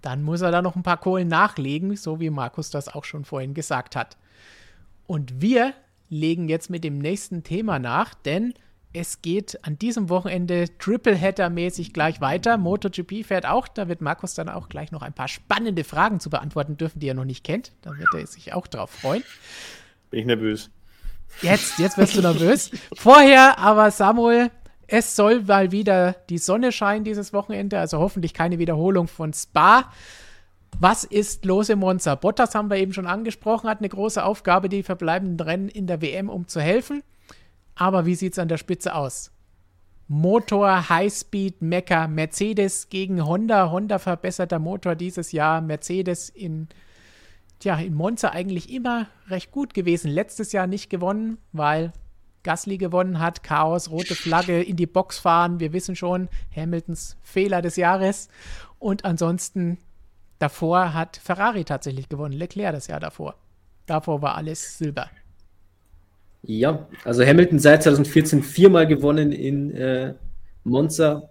Dann 0.01 0.23
muss 0.23 0.41
er 0.41 0.51
da 0.51 0.61
noch 0.61 0.75
ein 0.75 0.83
paar 0.83 0.97
Kohlen 0.97 1.27
nachlegen, 1.27 1.95
so 1.95 2.19
wie 2.19 2.29
Markus 2.29 2.69
das 2.69 2.87
auch 2.87 3.03
schon 3.03 3.25
vorhin 3.25 3.53
gesagt 3.53 3.95
hat. 3.95 4.17
Und 5.07 5.41
wir 5.41 5.73
legen 6.09 6.47
jetzt 6.47 6.69
mit 6.69 6.83
dem 6.83 6.99
nächsten 6.99 7.43
Thema 7.43 7.79
nach, 7.79 8.13
denn 8.13 8.53
es 8.91 9.21
geht 9.21 9.63
an 9.65 9.77
diesem 9.77 10.09
Wochenende 10.09 10.65
Tripleheader-mäßig 10.79 11.93
gleich 11.93 12.21
weiter. 12.21 12.57
MotoGP 12.57 13.23
fährt 13.23 13.45
auch. 13.45 13.67
Da 13.67 13.87
wird 13.87 14.01
Markus 14.01 14.33
dann 14.33 14.49
auch 14.49 14.67
gleich 14.67 14.91
noch 14.91 15.03
ein 15.03 15.13
paar 15.13 15.27
spannende 15.27 15.83
Fragen 15.83 16.19
zu 16.19 16.29
beantworten 16.29 16.75
dürfen, 16.77 16.99
die 16.99 17.07
er 17.07 17.13
noch 17.13 17.25
nicht 17.25 17.43
kennt. 17.43 17.71
Da 17.81 17.95
wird 17.97 18.09
er 18.13 18.25
sich 18.25 18.53
auch 18.53 18.65
drauf 18.67 18.89
freuen. 18.89 19.23
Bin 20.09 20.21
ich 20.21 20.25
nervös. 20.25 20.71
Jetzt, 21.41 21.77
jetzt 21.77 21.97
wirst 21.97 22.17
du 22.17 22.21
nervös. 22.21 22.71
Vorher 22.95 23.59
aber, 23.59 23.91
Samuel, 23.91 24.49
es 24.87 25.15
soll 25.15 25.43
mal 25.43 25.71
wieder 25.71 26.13
die 26.29 26.39
Sonne 26.39 26.71
scheinen 26.71 27.03
dieses 27.03 27.31
Wochenende. 27.31 27.77
Also 27.77 27.99
hoffentlich 27.99 28.33
keine 28.33 28.57
Wiederholung 28.57 29.07
von 29.07 29.33
Spa. 29.33 29.91
Was 30.79 31.03
ist 31.03 31.45
los 31.45 31.69
im 31.69 31.79
Monza? 31.79 32.15
Bottas 32.15 32.55
haben 32.55 32.71
wir 32.71 32.77
eben 32.77 32.93
schon 32.93 33.07
angesprochen, 33.07 33.69
hat 33.69 33.79
eine 33.79 33.89
große 33.89 34.23
Aufgabe, 34.23 34.69
die 34.69 34.81
verbleibenden 34.81 35.39
Rennen 35.39 35.69
in 35.69 35.85
der 35.85 36.01
WM 36.01 36.29
um 36.29 36.47
zu 36.47 36.59
helfen. 36.59 37.03
Aber 37.79 38.05
wie 38.05 38.15
sieht 38.15 38.33
es 38.33 38.39
an 38.39 38.49
der 38.49 38.57
Spitze 38.57 38.93
aus? 38.93 39.31
Motor, 40.09 40.89
Highspeed, 40.89 41.61
Mecker, 41.61 42.09
Mercedes 42.09 42.89
gegen 42.89 43.25
Honda. 43.25 43.71
Honda 43.71 43.99
verbesserter 43.99 44.59
Motor 44.59 44.95
dieses 44.95 45.31
Jahr. 45.31 45.61
Mercedes 45.61 46.27
in, 46.27 46.67
tja, 47.59 47.79
in 47.79 47.93
Monza 47.93 48.31
eigentlich 48.31 48.69
immer 48.69 49.07
recht 49.29 49.51
gut 49.51 49.73
gewesen. 49.73 50.11
Letztes 50.11 50.51
Jahr 50.51 50.67
nicht 50.67 50.89
gewonnen, 50.89 51.37
weil 51.53 51.93
Gasly 52.43 52.77
gewonnen 52.77 53.19
hat. 53.19 53.43
Chaos, 53.43 53.89
rote 53.89 54.13
Flagge, 54.13 54.61
in 54.61 54.75
die 54.75 54.85
Box 54.85 55.17
fahren. 55.17 55.61
Wir 55.61 55.71
wissen 55.71 55.95
schon, 55.95 56.27
Hamiltons 56.53 57.15
Fehler 57.21 57.61
des 57.61 57.77
Jahres. 57.77 58.27
Und 58.77 59.05
ansonsten, 59.05 59.77
davor 60.37 60.93
hat 60.93 61.15
Ferrari 61.15 61.63
tatsächlich 61.63 62.09
gewonnen. 62.09 62.33
Leclerc 62.33 62.73
das 62.73 62.87
Jahr 62.87 62.99
davor. 62.99 63.35
Davor 63.85 64.21
war 64.21 64.35
alles 64.35 64.77
Silber. 64.77 65.09
Ja, 66.41 66.87
also 67.03 67.25
Hamilton 67.25 67.59
seit 67.59 67.83
2014 67.83 68.43
viermal 68.43 68.87
gewonnen 68.87 69.31
in 69.31 69.71
äh, 69.71 70.13
Monza 70.63 71.29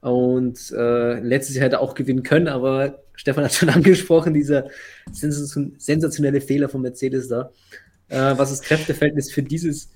und 0.00 0.72
äh, 0.76 1.20
letztes 1.20 1.56
Jahr 1.56 1.64
hätte 1.64 1.76
er 1.76 1.80
auch 1.80 1.94
gewinnen 1.94 2.22
können, 2.22 2.46
aber 2.46 3.02
Stefan 3.14 3.44
hat 3.44 3.52
schon 3.52 3.68
angesprochen, 3.68 4.32
dieser 4.32 4.68
sensationelle 5.10 6.40
Fehler 6.40 6.68
von 6.68 6.82
Mercedes 6.82 7.28
da, 7.28 7.50
äh, 8.08 8.34
was 8.36 8.50
das 8.50 8.62
Kräfteverhältnis 8.62 9.32
für 9.32 9.42
dieses, 9.42 9.90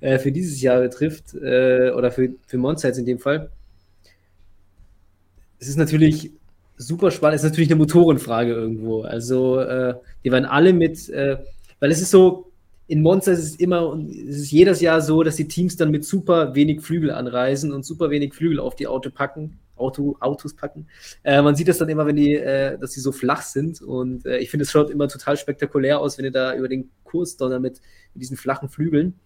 äh, 0.00 0.18
für 0.18 0.30
dieses 0.30 0.60
Jahr 0.60 0.80
betrifft 0.82 1.34
äh, 1.34 1.90
oder 1.90 2.10
für, 2.10 2.34
für 2.46 2.58
Monza 2.58 2.88
jetzt 2.88 2.98
in 2.98 3.06
dem 3.06 3.18
Fall. 3.18 3.50
Es 5.58 5.68
ist 5.68 5.78
natürlich 5.78 6.32
super 6.76 7.10
spannend, 7.10 7.36
es 7.36 7.44
ist 7.44 7.50
natürlich 7.50 7.70
eine 7.70 7.78
Motorenfrage 7.78 8.52
irgendwo. 8.52 9.02
Also 9.02 9.58
äh, 9.60 9.94
die 10.22 10.30
waren 10.30 10.44
alle 10.44 10.74
mit, 10.74 11.08
weil 11.08 11.90
es 11.90 12.02
ist 12.02 12.10
so, 12.10 12.52
in 12.88 13.02
Monza 13.02 13.32
ist 13.32 13.40
es 13.40 13.56
immer, 13.56 13.98
es 14.08 14.36
ist 14.36 14.50
jedes 14.50 14.80
Jahr 14.80 15.00
so, 15.00 15.22
dass 15.22 15.36
die 15.36 15.48
Teams 15.48 15.76
dann 15.76 15.90
mit 15.90 16.04
super 16.04 16.54
wenig 16.54 16.82
Flügel 16.82 17.10
anreisen 17.10 17.72
und 17.72 17.84
super 17.84 18.10
wenig 18.10 18.34
Flügel 18.34 18.60
auf 18.60 18.76
die 18.76 18.86
Auto 18.86 19.10
packen, 19.10 19.58
Auto, 19.74 20.16
Autos 20.20 20.54
packen. 20.54 20.86
Äh, 21.24 21.42
man 21.42 21.56
sieht 21.56 21.68
das 21.68 21.78
dann 21.78 21.88
immer, 21.88 22.06
wenn 22.06 22.16
die, 22.16 22.34
äh, 22.34 22.78
dass 22.78 22.92
sie 22.92 23.00
so 23.00 23.10
flach 23.12 23.42
sind. 23.42 23.82
Und 23.82 24.24
äh, 24.24 24.38
ich 24.38 24.50
finde, 24.50 24.64
es 24.64 24.70
schaut 24.70 24.90
immer 24.90 25.08
total 25.08 25.36
spektakulär 25.36 26.00
aus, 26.00 26.16
wenn 26.16 26.24
ihr 26.24 26.30
da 26.30 26.54
über 26.54 26.68
den 26.68 26.90
Kurs 27.04 27.36
donnert 27.36 27.60
mit, 27.60 27.80
mit 28.14 28.22
diesen 28.22 28.36
flachen 28.36 28.68
Flügeln. 28.68 29.18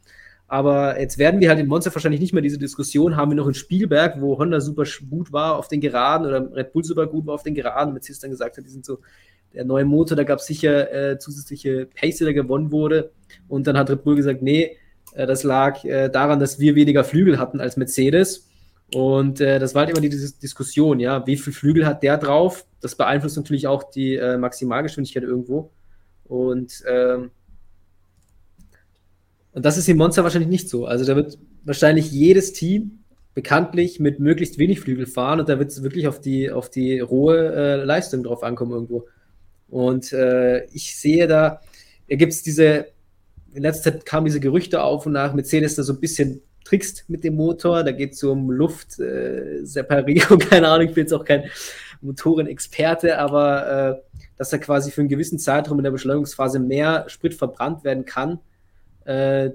Aber 0.48 0.98
jetzt 0.98 1.16
werden 1.16 1.38
wir 1.40 1.48
halt 1.48 1.60
in 1.60 1.68
Monza 1.68 1.94
wahrscheinlich 1.94 2.20
nicht 2.20 2.32
mehr 2.32 2.42
diese 2.42 2.58
Diskussion 2.58 3.14
haben 3.14 3.30
wir 3.30 3.36
noch 3.36 3.46
in 3.46 3.54
Spielberg, 3.54 4.20
wo 4.20 4.36
Honda 4.36 4.60
super 4.60 4.82
gut 5.08 5.32
war 5.32 5.56
auf 5.56 5.68
den 5.68 5.80
Geraden 5.80 6.26
oder 6.26 6.52
Red 6.56 6.72
Bull 6.72 6.82
super 6.82 7.06
gut 7.06 7.26
war 7.26 7.34
auf 7.34 7.44
den 7.44 7.54
Geraden. 7.54 7.92
Mercedes 7.92 8.18
dann 8.18 8.32
gesagt 8.32 8.56
hat, 8.56 8.64
die 8.64 8.70
sind 8.70 8.84
so 8.84 8.98
der 9.54 9.64
neue 9.64 9.84
Motor, 9.84 10.16
da 10.16 10.24
gab 10.24 10.38
es 10.38 10.46
sicher 10.46 10.92
äh, 10.92 11.18
zusätzliche 11.18 11.86
Pace, 11.86 12.18
der 12.18 12.34
gewonnen 12.34 12.70
wurde. 12.70 13.10
Und 13.48 13.66
dann 13.66 13.76
hat 13.76 13.90
Red 13.90 14.04
Bull 14.04 14.16
gesagt, 14.16 14.42
nee, 14.42 14.76
äh, 15.14 15.26
das 15.26 15.42
lag 15.42 15.84
äh, 15.84 16.08
daran, 16.08 16.40
dass 16.40 16.58
wir 16.58 16.74
weniger 16.74 17.04
Flügel 17.04 17.38
hatten 17.38 17.60
als 17.60 17.76
Mercedes. 17.76 18.48
Und 18.94 19.40
äh, 19.40 19.58
das 19.58 19.74
war 19.74 19.86
halt 19.86 19.90
immer 19.90 20.00
die 20.00 20.08
Diskussion, 20.08 20.98
ja, 20.98 21.26
wie 21.26 21.36
viel 21.36 21.52
Flügel 21.52 21.86
hat 21.86 22.02
der 22.02 22.18
drauf? 22.18 22.66
Das 22.80 22.96
beeinflusst 22.96 23.36
natürlich 23.36 23.66
auch 23.66 23.84
die 23.84 24.16
äh, 24.16 24.36
Maximalgeschwindigkeit 24.36 25.22
irgendwo. 25.22 25.70
Und 26.24 26.82
ähm, 26.88 27.30
und 29.52 29.64
das 29.64 29.76
ist 29.76 29.88
im 29.88 29.96
Monster 29.96 30.22
wahrscheinlich 30.22 30.50
nicht 30.50 30.68
so. 30.68 30.86
Also 30.86 31.04
da 31.04 31.16
wird 31.16 31.38
wahrscheinlich 31.64 32.10
jedes 32.10 32.52
Team 32.52 33.00
bekanntlich 33.34 34.00
mit 34.00 34.20
möglichst 34.20 34.58
wenig 34.58 34.80
Flügel 34.80 35.06
fahren 35.06 35.40
und 35.40 35.48
da 35.48 35.58
wird 35.58 35.70
es 35.70 35.82
wirklich 35.82 36.08
auf 36.08 36.20
die, 36.20 36.50
auf 36.50 36.70
die 36.70 37.00
rohe 37.00 37.54
äh, 37.54 37.84
Leistung 37.84 38.22
drauf 38.22 38.42
ankommen 38.42 38.72
irgendwo. 38.72 39.06
Und 39.70 40.12
äh, 40.12 40.64
ich 40.66 40.96
sehe 40.96 41.26
da, 41.26 41.60
da 42.08 42.16
gibt 42.16 42.32
es 42.32 42.42
diese, 42.42 42.86
in 43.54 43.62
letzter 43.62 43.92
Zeit 43.92 44.04
kamen 44.06 44.26
diese 44.26 44.40
Gerüchte 44.40 44.82
auf 44.82 45.06
und 45.06 45.12
nach, 45.12 45.32
Mercedes 45.32 45.76
da 45.76 45.82
so 45.82 45.92
ein 45.92 46.00
bisschen 46.00 46.42
trickst 46.64 47.04
mit 47.08 47.24
dem 47.24 47.36
Motor, 47.36 47.82
da 47.84 47.92
geht 47.92 48.12
es 48.12 48.22
um 48.22 48.50
Luftseparierung, 48.50 50.40
äh, 50.40 50.44
keine 50.50 50.68
Ahnung, 50.68 50.88
ich 50.88 50.94
bin 50.94 51.04
jetzt 51.04 51.12
auch 51.12 51.24
kein 51.24 51.44
Motorenexperte, 52.00 53.18
aber 53.18 54.00
äh, 54.00 54.18
dass 54.36 54.50
da 54.50 54.58
quasi 54.58 54.90
für 54.90 55.00
einen 55.02 55.08
gewissen 55.08 55.38
Zeitraum 55.38 55.78
in 55.78 55.84
der 55.84 55.90
Beschleunigungsphase 55.90 56.58
mehr 56.58 57.04
Sprit 57.08 57.34
verbrannt 57.34 57.84
werden 57.84 58.04
kann, 58.04 58.40
äh, 59.04 59.50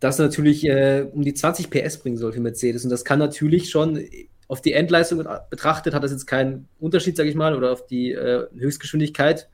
das 0.00 0.18
natürlich 0.18 0.64
äh, 0.66 1.06
um 1.12 1.22
die 1.22 1.34
20 1.34 1.70
PS 1.70 1.98
bringen 1.98 2.16
soll 2.16 2.32
für 2.32 2.40
Mercedes. 2.40 2.82
Und 2.82 2.90
das 2.90 3.04
kann 3.04 3.20
natürlich 3.20 3.70
schon 3.70 4.04
auf 4.48 4.60
die 4.60 4.72
Endleistung 4.72 5.26
betrachtet, 5.50 5.94
hat 5.94 6.02
das 6.02 6.10
jetzt 6.10 6.26
keinen 6.26 6.68
Unterschied, 6.78 7.16
sage 7.16 7.28
ich 7.28 7.34
mal, 7.34 7.56
oder 7.56 7.72
auf 7.72 7.86
die 7.86 8.12
äh, 8.12 8.46
Höchstgeschwindigkeit, 8.56 9.48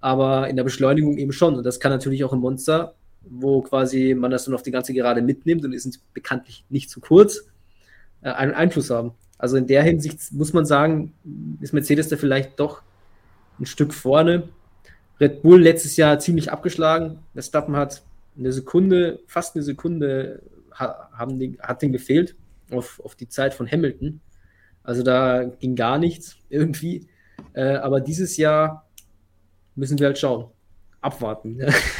aber 0.00 0.48
in 0.48 0.56
der 0.56 0.64
Beschleunigung 0.64 1.18
eben 1.18 1.32
schon. 1.32 1.56
Und 1.56 1.64
das 1.64 1.80
kann 1.80 1.90
natürlich 1.90 2.24
auch 2.24 2.32
im 2.32 2.40
Monster, 2.40 2.94
wo 3.22 3.62
quasi 3.62 4.14
man 4.14 4.30
das 4.30 4.44
dann 4.44 4.54
auf 4.54 4.62
die 4.62 4.70
ganze 4.70 4.92
Gerade 4.92 5.22
mitnimmt 5.22 5.64
und 5.64 5.72
ist 5.72 6.00
bekanntlich 6.12 6.64
nicht 6.68 6.90
zu 6.90 7.00
kurz, 7.00 7.46
äh, 8.22 8.30
einen 8.30 8.52
Einfluss 8.52 8.90
haben. 8.90 9.12
Also 9.38 9.56
in 9.56 9.66
der 9.66 9.82
Hinsicht 9.82 10.32
muss 10.32 10.52
man 10.52 10.64
sagen, 10.64 11.14
ist 11.60 11.72
Mercedes 11.72 12.08
da 12.08 12.16
vielleicht 12.16 12.60
doch 12.60 12.82
ein 13.58 13.66
Stück 13.66 13.92
vorne. 13.92 14.48
Red 15.20 15.42
Bull 15.42 15.60
letztes 15.62 15.96
Jahr 15.96 16.18
ziemlich 16.18 16.50
abgeschlagen. 16.50 17.18
Verstappen 17.34 17.76
hat 17.76 18.02
eine 18.38 18.52
Sekunde, 18.52 19.20
fast 19.26 19.54
eine 19.54 19.62
Sekunde 19.62 20.42
haben 20.72 21.38
die, 21.38 21.56
hat 21.60 21.82
den 21.82 21.92
gefehlt 21.92 22.34
auf, 22.70 23.00
auf 23.04 23.14
die 23.14 23.28
Zeit 23.28 23.54
von 23.54 23.70
Hamilton. 23.70 24.20
Also 24.84 25.02
da 25.02 25.44
ging 25.44 25.74
gar 25.74 25.98
nichts 25.98 26.36
irgendwie. 26.48 27.08
Äh, 27.54 27.76
aber 27.76 28.00
dieses 28.00 28.36
Jahr 28.36 28.86
müssen 29.74 29.98
wir 29.98 30.06
halt 30.06 30.18
schauen. 30.18 30.50
Abwarten. 31.00 31.58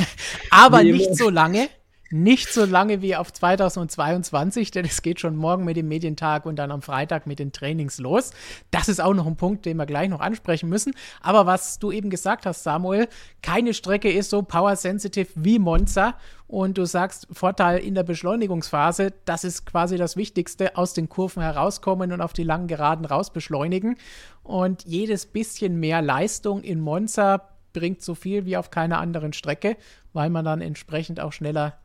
aber 0.50 0.82
nicht 0.82 1.16
so 1.16 1.28
lange, 1.28 1.68
nicht 2.14 2.52
so 2.52 2.64
lange 2.64 3.02
wie 3.02 3.16
auf 3.16 3.32
2022, 3.32 4.70
denn 4.70 4.84
es 4.84 5.02
geht 5.02 5.18
schon 5.18 5.34
morgen 5.34 5.64
mit 5.64 5.76
dem 5.76 5.88
Medientag 5.88 6.46
und 6.46 6.54
dann 6.56 6.70
am 6.70 6.80
Freitag 6.80 7.26
mit 7.26 7.40
den 7.40 7.50
Trainings 7.50 7.98
los. 7.98 8.30
Das 8.70 8.88
ist 8.88 9.00
auch 9.00 9.14
noch 9.14 9.26
ein 9.26 9.34
Punkt, 9.34 9.66
den 9.66 9.78
wir 9.78 9.84
gleich 9.84 10.08
noch 10.08 10.20
ansprechen 10.20 10.68
müssen. 10.68 10.94
Aber 11.22 11.44
was 11.46 11.80
du 11.80 11.90
eben 11.90 12.10
gesagt 12.10 12.46
hast, 12.46 12.62
Samuel, 12.62 13.08
keine 13.42 13.74
Strecke 13.74 14.12
ist 14.12 14.30
so 14.30 14.42
power-sensitive 14.42 15.28
wie 15.34 15.58
Monza. 15.58 16.14
Und 16.46 16.78
du 16.78 16.84
sagst, 16.84 17.26
Vorteil 17.32 17.80
in 17.80 17.96
der 17.96 18.04
Beschleunigungsphase, 18.04 19.12
das 19.24 19.42
ist 19.42 19.66
quasi 19.66 19.96
das 19.96 20.16
Wichtigste, 20.16 20.76
aus 20.76 20.94
den 20.94 21.08
Kurven 21.08 21.42
herauskommen 21.42 22.12
und 22.12 22.20
auf 22.20 22.32
die 22.32 22.44
langen 22.44 22.68
Geraden 22.68 23.06
raus 23.06 23.32
beschleunigen. 23.32 23.96
Und 24.44 24.84
jedes 24.84 25.26
bisschen 25.26 25.80
mehr 25.80 26.00
Leistung 26.00 26.62
in 26.62 26.78
Monza 26.78 27.50
bringt 27.72 28.02
so 28.02 28.14
viel 28.14 28.46
wie 28.46 28.56
auf 28.56 28.70
keiner 28.70 29.00
anderen 29.00 29.32
Strecke, 29.32 29.76
weil 30.12 30.30
man 30.30 30.44
dann 30.44 30.60
entsprechend 30.60 31.18
auch 31.18 31.32
schneller 31.32 31.76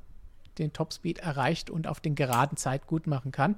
den 0.59 0.73
Topspeed 0.73 1.19
erreicht 1.19 1.69
und 1.69 1.87
auf 1.87 1.99
den 1.99 2.15
geraden 2.15 2.57
Zeit 2.57 2.87
gut 2.87 3.07
machen 3.07 3.31
kann. 3.31 3.55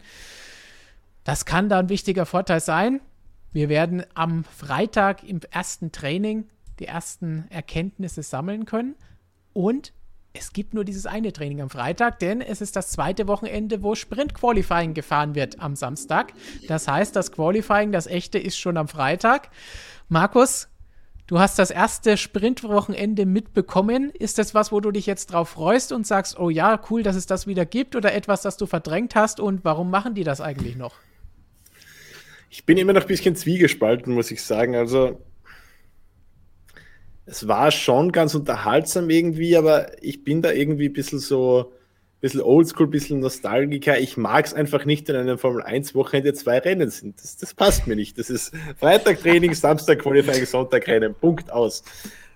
Das 1.24 1.45
kann 1.45 1.70
da 1.70 1.80
ein 1.80 1.89
wichtiger 1.89 2.26
Vorteil 2.26 2.60
sein. 2.60 3.02
Wir 3.52 3.70
werden 3.70 4.04
am 4.14 4.43
Freitag 4.43 5.24
im 5.24 5.41
ersten 5.52 5.91
Training 5.91 6.45
die 6.80 6.86
ersten 6.86 7.45
Erkenntnisse 7.49 8.24
sammeln 8.24 8.66
können. 8.66 8.95
Und 9.54 9.93
es 10.34 10.54
gibt 10.54 10.74
nur 10.74 10.86
dieses 10.86 11.06
eine 11.06 11.34
Training 11.34 11.62
am 11.62 11.70
Freitag, 11.70 12.20
denn 12.20 12.39
es 12.39 12.62
ist 12.62 12.76
das 12.78 12.89
zweite 12.89 13.28
Wochenende, 13.28 13.84
wo 13.84 13.95
Sprint 13.95 14.34
Qualifying 14.34 14.93
gefahren 14.93 15.36
wird 15.36 15.60
am 15.60 15.76
Samstag. 15.76 16.34
Das 16.68 16.88
heißt, 16.88 17.16
das 17.16 17.34
Qualifying, 17.34 17.91
das 17.91 18.08
echte, 18.08 18.39
ist 18.39 18.58
schon 18.58 18.78
am 18.78 18.88
Freitag. 18.88 19.49
Markus, 20.08 20.70
Du 21.32 21.40
hast 21.40 21.58
das 21.58 21.72
erste 21.72 22.18
Sprintwochenende 22.18 23.26
mitbekommen. 23.26 24.10
Ist 24.10 24.38
das 24.38 24.54
was, 24.54 24.74
wo 24.74 24.82
du 24.82 24.92
dich 24.92 25.06
jetzt 25.06 25.28
drauf 25.28 25.48
freust 25.48 25.94
und 25.94 26.06
sagst, 26.06 26.38
oh 26.38 26.50
ja, 26.50 26.78
cool, 26.90 27.04
dass 27.04 27.16
es 27.16 27.26
das 27.26 27.48
wieder 27.48 27.66
gibt 27.66 27.96
oder 27.96 28.14
etwas, 28.14 28.42
das 28.42 28.58
du 28.58 28.66
verdrängt 28.66 29.16
hast 29.16 29.40
und 29.40 29.64
warum 29.64 29.90
machen 29.90 30.14
die 30.14 30.26
das 30.26 30.42
eigentlich 30.42 30.76
noch? 30.76 30.94
Ich 32.50 32.66
bin 32.66 32.78
immer 32.78 32.92
noch 32.92 33.04
ein 33.04 33.08
bisschen 33.08 33.38
zwiegespalten, 33.38 34.14
muss 34.14 34.30
ich 34.30 34.44
sagen. 34.44 34.76
Also, 34.76 35.22
es 37.26 37.48
war 37.48 37.72
schon 37.72 38.12
ganz 38.12 38.36
unterhaltsam 38.36 39.10
irgendwie, 39.10 39.56
aber 39.56 40.04
ich 40.04 40.26
bin 40.26 40.42
da 40.42 40.52
irgendwie 40.52 40.90
ein 40.90 40.94
bisschen 40.94 41.20
so, 41.20 41.72
bisschen 42.22 42.42
oldschool, 42.42 42.88
ein 42.88 42.92
bisschen 42.92 43.20
Nostalgiker. 43.20 44.00
Ich 44.00 44.16
mag 44.16 44.46
es 44.46 44.54
einfach 44.54 44.86
nicht, 44.86 45.08
wenn 45.08 45.16
einem 45.16 45.38
Formel 45.38 45.64
1 45.64 45.96
Wochenende 45.96 46.34
zwei 46.34 46.60
Rennen 46.60 46.90
sind. 46.90 47.22
Das, 47.22 47.36
das 47.36 47.54
passt 47.54 47.88
mir 47.88 47.96
nicht. 47.96 48.18
Das 48.18 48.30
ist 48.30 48.54
Freitag 48.78 49.22
Training, 49.22 49.54
Samstag 49.56 50.00
Qualifying, 50.00 50.46
Sonntag 50.46 50.88
Rennen. 50.88 51.16
Punkt 51.16 51.52
aus. 51.52 51.84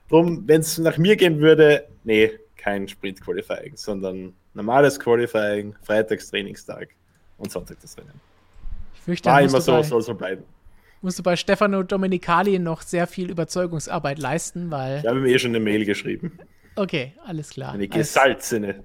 Drum, 0.09 0.43
wenn 0.47 0.61
es 0.61 0.77
nach 0.79 0.97
mir 0.97 1.15
gehen 1.15 1.39
würde, 1.39 1.87
nee, 2.03 2.31
kein 2.57 2.87
Sprint 2.87 3.21
Qualifying, 3.21 3.73
sondern 3.75 4.33
normales 4.55 4.99
Qualifying, 4.99 5.75
Freitags 5.83 6.29
Trainingstag 6.29 6.89
und 7.37 7.51
Sonntag 7.51 7.77
das 7.81 7.95
Rennen. 7.97 8.19
Ich 8.95 9.01
fürchte, 9.01 9.29
War 9.29 9.41
immer 9.41 9.61
so, 9.61 9.81
soll 9.83 10.01
so 10.01 10.15
bleiben. 10.15 10.43
Musst 11.01 11.19
du 11.19 11.23
bei 11.23 11.35
Stefano 11.35 11.83
Domenicali 11.83 12.57
noch 12.57 12.81
sehr 12.81 13.05
viel 13.05 13.29
Überzeugungsarbeit 13.29 14.17
leisten, 14.17 14.71
weil. 14.71 14.99
Ich 14.99 15.05
habe 15.05 15.19
ihm 15.19 15.25
eh 15.27 15.37
schon 15.37 15.51
eine 15.51 15.59
Mail 15.59 15.85
geschrieben. 15.85 16.39
Okay, 16.75 17.13
alles 17.23 17.51
klar. 17.51 17.73
Eine 17.73 17.87
gesalzene. 17.87 18.83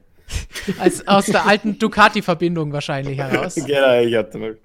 Als 0.79 1.07
aus 1.07 1.27
der 1.27 1.47
alten 1.47 1.79
Ducati-Verbindung 1.79 2.73
wahrscheinlich 2.73 3.19
heraus. 3.19 3.55
genau, 3.67 4.01
ich 4.01 4.15
hatte. 4.15 4.59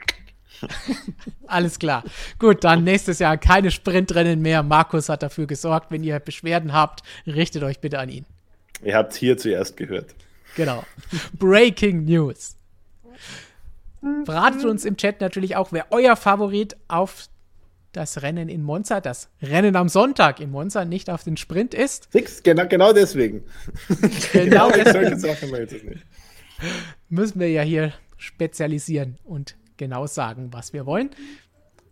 Alles 1.47 1.79
klar. 1.79 2.03
Gut, 2.39 2.63
dann 2.63 2.83
nächstes 2.83 3.19
Jahr 3.19 3.37
keine 3.37 3.71
Sprintrennen 3.71 4.41
mehr. 4.41 4.63
Markus 4.63 5.09
hat 5.09 5.23
dafür 5.23 5.47
gesorgt. 5.47 5.91
Wenn 5.91 6.03
ihr 6.03 6.19
Beschwerden 6.19 6.73
habt, 6.73 7.01
richtet 7.27 7.63
euch 7.63 7.79
bitte 7.79 7.99
an 7.99 8.09
ihn. 8.09 8.25
Ihr 8.83 8.95
habt 8.95 9.13
es 9.13 9.17
hier 9.17 9.37
zuerst 9.37 9.77
gehört. 9.77 10.15
Genau. 10.55 10.83
Breaking 11.37 12.05
News. 12.05 12.55
Verratet 14.25 14.65
uns 14.65 14.85
im 14.85 14.97
Chat 14.97 15.19
natürlich 15.19 15.55
auch, 15.55 15.71
wer 15.71 15.87
euer 15.91 16.15
Favorit 16.15 16.75
auf 16.87 17.27
das 17.95 18.21
Rennen 18.21 18.49
in 18.49 18.63
Monza, 18.63 18.99
das 19.01 19.29
Rennen 19.41 19.75
am 19.75 19.89
Sonntag 19.89 20.39
in 20.39 20.51
Monza 20.51 20.85
nicht 20.85 21.09
auf 21.09 21.23
den 21.23 21.37
Sprint 21.37 21.73
ist. 21.73 22.11
Six, 22.11 22.43
genau, 22.43 22.67
genau 22.67 22.93
deswegen. 22.93 23.43
genau 24.33 24.69
deswegen. 24.71 26.01
Müssen 27.09 27.39
wir 27.39 27.49
ja 27.49 27.61
hier 27.61 27.93
spezialisieren 28.17 29.17
und 29.23 29.55
genau 29.77 30.07
sagen, 30.07 30.51
was 30.51 30.73
wir 30.73 30.85
wollen. 30.85 31.09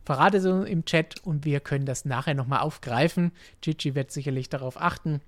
Verrate 0.03 0.37
es 0.37 0.45
im 0.45 0.83
Chat 0.83 1.15
und 1.23 1.45
wir 1.45 1.61
können 1.61 1.85
das 1.85 2.03
nachher 2.03 2.33
nochmal 2.33 2.59
aufgreifen. 2.59 3.31
Gigi 3.61 3.95
wird 3.95 4.11
sicherlich 4.11 4.49
darauf 4.49 4.79
achten, 4.79 5.21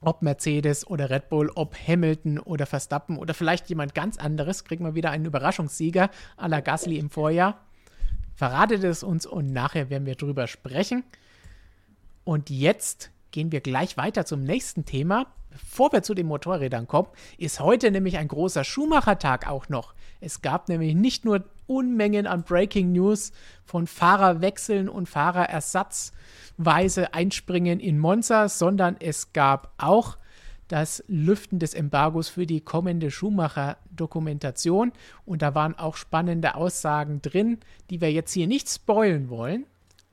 ob 0.00 0.22
Mercedes 0.22 0.86
oder 0.86 1.10
Red 1.10 1.28
Bull, 1.28 1.50
ob 1.54 1.74
Hamilton 1.76 2.38
oder 2.38 2.66
Verstappen 2.66 3.16
oder 3.16 3.34
vielleicht 3.34 3.68
jemand 3.68 3.94
ganz 3.94 4.16
anderes, 4.18 4.64
kriegen 4.64 4.84
wir 4.84 4.94
wieder 4.94 5.10
einen 5.10 5.24
Überraschungssieger 5.24 6.10
à 6.36 6.48
la 6.48 6.60
Gasly 6.60 6.98
im 6.98 7.10
Vorjahr 7.10 7.63
verratet 8.34 8.84
es 8.84 9.02
uns 9.02 9.26
und 9.26 9.52
nachher 9.52 9.90
werden 9.90 10.06
wir 10.06 10.14
drüber 10.14 10.46
sprechen. 10.46 11.04
Und 12.24 12.50
jetzt 12.50 13.10
gehen 13.30 13.52
wir 13.52 13.60
gleich 13.60 13.96
weiter 13.96 14.24
zum 14.24 14.42
nächsten 14.42 14.84
Thema. 14.84 15.26
Bevor 15.50 15.92
wir 15.92 16.02
zu 16.02 16.14
den 16.14 16.26
Motorrädern 16.26 16.88
kommen, 16.88 17.08
ist 17.38 17.60
heute 17.60 17.92
nämlich 17.92 18.18
ein 18.18 18.28
großer 18.28 18.64
Schumacher-Tag 18.64 19.48
auch 19.48 19.68
noch. 19.68 19.94
Es 20.20 20.42
gab 20.42 20.68
nämlich 20.68 20.96
nicht 20.96 21.24
nur 21.24 21.44
Unmengen 21.66 22.26
an 22.26 22.42
Breaking 22.42 22.92
News 22.92 23.32
von 23.64 23.86
Fahrerwechseln 23.86 24.88
und 24.88 25.08
Fahrerersatzweise 25.08 27.14
Einspringen 27.14 27.78
in 27.78 27.98
Monza, 27.98 28.48
sondern 28.48 28.96
es 28.98 29.32
gab 29.32 29.72
auch 29.78 30.16
das 30.68 31.04
Lüften 31.08 31.58
des 31.58 31.74
Embargos 31.74 32.28
für 32.28 32.46
die 32.46 32.60
kommende 32.60 33.10
Schumacher-Dokumentation. 33.10 34.92
Und 35.26 35.42
da 35.42 35.54
waren 35.54 35.78
auch 35.78 35.96
spannende 35.96 36.54
Aussagen 36.54 37.20
drin, 37.22 37.58
die 37.90 38.00
wir 38.00 38.12
jetzt 38.12 38.32
hier 38.32 38.46
nicht 38.46 38.68
spoilen 38.68 39.28
wollen, 39.28 39.66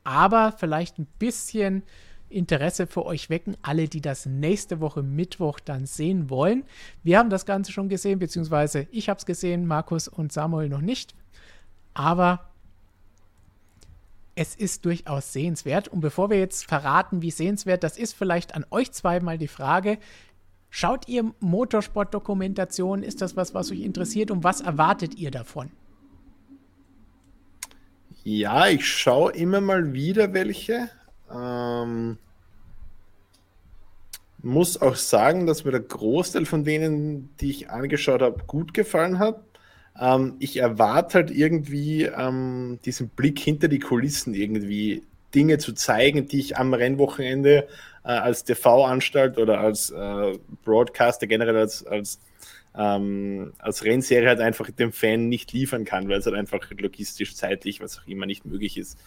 aber 0.04 0.54
vielleicht 0.58 1.00
ein 1.00 1.08
bisschen 1.20 1.84
Interesse 2.30 2.88
für 2.88 3.06
euch 3.06 3.30
wecken, 3.30 3.58
alle, 3.62 3.88
die 3.88 4.02
das 4.02 4.26
nächste 4.26 4.80
Woche 4.80 5.04
Mittwoch 5.04 5.60
dann 5.60 5.86
sehen 5.86 6.30
wollen. 6.30 6.64
Wir 7.04 7.20
haben 7.20 7.30
das 7.30 7.46
Ganze 7.46 7.72
schon 7.72 7.90
gesehen, 7.90 8.20
beziehungsweise 8.20 8.88
ich 8.92 9.10
habe 9.10 9.18
es 9.18 9.26
gesehen, 9.26 9.68
Markus 9.68 10.08
und 10.08 10.32
Samuel 10.32 10.70
noch 10.70 10.82
nicht. 10.82 11.14
Aber 11.94 12.52
es 14.36 14.56
ist 14.56 14.86
durchaus 14.86 15.34
sehenswert. 15.34 15.90
Und 15.90 16.00
bevor 16.00 16.30
wir 16.30 16.40
jetzt 16.40 16.66
verraten, 16.66 17.22
wie 17.22 17.32
sehenswert 17.32 17.84
das 17.84 17.98
ist, 17.98 18.14
vielleicht 18.14 18.56
an 18.56 18.66
euch 18.72 18.92
zweimal 18.92 19.38
die 19.38 19.50
Frage, 19.50 19.98
Schaut 20.74 21.10
ihr 21.10 21.34
Motorsport-Dokumentationen? 21.42 23.04
Ist 23.04 23.22
das 23.22 23.36
was, 23.36 23.54
was 23.54 23.72
euch 23.72 23.82
interessiert? 23.82 24.32
Und 24.32 24.46
was 24.46 24.62
erwartet 24.62 25.16
ihr 25.16 25.30
davon? 25.30 25.70
Ja, 28.24 28.70
ich 28.70 28.88
schaue 28.88 29.34
immer 29.34 29.60
mal 29.60 29.92
wieder 29.92 30.34
welche. 30.34 30.90
Ähm, 31.30 32.18
muss 34.42 34.82
auch 34.82 34.96
sagen, 34.96 35.46
dass 35.46 35.66
mir 35.66 35.72
der 35.72 35.82
Großteil 35.82 36.46
von 36.46 36.64
denen, 36.64 37.30
die 37.42 37.50
ich 37.50 37.70
angeschaut 37.70 38.22
habe, 38.22 38.42
gut 38.48 38.74
gefallen 38.74 39.20
hat. 39.20 39.44
Ähm, 40.00 40.36
ich 40.40 40.56
erwarte 40.56 41.16
halt 41.16 41.32
irgendwie 41.32 42.04
ähm, 42.04 42.80
diesen 42.86 43.10
Blick 43.10 43.40
hinter 43.40 43.68
die 43.68 43.80
Kulissen 43.80 44.34
irgendwie 44.34 45.04
Dinge 45.36 45.58
zu 45.58 45.74
zeigen, 45.74 46.28
die 46.28 46.40
ich 46.40 46.58
am 46.58 46.74
Rennwochenende 46.74 47.68
äh, 48.04 48.10
als 48.10 48.44
TV-Anstalt 48.44 49.38
oder 49.38 49.60
als 49.60 49.90
äh, 49.90 50.38
Broadcaster 50.64 51.28
generell 51.28 51.58
als, 51.58 51.86
als, 51.86 52.20
ähm, 52.78 53.54
als 53.60 53.84
Rennserie 53.84 54.28
halt 54.28 54.40
einfach 54.40 54.70
dem 54.72 54.92
Fan 54.92 55.30
nicht 55.30 55.54
liefern 55.54 55.86
kann, 55.86 56.10
weil 56.10 56.20
es 56.20 56.26
halt 56.26 56.36
einfach 56.36 56.60
logistisch, 56.78 57.36
zeitlich, 57.36 57.82
was 57.82 58.00
auch 58.00 58.08
immer 58.08 58.26
nicht 58.26 58.46
möglich 58.46 58.78
ist. 58.78 58.98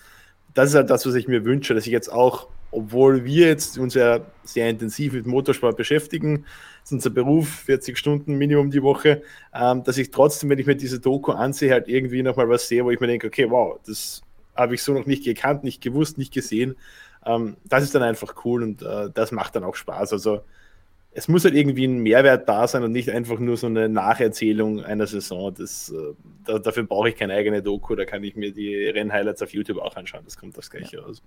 Das 0.55 0.71
ist 0.71 0.77
halt 0.77 0.91
das, 0.91 1.07
was 1.07 1.15
ich 1.15 1.27
mir 1.27 1.45
wünsche, 1.45 1.75
dass 1.75 1.87
ich 1.87 1.93
jetzt 1.93 2.13
auch, 2.13 2.49
obwohl 2.71 3.25
wir 3.25 3.49
jetzt 3.49 3.79
uns 3.79 3.95
ja 3.95 4.21
sehr 4.45 4.69
intensiv 4.69 5.13
mit 5.13 5.27
Motorsport 5.27 5.77
beschäftigen, 5.77 6.45
ist 6.85 6.93
unser 6.93 7.11
Beruf, 7.11 7.49
40 7.49 7.99
Stunden 7.99 8.37
Minimum 8.37 8.71
die 8.71 8.83
Woche, 8.83 9.23
ähm, 9.53 9.83
dass 9.83 9.99
ich 9.99 10.11
trotzdem, 10.11 10.51
wenn 10.51 10.59
ich 10.59 10.67
mir 10.67 10.77
diese 10.77 11.01
Doku 11.01 11.33
ansehe, 11.33 11.73
halt 11.73 11.89
irgendwie 11.89 12.23
nochmal 12.23 12.49
was 12.49 12.69
sehe, 12.69 12.85
wo 12.85 12.91
ich 12.91 13.01
mir 13.01 13.09
denke, 13.09 13.27
okay, 13.27 13.51
wow, 13.51 13.81
das 13.87 14.23
habe 14.55 14.75
ich 14.75 14.83
so 14.83 14.93
noch 14.93 15.07
nicht 15.07 15.25
gekannt, 15.25 15.65
nicht 15.65 15.83
gewusst, 15.83 16.19
nicht 16.19 16.33
gesehen. 16.33 16.77
Ähm, 17.27 17.57
das 17.65 17.85
ist 17.85 17.95
dann 17.95 18.03
einfach 18.03 18.35
cool 18.45 18.63
und 18.63 18.83
äh, 18.83 19.11
das 19.13 19.33
macht 19.33 19.57
dann 19.57 19.65
auch 19.65 19.75
Spaß. 19.75 20.13
Also 20.13 20.43
es 21.15 21.29
muss 21.29 21.45
halt 21.45 21.55
irgendwie 21.55 21.87
ein 21.87 21.99
Mehrwert 21.99 22.49
da 22.49 22.67
sein 22.67 22.83
und 22.83 22.93
nicht 22.93 23.09
einfach 23.09 23.39
nur 23.39 23.57
so 23.57 23.69
eine 23.69 23.89
Nacherzählung 23.89 24.85
einer 24.85 25.07
Saison. 25.07 25.55
Das, 25.55 25.91
äh, 25.91 26.15
da, 26.45 26.59
dafür 26.59 26.83
brauche 26.83 27.09
ich 27.09 27.17
keine 27.17 27.35
eigene 27.35 27.63
Doku, 27.63 27.95
da 27.95 28.05
kann 28.05 28.25
ich 28.25 28.35
mir 28.35 28.53
die 28.53 28.87
Rennhighlights 28.89 29.41
auf 29.43 29.55
YouTube 29.55 29.79
auch 29.79 29.95
anschauen. 29.97 30.23
Das 30.25 30.37
kommt 30.37 30.59
das 30.59 30.71
gleiche 30.71 30.97
ja. 30.97 31.03
raus. 31.03 31.23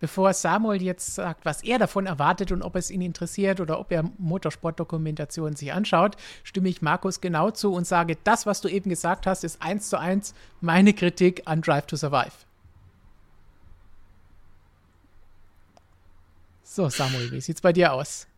Bevor 0.00 0.32
Samuel 0.32 0.80
jetzt 0.80 1.14
sagt, 1.14 1.44
was 1.44 1.62
er 1.62 1.78
davon 1.78 2.06
erwartet 2.06 2.52
und 2.52 2.62
ob 2.62 2.74
es 2.74 2.90
ihn 2.90 3.02
interessiert 3.02 3.60
oder 3.60 3.78
ob 3.78 3.92
er 3.92 4.10
Motorsportdokumentationen 4.16 5.56
sich 5.56 5.74
anschaut, 5.74 6.16
stimme 6.42 6.70
ich 6.70 6.80
Markus 6.80 7.20
genau 7.20 7.50
zu 7.50 7.74
und 7.74 7.86
sage, 7.86 8.16
das, 8.24 8.46
was 8.46 8.62
du 8.62 8.68
eben 8.68 8.88
gesagt 8.88 9.26
hast, 9.26 9.44
ist 9.44 9.60
eins 9.60 9.90
zu 9.90 9.98
eins 9.98 10.34
meine 10.62 10.94
Kritik 10.94 11.42
an 11.44 11.60
Drive 11.60 11.84
to 11.84 11.96
Survive. 11.96 12.32
So, 16.72 16.88
Samuel, 16.88 17.32
wie 17.32 17.40
sieht 17.40 17.56
es 17.56 17.60
bei 17.60 17.72
dir 17.72 17.92
aus? 17.92 18.28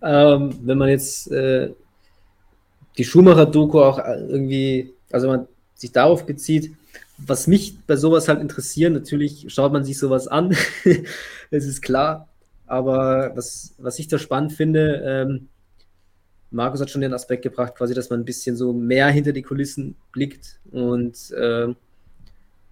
Ähm, 0.00 0.58
wenn 0.62 0.78
man 0.78 0.88
jetzt 0.88 1.30
äh, 1.30 1.70
die 2.96 3.04
Schumacher-Doku 3.04 3.78
auch 3.82 3.98
äh, 3.98 4.14
irgendwie, 4.14 4.94
also 5.12 5.28
man 5.28 5.46
sich 5.74 5.92
darauf 5.92 6.24
bezieht, 6.24 6.74
was 7.18 7.46
mich 7.46 7.78
bei 7.86 7.96
sowas 7.96 8.28
halt 8.28 8.40
interessiert, 8.40 8.94
natürlich 8.94 9.44
schaut 9.52 9.74
man 9.74 9.84
sich 9.84 9.98
sowas 9.98 10.26
an, 10.26 10.56
das 11.50 11.64
ist 11.66 11.82
klar, 11.82 12.28
aber 12.66 13.32
was, 13.36 13.74
was 13.76 13.98
ich 13.98 14.08
da 14.08 14.18
spannend 14.18 14.54
finde, 14.54 15.02
ähm, 15.04 15.48
Markus 16.50 16.80
hat 16.80 16.88
schon 16.88 17.02
den 17.02 17.12
Aspekt 17.12 17.42
gebracht, 17.42 17.74
quasi, 17.74 17.92
dass 17.92 18.08
man 18.08 18.20
ein 18.20 18.24
bisschen 18.24 18.56
so 18.56 18.72
mehr 18.72 19.08
hinter 19.10 19.34
die 19.34 19.42
Kulissen 19.42 19.96
blickt 20.12 20.60
und 20.70 21.30
äh, 21.32 21.74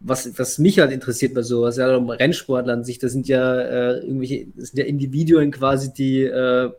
was, 0.00 0.38
was 0.38 0.58
mich 0.58 0.78
halt 0.78 0.92
interessiert 0.92 1.34
bei 1.34 1.42
sowas, 1.42 1.76
ja, 1.76 1.94
um 1.96 2.10
Rennsportler 2.10 2.72
an 2.72 2.84
sich, 2.84 2.98
das 2.98 3.12
sind 3.12 3.28
ja 3.28 3.60
äh, 3.60 3.98
irgendwelche, 3.98 4.46
das 4.54 4.68
sind 4.68 4.78
ja 4.78 4.84
Individuen 4.84 5.50
quasi, 5.50 5.92
die 5.92 6.22
äh, 6.22 6.70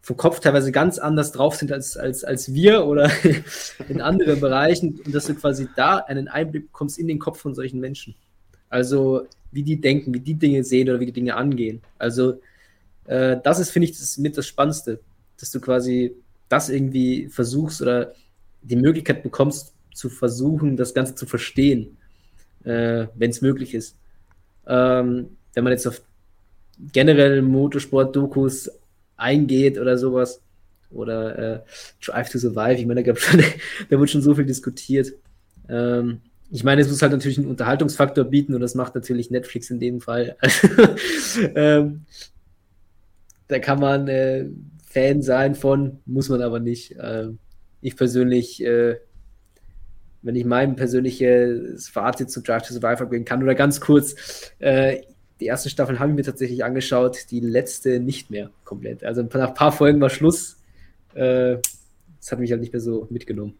vom 0.00 0.16
Kopf 0.16 0.40
teilweise 0.40 0.72
ganz 0.72 0.98
anders 0.98 1.32
drauf 1.32 1.56
sind 1.56 1.70
als, 1.70 1.96
als, 1.98 2.24
als 2.24 2.54
wir 2.54 2.86
oder 2.86 3.10
in 3.88 4.00
anderen 4.00 4.40
Bereichen 4.40 5.00
und 5.04 5.14
dass 5.14 5.26
du 5.26 5.34
quasi 5.34 5.68
da 5.76 5.98
einen 5.98 6.28
Einblick 6.28 6.72
bekommst 6.72 6.98
in 6.98 7.08
den 7.08 7.18
Kopf 7.18 7.40
von 7.40 7.54
solchen 7.54 7.80
Menschen. 7.80 8.14
Also 8.70 9.26
wie 9.52 9.62
die 9.62 9.80
denken, 9.80 10.14
wie 10.14 10.20
die 10.20 10.34
Dinge 10.34 10.64
sehen 10.64 10.88
oder 10.88 11.00
wie 11.00 11.06
die 11.06 11.12
Dinge 11.12 11.36
angehen. 11.36 11.82
Also 11.98 12.40
äh, 13.04 13.36
das 13.44 13.58
ist, 13.58 13.70
finde 13.70 13.88
ich, 13.88 13.98
das 13.98 14.16
mit 14.16 14.38
das 14.38 14.46
Spannendste, 14.46 15.00
dass 15.38 15.50
du 15.50 15.60
quasi 15.60 16.14
das 16.48 16.70
irgendwie 16.70 17.28
versuchst 17.28 17.82
oder 17.82 18.14
die 18.62 18.76
Möglichkeit 18.76 19.22
bekommst, 19.22 19.74
zu 19.92 20.08
versuchen, 20.08 20.76
das 20.76 20.94
Ganze 20.94 21.14
zu 21.14 21.26
verstehen 21.26 21.97
äh, 22.64 23.06
wenn 23.14 23.30
es 23.30 23.40
möglich 23.40 23.74
ist. 23.74 23.96
Ähm, 24.66 25.36
wenn 25.54 25.64
man 25.64 25.72
jetzt 25.72 25.86
auf 25.86 26.02
generell 26.92 27.42
Motorsport-Dokus 27.42 28.70
eingeht 29.16 29.78
oder 29.78 29.98
sowas, 29.98 30.40
oder 30.90 31.38
äh, 31.38 31.60
Drive 32.04 32.30
to 32.30 32.38
Survive, 32.38 32.80
ich 32.80 32.86
meine, 32.86 33.02
da, 33.02 33.14
schon, 33.14 33.42
da 33.90 33.98
wird 33.98 34.10
schon 34.10 34.22
so 34.22 34.34
viel 34.34 34.46
diskutiert. 34.46 35.12
Ähm, 35.68 36.20
ich 36.50 36.64
meine, 36.64 36.80
es 36.80 36.88
muss 36.88 37.02
halt 37.02 37.12
natürlich 37.12 37.38
einen 37.38 37.48
Unterhaltungsfaktor 37.48 38.24
bieten 38.24 38.54
und 38.54 38.60
das 38.60 38.74
macht 38.74 38.94
natürlich 38.94 39.30
Netflix 39.30 39.70
in 39.70 39.80
dem 39.80 40.00
Fall. 40.00 40.36
ähm, 41.54 42.04
da 43.48 43.58
kann 43.58 43.80
man 43.80 44.08
äh, 44.08 44.46
Fan 44.86 45.22
sein 45.22 45.54
von, 45.54 45.98
muss 46.06 46.30
man 46.30 46.40
aber 46.40 46.60
nicht. 46.60 46.96
Ähm, 46.98 47.38
ich 47.82 47.96
persönlich 47.96 48.64
äh, 48.64 48.96
wenn 50.28 50.36
ich 50.36 50.44
mein 50.44 50.76
persönliches 50.76 51.88
Fazit 51.88 52.30
zu 52.30 52.42
Drive 52.42 52.68
to 52.68 52.74
Survive 52.74 53.02
abgeben 53.02 53.24
kann. 53.24 53.42
Oder 53.42 53.54
ganz 53.54 53.80
kurz, 53.80 54.14
äh, 54.58 55.00
die 55.40 55.46
erste 55.46 55.70
Staffel 55.70 55.98
haben 55.98 56.18
wir 56.18 56.24
tatsächlich 56.24 56.64
angeschaut, 56.64 57.30
die 57.30 57.40
letzte 57.40 57.98
nicht 57.98 58.30
mehr 58.30 58.50
komplett. 58.64 59.04
Also 59.04 59.22
nach 59.22 59.48
ein 59.48 59.54
paar 59.54 59.72
Folgen 59.72 60.02
war 60.02 60.10
Schluss. 60.10 60.58
Äh, 61.14 61.56
das 62.20 62.30
hat 62.30 62.40
mich 62.40 62.50
halt 62.50 62.60
nicht 62.60 62.74
mehr 62.74 62.82
so 62.82 63.06
mitgenommen. 63.08 63.54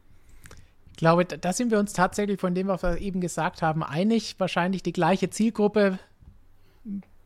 Ich 0.91 0.99
glaube, 0.99 1.25
da 1.25 1.55
sind 1.55 1.71
wir 1.71 1.79
uns 1.79 1.95
tatsächlich 1.95 2.39
von 2.39 2.55
dem, 2.55 2.66
was 2.66 2.83
wir 2.83 2.99
eben 2.99 3.23
gesagt 3.23 3.62
haben, 3.62 3.82
einig. 3.82 4.35
Wahrscheinlich 4.36 4.82
die 4.82 4.93
gleiche 4.93 5.31
Zielgruppe 5.31 5.99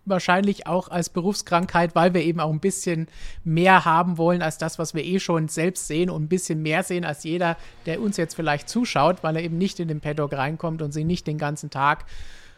wahrscheinlich 0.05 0.66
auch 0.66 0.89
als 0.89 1.09
Berufskrankheit, 1.09 1.95
weil 1.95 2.15
wir 2.15 2.23
eben 2.23 2.41
auch 2.41 2.51
ein 2.51 2.61
bisschen 2.61 3.09
mehr 3.45 3.85
haben 3.85 4.19
wollen 4.19 4.43
als 4.43 4.59
das, 4.59 4.79
was 4.79 4.95
wir 4.95 5.05
eh 5.05 5.20
schon 5.20 5.49
selbst 5.49 5.87
sehen 5.87 6.11
und 6.11 6.24
ein 6.24 6.29
bisschen 6.29 6.62
mehr 6.62 6.83
sehen 6.83 7.05
als 7.05 7.24
jeder, 7.24 7.57
der 7.87 8.01
uns 8.01 8.16
jetzt 8.16 8.35
vielleicht 8.35 8.69
zuschaut, 8.69 9.23
weil 9.23 9.37
er 9.37 9.43
eben 9.43 9.59
nicht 9.59 9.81
in 9.81 9.89
den 9.89 10.01
Paddock 10.01 10.33
reinkommt 10.33 10.83
und 10.83 10.93
sich 10.93 11.05
nicht 11.05 11.27
den 11.27 11.39
ganzen 11.39 11.70
Tag 11.70 12.05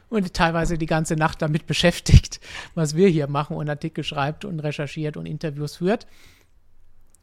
und 0.09 0.33
teilweise 0.35 0.79
die 0.79 0.87
ganze 0.87 1.17
Nacht 1.17 1.43
damit 1.43 1.67
beschäftigt, 1.69 2.41
was 2.75 2.97
wir 2.97 3.09
hier 3.09 3.27
machen 3.27 3.57
und 3.57 3.69
Artikel 3.69 4.05
schreibt 4.05 4.45
und 4.45 4.61
recherchiert 4.61 5.17
und 5.17 5.27
Interviews 5.27 5.77
führt. 5.77 6.07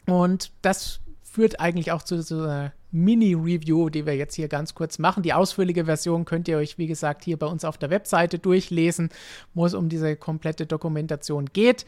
Und 0.07 0.51
das 0.61 0.99
führt 1.31 1.61
eigentlich 1.61 1.93
auch 1.93 2.01
zu 2.01 2.21
so 2.21 2.43
einer 2.43 2.73
Mini-Review, 2.91 3.89
die 3.89 4.05
wir 4.05 4.15
jetzt 4.15 4.35
hier 4.35 4.49
ganz 4.49 4.75
kurz 4.75 4.99
machen. 4.99 5.23
Die 5.23 5.33
ausführliche 5.33 5.85
Version 5.85 6.25
könnt 6.25 6.49
ihr 6.49 6.57
euch, 6.57 6.77
wie 6.77 6.87
gesagt, 6.87 7.23
hier 7.23 7.37
bei 7.37 7.47
uns 7.47 7.63
auf 7.63 7.77
der 7.77 7.89
Webseite 7.89 8.37
durchlesen, 8.37 9.09
wo 9.53 9.65
es 9.65 9.73
um 9.73 9.87
diese 9.87 10.17
komplette 10.17 10.65
Dokumentation 10.65 11.45
geht. 11.45 11.85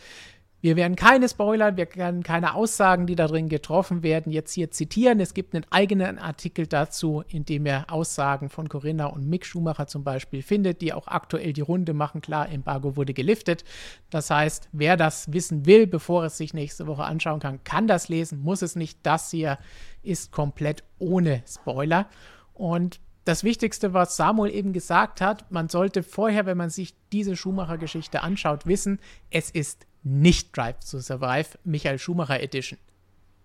Wir 0.63 0.77
werden 0.77 0.95
keine 0.95 1.27
Spoiler, 1.27 1.75
wir 1.75 1.93
werden 1.93 2.23
keine 2.23 2.55
Aussagen, 2.55 3.05
die 3.05 3.17
da 3.17 3.27
drin 3.27 3.49
getroffen 3.49 4.01
werden, 4.01 4.31
jetzt 4.31 4.53
hier 4.53 4.71
zitieren. 4.71 5.19
Es 5.19 5.33
gibt 5.33 5.53
einen 5.53 5.65
eigenen 5.71 6.17
Artikel 6.17 6.67
dazu, 6.67 7.21
in 7.27 7.43
dem 7.43 7.65
ihr 7.65 7.83
Aussagen 7.89 8.47
von 8.47 8.69
Corinna 8.69 9.07
und 9.07 9.27
Mick 9.27 9.45
Schumacher 9.45 9.87
zum 9.87 10.05
Beispiel 10.05 10.41
findet, 10.41 10.79
die 10.79 10.93
auch 10.93 11.07
aktuell 11.07 11.51
die 11.51 11.59
Runde 11.59 11.93
machen. 11.93 12.21
Klar, 12.21 12.47
Embargo 12.47 12.95
wurde 12.95 13.13
geliftet. 13.13 13.65
Das 14.09 14.29
heißt, 14.29 14.69
wer 14.71 14.95
das 14.95 15.33
wissen 15.33 15.65
will, 15.65 15.85
bevor 15.85 16.23
es 16.23 16.37
sich 16.37 16.53
nächste 16.53 16.87
Woche 16.87 17.03
anschauen 17.03 17.41
kann, 17.41 17.61
kann 17.65 17.85
das 17.85 18.07
lesen, 18.07 18.41
muss 18.41 18.61
es 18.61 18.77
nicht. 18.77 18.99
Das 19.03 19.31
hier 19.31 19.57
ist 20.01 20.31
komplett 20.31 20.85
ohne 20.97 21.43
Spoiler. 21.45 22.07
Und 22.53 23.01
das 23.25 23.43
Wichtigste, 23.43 23.93
was 23.93 24.15
Samuel 24.15 24.53
eben 24.53 24.71
gesagt 24.71 25.19
hat, 25.19 25.51
man 25.51 25.67
sollte 25.67 26.03
vorher, 26.03 26.45
wenn 26.45 26.55
man 26.55 26.69
sich 26.69 26.95
diese 27.11 27.35
Schumacher-Geschichte 27.35 28.21
anschaut, 28.21 28.65
wissen, 28.65 29.01
es 29.29 29.49
ist 29.51 29.87
nicht 30.03 30.55
Drive 30.55 30.79
to 30.89 30.99
Survive 30.99 31.57
Michael 31.63 31.99
Schumacher 31.99 32.41
Edition. 32.41 32.77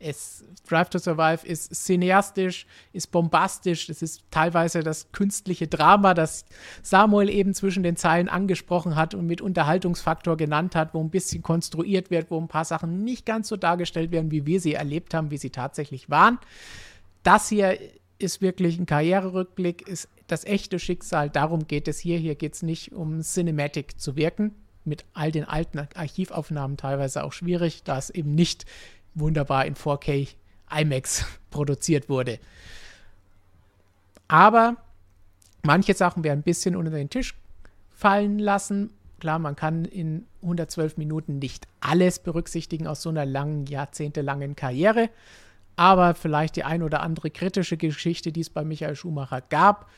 es, 0.01 0.45
Drive 0.69 0.91
to 0.91 0.99
Survive 0.99 1.47
ist 1.47 1.75
cineastisch, 1.75 2.67
ist 2.93 3.11
bombastisch, 3.11 3.89
es 3.89 4.03
ist 4.03 4.23
teilweise 4.31 4.83
das 4.83 5.11
künstliche 5.13 5.67
Drama, 5.67 6.15
das 6.15 6.45
Samuel 6.83 7.29
eben 7.29 7.55
zwischen 7.55 7.83
den 7.83 7.97
Zeilen 7.97 8.29
angesprochen 8.29 8.97
hat 8.97 9.15
und 9.15 9.27
mit 9.27 9.41
Unterhaltungsfaktor 9.41 10.37
genannt 10.37 10.77
hat, 10.77 10.95
wo 10.95 11.01
ein 11.01 11.11
bisschen 11.11 11.43
konstruiert 11.43 12.11
wird, 12.11 12.31
wo 12.31 12.41
ein 12.41 12.49
paar 12.49 12.65
Sachen 12.65 13.05
nicht 13.05 13.27
ganz 13.27 13.49
so 13.49 13.57
dargestellt 13.57 14.11
werden, 14.13 14.31
wie 14.31 14.47
wir 14.47 14.61
sie 14.61 14.75
erlebt 14.75 15.15
haben, 15.15 15.31
wie 15.31 15.39
sie 15.39 15.51
tatsächlich 15.51 16.11
waren. 16.11 16.39
Das 17.23 17.49
hier 17.49 17.79
ist 18.19 18.41
wirklich 18.41 18.79
ein 18.79 18.87
Karriererückblick, 18.87 19.87
ist 19.87 20.09
das 20.27 20.45
echte 20.45 20.79
Schicksal. 20.79 21.31
Darum 21.31 21.67
geht 21.67 21.89
es 21.89 21.99
hier. 21.99 22.19
Hier 22.19 22.35
geht 22.35 22.55
es 22.55 22.63
nicht 22.63 22.93
um 22.93 23.21
Cinematic 23.23 23.99
zu 23.99 24.17
wirken. 24.17 24.55
Mit 24.89 25.05
all 25.15 25.31
den 25.31 25.45
alten 25.45 25.79
Archivaufnahmen 25.95 26.77
teilweise 26.77 27.25
auch 27.25 27.33
schwierig, 27.33 27.83
da 27.85 27.99
es 27.99 28.11
eben 28.11 28.35
nicht 28.35 28.65
wunderbar 29.15 29.67
in 29.67 29.75
4K 29.75 30.29
IMAX 30.75 31.25
produziert 31.51 32.09
wurde. 32.09 32.39
Aber 34.29 34.77
manche 35.63 35.95
Sachen 35.95 36.25
werden 36.25 36.41
ein 36.41 36.43
bisschen 36.43 36.77
unter 36.77 36.91
den 36.91 37.11
Tisch 37.11 37.35
fallen 37.91 38.39
lassen. 38.39 38.93
Klar, 39.21 39.39
man 39.39 39.57
kann 39.57 39.85
in 39.85 40.27
112 40.43 40.97
Minuten 40.97 41.39
nicht 41.39 41.67
alles 41.81 42.21
berücksichtigen 42.21 42.87
aus 42.87 43.03
so 43.03 43.09
einer 43.09 43.27
langen, 43.27 43.67
jahrzehntelangen 43.67 44.55
Karriere. 44.55 45.11
Aber 45.77 46.15
vielleicht 46.15 46.57
die 46.57 46.65
ein 46.65 46.83
oder 46.83 47.03
andere 47.03 47.31
kritische 47.31 47.77
Geschichte, 47.77 48.33
die 48.33 48.41
es 48.41 48.51
bei 48.51 48.65
Michael 48.65 48.97
Schumacher 48.97 49.41
gab, 49.41 49.89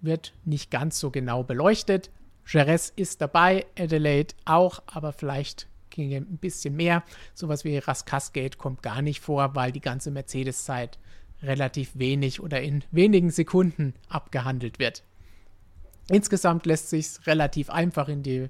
wird 0.00 0.32
nicht 0.44 0.70
ganz 0.70 0.98
so 0.98 1.10
genau 1.10 1.42
beleuchtet. 1.42 2.10
Jerez 2.46 2.92
ist 2.96 3.20
dabei, 3.20 3.66
Adelaide 3.78 4.34
auch, 4.44 4.82
aber 4.86 5.12
vielleicht 5.12 5.68
ginge 5.90 6.16
ein 6.16 6.38
bisschen 6.38 6.76
mehr. 6.76 7.02
Sowas 7.34 7.64
wie 7.64 7.78
Raskasgate 7.78 8.58
kommt 8.58 8.82
gar 8.82 9.02
nicht 9.02 9.20
vor, 9.20 9.54
weil 9.54 9.72
die 9.72 9.80
ganze 9.80 10.10
Mercedes-Zeit 10.10 10.98
relativ 11.42 11.90
wenig 11.94 12.40
oder 12.40 12.60
in 12.60 12.84
wenigen 12.90 13.30
Sekunden 13.30 13.94
abgehandelt 14.08 14.78
wird. 14.78 15.04
Insgesamt 16.08 16.66
lässt 16.66 16.90
sich 16.90 17.26
relativ 17.26 17.70
einfach 17.70 18.08
in 18.08 18.22
die 18.22 18.48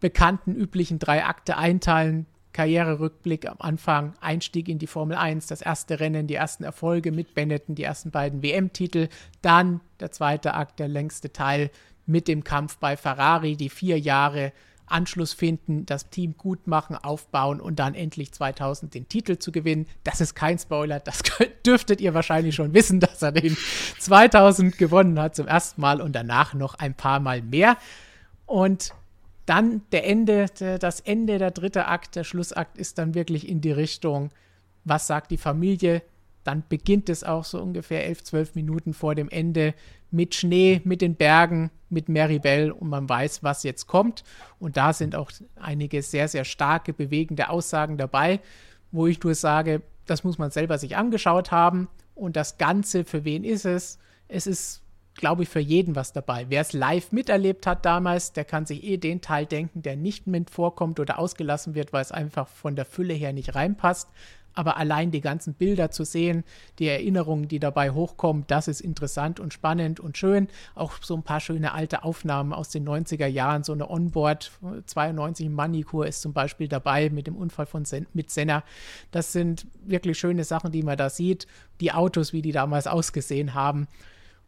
bekannten 0.00 0.54
üblichen 0.54 0.98
drei 0.98 1.24
Akte 1.24 1.56
einteilen. 1.56 2.26
Karriererückblick 2.52 3.48
am 3.48 3.58
Anfang, 3.60 4.14
Einstieg 4.20 4.68
in 4.68 4.78
die 4.78 4.86
Formel 4.86 5.16
1, 5.16 5.46
das 5.46 5.60
erste 5.60 6.00
Rennen, 6.00 6.26
die 6.26 6.34
ersten 6.34 6.64
Erfolge 6.64 7.12
mit 7.12 7.34
Benetton, 7.34 7.74
die 7.74 7.84
ersten 7.84 8.10
beiden 8.10 8.42
WM-Titel, 8.42 9.08
dann 9.42 9.80
der 10.00 10.10
zweite 10.10 10.54
Akt, 10.54 10.80
der 10.80 10.88
längste 10.88 11.32
Teil 11.32 11.70
mit 12.08 12.26
dem 12.28 12.42
Kampf 12.42 12.78
bei 12.78 12.96
Ferrari, 12.96 13.56
die 13.56 13.68
vier 13.68 13.98
Jahre 13.98 14.52
Anschluss 14.86 15.32
finden, 15.32 15.86
das 15.86 16.10
Team 16.10 16.36
gut 16.36 16.66
machen, 16.66 16.96
aufbauen 16.96 17.60
und 17.60 17.78
dann 17.78 17.94
endlich 17.94 18.32
2000 18.32 18.94
den 18.94 19.08
Titel 19.08 19.38
zu 19.38 19.52
gewinnen. 19.52 19.86
Das 20.04 20.20
ist 20.20 20.34
kein 20.34 20.58
Spoiler, 20.58 21.00
das 21.00 21.22
dürftet 21.66 22.00
ihr 22.00 22.14
wahrscheinlich 22.14 22.54
schon 22.54 22.74
wissen, 22.74 23.00
dass 23.00 23.22
er 23.22 23.32
den 23.32 23.56
2000 23.98 24.78
gewonnen 24.78 25.20
hat 25.20 25.36
zum 25.36 25.46
ersten 25.46 25.80
Mal 25.80 26.00
und 26.00 26.12
danach 26.12 26.54
noch 26.54 26.74
ein 26.74 26.94
paar 26.94 27.20
Mal 27.20 27.42
mehr. 27.42 27.76
Und 28.46 28.94
dann 29.46 29.82
der 29.92 30.06
Ende, 30.06 30.46
das 30.78 31.00
Ende, 31.00 31.38
der 31.38 31.50
dritte 31.50 31.86
Akt, 31.86 32.16
der 32.16 32.24
Schlussakt 32.24 32.76
ist 32.78 32.98
dann 32.98 33.14
wirklich 33.14 33.48
in 33.48 33.60
die 33.60 33.72
Richtung, 33.72 34.30
was 34.84 35.06
sagt 35.06 35.30
die 35.30 35.38
Familie? 35.38 36.02
Dann 36.44 36.62
beginnt 36.68 37.08
es 37.08 37.24
auch 37.24 37.44
so 37.44 37.60
ungefähr 37.60 38.06
11, 38.06 38.24
12 38.24 38.54
Minuten 38.54 38.94
vor 38.94 39.14
dem 39.14 39.28
Ende 39.28 39.74
mit 40.10 40.34
Schnee, 40.34 40.80
mit 40.84 41.00
den 41.00 41.14
Bergen, 41.16 41.70
mit 41.90 42.08
Maribel 42.08 42.70
und 42.70 42.88
man 42.88 43.08
weiß, 43.08 43.42
was 43.42 43.62
jetzt 43.62 43.86
kommt. 43.86 44.24
Und 44.58 44.76
da 44.76 44.92
sind 44.92 45.14
auch 45.14 45.30
einige 45.56 46.02
sehr, 46.02 46.28
sehr 46.28 46.44
starke, 46.44 46.92
bewegende 46.92 47.48
Aussagen 47.48 47.96
dabei, 47.96 48.40
wo 48.90 49.06
ich 49.06 49.22
nur 49.22 49.34
sage, 49.34 49.82
das 50.06 50.24
muss 50.24 50.38
man 50.38 50.50
selber 50.50 50.78
sich 50.78 50.96
angeschaut 50.96 51.50
haben. 51.50 51.88
Und 52.14 52.36
das 52.36 52.58
Ganze, 52.58 53.04
für 53.04 53.24
wen 53.24 53.44
ist 53.44 53.64
es? 53.64 53.98
Es 54.28 54.46
ist 54.46 54.82
glaube 55.18 55.42
ich, 55.42 55.50
für 55.50 55.60
jeden 55.60 55.94
was 55.96 56.14
dabei. 56.14 56.46
Wer 56.48 56.62
es 56.62 56.72
live 56.72 57.12
miterlebt 57.12 57.66
hat 57.66 57.84
damals, 57.84 58.32
der 58.32 58.44
kann 58.44 58.64
sich 58.64 58.84
eh 58.84 58.96
den 58.96 59.20
Teil 59.20 59.44
denken, 59.44 59.82
der 59.82 59.96
nicht 59.96 60.26
mit 60.26 60.48
vorkommt 60.48 60.98
oder 61.00 61.18
ausgelassen 61.18 61.74
wird, 61.74 61.92
weil 61.92 62.02
es 62.02 62.12
einfach 62.12 62.48
von 62.48 62.76
der 62.76 62.86
Fülle 62.86 63.12
her 63.12 63.34
nicht 63.34 63.54
reinpasst. 63.54 64.08
Aber 64.54 64.76
allein 64.76 65.12
die 65.12 65.20
ganzen 65.20 65.54
Bilder 65.54 65.92
zu 65.92 66.04
sehen, 66.04 66.42
die 66.80 66.88
Erinnerungen, 66.88 67.46
die 67.46 67.60
dabei 67.60 67.90
hochkommen, 67.90 68.44
das 68.48 68.66
ist 68.66 68.80
interessant 68.80 69.38
und 69.38 69.52
spannend 69.52 70.00
und 70.00 70.18
schön. 70.18 70.48
Auch 70.74 70.94
so 71.00 71.14
ein 71.14 71.22
paar 71.22 71.38
schöne 71.38 71.74
alte 71.74 72.02
Aufnahmen 72.02 72.52
aus 72.52 72.68
den 72.70 72.88
90er 72.88 73.26
Jahren, 73.26 73.62
so 73.62 73.72
eine 73.72 73.88
Onboard 73.88 74.50
92 74.86 75.48
Manikur 75.48 76.08
ist 76.08 76.22
zum 76.22 76.32
Beispiel 76.32 76.66
dabei 76.66 77.08
mit 77.10 77.28
dem 77.28 77.36
Unfall 77.36 77.66
von 77.66 77.84
Sen 77.84 78.06
mit 78.14 78.30
Senna. 78.30 78.64
Das 79.12 79.32
sind 79.32 79.66
wirklich 79.84 80.18
schöne 80.18 80.42
Sachen, 80.42 80.72
die 80.72 80.82
man 80.82 80.96
da 80.96 81.08
sieht. 81.08 81.46
Die 81.80 81.92
Autos, 81.92 82.32
wie 82.32 82.42
die 82.42 82.52
damals 82.52 82.88
ausgesehen 82.88 83.54
haben. 83.54 83.86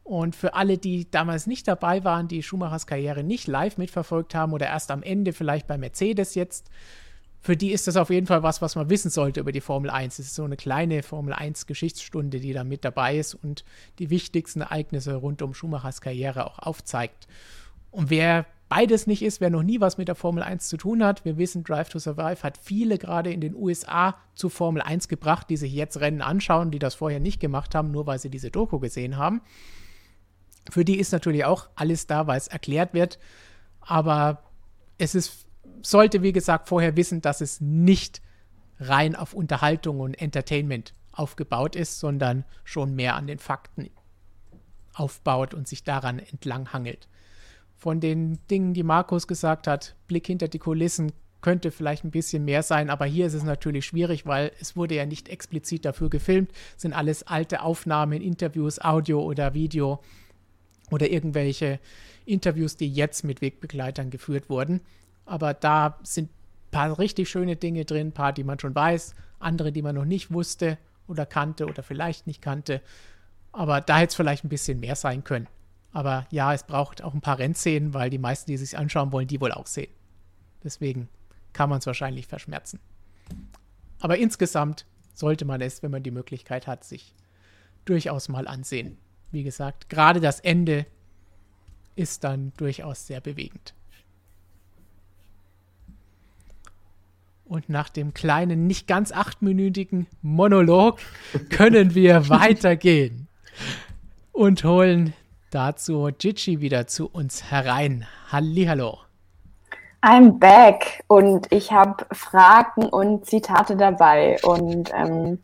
Und 0.02 0.34
für 0.34 0.54
alle, 0.54 0.78
die 0.78 1.10
damals 1.10 1.46
nicht 1.46 1.68
dabei 1.68 2.02
waren, 2.04 2.26
die 2.26 2.42
Schumachers 2.42 2.86
Karriere 2.86 3.22
nicht 3.22 3.46
live 3.46 3.78
mitverfolgt 3.78 4.34
haben 4.34 4.52
oder 4.52 4.66
erst 4.66 4.90
am 4.90 5.02
Ende 5.02 5.32
vielleicht 5.32 5.66
bei 5.66 5.78
Mercedes 5.78 6.34
jetzt, 6.34 6.70
für 7.42 7.56
die 7.56 7.72
ist 7.72 7.86
das 7.86 7.96
auf 7.96 8.10
jeden 8.10 8.26
Fall 8.26 8.42
was, 8.42 8.60
was 8.60 8.76
man 8.76 8.90
wissen 8.90 9.10
sollte 9.10 9.40
über 9.40 9.52
die 9.52 9.62
Formel 9.62 9.88
1. 9.88 10.18
Es 10.18 10.26
ist 10.26 10.34
so 10.34 10.44
eine 10.44 10.56
kleine 10.56 11.02
Formel 11.02 11.32
1 11.32 11.66
Geschichtsstunde, 11.66 12.38
die 12.38 12.52
da 12.52 12.64
mit 12.64 12.84
dabei 12.84 13.16
ist 13.16 13.34
und 13.34 13.64
die 13.98 14.10
wichtigsten 14.10 14.60
Ereignisse 14.60 15.14
rund 15.14 15.40
um 15.40 15.54
Schumachers 15.54 16.02
Karriere 16.02 16.46
auch 16.46 16.58
aufzeigt. 16.58 17.28
Und 17.90 18.10
wer 18.10 18.44
beides 18.68 19.06
nicht 19.06 19.22
ist, 19.22 19.40
wer 19.40 19.48
noch 19.48 19.62
nie 19.62 19.80
was 19.80 19.96
mit 19.96 20.08
der 20.08 20.14
Formel 20.14 20.42
1 20.42 20.68
zu 20.68 20.76
tun 20.76 21.02
hat, 21.02 21.24
wir 21.24 21.38
wissen, 21.38 21.64
Drive 21.64 21.88
to 21.88 21.98
Survive 21.98 22.42
hat 22.42 22.58
viele 22.58 22.98
gerade 22.98 23.32
in 23.32 23.40
den 23.40 23.54
USA 23.54 24.16
zu 24.34 24.50
Formel 24.50 24.82
1 24.82 25.08
gebracht, 25.08 25.48
die 25.48 25.56
sich 25.56 25.72
jetzt 25.72 25.98
Rennen 25.98 26.20
anschauen, 26.20 26.70
die 26.70 26.78
das 26.78 26.94
vorher 26.94 27.20
nicht 27.20 27.40
gemacht 27.40 27.74
haben, 27.74 27.90
nur 27.90 28.06
weil 28.06 28.18
sie 28.18 28.30
diese 28.30 28.50
Doku 28.50 28.78
gesehen 28.80 29.16
haben. 29.16 29.40
Für 30.68 30.84
die 30.84 30.98
ist 30.98 31.12
natürlich 31.12 31.44
auch 31.44 31.68
alles 31.74 32.06
da, 32.06 32.26
weil 32.26 32.38
es 32.38 32.48
erklärt 32.48 32.92
wird. 32.92 33.18
Aber 33.80 34.42
es 34.98 35.14
ist, 35.14 35.46
sollte, 35.82 36.22
wie 36.22 36.32
gesagt, 36.32 36.68
vorher 36.68 36.96
wissen, 36.96 37.22
dass 37.22 37.40
es 37.40 37.60
nicht 37.60 38.20
rein 38.78 39.16
auf 39.16 39.34
Unterhaltung 39.34 40.00
und 40.00 40.14
Entertainment 40.14 40.94
aufgebaut 41.12 41.76
ist, 41.76 42.00
sondern 42.00 42.44
schon 42.64 42.94
mehr 42.94 43.16
an 43.16 43.26
den 43.26 43.38
Fakten 43.38 43.90
aufbaut 44.94 45.54
und 45.54 45.68
sich 45.68 45.84
daran 45.84 46.18
entlang 46.18 46.72
hangelt. 46.72 47.08
Von 47.76 48.00
den 48.00 48.38
Dingen, 48.48 48.74
die 48.74 48.82
Markus 48.82 49.26
gesagt 49.26 49.66
hat, 49.66 49.96
Blick 50.06 50.26
hinter 50.26 50.48
die 50.48 50.58
Kulissen 50.58 51.12
könnte 51.40 51.70
vielleicht 51.70 52.04
ein 52.04 52.10
bisschen 52.10 52.44
mehr 52.44 52.62
sein, 52.62 52.90
aber 52.90 53.06
hier 53.06 53.26
ist 53.26 53.34
es 53.34 53.42
natürlich 53.42 53.86
schwierig, 53.86 54.26
weil 54.26 54.52
es 54.60 54.76
wurde 54.76 54.94
ja 54.94 55.06
nicht 55.06 55.28
explizit 55.28 55.86
dafür 55.86 56.10
gefilmt, 56.10 56.52
es 56.76 56.82
sind 56.82 56.92
alles 56.92 57.22
alte 57.22 57.62
Aufnahmen, 57.62 58.20
Interviews, 58.20 58.78
Audio 58.78 59.22
oder 59.22 59.54
Video 59.54 60.02
oder 60.90 61.10
irgendwelche 61.10 61.80
Interviews, 62.24 62.76
die 62.76 62.92
jetzt 62.92 63.24
mit 63.24 63.40
Wegbegleitern 63.40 64.10
geführt 64.10 64.48
wurden. 64.48 64.80
Aber 65.24 65.54
da 65.54 65.98
sind 66.02 66.30
ein 66.30 66.70
paar 66.70 66.98
richtig 66.98 67.28
schöne 67.28 67.56
Dinge 67.56 67.84
drin, 67.84 68.08
ein 68.08 68.12
paar, 68.12 68.32
die 68.32 68.44
man 68.44 68.58
schon 68.58 68.74
weiß, 68.74 69.14
andere, 69.38 69.72
die 69.72 69.82
man 69.82 69.94
noch 69.94 70.04
nicht 70.04 70.32
wusste 70.32 70.78
oder 71.06 71.26
kannte 71.26 71.66
oder 71.66 71.82
vielleicht 71.82 72.26
nicht 72.26 72.42
kannte. 72.42 72.82
Aber 73.52 73.80
da 73.80 73.98
hätte 73.98 74.10
es 74.10 74.14
vielleicht 74.14 74.44
ein 74.44 74.48
bisschen 74.48 74.80
mehr 74.80 74.96
sein 74.96 75.24
können. 75.24 75.48
Aber 75.92 76.26
ja, 76.30 76.54
es 76.54 76.62
braucht 76.62 77.02
auch 77.02 77.14
ein 77.14 77.20
paar 77.20 77.38
Rennszenen, 77.38 77.94
weil 77.94 78.10
die 78.10 78.18
meisten, 78.18 78.50
die 78.50 78.56
sich 78.56 78.78
anschauen 78.78 79.10
wollen, 79.12 79.26
die 79.26 79.40
wohl 79.40 79.52
auch 79.52 79.66
sehen. 79.66 79.90
Deswegen 80.62 81.08
kann 81.52 81.68
man 81.68 81.78
es 81.80 81.86
wahrscheinlich 81.86 82.26
verschmerzen. 82.26 82.78
Aber 83.98 84.16
insgesamt 84.18 84.86
sollte 85.14 85.44
man 85.44 85.60
es, 85.60 85.82
wenn 85.82 85.90
man 85.90 86.02
die 86.02 86.12
Möglichkeit 86.12 86.66
hat, 86.66 86.84
sich 86.84 87.14
durchaus 87.84 88.28
mal 88.28 88.46
ansehen 88.46 88.98
wie 89.32 89.42
gesagt, 89.42 89.88
gerade 89.88 90.20
das 90.20 90.40
Ende 90.40 90.86
ist 91.96 92.24
dann 92.24 92.52
durchaus 92.56 93.06
sehr 93.06 93.20
bewegend. 93.20 93.74
Und 97.44 97.68
nach 97.68 97.88
dem 97.88 98.14
kleinen, 98.14 98.66
nicht 98.68 98.86
ganz 98.86 99.10
achtminütigen 99.10 100.06
Monolog 100.22 101.00
können 101.50 101.94
wir 101.94 102.28
weitergehen 102.28 103.26
und 104.32 104.62
holen 104.64 105.14
dazu 105.50 106.08
Gigi 106.16 106.60
wieder 106.60 106.86
zu 106.86 107.08
uns 107.08 107.50
herein. 107.50 108.06
Hallihallo. 108.30 109.00
I'm 110.02 110.38
back 110.38 111.02
und 111.08 111.52
ich 111.52 111.72
habe 111.72 112.06
Fragen 112.12 112.84
und 112.84 113.26
Zitate 113.26 113.76
dabei 113.76 114.38
und 114.42 114.90
ähm, 114.94 115.40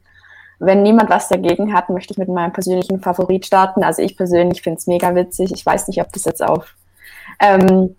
wenn 0.58 0.82
niemand 0.82 1.10
was 1.10 1.28
dagegen 1.28 1.74
hat, 1.74 1.90
möchte 1.90 2.12
ich 2.12 2.18
mit 2.18 2.28
meinem 2.28 2.52
persönlichen 2.52 3.00
Favorit 3.00 3.46
starten. 3.46 3.84
Also 3.84 4.02
ich 4.02 4.16
persönlich 4.16 4.62
finde 4.62 4.78
es 4.78 4.86
mega 4.86 5.14
witzig. 5.14 5.52
Ich 5.52 5.64
weiß 5.64 5.88
nicht, 5.88 6.00
ob 6.00 6.12
das 6.12 6.24
jetzt 6.24 6.42
auf 6.42 6.74
ähm, 7.40 7.94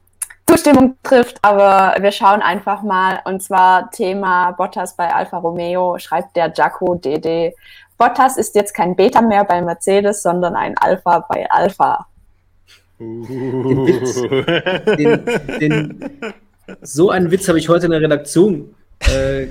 Zustimmung 0.48 0.96
trifft, 1.04 1.38
aber 1.42 2.02
wir 2.02 2.12
schauen 2.12 2.42
einfach 2.42 2.82
mal. 2.82 3.20
Und 3.26 3.44
zwar 3.44 3.92
Thema 3.92 4.52
Bottas 4.52 4.96
bei 4.96 5.14
Alfa 5.14 5.38
Romeo, 5.38 5.98
schreibt 6.00 6.36
der 6.36 6.52
Jaco 6.56 6.96
DD. 6.96 7.54
Bottas 7.98 8.38
ist 8.38 8.56
jetzt 8.56 8.74
kein 8.74 8.96
Beta 8.96 9.22
mehr 9.22 9.44
bei 9.44 9.62
Mercedes, 9.62 10.24
sondern 10.24 10.56
ein 10.56 10.78
Alpha 10.78 11.26
bei 11.30 11.50
Alpha. 11.50 12.08
Den 13.00 13.86
Witz, 13.86 14.22
den, 14.98 15.60
den, 15.60 16.10
so 16.82 17.12
einen 17.12 17.30
Witz 17.30 17.48
habe 17.48 17.60
ich 17.60 17.70
heute 17.70 17.86
in 17.86 17.92
der 17.92 18.02
Redaktion 18.02 18.74
äh, 19.02 19.48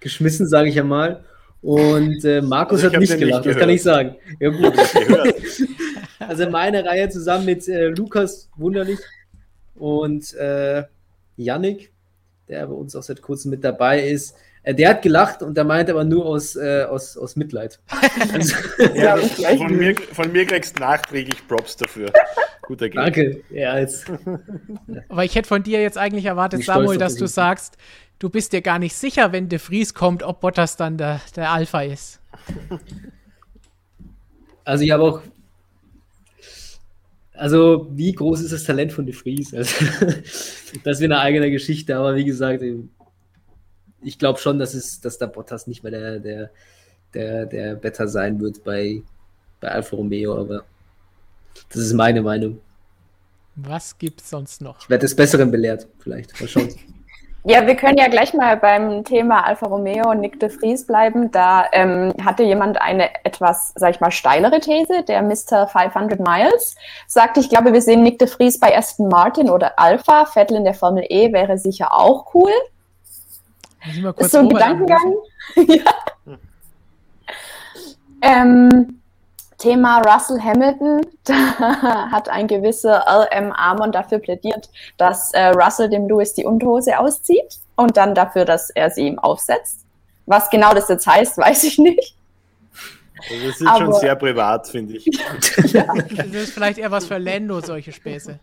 geschmissen, 0.00 0.46
sage 0.46 0.68
ich 0.68 0.76
ja 0.76 0.84
mal. 0.84 1.22
Und 1.66 2.24
äh, 2.24 2.40
Markus 2.42 2.84
Also 2.84 2.94
hat 2.94 3.00
nicht 3.00 3.10
den 3.10 3.18
nicht 3.18 3.28
gelacht, 3.28 3.46
das 3.46 3.56
kann 3.56 3.70
ich 3.70 3.82
sagen. 3.82 4.14
Ja, 4.38 4.50
gut. 4.50 4.72
Also 6.18 6.48
meine 6.48 6.84
Reihe 6.84 7.08
zusammen 7.08 7.44
mit 7.44 7.68
äh, 7.68 7.88
Lukas 7.88 8.48
Wunderlich 8.56 8.98
und 9.76 10.34
äh, 10.34 10.82
Yannick, 11.36 11.92
der 12.48 12.66
bei 12.66 12.72
uns 12.72 12.96
auch 12.96 13.02
seit 13.02 13.20
kurzem 13.22 13.50
mit 13.50 13.62
dabei 13.62 14.02
ist. 14.08 14.34
Äh, 14.62 14.74
der 14.74 14.90
hat 14.90 15.02
gelacht 15.02 15.42
und 15.42 15.56
der 15.56 15.64
meint 15.64 15.88
aber 15.90 16.04
nur 16.04 16.24
aus, 16.26 16.56
äh, 16.56 16.84
aus, 16.88 17.16
aus 17.16 17.36
Mitleid. 17.36 17.78
Also, 18.32 18.56
Ja, 18.94 19.16
von, 19.16 19.76
mir, 19.76 19.94
von 20.12 20.32
mir 20.32 20.46
kriegst 20.46 20.78
du 20.78 20.82
nachträglich 20.82 21.46
Props 21.46 21.76
dafür. 21.76 22.10
Guter 22.62 22.88
Gag. 22.88 22.96
danke. 22.96 23.42
Ja, 23.50 23.78
jetzt. 23.78 24.06
Aber 25.08 25.24
ich 25.24 25.34
hätte 25.34 25.46
von 25.46 25.62
dir 25.62 25.80
jetzt 25.80 25.98
eigentlich 25.98 26.24
erwartet, 26.24 26.64
Samuel, 26.64 26.98
dass 26.98 27.12
das 27.12 27.20
du 27.20 27.26
sagst, 27.28 27.76
du 28.18 28.30
bist 28.30 28.52
dir 28.52 28.62
gar 28.62 28.78
nicht 28.78 28.94
sicher, 28.94 29.32
wenn 29.32 29.48
De 29.48 29.58
Vries 29.58 29.94
kommt, 29.94 30.22
ob 30.22 30.40
Bottas 30.40 30.76
dann 30.76 30.96
der, 30.96 31.20
der 31.34 31.50
Alpha 31.50 31.82
ist. 31.82 32.20
Also 34.64 34.84
ich 34.84 34.90
habe 34.90 35.02
auch. 35.02 35.22
Also, 37.32 37.88
wie 37.90 38.12
groß 38.12 38.40
ist 38.40 38.52
das 38.52 38.64
Talent 38.64 38.92
von 38.92 39.04
De 39.04 39.14
Vries? 39.14 39.52
Also, 39.52 39.84
das 40.84 41.00
wäre 41.00 41.14
eine 41.14 41.20
eigene 41.20 41.50
Geschichte, 41.50 41.94
aber 41.96 42.16
wie 42.16 42.24
gesagt, 42.24 42.64
ich 44.02 44.18
glaube 44.18 44.38
schon, 44.38 44.58
dass 44.58 44.72
es, 44.72 45.00
dass 45.00 45.18
der 45.18 45.26
Bottas 45.26 45.66
nicht 45.66 45.82
mehr 45.82 45.92
der, 45.92 46.18
der, 46.18 46.50
der, 47.12 47.46
der 47.46 47.74
Better 47.74 48.08
sein 48.08 48.40
wird 48.40 48.64
bei, 48.64 49.02
bei 49.60 49.68
Alfa 49.68 49.96
Romeo, 49.96 50.38
aber 50.40 50.64
das 51.68 51.82
ist 51.82 51.92
meine 51.92 52.22
Meinung. 52.22 52.60
Was 53.56 53.98
gibt's 53.98 54.30
sonst 54.30 54.60
noch? 54.62 54.80
Ich 54.80 54.90
werde 54.90 55.02
des 55.02 55.14
Besseren 55.14 55.50
belehrt, 55.50 55.86
vielleicht. 55.98 56.38
Mal 56.40 56.48
schauen. 56.48 56.68
Ja, 57.48 57.64
wir 57.64 57.76
können 57.76 57.96
ja 57.96 58.08
gleich 58.08 58.34
mal 58.34 58.56
beim 58.56 59.04
Thema 59.04 59.46
Alfa 59.46 59.68
Romeo 59.68 60.10
und 60.10 60.18
Nick 60.18 60.40
de 60.40 60.48
Vries 60.48 60.84
bleiben. 60.84 61.30
Da 61.30 61.66
ähm, 61.70 62.12
hatte 62.24 62.42
jemand 62.42 62.80
eine 62.80 63.08
etwas, 63.24 63.72
sag 63.76 63.94
ich 63.94 64.00
mal, 64.00 64.10
steilere 64.10 64.58
These. 64.58 65.04
Der 65.04 65.22
Mr. 65.22 65.68
500 65.68 66.18
Miles 66.18 66.74
sagte, 67.06 67.38
ich 67.38 67.48
glaube, 67.48 67.72
wir 67.72 67.80
sehen 67.82 68.02
Nick 68.02 68.18
de 68.18 68.26
Vries 68.26 68.58
bei 68.58 68.76
Aston 68.76 69.06
Martin 69.06 69.48
oder 69.48 69.78
Alpha. 69.78 70.24
Vettel 70.24 70.56
in 70.56 70.64
der 70.64 70.74
Formel 70.74 71.04
E 71.08 71.32
wäre 71.32 71.56
sicher 71.56 71.94
auch 71.94 72.34
cool. 72.34 72.50
Ist 74.16 74.32
so 74.32 74.38
ein 74.38 74.48
Gedankengang. 74.48 75.14
ja. 75.54 75.84
ähm, 78.22 79.00
Thema 79.58 79.98
Russell 80.02 80.40
Hamilton. 80.40 81.00
Da 81.24 82.10
hat 82.10 82.28
ein 82.28 82.46
gewisser 82.46 83.04
LM 83.32 83.52
Armon 83.52 83.90
dafür 83.90 84.18
plädiert, 84.18 84.68
dass 84.96 85.32
äh, 85.32 85.46
Russell 85.48 85.88
dem 85.88 86.08
Lewis 86.08 86.34
die 86.34 86.44
Unterhose 86.44 86.98
auszieht 86.98 87.58
und 87.74 87.96
dann 87.96 88.14
dafür, 88.14 88.44
dass 88.44 88.70
er 88.70 88.90
sie 88.90 89.08
ihm 89.08 89.18
aufsetzt. 89.18 89.80
Was 90.26 90.48
genau 90.50 90.72
das 90.72 90.88
jetzt 90.88 91.06
heißt, 91.06 91.36
weiß 91.38 91.64
ich 91.64 91.78
nicht. 91.78 92.14
Also 93.30 93.46
das 93.46 93.60
ist 93.60 93.66
Aber- 93.66 93.78
schon 93.78 93.92
sehr 93.94 94.14
privat, 94.14 94.68
finde 94.68 94.96
ich. 94.98 95.04
Das 95.72 96.26
ist 96.26 96.52
vielleicht 96.52 96.78
eher 96.78 96.90
was 96.90 97.06
für 97.06 97.18
Lando, 97.18 97.60
solche 97.60 97.92
Späße. 97.92 98.38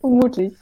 Vermutlich. 0.00 0.54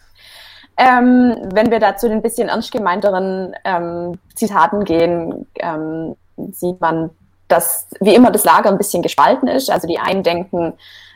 Ähm, 0.76 1.36
wenn 1.52 1.70
wir 1.70 1.78
da 1.78 1.96
zu 1.96 2.08
den 2.08 2.20
bisschen 2.20 2.48
ernst 2.48 2.72
gemeinteren 2.72 3.54
ähm, 3.64 4.18
Zitaten 4.34 4.84
gehen, 4.84 5.46
ähm, 5.60 6.16
sieht 6.52 6.80
man, 6.80 7.10
dass 7.54 7.86
wie 8.00 8.14
immer 8.14 8.32
das 8.32 8.44
Lager 8.44 8.68
ein 8.68 8.78
bisschen 8.78 9.02
gespalten 9.02 9.46
ist. 9.46 9.70
Also 9.70 9.86
die 9.86 10.00
einen 10.00 10.24
denken, 10.24 10.74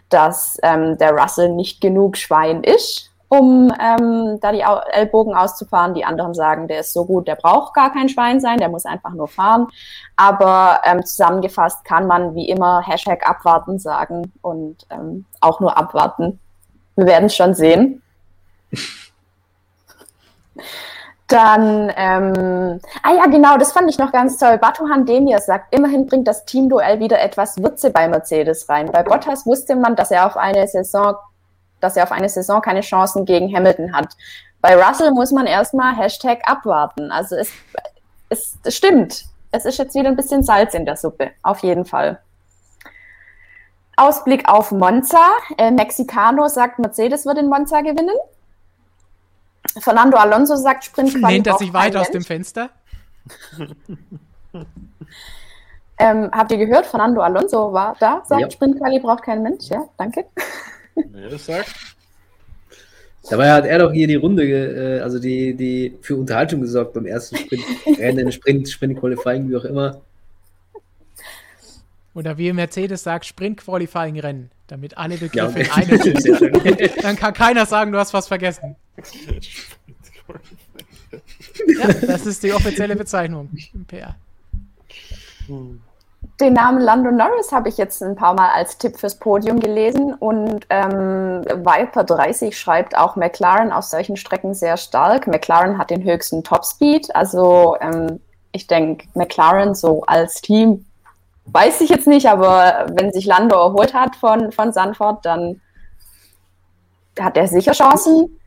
dass 0.09 0.59
ähm, 0.63 0.97
der 0.97 1.11
Russell 1.11 1.51
nicht 1.51 1.81
genug 1.81 2.17
Schwein 2.17 2.63
ist, 2.63 3.11
um 3.29 3.73
ähm, 3.81 4.39
da 4.41 4.53
die 4.53 4.65
Ellbogen 4.93 5.35
auszufahren. 5.35 5.95
Die 5.95 6.05
anderen 6.05 6.35
sagen, 6.35 6.69
der 6.69 6.81
ist 6.81 6.93
so 6.93 7.05
gut, 7.05 7.27
der 7.27 7.35
braucht 7.35 7.75
gar 7.75 7.93
kein 7.93 8.09
Schwein 8.09 8.41
sein, 8.41 8.59
der 8.59 8.69
muss 8.69 8.87
einfach 8.87 9.13
nur 9.13 9.27
fahren. 9.27 9.67
Aber 10.17 10.81
ähm, 10.85 11.05
zusammengefasst 11.05 11.85
kann 11.85 12.07
man 12.07 12.37
wie 12.37 12.49
immer 12.49 12.83
Hashtag 12.87 13.29
abwarten 13.29 13.81
sagen 13.81 14.33
und 14.41 14.87
ähm, 14.91 15.25
auch 15.41 15.59
nur 15.59 15.77
abwarten. 15.77 16.39
Wir 16.95 17.07
werden 17.07 17.27
es 17.27 17.35
schon 17.35 17.55
sehen. 17.55 18.01
Dann, 21.29 21.93
ähm, 21.95 22.81
ah 23.03 23.13
ja, 23.15 23.27
genau, 23.27 23.59
das 23.59 23.73
fand 23.73 23.91
ich 23.91 23.99
noch 23.99 24.13
ganz 24.13 24.39
toll. 24.39 24.57
Batuhan 24.57 25.05
Demir 25.05 25.39
sagt, 25.41 25.75
immerhin 25.75 26.07
bringt 26.07 26.27
das 26.27 26.47
Teamduell 26.47 27.01
wieder 27.01 27.21
etwas 27.21 27.59
Würze 27.63 27.91
bei 27.91 28.09
Mercedes 28.09 28.67
rein. 28.71 28.91
Bei 28.91 29.03
Bottas 29.03 29.45
wusste 29.45 29.77
man, 29.77 29.95
dass 29.95 30.11
er 30.11 30.25
auf 30.25 30.39
eine 30.39 30.67
Saison, 30.67 31.17
dass 31.81 31.99
er 31.99 32.05
auf 32.05 32.13
eine 32.13 32.31
Saison 32.31 32.63
keine 32.63 32.81
Chancen 32.81 33.27
gegen 33.27 33.55
Hamilton 33.55 33.93
hat. 33.93 34.17
Bei 34.63 34.75
Russell 34.75 35.11
muss 35.11 35.31
man 35.31 35.47
erstmal 35.47 35.95
Hashtag 35.95 36.41
abwarten. 36.45 37.13
Also 37.13 37.37
es, 37.37 37.53
es, 38.31 38.57
stimmt. 38.75 39.27
Es 39.53 39.67
ist 39.67 39.79
jetzt 39.79 39.95
wieder 39.95 40.09
ein 40.09 40.17
bisschen 40.17 40.43
Salz 40.43 40.73
in 40.73 40.87
der 40.87 40.97
Suppe, 40.97 41.33
auf 41.43 41.59
jeden 41.61 41.85
Fall. 41.85 42.21
Ausblick 43.97 44.49
auf 44.49 44.73
Monza. 44.73 45.29
Äh, 45.59 45.73
Mexicano 45.73 46.49
sagt, 46.49 46.79
Mercedes 46.79 47.27
wird 47.27 47.37
in 47.37 47.51
Monza 47.51 47.83
gewinnen. 47.83 48.17
Fernando 49.81 50.17
Alonso 50.17 50.57
sagt, 50.57 50.85
Sprint 50.85 51.15
Lehnt 51.15 51.47
er 51.47 51.59
sich 51.59 51.73
weit 51.73 51.97
aus 51.97 52.11
dem 52.11 52.23
Fenster? 52.23 52.71
Ähm, 56.01 56.31
habt 56.31 56.53
ihr 56.53 56.59
gehört, 56.59 56.87
Fernando 56.87 57.21
Alonso 57.21 57.73
war 57.73 57.97
da, 57.99 58.23
sagt 58.25 58.41
Ja. 58.41 58.51
Sprintquali 58.51 59.01
braucht 59.01 59.25
kein 59.25 59.43
Mensch. 59.43 59.69
Ja, 59.69 59.89
danke. 59.97 60.27
Ja, 60.95 61.29
das 61.29 61.45
sagt. 61.45 61.75
Dabei 63.29 63.51
hat 63.51 63.67
er 63.67 63.81
doch 63.81 63.93
hier 63.93 64.07
die 64.07 64.15
Runde, 64.15 64.45
äh, 64.45 65.01
also 65.01 65.19
die, 65.19 65.55
die 65.55 65.99
für 66.01 66.17
Unterhaltung 66.17 66.61
gesorgt 66.61 66.95
beim 66.95 67.05
ersten 67.05 67.37
Sprint, 67.37 67.65
Rennen, 67.99 68.31
Sprint, 68.31 68.69
Sprint 68.69 68.99
Qualifying, 68.99 69.51
wie 69.51 69.57
auch 69.57 69.65
immer. 69.65 70.01
Oder 72.15 72.39
wie 72.39 72.53
Mercedes 72.53 73.03
sagt, 73.03 73.27
Sprint-Qualifying-Rennen, 73.27 74.51
damit 74.69 74.97
alle 74.97 75.17
Ja, 75.17 75.21
Begriffe 75.21 75.61
in 75.61 75.67
okay. 75.67 75.81
einem 75.81 75.99
sind. 76.03 76.23
Sehr 76.23 76.37
schön. 76.37 76.53
Dann 77.03 77.17
kann 77.17 77.35
keiner 77.35 77.67
sagen, 77.67 77.91
du 77.93 77.99
hast 77.99 78.15
was 78.15 78.29
vergessen. 78.29 78.77
Ja, 81.67 81.89
das 81.89 82.27
ist 82.27 82.43
die 82.43 82.53
offizielle 82.53 82.95
Bezeichnung 82.95 83.49
im 83.75 83.85
PR. 83.85 84.15
Den 86.41 86.53
Namen 86.53 86.81
Lando 86.81 87.11
Norris 87.11 87.53
habe 87.53 87.69
ich 87.69 87.79
jetzt 87.79 88.03
ein 88.03 88.15
paar 88.15 88.35
Mal 88.35 88.51
als 88.51 88.79
Tipp 88.79 88.99
fürs 88.99 89.19
Podium 89.19 89.61
gelesen 89.61 90.15
und 90.15 90.67
ähm, 90.71 91.45
Viper 91.45 92.05
30 92.05 92.57
schreibt 92.57 92.97
auch 92.97 93.17
McLaren 93.17 93.73
auf 93.73 93.85
solchen 93.85 94.17
Strecken 94.17 94.55
sehr 94.55 94.77
stark. 94.77 95.27
McLaren 95.27 95.79
hat 95.79 95.91
den 95.91 96.05
höchsten 96.05 96.45
Topspeed, 96.45 97.15
also 97.17 97.77
ähm, 97.81 98.21
ich 98.53 98.67
denke 98.67 99.07
McLaren 99.15 99.75
so 99.75 100.03
als 100.03 100.41
Team 100.41 100.85
weiß 101.53 101.81
ich 101.81 101.91
jetzt 101.91 102.07
nicht, 102.07 102.27
aber 102.27 102.87
wenn 102.97 103.13
sich 103.13 103.27
Lando 103.27 103.57
erholt 103.57 103.95
hat 103.95 104.17
von, 104.17 104.53
von 104.53 104.73
Sanford, 104.73 105.25
dann 105.25 105.61
hat 107.19 107.37
er 107.37 107.49
sicher 107.49 107.73
Chancen. 107.73 108.39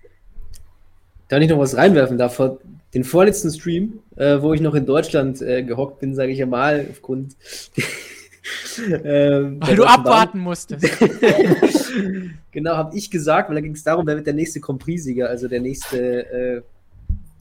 Da 1.28 1.38
ich 1.38 1.49
noch 1.49 1.60
was 1.60 1.78
reinwerfen 1.78 2.18
darf, 2.18 2.36
vor 2.36 2.60
den 2.94 3.03
vorletzten 3.03 3.52
Stream, 3.52 3.99
äh, 4.18 4.41
wo 4.41 4.53
ich 4.53 4.61
noch 4.61 4.76
in 4.76 4.86
Deutschland 4.86 5.41
äh, 5.41 5.64
gehockt 5.64 5.99
bin, 5.99 6.14
sage 6.14 6.32
ich 6.32 6.40
ja 6.40 6.45
mal, 6.45 6.88
aufgrund. 6.90 7.36
ähm, 9.03 9.57
Weil 9.61 9.76
du 9.76 9.86
abwarten 9.86 10.40
musstest. 10.40 10.84
genau, 12.52 12.76
habe 12.76 12.95
ich 12.95 13.10
gesagt, 13.10 13.49
weil 13.49 13.56
da 13.56 13.61
ging 13.61 13.73
es 13.73 13.84
darum, 13.84 14.06
wer 14.07 14.15
wird 14.15 14.28
der 14.28 14.34
nächste 14.34 14.60
Grand 14.60 14.84
Prix-Sieger, 14.84 15.30
also 15.30 15.48
der 15.48 15.61
nächste, 15.61 16.32
äh, 16.32 16.61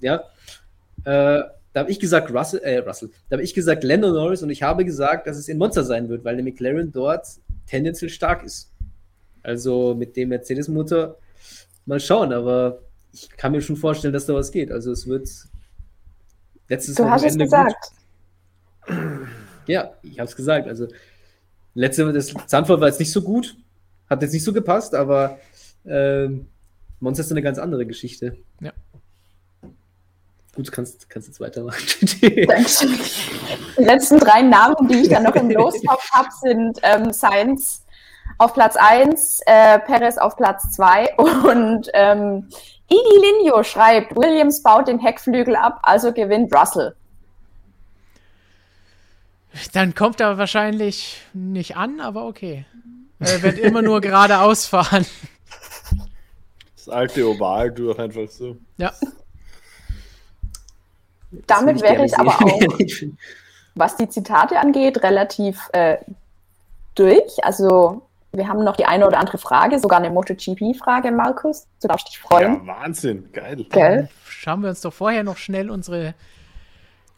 ja. 0.00 0.22
Da 1.72 1.80
habe 1.80 1.90
ich 1.90 2.00
gesagt 2.00 2.32
Russell, 2.32 2.60
äh, 2.60 2.78
Russell, 2.78 3.10
da 3.28 3.34
habe 3.36 3.44
ich 3.44 3.54
gesagt 3.54 3.84
Lando 3.84 4.12
Norris 4.12 4.42
und 4.42 4.50
ich 4.50 4.62
habe 4.62 4.84
gesagt, 4.84 5.26
dass 5.26 5.36
es 5.36 5.48
in 5.48 5.58
Monza 5.58 5.84
sein 5.84 6.08
wird, 6.08 6.24
weil 6.24 6.36
der 6.36 6.44
McLaren 6.44 6.90
dort 6.90 7.26
tendenziell 7.66 8.10
stark 8.10 8.44
ist. 8.44 8.72
Also 9.42 9.94
mit 9.94 10.16
dem 10.16 10.30
Mercedes-Motor 10.30 11.16
mal 11.86 12.00
schauen, 12.00 12.32
aber 12.32 12.80
ich 13.12 13.28
kann 13.30 13.52
mir 13.52 13.60
schon 13.60 13.76
vorstellen, 13.76 14.12
dass 14.12 14.26
da 14.26 14.34
was 14.34 14.50
geht. 14.50 14.70
Also 14.70 14.92
es 14.92 15.06
wird 15.06 15.28
letztes 16.68 16.96
Du 16.96 17.04
hast 17.08 17.22
es 17.24 17.34
Wochenende 17.34 17.44
gesagt. 17.44 17.92
Gut. 18.86 18.96
Ja, 19.66 19.92
ich 20.02 20.18
habe 20.18 20.28
es 20.28 20.36
gesagt. 20.36 20.66
Also 20.66 20.88
letzte, 21.74 22.12
das 22.12 22.34
Zandvoort 22.46 22.80
war 22.80 22.88
jetzt 22.88 23.00
nicht 23.00 23.12
so 23.12 23.22
gut, 23.22 23.56
hat 24.08 24.22
jetzt 24.22 24.32
nicht 24.32 24.44
so 24.44 24.52
gepasst, 24.52 24.94
aber 24.94 25.38
ähm, 25.86 26.46
Monster 26.98 27.22
ist 27.22 27.30
eine 27.30 27.42
ganz 27.42 27.58
andere 27.58 27.86
Geschichte. 27.86 28.36
Ja. 28.60 28.72
Gut, 30.60 30.72
kannst, 30.72 31.08
kannst 31.08 31.26
jetzt 31.26 31.40
weitermachen. 31.40 31.80
Dankeschön. 32.20 32.98
Die 33.78 33.82
letzten 33.82 34.18
drei 34.18 34.42
Namen, 34.42 34.88
die 34.88 34.96
ich 34.96 35.08
dann 35.08 35.22
noch 35.22 35.34
im 35.34 35.48
Lostopf 35.48 36.10
habe, 36.10 36.28
sind 36.42 36.78
ähm, 36.82 37.14
Sainz 37.14 37.86
auf 38.36 38.52
Platz 38.52 38.76
1, 38.76 39.40
äh, 39.46 39.78
Perez 39.78 40.18
auf 40.18 40.36
Platz 40.36 40.70
2 40.72 41.16
und 41.16 41.88
ähm, 41.94 42.46
Iggy 42.90 43.38
Linio 43.38 43.62
schreibt, 43.62 44.14
Williams 44.14 44.62
baut 44.62 44.86
den 44.86 44.98
Heckflügel 44.98 45.56
ab, 45.56 45.78
also 45.82 46.12
gewinnt 46.12 46.54
Russell. 46.54 46.94
Dann 49.72 49.94
kommt 49.94 50.20
er 50.20 50.36
wahrscheinlich 50.36 51.22
nicht 51.32 51.78
an, 51.78 52.00
aber 52.00 52.26
okay. 52.26 52.66
Er 53.18 53.42
wird 53.42 53.58
immer 53.58 53.80
nur 53.80 54.02
geradeaus 54.02 54.66
fahren. 54.66 55.06
Das 56.76 56.90
alte 56.90 57.26
Oval 57.26 57.72
durch 57.72 57.98
einfach 57.98 58.28
so. 58.28 58.58
Ja, 58.76 58.92
Damit 61.46 61.80
wäre 61.82 62.04
ich 62.04 62.16
aber 62.18 62.30
auch 62.30 62.78
was 63.74 63.96
die 63.96 64.08
Zitate 64.08 64.58
angeht, 64.58 65.02
relativ 65.02 65.68
äh, 65.72 65.98
durch. 66.94 67.44
Also 67.44 68.02
wir 68.32 68.46
haben 68.46 68.62
noch 68.62 68.76
die 68.76 68.84
eine 68.84 69.06
oder 69.06 69.18
andere 69.18 69.38
Frage, 69.38 69.78
sogar 69.78 69.98
eine 69.98 70.10
MotoGP-Frage, 70.10 71.10
Markus. 71.10 71.66
Du 71.80 71.88
darfst 71.88 72.08
dich 72.08 72.18
freuen. 72.18 72.66
Ja, 72.66 72.80
Wahnsinn, 72.80 73.30
geil. 73.32 73.64
Gell? 73.70 74.08
Schauen 74.28 74.62
wir 74.62 74.68
uns 74.68 74.80
doch 74.80 74.92
vorher 74.92 75.24
noch 75.24 75.36
schnell 75.36 75.70
unsere 75.70 76.14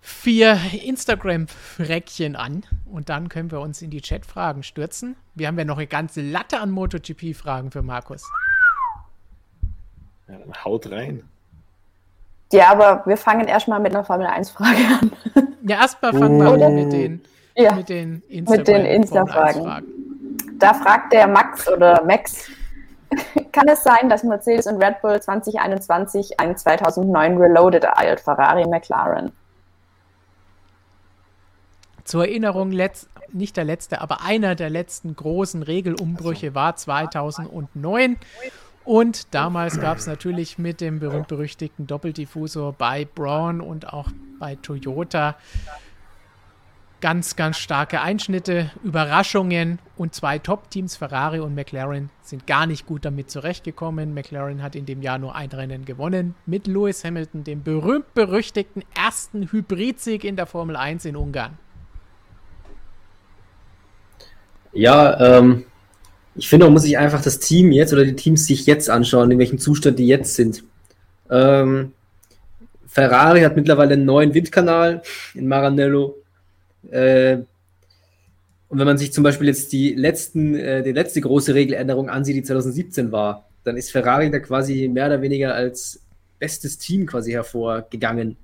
vier 0.01 0.59
Instagram-Räckchen 0.85 2.35
an 2.35 2.65
und 2.91 3.09
dann 3.09 3.29
können 3.29 3.51
wir 3.51 3.61
uns 3.61 3.83
in 3.83 3.91
die 3.91 4.01
Chat-Fragen 4.01 4.63
stürzen. 4.63 5.17
Wir 5.35 5.47
haben 5.47 5.59
ja 5.59 5.65
noch 5.65 5.79
eine 5.79 5.87
ganze 5.87 6.23
Latte 6.23 6.59
an 6.59 6.71
MotoGP-Fragen 6.71 7.71
für 7.71 7.83
Markus. 7.83 8.29
Ja, 10.29 10.39
dann 10.39 10.65
haut 10.65 10.91
rein. 10.91 11.23
Ja, 12.53 12.71
aber 12.71 13.03
wir 13.07 13.17
fangen 13.17 13.49
erstmal 13.49 13.81
mit 13.81 13.95
einer 13.95 14.05
Formel 14.05 14.27
1-Frage 14.27 14.79
an. 15.01 15.13
Ja, 15.65 15.77
erstmal 15.83 16.13
fangen 16.13 16.43
wir 16.43 16.53
Oder? 16.53 16.67
an 16.67 16.75
mit 16.75 16.93
den, 16.93 17.23
Ja, 17.55 17.73
mit 17.75 17.89
den 17.89 18.21
mit 18.31 18.67
den 18.67 18.85
Instagram- 18.85 18.87
Insta-Fragen. 18.87 19.61
1-Fragen. 19.61 19.87
Da 20.59 20.75
fragt 20.75 21.13
der 21.13 21.29
Max 21.29 21.69
oder 21.69 22.03
Max, 22.05 22.49
kann 23.53 23.69
es 23.69 23.85
sein, 23.85 24.09
dass 24.09 24.25
Mercedes 24.25 24.67
und 24.67 24.83
Red 24.83 25.01
Bull 25.03 25.21
2021 25.23 26.41
einen 26.41 26.57
2009 26.57 27.37
Reloaded 27.39 27.85
ereilt, 27.85 28.19
Ferrari 28.21 28.67
McLaren? 28.67 29.31
Zur 32.05 32.27
Erinnerung, 32.27 32.73
letzt, 32.73 33.09
nicht 33.33 33.57
der 33.57 33.65
letzte, 33.65 34.01
aber 34.01 34.25
einer 34.25 34.57
der 34.57 34.69
letzten 34.71 35.15
großen 35.15 35.63
Regelumbrüche 35.63 36.57
war 36.57 36.75
2009. 36.75 38.19
Und 38.85 39.33
damals 39.35 39.81
gab 39.81 39.99
es 39.99 40.07
natürlich 40.07 40.59
mit 40.59 40.81
dem 40.81 40.99
berühmt-berüchtigten 40.99 41.87
Doppeldiffusor 41.87 42.73
bei 42.73 43.05
Braun 43.05 43.61
und 43.61 43.93
auch 43.93 44.11
bei 44.39 44.57
Toyota 44.57 45.37
ganz, 47.03 47.37
ganz 47.37 47.59
starke 47.59 48.01
Einschnitte, 48.01 48.71
Überraschungen 48.83 49.81
und 49.99 50.15
zwei 50.15 50.39
Top-Teams, 50.39 50.97
Ferrari 50.97 51.41
und 51.41 51.55
McLaren, 51.55 52.11
sind 52.23 52.47
gar 52.47 52.67
nicht 52.67 52.87
gut 52.87 53.05
damit 53.05 53.31
zurechtgekommen. 53.31 54.15
McLaren 54.15 54.63
hat 54.63 54.77
in 54.77 54.87
dem 54.87 55.03
Jahr 55.03 55.19
nur 55.19 55.35
ein 55.35 55.51
Rennen 55.51 55.85
gewonnen 55.85 56.35
mit 56.47 56.67
Lewis 56.67 57.05
Hamilton, 57.05 57.45
dem 57.45 57.63
berühmt-berüchtigten 57.63 58.85
ersten 58.95 59.51
Hybridsieg 59.51 60.25
in 60.25 60.37
der 60.37 60.47
Formel 60.47 60.77
1 60.77 61.05
in 61.05 61.17
Ungarn. 61.17 61.59
Ja, 64.73 65.39
ähm, 65.39 65.67
ich 66.35 66.49
finde, 66.49 66.67
man 66.67 66.73
muss 66.73 66.83
sich 66.83 66.99
einfach 66.99 67.23
das 67.23 67.39
Team 67.39 67.73
jetzt 67.73 67.93
oder 67.93 68.05
die 68.05 68.17
Teams 68.17 68.47
sich 68.47 68.67
jetzt 68.67 68.89
anschauen, 68.89 69.31
in 69.31 69.39
welchem 69.39 69.59
Zustand 69.59 69.99
die 69.99 70.07
jetzt 70.07 70.35
sind. 70.35 70.65
Ähm, 71.31 71.93
Ferrari 72.87 73.43
hat 73.43 73.57
mittlerweile 73.57 73.95
einen 73.95 74.05
neuen 74.05 74.35
Windkanal 74.35 75.03
in 75.35 75.49
Maranello. 75.49 76.17
Äh, 76.91 77.39
und 78.69 78.79
wenn 78.79 78.87
man 78.87 78.99
sich 78.99 79.13
zum 79.13 79.25
Beispiel 79.25 79.49
jetzt 79.49 79.73
die, 79.73 79.95
letzten, 79.95 80.55
äh, 80.55 80.83
die 80.83 80.93
letzte 80.93 81.21
große 81.21 81.55
Regeländerung 81.55 82.09
ansieht, 82.09 82.37
die 82.37 82.43
2017 82.43 83.13
war, 83.13 83.49
dann 83.65 83.77
ist 83.77 83.93
Ferrari 83.93 84.31
da 84.31 84.39
quasi 84.41 84.89
mehr 84.89 85.07
oder 85.07 85.23
weniger 85.23 85.55
als 85.55 86.01
bestes 86.39 86.79
Team 86.79 87.07
quasi 87.07 87.33
hervorgegangen. 87.33 88.37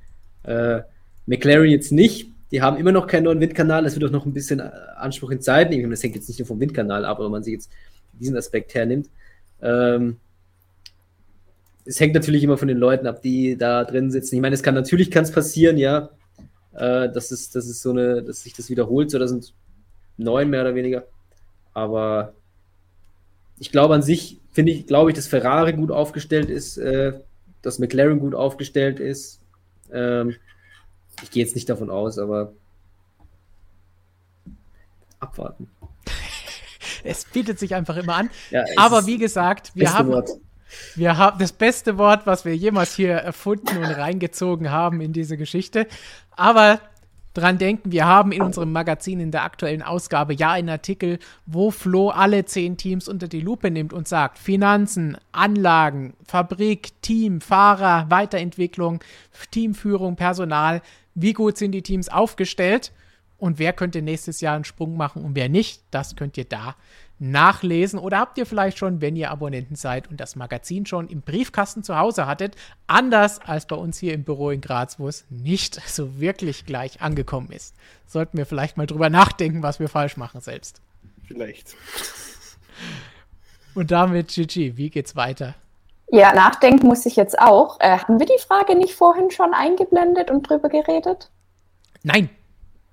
Äh, 0.45 0.81
McLaren 1.27 1.69
jetzt 1.69 1.93
nicht. 1.93 2.31
Die 2.51 2.63
haben 2.63 2.77
immer 2.77 2.93
noch 2.93 3.07
keinen 3.07 3.25
neuen 3.25 3.41
Windkanal. 3.41 3.85
Das 3.85 3.95
wird 3.95 4.05
auch 4.05 4.13
noch 4.13 4.27
ein 4.27 4.33
bisschen 4.33 4.61
äh, 4.61 4.71
Anspruch 4.97 5.31
in 5.31 5.41
Zeit 5.41 5.71
nehmen. 5.71 5.91
Das 5.91 6.03
hängt 6.03 6.15
jetzt 6.15 6.29
nicht 6.29 6.39
nur 6.39 6.47
vom 6.47 6.61
Windkanal 6.61 7.05
ab, 7.05 7.19
wenn 7.21 7.31
man 7.31 7.43
sich 7.43 7.55
jetzt 7.55 7.71
diesen 8.13 8.37
Aspekt 8.37 8.75
hernimmt. 8.75 9.11
Ähm, 9.61 10.17
es 11.85 12.01
hängt 12.01 12.15
natürlich 12.15 12.45
immer 12.45 12.59
von 12.59 12.69
den 12.69 12.79
Leuten 12.79 13.07
ab, 13.07 13.23
die 13.23 13.57
da 13.57 13.85
drin 13.85 14.11
sitzen. 14.11 14.35
Ich 14.35 14.41
meine, 14.41 14.55
es 14.55 14.63
kann 14.63 14.75
natürlich 14.75 15.11
kann 15.11 15.31
passieren, 15.31 15.79
ja, 15.79 16.11
äh, 16.75 17.09
dass 17.11 17.31
es, 17.31 17.51
dass 17.51 17.67
es 17.67 17.81
so 17.81 17.91
eine, 17.91 18.23
dass 18.23 18.43
sich 18.43 18.55
das 18.55 18.71
wiederholt. 18.71 19.11
So, 19.11 19.19
das 19.19 19.31
sind 19.31 19.55
neun 20.17 20.51
mehr 20.51 20.63
oder 20.63 20.75
weniger. 20.75 21.05
Aber 21.73 22.35
ich 23.59 23.73
glaube 23.73 23.95
an 23.95 24.03
sich, 24.03 24.41
finde 24.53 24.73
ich, 24.73 24.87
glaube 24.87 25.11
ich, 25.11 25.17
dass 25.17 25.27
Ferrari 25.27 25.73
gut 25.73 25.91
aufgestellt 25.91 26.51
ist, 26.51 26.79
äh, 26.79 27.15
dass 27.63 27.79
McLaren 27.79 28.21
gut 28.21 28.35
aufgestellt 28.35 29.01
ist. 29.01 29.41
Ähm, 29.93 30.35
ich 31.23 31.31
gehe 31.31 31.45
jetzt 31.45 31.55
nicht 31.55 31.69
davon 31.69 31.91
aus, 31.91 32.19
aber 32.19 32.53
abwarten. 35.21 35.71
Es 37.05 37.25
bietet 37.25 37.61
sich 37.61 37.77
einfach 37.77 37.97
immer 37.97 38.17
an. 38.17 38.31
Ja, 38.51 38.65
Aber 38.77 39.07
wie 39.07 39.19
gesagt, 39.19 39.71
wir 39.75 39.95
haben, 39.95 40.09
Wort. 40.09 40.31
wir 40.97 41.17
haben 41.17 41.39
das 41.39 41.53
beste 41.53 41.97
Wort, 41.97 42.27
was 42.27 42.45
wir 42.45 42.57
jemals 42.57 42.97
hier 42.97 43.13
erfunden 43.13 43.79
und 43.79 43.85
reingezogen 43.85 44.73
haben 44.73 45.01
in 45.01 45.13
diese 45.13 45.37
Geschichte. 45.37 45.87
Aber 46.33 46.81
dran 47.39 47.59
denken, 47.59 47.93
wir 47.93 48.07
haben 48.07 48.33
in 48.33 48.43
unserem 48.43 48.73
Magazin 48.73 49.21
in 49.21 49.31
der 49.31 49.45
aktuellen 49.45 49.83
Ausgabe 49.83 50.35
ja 50.35 50.53
einen 50.53 50.69
Artikel, 50.69 51.19
wo 51.47 51.71
Flo 51.71 52.11
alle 52.11 52.45
zehn 52.45 52.77
Teams 52.77 53.09
unter 53.09 53.29
die 53.29 53.41
Lupe 53.41 53.71
nimmt 53.71 53.93
und 53.93 54.09
sagt, 54.09 54.39
Finanzen, 54.39 55.17
Anlagen, 55.33 56.15
Fabrik, 56.27 57.01
Team, 57.03 57.41
Fahrer, 57.41 58.07
Weiterentwicklung, 58.11 59.01
Teamführung, 59.51 60.17
Personal, 60.17 60.83
wie 61.15 61.33
gut 61.33 61.57
sind 61.57 61.73
die 61.73 61.83
Teams 61.83 62.09
aufgestellt? 62.09 62.93
Und 63.39 63.61
wer 63.61 63.73
könnte 63.73 64.03
nächstes 64.03 64.41
Jahr 64.41 64.57
einen 64.57 64.65
Sprung 64.65 64.97
machen 64.97 65.25
und 65.25 65.37
wer 65.37 65.49
nicht, 65.49 65.83
das 65.93 66.17
könnt 66.17 66.37
ihr 66.37 66.45
da 66.45 66.75
nachlesen. 67.19 67.99
Oder 67.99 68.19
habt 68.19 68.39
ihr 68.39 68.47
vielleicht 68.47 68.79
schon, 68.79 69.01
wenn 69.01 69.17
ihr 69.17 69.31
Abonnenten 69.31 69.77
seid 69.77 70.09
und 70.11 70.19
das 70.21 70.37
Magazin 70.37 70.87
schon 70.87 71.09
im 71.09 71.23
Briefkasten 71.23 71.83
zu 71.83 71.97
Hause 71.97 72.27
hattet, 72.27 72.57
anders 72.87 73.41
als 73.41 73.67
bei 73.67 73.77
uns 73.77 73.99
hier 73.99 74.15
im 74.15 74.25
Büro 74.25 74.51
in 74.51 74.61
Graz, 74.61 74.99
wo 74.99 75.09
es 75.09 75.25
nicht 75.31 75.75
so 75.89 76.21
wirklich 76.21 76.67
gleich 76.67 77.01
angekommen 77.01 77.51
ist. 77.51 77.75
Sollten 78.07 78.39
wir 78.39 78.47
vielleicht 78.47 78.77
mal 78.77 78.87
drüber 78.87 79.11
nachdenken, 79.11 79.63
was 79.63 79.81
wir 79.81 79.89
falsch 79.89 80.17
machen 80.17 80.41
selbst. 80.41 80.81
Vielleicht. 81.27 81.77
Und 83.75 83.91
damit, 83.91 84.29
Gigi, 84.29 84.77
wie 84.77 84.91
geht's 84.91 85.15
weiter? 85.15 85.55
Ja, 86.11 86.33
nachdenken 86.33 86.87
muss 86.87 87.05
ich 87.05 87.17
jetzt 87.17 87.39
auch. 87.39 87.79
Äh, 87.81 87.99
hatten 87.99 88.19
wir 88.19 88.27
die 88.27 88.41
Frage 88.41 88.75
nicht 88.77 88.95
vorhin 88.95 89.31
schon 89.31 89.53
eingeblendet 89.53 90.31
und 90.31 90.49
drüber 90.49 90.71
geredet? 90.71 91.31
Nein, 92.03 92.31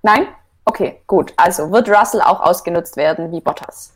Nein? 0.05 0.27
Okay, 0.65 1.01
gut. 1.07 1.33
Also 1.35 1.71
wird 1.71 1.89
Russell 1.89 2.21
auch 2.21 2.39
ausgenutzt 2.39 2.95
werden 2.95 3.31
wie 3.31 3.41
Bottas? 3.41 3.91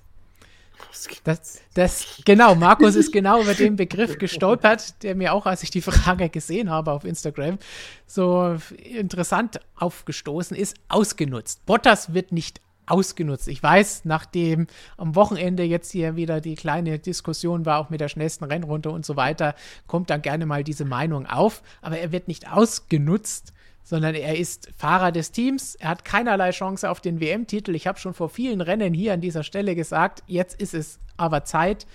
Das, 1.23 1.61
das, 1.73 2.21
genau, 2.25 2.55
Markus 2.55 2.95
ist 2.95 3.11
genau 3.11 3.41
über 3.41 3.53
den 3.53 3.75
Begriff 3.75 4.17
gestolpert, 4.17 5.03
der 5.03 5.15
mir 5.15 5.33
auch, 5.33 5.45
als 5.45 5.63
ich 5.63 5.69
die 5.69 5.81
Frage 5.81 6.29
gesehen 6.29 6.69
habe 6.69 6.91
auf 6.91 7.05
Instagram, 7.05 7.57
so 8.05 8.57
interessant 8.77 9.59
aufgestoßen 9.75 10.57
ist, 10.57 10.75
ausgenutzt. 10.87 11.65
Bottas 11.65 12.13
wird 12.13 12.31
nicht 12.31 12.61
ausgenutzt. 12.89 13.47
Ich 13.47 13.61
weiß, 13.61 14.05
nachdem 14.05 14.67
am 14.97 15.15
Wochenende 15.15 15.63
jetzt 15.63 15.91
hier 15.91 16.15
wieder 16.15 16.41
die 16.41 16.55
kleine 16.55 16.99
Diskussion 16.99 17.65
war, 17.65 17.79
auch 17.79 17.89
mit 17.89 18.01
der 18.01 18.09
schnellsten 18.09 18.45
Rennrunde 18.45 18.89
und 18.89 19.05
so 19.05 19.15
weiter, 19.15 19.55
kommt 19.87 20.09
dann 20.09 20.21
gerne 20.21 20.45
mal 20.45 20.63
diese 20.63 20.85
Meinung 20.85 21.25
auf, 21.25 21.61
aber 21.81 21.99
er 21.99 22.11
wird 22.11 22.27
nicht 22.27 22.51
ausgenutzt, 22.51 23.53
sondern 23.89 24.13
er 24.13 24.37
ist 24.37 24.69
Fahrer 24.77 25.11
des 25.11 25.31
Teams. 25.31 25.73
Er 25.73 25.89
hat 25.89 26.05
keinerlei 26.05 26.51
Chance 26.51 26.91
auf 26.91 27.01
den 27.01 27.19
WM-Titel. 27.19 27.73
Ich 27.73 27.87
habe 27.87 27.97
schon 27.97 28.13
vor 28.13 28.29
vielen 28.29 28.61
Rennen 28.61 28.93
hier 28.93 29.13
an 29.13 29.21
dieser 29.21 29.41
Stelle 29.41 29.73
gesagt, 29.73 30.21
jetzt 30.27 30.61
ist 30.61 30.75
es 30.75 30.99
aber 31.17 31.43
Zeit. 31.43 31.87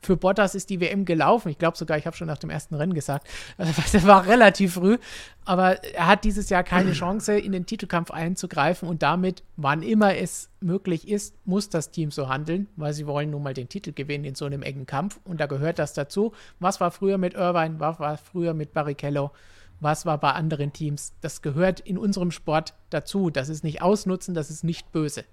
Für 0.00 0.16
Bottas 0.16 0.54
ist 0.54 0.70
die 0.70 0.80
WM 0.80 1.04
gelaufen. 1.04 1.48
Ich 1.48 1.58
glaube 1.58 1.76
sogar, 1.76 1.98
ich 1.98 2.06
habe 2.06 2.16
schon 2.16 2.28
nach 2.28 2.38
dem 2.38 2.50
ersten 2.50 2.76
Rennen 2.76 2.94
gesagt. 2.94 3.26
Das 3.92 4.06
war 4.06 4.28
relativ 4.28 4.74
früh. 4.74 4.98
Aber 5.44 5.82
er 5.82 6.06
hat 6.06 6.22
dieses 6.22 6.50
Jahr 6.50 6.62
keine 6.62 6.92
Chance, 6.92 7.36
in 7.36 7.50
den 7.50 7.66
Titelkampf 7.66 8.12
einzugreifen. 8.12 8.88
Und 8.88 9.02
damit, 9.02 9.42
wann 9.56 9.82
immer 9.82 10.16
es 10.16 10.50
möglich 10.60 11.08
ist, 11.08 11.34
muss 11.44 11.68
das 11.68 11.90
Team 11.90 12.12
so 12.12 12.28
handeln, 12.28 12.68
weil 12.76 12.92
sie 12.92 13.08
wollen 13.08 13.30
nun 13.30 13.42
mal 13.42 13.54
den 13.54 13.68
Titel 13.68 13.92
gewinnen 13.92 14.24
in 14.24 14.36
so 14.36 14.44
einem 14.44 14.62
engen 14.62 14.86
Kampf. 14.86 15.18
Und 15.24 15.40
da 15.40 15.46
gehört 15.46 15.80
das 15.80 15.94
dazu. 15.94 16.32
Was 16.60 16.80
war 16.80 16.92
früher 16.92 17.18
mit 17.18 17.34
Irvine? 17.34 17.80
Was 17.80 17.98
war 17.98 18.16
früher 18.18 18.54
mit 18.54 18.72
Barrichello? 18.72 19.32
Was 19.80 20.06
war 20.06 20.18
bei 20.18 20.32
anderen 20.32 20.72
Teams. 20.72 21.14
Das 21.20 21.42
gehört 21.42 21.80
in 21.80 21.98
unserem 21.98 22.30
Sport 22.30 22.74
dazu. 22.90 23.30
Das 23.30 23.48
ist 23.48 23.64
nicht 23.64 23.82
ausnutzen, 23.82 24.34
das 24.34 24.50
ist 24.50 24.64
nicht 24.64 24.92
böse. 24.92 25.24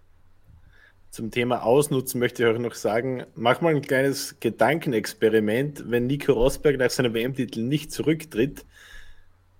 Zum 1.09 1.31
Thema 1.31 1.63
Ausnutzen 1.63 2.19
möchte 2.19 2.43
ich 2.43 2.49
auch 2.53 2.59
noch 2.59 2.73
sagen, 2.75 3.25
mach 3.35 3.61
mal 3.61 3.73
ein 3.73 3.81
kleines 3.81 4.39
Gedankenexperiment, 4.39 5.89
wenn 5.89 6.05
Nico 6.05 6.33
Rosberg 6.33 6.77
nach 6.77 6.89
seinem 6.89 7.13
WM-Titel 7.13 7.61
nicht 7.61 7.91
zurücktritt 7.91 8.65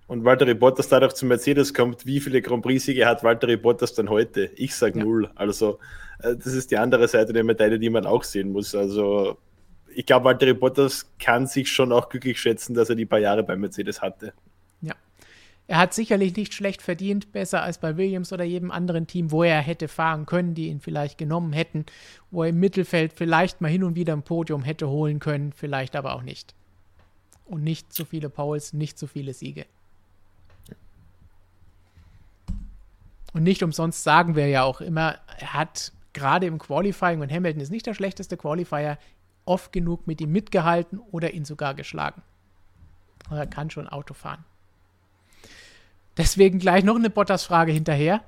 und 0.07 0.23
Valtteri 0.26 0.53
Bottas 0.53 0.89
dadurch 0.89 1.14
zu 1.14 1.26
Mercedes 1.26 1.73
kommt, 1.73 2.05
wie 2.05 2.19
viele 2.19 2.41
Grand 2.41 2.64
Prix-Siege 2.64 3.05
hat 3.05 3.23
Valtteri 3.23 3.57
Bottas 3.57 3.93
dann 3.93 4.09
heute? 4.09 4.51
Ich 4.55 4.76
sage 4.76 4.99
Ja. 4.99 5.05
null. 5.05 5.30
Also 5.35 5.80
äh, 6.19 6.35
das 6.35 6.47
ist 6.53 6.72
die 6.72 6.77
andere 6.77 7.07
Seite 7.07 7.34
der 7.34 7.43
Medaille, 7.43 7.80
die 7.80 7.89
man 7.89 8.05
auch 8.05 8.23
sehen 8.23 8.51
muss. 8.51 8.76
Also 8.76 9.38
ich 9.95 10.05
glaube, 10.05 10.26
Valtteri 10.26 10.53
Bottas 10.53 11.11
kann 11.18 11.47
sich 11.47 11.72
schon 11.72 11.91
auch 11.91 12.09
glücklich 12.09 12.39
schätzen, 12.39 12.73
dass 12.73 12.89
er 12.89 12.95
die 12.95 13.05
paar 13.05 13.19
Jahre 13.19 13.43
bei 13.43 13.55
Mercedes 13.55 14.01
hatte. 14.01 14.34
Er 15.69 15.80
hat 15.80 15.94
sicherlich 15.94 16.34
nicht 16.35 16.53
schlecht 16.53 16.81
verdient, 16.81 17.34
besser 17.34 17.61
als 17.61 17.77
bei 17.77 17.98
Williams 17.98 18.31
oder 18.31 18.45
jedem 18.45 18.72
anderen 18.72 19.06
Team, 19.06 19.31
wo 19.31 19.44
er 19.44 19.61
hätte 19.61 19.89
fahren 19.89 20.26
können, 20.26 20.56
die 20.56 20.69
ihn 20.69 20.80
vielleicht 20.80 21.18
genommen 21.18 21.52
hätten, 21.52 21.85
wo 22.31 22.44
er 22.44 22.49
im 22.49 22.60
Mittelfeld 22.60 23.11
vielleicht 23.11 23.60
mal 23.60 23.68
hin 23.68 23.84
und 23.84 23.95
wieder 23.95 24.14
ein 24.14 24.23
Podium 24.23 24.64
hätte 24.64 24.88
holen 24.88 25.19
können, 25.19 25.52
vielleicht 25.52 25.98
aber 25.98 26.15
auch 26.15 26.22
nicht. 26.22 26.56
Und 27.45 27.64
nicht 27.64 27.91
so 27.91 28.06
viele 28.06 28.30
Poles, 28.30 28.72
nicht 28.72 28.98
so 28.98 29.07
viele 29.07 29.34
Siege. 29.34 29.65
Und 33.34 33.44
nicht 33.44 33.61
umsonst 33.61 34.03
sagen 34.03 34.35
wir 34.35 34.48
ja 34.48 34.64
auch 34.64 34.80
immer, 34.80 35.18
er 35.38 35.53
hat 35.53 35.91
gerade 36.14 36.45
im 36.45 36.60
Qualifying, 36.60 37.22
und 37.22 37.31
Hamilton 37.31 37.61
ist 37.61 37.72
nicht 37.72 37.85
der 37.85 37.94
schlechteste 37.94 38.38
Qualifier, 38.38 38.98
oft 39.45 39.73
genug 39.73 40.07
mit 40.07 40.22
ihm 40.22 40.31
mitgehalten 40.31 40.99
oder 41.11 41.34
ihn 41.34 41.45
sogar 41.45 41.73
geschlagen. 41.73 42.22
Er 43.30 43.48
kann 43.48 43.69
schon 43.69 43.88
Auto 43.88 44.14
fahren. 44.14 44.45
Deswegen 46.18 46.60
gleich 46.60 46.84
noch 46.84 46.95
eine 46.95 47.10
Bottas-Frage 47.10 47.72
hinterher. 47.72 48.22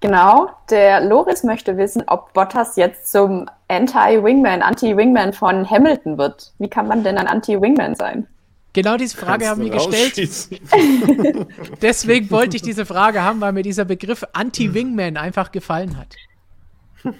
Genau, 0.00 0.50
der 0.68 1.00
Loris 1.00 1.44
möchte 1.44 1.76
wissen, 1.76 2.02
ob 2.08 2.32
Bottas 2.32 2.76
jetzt 2.76 3.10
zum 3.10 3.48
Anti-Wingman, 3.68 4.60
Anti-Wingman 4.60 5.32
von 5.32 5.68
Hamilton 5.70 6.18
wird. 6.18 6.52
Wie 6.58 6.68
kann 6.68 6.88
man 6.88 7.04
denn 7.04 7.18
ein 7.18 7.28
Anti-Wingman 7.28 7.94
sein? 7.94 8.26
Genau 8.72 8.96
diese 8.96 9.16
Frage 9.16 9.46
haben 9.48 9.62
wir 9.62 9.70
gestellt. 9.70 10.16
Deswegen 11.82 12.30
wollte 12.30 12.56
ich 12.56 12.62
diese 12.62 12.84
Frage 12.84 13.22
haben, 13.22 13.40
weil 13.40 13.52
mir 13.52 13.62
dieser 13.62 13.84
Begriff 13.84 14.24
Anti-Wingman 14.32 15.16
einfach 15.16 15.52
gefallen 15.52 15.96
hat. 15.96 16.16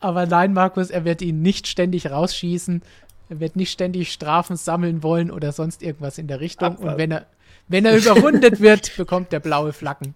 Aber 0.00 0.26
nein, 0.26 0.52
Markus, 0.52 0.90
er 0.90 1.04
wird 1.04 1.22
ihn 1.22 1.42
nicht 1.42 1.66
ständig 1.66 2.10
rausschießen. 2.10 2.82
Er 3.28 3.40
wird 3.40 3.56
nicht 3.56 3.70
ständig 3.70 4.12
Strafen 4.12 4.56
sammeln 4.56 5.02
wollen 5.02 5.30
oder 5.30 5.52
sonst 5.52 5.82
irgendwas 5.82 6.18
in 6.18 6.26
der 6.26 6.40
Richtung. 6.40 6.68
Abfall. 6.68 6.90
Und 6.90 6.98
wenn 6.98 7.10
er, 7.10 7.26
wenn 7.68 7.84
er 7.84 7.96
überrundet 7.96 8.60
wird, 8.60 8.96
bekommt 8.96 9.32
er 9.32 9.40
blaue 9.40 9.72
Flaggen. 9.72 10.14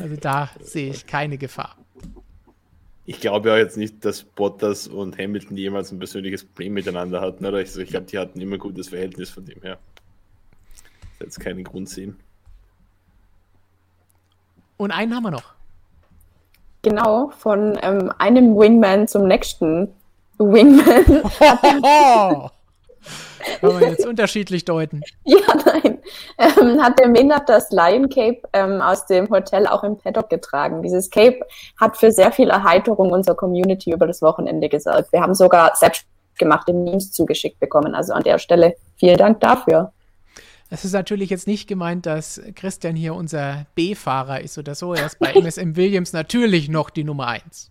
Also 0.00 0.16
da 0.16 0.50
sehe 0.60 0.90
ich 0.90 1.06
keine 1.06 1.36
Gefahr. 1.36 1.76
Ich 3.04 3.20
glaube 3.20 3.50
ja 3.50 3.58
jetzt 3.58 3.76
nicht, 3.76 4.04
dass 4.04 4.22
Bottas 4.22 4.86
und 4.86 5.18
Hamilton 5.18 5.56
jemals 5.56 5.90
ein 5.92 5.98
persönliches 5.98 6.44
Problem 6.44 6.72
miteinander 6.74 7.20
hatten. 7.20 7.44
Oder? 7.44 7.58
Also 7.58 7.80
ich 7.80 7.90
glaube, 7.90 8.06
die 8.06 8.18
hatten 8.18 8.40
immer 8.40 8.54
ein 8.54 8.60
gutes 8.60 8.88
Verhältnis 8.88 9.28
von 9.28 9.44
dem 9.44 9.60
her. 9.60 9.78
Jetzt 11.20 11.40
keinen 11.40 11.64
Grund 11.64 11.88
sehen. 11.88 12.16
Und 14.76 14.90
einen 14.90 15.14
haben 15.14 15.24
wir 15.24 15.30
noch. 15.30 15.54
Genau, 16.82 17.30
von 17.38 17.78
ähm, 17.82 18.12
einem 18.18 18.56
Wingman 18.56 19.06
zum 19.06 19.28
nächsten 19.28 19.88
Wingman. 20.42 21.22
Kann 23.60 23.72
man 23.72 23.82
jetzt 23.82 24.06
unterschiedlich 24.06 24.64
deuten. 24.64 25.02
Ja, 25.24 25.38
nein. 25.66 25.98
Ähm, 26.38 26.82
hat 26.82 26.98
der 26.98 27.08
Maynard 27.08 27.48
das 27.48 27.70
Lion 27.70 28.08
Cape 28.08 28.42
ähm, 28.52 28.80
aus 28.80 29.06
dem 29.06 29.28
Hotel 29.30 29.66
auch 29.66 29.82
im 29.84 29.98
Paddock 29.98 30.30
getragen. 30.30 30.82
Dieses 30.82 31.10
Cape 31.10 31.40
hat 31.80 31.96
für 31.96 32.12
sehr 32.12 32.32
viel 32.32 32.50
Erheiterung 32.50 33.10
unserer 33.10 33.36
Community 33.36 33.92
über 33.92 34.06
das 34.06 34.22
Wochenende 34.22 34.68
gesorgt. 34.68 35.12
Wir 35.12 35.20
haben 35.20 35.34
sogar 35.34 35.74
selbstgemachte 35.76 36.72
Memes 36.72 37.12
zugeschickt 37.12 37.60
bekommen. 37.60 37.94
Also 37.94 38.12
an 38.12 38.22
der 38.22 38.38
Stelle 38.38 38.76
vielen 38.96 39.16
Dank 39.16 39.40
dafür. 39.40 39.92
Es 40.70 40.84
ist 40.86 40.92
natürlich 40.92 41.28
jetzt 41.28 41.46
nicht 41.46 41.68
gemeint, 41.68 42.06
dass 42.06 42.40
Christian 42.54 42.96
hier 42.96 43.14
unser 43.14 43.66
B-Fahrer 43.74 44.40
ist 44.40 44.56
oder 44.56 44.74
so. 44.74 44.94
Er 44.94 45.04
ist 45.04 45.18
bei 45.18 45.32
MSM 45.34 45.76
Williams 45.76 46.14
natürlich 46.14 46.70
noch 46.70 46.88
die 46.88 47.04
Nummer 47.04 47.26
1. 47.26 47.70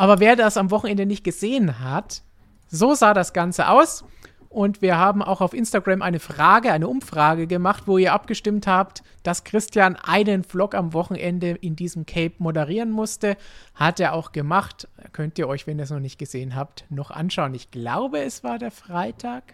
Aber 0.00 0.18
wer 0.18 0.34
das 0.34 0.56
am 0.56 0.70
Wochenende 0.70 1.04
nicht 1.04 1.24
gesehen 1.24 1.78
hat, 1.78 2.22
so 2.70 2.94
sah 2.94 3.12
das 3.12 3.34
Ganze 3.34 3.68
aus. 3.68 4.02
Und 4.48 4.80
wir 4.80 4.96
haben 4.96 5.20
auch 5.20 5.42
auf 5.42 5.52
Instagram 5.52 6.00
eine 6.00 6.20
Frage, 6.20 6.72
eine 6.72 6.88
Umfrage 6.88 7.46
gemacht, 7.46 7.82
wo 7.84 7.98
ihr 7.98 8.14
abgestimmt 8.14 8.66
habt, 8.66 9.02
dass 9.24 9.44
Christian 9.44 9.96
einen 9.96 10.42
Vlog 10.42 10.74
am 10.74 10.94
Wochenende 10.94 11.50
in 11.50 11.76
diesem 11.76 12.06
Cape 12.06 12.32
moderieren 12.38 12.90
musste. 12.90 13.36
Hat 13.74 14.00
er 14.00 14.14
auch 14.14 14.32
gemacht. 14.32 14.88
Könnt 15.12 15.38
ihr 15.38 15.46
euch, 15.46 15.66
wenn 15.66 15.78
ihr 15.78 15.84
es 15.84 15.90
noch 15.90 16.00
nicht 16.00 16.18
gesehen 16.18 16.56
habt, 16.56 16.86
noch 16.88 17.10
anschauen. 17.10 17.52
Ich 17.52 17.70
glaube, 17.70 18.20
es 18.20 18.42
war 18.42 18.58
der 18.58 18.70
Freitag. 18.70 19.52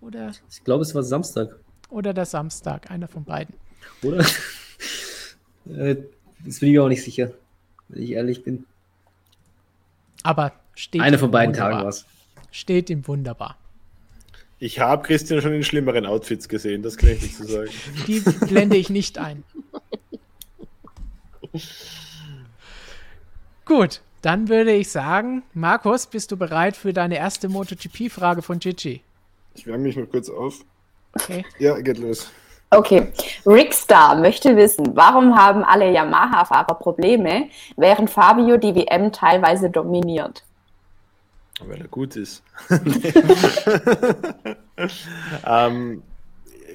Oder? 0.00 0.32
Ich 0.50 0.64
glaube, 0.64 0.82
es 0.82 0.92
war 0.92 1.04
Samstag. 1.04 1.54
Oder 1.88 2.12
der 2.12 2.26
Samstag, 2.26 2.90
einer 2.90 3.06
von 3.06 3.22
beiden. 3.22 3.54
Oder? 4.02 4.26
Äh, 5.70 5.96
das 6.46 6.60
bin 6.60 6.70
ich 6.70 6.78
auch 6.78 6.88
nicht 6.88 7.04
sicher, 7.04 7.30
wenn 7.88 8.02
ich 8.02 8.12
ehrlich 8.12 8.42
bin. 8.42 8.64
Aber 10.28 10.52
steht. 10.74 11.00
Eine 11.00 11.16
von 11.16 11.30
beiden 11.30 11.54
Tagen 11.54 11.78
war 11.78 11.86
es. 11.86 12.04
Steht 12.50 12.90
ihm 12.90 13.08
wunderbar. 13.08 13.56
Ich 14.58 14.78
habe 14.78 15.02
Christian 15.02 15.40
schon 15.40 15.54
in 15.54 15.64
schlimmeren 15.64 16.04
Outfits 16.04 16.50
gesehen, 16.50 16.82
das 16.82 16.98
kann 16.98 17.10
ich 17.10 17.22
nicht 17.22 17.36
so 17.36 17.44
sagen. 17.44 17.70
Die 18.06 18.20
blende 18.20 18.76
ich 18.76 18.90
nicht 18.90 19.16
ein. 19.16 19.42
Gut, 23.64 24.02
dann 24.20 24.50
würde 24.50 24.72
ich 24.72 24.90
sagen, 24.90 25.44
Markus, 25.54 26.06
bist 26.06 26.30
du 26.30 26.36
bereit 26.36 26.76
für 26.76 26.92
deine 26.92 27.16
erste 27.16 27.48
MotoGP-Frage 27.48 28.42
von 28.42 28.58
Gigi? 28.58 29.00
Ich 29.54 29.66
wärme 29.66 29.84
mich 29.84 29.96
mal 29.96 30.06
kurz 30.06 30.28
auf. 30.28 30.62
Okay. 31.14 31.42
Ja, 31.58 31.80
geht 31.80 31.96
los. 31.96 32.30
Okay. 32.70 33.12
Rickstar 33.46 34.16
möchte 34.16 34.54
wissen, 34.56 34.94
warum 34.94 35.36
haben 35.36 35.64
alle 35.64 35.90
Yamaha-Fahrer 35.90 36.74
Probleme, 36.74 37.48
während 37.76 38.10
Fabio 38.10 38.58
die 38.58 38.74
WM 38.74 39.10
teilweise 39.10 39.70
dominiert? 39.70 40.44
Weil 41.60 41.80
er 41.80 41.88
gut 41.88 42.14
ist. 42.16 42.42
ähm, 45.46 46.02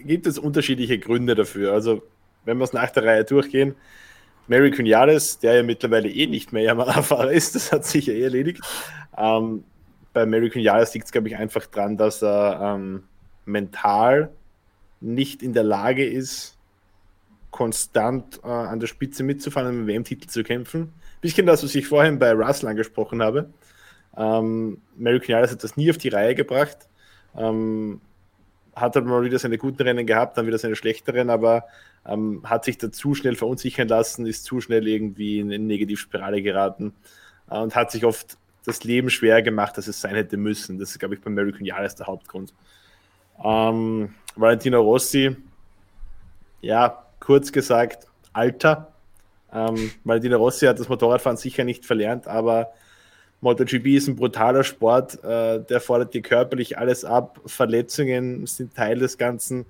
gibt 0.03 0.27
es 0.27 0.39
unterschiedliche 0.39 0.97
Gründe 0.97 1.35
dafür. 1.35 1.73
Also, 1.73 2.01
wenn 2.43 2.57
wir 2.57 2.63
es 2.65 2.73
nach 2.73 2.89
der 2.89 3.05
Reihe 3.05 3.23
durchgehen, 3.23 3.75
Mary 4.47 4.71
Cunales, 4.71 5.39
der 5.39 5.55
ja 5.55 5.63
mittlerweile 5.63 6.09
eh 6.09 6.27
nicht 6.27 6.51
mehr 6.51 6.63
Yamaha-Fahrer 6.63 7.31
ist, 7.31 7.55
das 7.55 7.71
hat 7.71 7.85
sich 7.85 8.07
ja 8.07 8.13
eh 8.13 8.23
erledigt. 8.23 8.61
Ähm, 9.15 9.63
bei 10.11 10.25
Mary 10.25 10.49
Cunales 10.49 10.93
liegt 10.93 11.05
es, 11.05 11.11
glaube 11.11 11.29
ich, 11.29 11.37
einfach 11.37 11.65
daran, 11.67 11.97
dass 11.97 12.21
er 12.21 12.75
ähm, 12.75 13.03
mental 13.45 14.31
nicht 15.03 15.43
in 15.43 15.53
der 15.53 15.63
Lage 15.63 16.05
ist, 16.05 16.57
konstant 17.51 18.39
äh, 18.43 18.47
an 18.47 18.79
der 18.79 18.87
Spitze 18.87 19.23
mitzufahren 19.23 19.69
und 19.69 19.75
um 19.75 19.87
den 19.87 19.95
WM-Titel 19.95 20.27
zu 20.27 20.43
kämpfen. 20.43 20.93
Bisschen 21.21 21.45
das, 21.45 21.63
was 21.63 21.75
ich 21.75 21.87
vorhin 21.87 22.19
bei 22.19 22.31
Russell 22.33 22.69
angesprochen 22.69 23.21
habe. 23.21 23.49
Ähm, 24.17 24.81
Mary 24.97 25.19
Canales 25.19 25.51
hat 25.51 25.63
das 25.63 25.77
nie 25.77 25.89
auf 25.89 25.97
die 25.97 26.09
Reihe 26.09 26.35
gebracht. 26.35 26.89
Ähm, 27.37 28.01
hat 28.75 28.95
halt 28.95 29.05
mal 29.05 29.23
wieder 29.23 29.37
seine 29.39 29.57
guten 29.57 29.83
Rennen 29.83 30.07
gehabt, 30.07 30.37
dann 30.37 30.47
wieder 30.47 30.57
seine 30.57 30.75
schlechteren, 30.75 31.29
aber 31.29 31.65
ähm, 32.05 32.41
hat 32.43 32.65
sich 32.65 32.77
da 32.77 32.91
zu 32.91 33.13
schnell 33.13 33.35
verunsichern 33.35 33.87
lassen, 33.87 34.25
ist 34.25 34.45
zu 34.45 34.61
schnell 34.61 34.87
irgendwie 34.87 35.39
in 35.39 35.47
eine 35.47 35.63
Negativspirale 35.63 36.41
geraten 36.41 36.93
äh, 37.49 37.57
und 37.59 37.75
hat 37.75 37.91
sich 37.91 38.03
oft 38.05 38.37
das 38.65 38.83
Leben 38.83 39.09
schwer 39.09 39.41
gemacht, 39.41 39.77
dass 39.77 39.87
es 39.87 40.01
sein 40.01 40.15
hätte 40.15 40.37
müssen. 40.37 40.79
Das 40.79 40.91
ist, 40.91 40.99
glaube 40.99 41.15
ich, 41.15 41.21
bei 41.21 41.29
Mary 41.29 41.51
Cunales 41.51 41.95
der 41.95 42.07
Hauptgrund. 42.07 42.53
Ähm, 43.43 44.13
Valentino 44.35 44.81
Rossi, 44.81 45.35
ja, 46.61 47.05
kurz 47.19 47.51
gesagt, 47.51 48.07
Alter. 48.33 48.91
Ähm, 49.53 49.91
Valentino 50.03 50.37
Rossi 50.37 50.65
hat 50.65 50.79
das 50.79 50.89
Motorradfahren 50.89 51.37
sicher 51.37 51.63
nicht 51.63 51.85
verlernt, 51.85 52.27
aber 52.27 52.73
MotoGP 53.41 53.87
ist 53.97 54.07
ein 54.07 54.15
brutaler 54.15 54.63
Sport, 54.63 55.23
äh, 55.23 55.61
der 55.61 55.81
fordert 55.81 56.13
dir 56.13 56.21
körperlich 56.21 56.77
alles 56.77 57.03
ab. 57.03 57.41
Verletzungen 57.45 58.47
sind 58.47 58.73
Teil 58.73 58.99
des 58.99 59.17
Ganzen. 59.17 59.65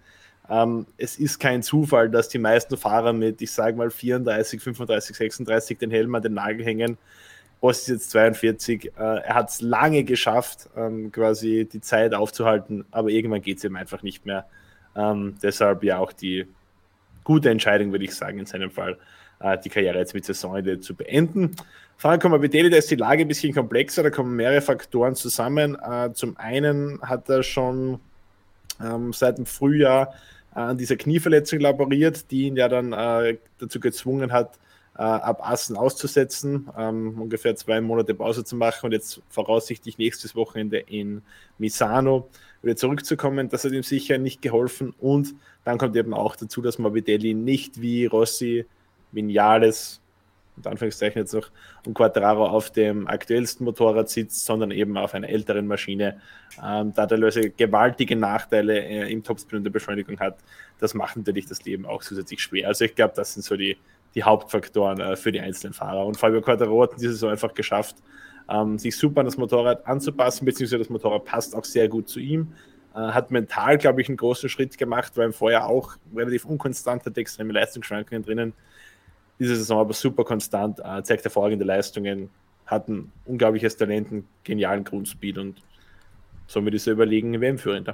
Ähm, 0.49 0.85
es 0.97 1.17
ist 1.17 1.39
kein 1.39 1.63
Zufall, 1.63 2.09
dass 2.09 2.29
die 2.29 2.37
meisten 2.37 2.77
Fahrer 2.77 3.13
mit, 3.13 3.41
ich 3.41 3.51
sage 3.51 3.75
mal, 3.75 3.89
34, 3.89 4.61
35, 4.61 5.15
36 5.15 5.77
den 5.79 5.89
Helm 5.89 6.13
an 6.13 6.21
den 6.21 6.35
Nagel 6.35 6.63
hängen. 6.63 6.97
Boss 7.63 7.79
ist 7.79 7.87
jetzt 7.87 8.11
42. 8.11 8.87
Äh, 8.87 8.89
er 8.97 9.35
hat 9.35 9.49
es 9.49 9.61
lange 9.61 10.03
geschafft, 10.03 10.69
ähm, 10.75 11.13
quasi 11.13 11.65
die 11.71 11.79
Zeit 11.79 12.13
aufzuhalten, 12.13 12.83
aber 12.91 13.07
irgendwann 13.07 13.41
geht 13.41 13.59
es 13.59 13.63
ihm 13.63 13.77
einfach 13.77 14.03
nicht 14.03 14.25
mehr. 14.25 14.45
Ähm, 14.97 15.37
deshalb 15.41 15.81
ja 15.85 15.97
auch 15.97 16.11
die 16.11 16.45
gute 17.23 17.49
Entscheidung, 17.49 17.93
würde 17.93 18.03
ich 18.03 18.13
sagen, 18.13 18.37
in 18.37 18.45
seinem 18.45 18.69
Fall, 18.69 18.97
äh, 19.39 19.57
die 19.57 19.69
Karriere 19.69 19.97
jetzt 19.97 20.13
mit 20.13 20.25
Saisonende 20.25 20.81
zu 20.81 20.93
beenden. 20.93 21.55
Franco 21.95 22.27
Morbidelli, 22.27 22.69
da 22.69 22.75
ist 22.75 22.91
die 22.91 22.97
Lage 22.97 23.21
ein 23.21 23.29
bisschen 23.29 23.53
komplexer, 23.53 24.03
da 24.03 24.09
kommen 24.09 24.35
mehrere 24.35 24.59
Faktoren 24.59 25.15
zusammen. 25.15 25.77
Äh, 25.81 26.11
zum 26.11 26.35
einen 26.35 27.01
hat 27.01 27.29
er 27.29 27.43
schon 27.43 28.01
ähm, 28.83 29.13
seit 29.13 29.37
dem 29.37 29.45
Frühjahr 29.45 30.13
äh, 30.53 30.59
an 30.59 30.77
dieser 30.77 30.97
Knieverletzung 30.97 31.61
laboriert, 31.61 32.29
die 32.29 32.47
ihn 32.47 32.57
ja 32.57 32.67
dann 32.67 32.91
äh, 32.91 33.37
dazu 33.57 33.79
gezwungen 33.79 34.33
hat, 34.33 34.59
ab 35.01 35.47
Assen 35.49 35.75
auszusetzen, 35.75 36.69
ähm, 36.77 37.19
ungefähr 37.19 37.55
zwei 37.55 37.81
Monate 37.81 38.13
Pause 38.13 38.43
zu 38.43 38.55
machen 38.55 38.85
und 38.87 38.91
jetzt 38.91 39.21
voraussichtlich 39.29 39.97
nächstes 39.97 40.35
Wochenende 40.35 40.77
in 40.77 41.23
Misano 41.57 42.29
wieder 42.61 42.75
zurückzukommen. 42.75 43.49
Das 43.49 43.63
hat 43.63 43.71
ihm 43.71 43.83
sicher 43.83 44.17
nicht 44.19 44.41
geholfen 44.41 44.93
und 44.99 45.33
dann 45.63 45.77
kommt 45.77 45.95
eben 45.95 46.13
auch 46.13 46.35
dazu, 46.35 46.61
dass 46.61 46.77
Morbidelli 46.77 47.33
nicht 47.33 47.81
wie 47.81 48.05
Rossi, 48.05 48.65
Vinales, 49.11 49.99
und 50.55 50.67
Anführungszeichen 50.67 51.21
jetzt 51.21 51.33
noch, 51.33 51.49
und 51.85 51.93
Quattraro 51.95 52.45
auf 52.45 52.69
dem 52.69 53.07
aktuellsten 53.07 53.65
Motorrad 53.65 54.09
sitzt, 54.09 54.45
sondern 54.45 54.71
eben 54.71 54.97
auf 54.97 55.13
einer 55.13 55.29
älteren 55.29 55.67
Maschine. 55.67 56.21
Ähm, 56.63 56.93
da 56.93 57.05
der 57.05 57.17
Löse 57.17 57.49
gewaltige 57.49 58.15
Nachteile 58.15 58.79
äh, 58.79 59.11
im 59.11 59.23
Topspin 59.23 59.57
und 59.57 59.63
der 59.63 59.71
Beschleunigung 59.71 60.19
hat, 60.19 60.37
das 60.79 60.93
macht 60.93 61.17
natürlich 61.17 61.47
das 61.47 61.63
Leben 61.65 61.85
auch 61.85 62.03
zusätzlich 62.03 62.41
schwer. 62.41 62.67
Also 62.67 62.85
ich 62.85 62.93
glaube, 62.93 63.13
das 63.15 63.33
sind 63.33 63.43
so 63.43 63.55
die, 63.55 63.77
die 64.15 64.23
Hauptfaktoren 64.23 64.99
äh, 64.99 65.15
für 65.15 65.31
die 65.31 65.39
einzelnen 65.39 65.73
Fahrer. 65.73 66.05
Und 66.05 66.17
Fabio 66.17 66.41
Quattraro 66.41 66.83
hat 66.83 66.93
diese 66.97 67.11
Saison 67.11 67.31
einfach 67.31 67.53
geschafft, 67.53 67.97
ähm, 68.49 68.77
sich 68.77 68.95
super 68.97 69.21
an 69.21 69.25
das 69.25 69.37
Motorrad 69.37 69.87
anzupassen, 69.87 70.45
beziehungsweise 70.45 70.79
das 70.79 70.89
Motorrad 70.89 71.25
passt 71.25 71.55
auch 71.55 71.65
sehr 71.65 71.87
gut 71.87 72.09
zu 72.09 72.19
ihm. 72.19 72.53
Äh, 72.93 72.99
hat 72.99 73.31
mental, 73.31 73.77
glaube 73.77 74.01
ich, 74.01 74.07
einen 74.07 74.17
großen 74.17 74.49
Schritt 74.49 74.77
gemacht, 74.77 75.17
weil 75.17 75.31
vorher 75.31 75.65
auch 75.65 75.95
relativ 76.15 76.45
unkonstant 76.45 77.05
hat, 77.05 77.17
extreme 77.17 77.53
Leistungsschwankungen 77.53 78.23
drinnen. 78.23 78.53
Diese 79.39 79.55
Saison 79.55 79.79
aber 79.79 79.93
super 79.93 80.23
konstant, 80.23 80.79
äh, 80.79 81.01
zeigt 81.03 81.23
hervorragende 81.23 81.65
Leistungen, 81.65 82.29
hat 82.65 82.87
ein 82.87 83.11
unglaubliches 83.25 83.77
Talent, 83.77 84.11
einen 84.11 84.27
genialen 84.43 84.83
Grundspeed 84.83 85.37
und 85.39 85.61
somit 86.45 86.75
ist 86.75 86.85
er 86.85 86.93
überlegen 86.93 87.41
WM-Führender. 87.41 87.93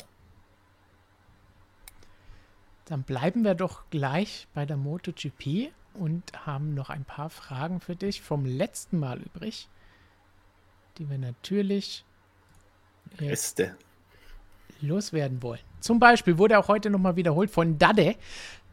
Dann 2.86 3.04
bleiben 3.04 3.44
wir 3.44 3.56
doch 3.56 3.84
gleich 3.92 4.48
bei 4.54 4.66
der 4.66 4.76
MotoGP 4.76 5.72
und 5.94 6.24
haben 6.46 6.74
noch 6.74 6.90
ein 6.90 7.06
paar 7.06 7.30
Fragen 7.30 7.80
für 7.80 7.96
dich 7.96 8.22
vom 8.22 8.46
letzten 8.46 9.00
Mal 9.00 9.20
übrig, 9.20 9.68
die 10.98 11.10
wir 11.10 11.18
natürlich 11.18 12.06
Reste. 13.20 13.76
loswerden 14.82 15.42
wollen. 15.42 15.62
Zum 15.80 16.00
Beispiel 16.00 16.38
wurde 16.38 16.60
auch 16.60 16.68
heute 16.68 16.90
nochmal 16.90 17.16
wiederholt 17.16 17.50
von 17.50 17.78
Dade. 17.78 18.16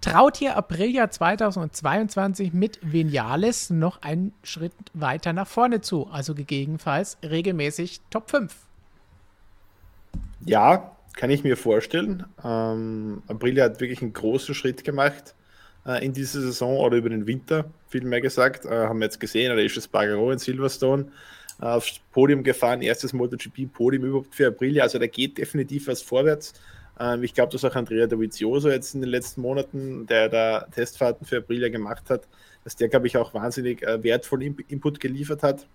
Traut 0.00 0.36
hier 0.36 0.56
Aprilia 0.56 1.10
2022 1.10 2.52
mit 2.52 2.78
Vinales 2.82 3.70
noch 3.70 4.02
einen 4.02 4.32
Schritt 4.42 4.74
weiter 4.92 5.32
nach 5.32 5.48
vorne 5.48 5.80
zu? 5.80 6.06
Also 6.08 6.34
gegebenenfalls 6.34 7.18
regelmäßig 7.22 8.00
Top 8.10 8.30
5. 8.30 8.54
Ja, 10.44 10.96
kann 11.14 11.30
ich 11.30 11.44
mir 11.44 11.56
vorstellen. 11.56 12.26
Ähm, 12.44 13.22
Aprilia 13.26 13.64
hat 13.64 13.80
wirklich 13.80 14.02
einen 14.02 14.12
großen 14.12 14.54
Schritt 14.54 14.84
gemacht 14.84 15.34
äh, 15.86 16.04
in 16.04 16.12
dieser 16.12 16.40
Saison 16.40 16.78
oder 16.78 16.96
über 16.96 17.08
den 17.08 17.26
Winter, 17.26 17.66
vielmehr 17.88 18.20
gesagt. 18.20 18.64
Äh, 18.64 18.70
haben 18.70 18.98
wir 18.98 19.06
jetzt 19.06 19.20
gesehen, 19.20 19.54
da 19.54 19.62
ist 19.62 19.76
das 19.76 19.88
Bagaro 19.88 20.32
in 20.32 20.38
Silverstone 20.38 21.06
äh, 21.60 21.66
aufs 21.66 22.00
Podium 22.12 22.42
gefahren, 22.42 22.82
erstes 22.82 23.12
MotoGP-Podium 23.12 24.04
überhaupt 24.04 24.34
für 24.34 24.48
Aprilia. 24.48 24.82
Also 24.82 24.98
da 24.98 25.06
geht 25.06 25.38
definitiv 25.38 25.86
was 25.86 26.02
vorwärts. 26.02 26.54
Ähm, 26.98 27.22
ich 27.22 27.34
glaube, 27.34 27.52
dass 27.52 27.64
auch 27.64 27.74
Andrea 27.74 28.06
Dovizioso 28.06 28.68
jetzt 28.68 28.94
in 28.94 29.00
den 29.00 29.10
letzten 29.10 29.40
Monaten, 29.40 30.06
der 30.06 30.28
da 30.28 30.66
Testfahrten 30.72 31.26
für 31.26 31.38
Aprilia 31.38 31.68
gemacht 31.68 32.10
hat, 32.10 32.26
dass 32.64 32.74
der, 32.74 32.88
glaube 32.88 33.06
ich, 33.06 33.16
auch 33.16 33.32
wahnsinnig 33.32 33.82
äh, 33.82 34.02
wertvollen 34.02 34.56
Input 34.68 34.98
geliefert 34.98 35.42
hat. 35.42 35.66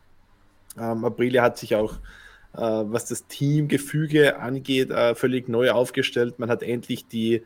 Ähm, 0.77 1.05
Aprilia 1.05 1.41
hat 1.41 1.57
sich 1.57 1.75
auch 1.75 1.95
äh, 2.53 2.59
was 2.59 3.05
das 3.05 3.27
Teamgefüge 3.27 4.37
angeht, 4.37 4.91
völlig 5.13 5.47
neu 5.47 5.71
aufgestellt. 5.71 6.37
Man 6.37 6.49
hat 6.49 6.63
endlich 6.63 7.07
die 7.07 7.43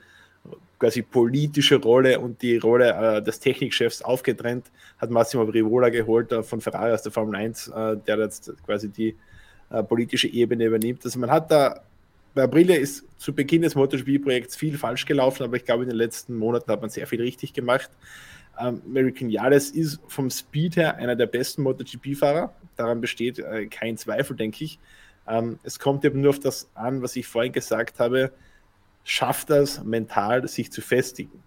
quasi 0.79 1.01
politische 1.01 1.77
Rolle 1.77 2.19
und 2.19 2.41
die 2.41 2.57
Rolle 2.57 3.17
äh, 3.17 3.21
des 3.21 3.39
Technikchefs 3.39 4.01
aufgetrennt, 4.01 4.65
hat 4.97 5.09
Massimo 5.09 5.45
Brivola 5.45 5.89
geholt 5.89 6.31
äh, 6.31 6.43
von 6.43 6.61
Ferrari 6.61 6.91
aus 6.91 7.01
der 7.01 7.11
Formel 7.11 7.35
1, 7.35 7.69
äh, 7.69 7.97
der 8.05 8.19
jetzt 8.19 8.51
quasi 8.65 8.89
die 8.89 9.15
äh, 9.69 9.83
politische 9.83 10.27
Ebene 10.27 10.65
übernimmt. 10.65 11.03
Also 11.05 11.19
man 11.19 11.31
hat 11.31 11.49
da, 11.49 11.81
bei 12.33 12.43
Aprilia 12.43 12.75
ist 12.75 13.05
zu 13.17 13.33
Beginn 13.33 13.61
des 13.61 13.75
MotoGP-Projekts 13.75 14.55
viel 14.55 14.77
falsch 14.77 15.05
gelaufen, 15.05 15.43
aber 15.43 15.55
ich 15.55 15.65
glaube, 15.65 15.83
in 15.83 15.89
den 15.89 15.97
letzten 15.97 16.35
Monaten 16.35 16.69
hat 16.71 16.81
man 16.81 16.89
sehr 16.89 17.07
viel 17.07 17.21
richtig 17.21 17.53
gemacht. 17.53 17.89
Ähm, 18.59 18.81
American 18.85 19.29
Yales 19.29 19.71
ist 19.71 19.99
vom 20.07 20.29
Speed 20.29 20.75
her 20.75 20.97
einer 20.97 21.15
der 21.15 21.27
besten 21.27 21.63
MotoGP-Fahrer. 21.63 22.53
Daran 22.75 23.01
besteht 23.01 23.39
äh, 23.39 23.67
kein 23.67 23.97
Zweifel, 23.97 24.35
denke 24.35 24.63
ich. 24.63 24.79
Ähm, 25.27 25.59
es 25.63 25.79
kommt 25.79 26.05
eben 26.05 26.21
nur 26.21 26.31
auf 26.31 26.39
das 26.39 26.69
an, 26.75 27.01
was 27.01 27.15
ich 27.15 27.27
vorhin 27.27 27.53
gesagt 27.53 27.99
habe 27.99 28.31
schafft 29.05 29.49
das 29.49 29.83
mental, 29.83 30.45
sich 30.47 30.71
zu 30.71 30.81
festigen. 30.81 31.41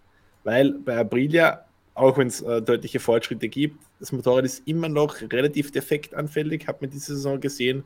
Weil 0.45 0.73
bei 0.73 0.97
Aprilia, 0.97 1.67
auch 1.95 2.17
wenn 2.17 2.29
es 2.29 2.41
äh, 2.41 2.63
deutliche 2.63 3.01
Fortschritte 3.01 3.49
gibt, 3.49 3.85
das 4.01 4.13
Motorrad 4.13 4.45
ist 4.45 4.67
immer 4.67 4.89
noch 4.89 5.21
relativ 5.21 5.73
defektanfällig, 5.73 6.67
hat 6.67 6.81
man 6.81 6.89
diese 6.89 7.17
Saison 7.17 7.39
gesehen. 7.41 7.85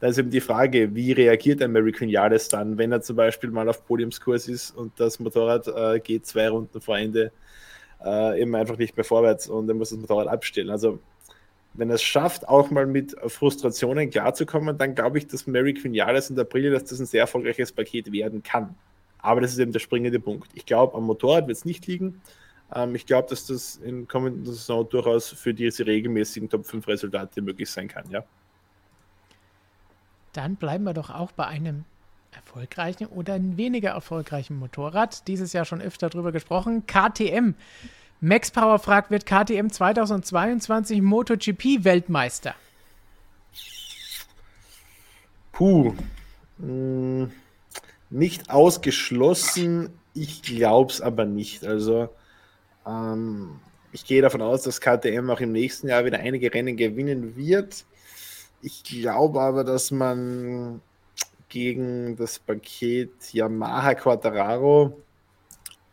Da 0.00 0.08
ist 0.08 0.18
eben 0.18 0.30
die 0.30 0.40
Frage, 0.40 0.94
wie 0.94 1.12
reagiert 1.12 1.62
ein 1.62 1.70
American 1.70 2.08
Yales 2.08 2.48
dann, 2.48 2.76
wenn 2.76 2.92
er 2.92 3.00
zum 3.00 3.16
Beispiel 3.16 3.50
mal 3.50 3.68
auf 3.68 3.86
Podiumskurs 3.86 4.48
ist 4.48 4.72
und 4.72 4.92
das 5.00 5.20
Motorrad 5.20 5.68
äh, 5.68 6.00
geht 6.00 6.26
zwei 6.26 6.48
Runden 6.50 6.80
vor 6.80 6.98
Ende 6.98 7.32
äh, 8.04 8.42
eben 8.42 8.54
einfach 8.54 8.76
nicht 8.76 8.96
mehr 8.96 9.04
vorwärts 9.04 9.48
und 9.48 9.68
er 9.68 9.74
muss 9.74 9.90
das 9.90 9.98
Motorrad 9.98 10.26
abstellen. 10.28 10.68
Also 10.68 10.98
wenn 11.74 11.88
er 11.88 11.94
es 11.94 12.02
schafft, 12.02 12.48
auch 12.48 12.70
mal 12.70 12.86
mit 12.86 13.16
Frustrationen 13.26 14.10
klarzukommen, 14.10 14.76
dann 14.76 14.94
glaube 14.94 15.18
ich, 15.18 15.28
dass 15.28 15.46
Mary 15.46 15.74
Queen 15.74 15.94
Yales 15.94 16.30
und 16.30 16.38
Aprilia, 16.38 16.72
dass 16.72 16.84
das 16.84 16.98
ein 16.98 17.06
sehr 17.06 17.22
erfolgreiches 17.22 17.72
Paket 17.72 18.10
werden 18.12 18.42
kann. 18.42 18.74
Aber 19.26 19.40
das 19.40 19.50
ist 19.50 19.58
eben 19.58 19.72
der 19.72 19.80
springende 19.80 20.20
Punkt. 20.20 20.48
Ich 20.54 20.66
glaube, 20.66 20.96
am 20.96 21.02
Motorrad 21.02 21.48
wird 21.48 21.56
es 21.56 21.64
nicht 21.64 21.84
liegen. 21.88 22.22
Ähm, 22.72 22.94
ich 22.94 23.06
glaube, 23.06 23.28
dass 23.28 23.44
das 23.44 23.74
in 23.74 24.06
kommenden 24.06 24.44
Saison 24.44 24.88
durchaus 24.88 25.30
für 25.30 25.52
diese 25.52 25.84
regelmäßigen 25.84 26.48
Top 26.48 26.64
5 26.64 26.86
Resultate 26.86 27.42
möglich 27.42 27.68
sein 27.68 27.88
kann, 27.88 28.08
ja. 28.08 28.22
Dann 30.32 30.54
bleiben 30.54 30.84
wir 30.84 30.94
doch 30.94 31.10
auch 31.10 31.32
bei 31.32 31.44
einem 31.44 31.84
erfolgreichen 32.30 33.06
oder 33.06 33.36
weniger 33.40 33.90
erfolgreichen 33.90 34.60
Motorrad. 34.60 35.26
Dieses 35.26 35.52
Jahr 35.52 35.64
schon 35.64 35.80
öfter 35.80 36.08
drüber 36.08 36.30
gesprochen. 36.30 36.86
KTM. 36.86 37.54
Max 38.20 38.52
Power 38.52 38.78
fragt, 38.78 39.10
wird 39.10 39.26
KTM 39.26 39.70
2022 39.70 41.02
MotoGP-Weltmeister? 41.02 42.54
Puh. 45.50 45.96
Hm 46.60 47.32
nicht 48.10 48.50
ausgeschlossen. 48.50 49.90
Ich 50.14 50.42
glaube 50.42 50.92
es 50.92 51.00
aber 51.00 51.24
nicht. 51.24 51.64
Also 51.64 52.08
ähm, 52.86 53.60
ich 53.92 54.04
gehe 54.04 54.22
davon 54.22 54.42
aus, 54.42 54.62
dass 54.62 54.80
KTM 54.80 55.30
auch 55.30 55.40
im 55.40 55.52
nächsten 55.52 55.88
Jahr 55.88 56.04
wieder 56.04 56.18
einige 56.18 56.52
Rennen 56.52 56.76
gewinnen 56.76 57.36
wird. 57.36 57.84
Ich 58.62 58.84
glaube 58.84 59.40
aber, 59.40 59.64
dass 59.64 59.90
man 59.90 60.80
gegen 61.48 62.16
das 62.16 62.38
Paket 62.38 63.32
Yamaha 63.32 63.94
Quattararo 63.94 65.00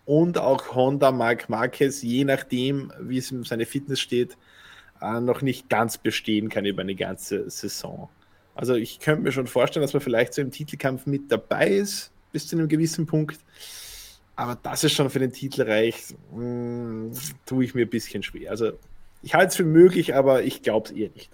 und 0.06 0.38
auch 0.38 0.76
Honda 0.76 1.12
Mark 1.12 1.50
Marquez, 1.50 2.02
je 2.02 2.26
nachdem, 2.26 2.92
wie 3.00 3.20
es 3.20 3.32
um 3.32 3.46
seine 3.46 3.66
Fitness 3.66 4.00
steht, 4.00 4.38
äh, 5.02 5.20
noch 5.20 5.42
nicht 5.42 5.70
ganz 5.70 5.98
bestehen 5.98 6.50
kann 6.50 6.66
über 6.66 6.82
eine 6.82 6.96
ganze 6.96 7.50
Saison. 7.50 8.10
Also 8.56 8.76
ich 8.76 9.00
könnte 9.00 9.24
mir 9.24 9.32
schon 9.32 9.48
vorstellen, 9.48 9.82
dass 9.82 9.94
man 9.94 10.02
vielleicht 10.02 10.34
so 10.34 10.42
im 10.42 10.52
Titelkampf 10.52 11.06
mit 11.06 11.32
dabei 11.32 11.70
ist, 11.70 12.12
bis 12.32 12.48
zu 12.48 12.56
einem 12.56 12.68
gewissen 12.68 13.06
Punkt. 13.06 13.40
Aber 14.36 14.58
das 14.62 14.84
ist 14.84 14.94
schon 14.94 15.10
für 15.10 15.20
den 15.20 15.32
Titel 15.32 15.64
reicht, 15.64 16.16
hm, 16.32 17.12
tue 17.46 17.66
ich 17.66 17.76
mir 17.76 17.86
ein 17.86 17.90
bisschen 17.90 18.24
schwer. 18.24 18.52
Also 18.52 18.74
ich 19.22 19.34
halte 19.34 19.50
es 19.50 19.56
für 19.56 19.64
möglich, 19.64 20.16
aber 20.16 20.44
ich 20.44 20.62
glaube 20.62 20.90
es 20.90 20.96
eher 20.96 21.10
nicht. 21.10 21.30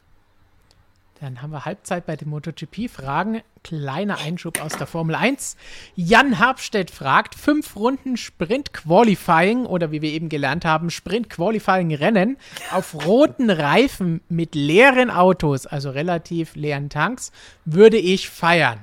Dann 1.21 1.41
haben 1.41 1.51
wir 1.51 1.65
Halbzeit 1.65 2.05
bei 2.05 2.15
den 2.15 2.29
MotoGP-Fragen. 2.29 3.41
Kleiner 3.61 4.19
Einschub 4.19 4.61
aus 4.63 4.71
der 4.77 4.87
Formel 4.87 5.15
1. 5.15 5.57
Jan 5.95 6.37
Herbstedt 6.37 6.91
fragt: 6.91 7.35
Fünf 7.35 7.75
Runden 7.75 8.15
Sprint-Qualifying 8.15 9.65
oder 9.65 9.91
wie 9.91 10.01
wir 10.01 10.11
eben 10.11 10.29
gelernt 10.29 10.63
haben, 10.63 10.89
Sprint-Qualifying-Rennen 10.89 12.37
auf 12.71 13.05
roten 13.05 13.49
Reifen 13.49 14.21
mit 14.29 14.55
leeren 14.55 15.09
Autos, 15.09 15.65
also 15.65 15.89
relativ 15.89 16.55
leeren 16.55 16.89
Tanks, 16.89 17.33
würde 17.65 17.97
ich 17.97 18.29
feiern. 18.29 18.79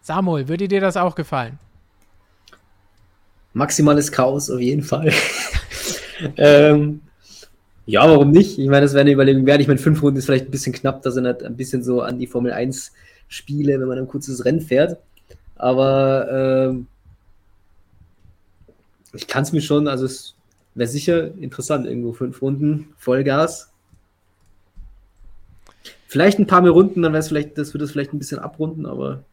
Samuel, 0.00 0.48
würde 0.48 0.68
dir 0.68 0.80
das 0.80 0.96
auch 0.96 1.14
gefallen? 1.14 1.58
Maximales 3.52 4.10
Chaos 4.12 4.48
auf 4.48 4.60
jeden 4.60 4.82
Fall. 4.82 5.12
ähm, 6.38 7.02
ja, 7.86 8.08
warum 8.08 8.32
nicht? 8.32 8.58
Ich 8.58 8.68
meine, 8.68 8.82
das 8.82 8.94
wäre 8.94 9.02
eine 9.02 9.12
Überlegung 9.12 9.46
wert. 9.46 9.60
Ich 9.60 9.68
meine, 9.68 9.78
fünf 9.78 10.02
Runden 10.02 10.18
ist 10.18 10.26
vielleicht 10.26 10.46
ein 10.46 10.50
bisschen 10.50 10.72
knapp, 10.72 11.02
das 11.02 11.14
sind 11.14 11.24
halt 11.24 11.44
ein 11.44 11.56
bisschen 11.56 11.84
so 11.84 12.02
an 12.02 12.18
die 12.18 12.26
Formel 12.26 12.52
1 12.52 12.92
Spiele, 13.28 13.80
wenn 13.80 13.86
man 13.86 13.98
ein 13.98 14.08
kurzes 14.08 14.44
Rennen 14.44 14.60
fährt. 14.60 14.98
Aber 15.54 16.28
ähm, 16.68 16.88
ich 19.12 19.28
kann 19.28 19.44
es 19.44 19.52
mir 19.52 19.62
schon, 19.62 19.86
also 19.86 20.04
es 20.04 20.34
wäre 20.74 20.88
sicher 20.88 21.32
interessant, 21.38 21.86
irgendwo 21.86 22.12
fünf 22.12 22.42
Runden, 22.42 22.92
Vollgas. 22.98 23.72
Vielleicht 26.08 26.40
ein 26.40 26.46
paar 26.46 26.62
mehr 26.62 26.72
Runden, 26.72 27.02
dann 27.02 27.12
wäre 27.12 27.20
es 27.20 27.28
vielleicht, 27.28 27.56
das 27.56 27.72
würde 27.72 27.84
es 27.84 27.92
vielleicht 27.92 28.12
ein 28.12 28.18
bisschen 28.18 28.40
abrunden, 28.40 28.84
aber. 28.84 29.24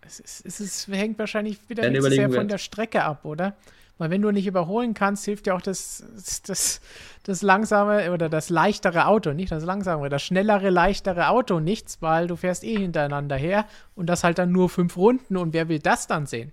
Es, 0.00 0.18
ist, 0.18 0.46
es 0.46 0.60
ist, 0.60 0.88
hängt 0.88 1.18
wahrscheinlich 1.18 1.58
wieder 1.68 1.82
sehr 2.10 2.30
von 2.30 2.48
der 2.48 2.58
Strecke 2.58 3.04
ab, 3.04 3.24
oder? 3.24 3.54
Weil 4.00 4.08
wenn 4.08 4.22
du 4.22 4.30
nicht 4.30 4.46
überholen 4.46 4.94
kannst, 4.94 5.26
hilft 5.26 5.44
dir 5.44 5.54
auch 5.54 5.60
das, 5.60 6.02
das, 6.46 6.80
das 7.22 7.42
langsame 7.42 8.10
oder 8.12 8.30
das 8.30 8.48
leichtere 8.48 9.06
Auto, 9.06 9.34
nicht 9.34 9.52
das 9.52 9.62
langsame, 9.62 10.08
das 10.08 10.22
schnellere, 10.22 10.70
leichtere 10.70 11.28
Auto 11.28 11.60
nichts, 11.60 11.98
weil 12.00 12.26
du 12.26 12.36
fährst 12.36 12.64
eh 12.64 12.78
hintereinander 12.78 13.36
her 13.36 13.66
und 13.94 14.06
das 14.06 14.24
halt 14.24 14.38
dann 14.38 14.52
nur 14.52 14.70
fünf 14.70 14.96
Runden 14.96 15.36
und 15.36 15.52
wer 15.52 15.68
will 15.68 15.80
das 15.80 16.06
dann 16.06 16.24
sehen? 16.24 16.50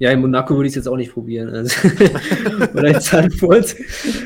Ja, 0.00 0.10
in 0.10 0.20
Monaco 0.20 0.56
würde 0.56 0.66
ich 0.66 0.72
es 0.72 0.74
jetzt 0.74 0.88
auch 0.88 0.96
nicht 0.96 1.12
probieren. 1.12 1.48
Also 1.50 1.88
oder 2.74 2.88
in 2.88 3.00
Frankfurt. 3.00 3.76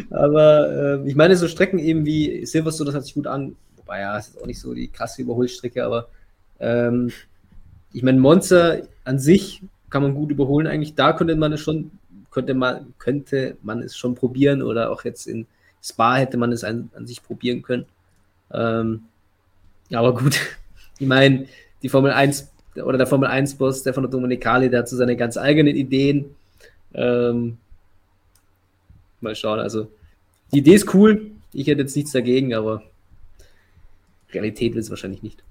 Aber 0.08 1.02
äh, 1.04 1.06
ich 1.06 1.16
meine, 1.16 1.36
so 1.36 1.48
Strecken 1.48 1.78
eben 1.78 2.06
wie 2.06 2.46
Silverstone, 2.46 2.86
das 2.86 2.94
hat 2.94 3.04
sich 3.04 3.12
gut 3.12 3.26
an. 3.26 3.56
Wobei 3.76 4.00
ja, 4.00 4.16
es 4.16 4.28
ist 4.28 4.40
auch 4.40 4.46
nicht 4.46 4.58
so 4.58 4.72
die 4.72 4.88
krasse 4.88 5.20
Überholstrecke, 5.20 5.84
aber 5.84 6.08
ähm, 6.60 7.10
ich 7.92 8.02
meine, 8.02 8.18
Monster 8.18 8.84
an 9.04 9.18
sich 9.18 9.62
kann 9.90 10.02
man 10.02 10.14
gut 10.14 10.30
überholen 10.30 10.66
eigentlich. 10.66 10.94
Da 10.94 11.12
könnte 11.12 11.36
man 11.36 11.52
es 11.52 11.60
schon, 11.60 11.90
könnte 12.30 12.54
man, 12.54 12.94
könnte 12.98 13.56
man 13.62 13.82
es 13.82 13.96
schon 13.96 14.14
probieren 14.14 14.62
oder 14.62 14.90
auch 14.90 15.04
jetzt 15.04 15.26
in 15.26 15.46
Spa 15.82 16.16
hätte 16.16 16.36
man 16.36 16.52
es 16.52 16.64
an, 16.64 16.90
an 16.94 17.06
sich 17.06 17.22
probieren 17.22 17.62
können. 17.62 17.86
Ähm, 18.52 19.04
aber 19.92 20.14
gut, 20.14 20.40
ich 20.98 21.06
meine, 21.06 21.46
die 21.82 21.88
Formel 21.88 22.12
1 22.12 22.50
oder 22.84 22.98
der 22.98 23.06
Formel 23.06 23.28
1-Boss, 23.28 23.82
der 23.82 23.94
von 23.94 24.04
der 24.04 24.10
Dominikali, 24.10 24.70
der 24.70 24.80
hat 24.80 24.88
so 24.88 24.96
seine 24.96 25.16
ganz 25.16 25.36
eigenen 25.36 25.76
Ideen. 25.76 26.36
Ähm, 26.94 27.58
mal 29.20 29.34
schauen, 29.34 29.58
also 29.58 29.90
die 30.52 30.58
Idee 30.58 30.74
ist 30.74 30.94
cool. 30.94 31.30
Ich 31.52 31.66
hätte 31.66 31.82
jetzt 31.82 31.96
nichts 31.96 32.12
dagegen, 32.12 32.54
aber 32.54 32.82
Realität 34.32 34.74
will 34.74 34.80
es 34.80 34.90
wahrscheinlich 34.90 35.22
nicht. 35.22 35.42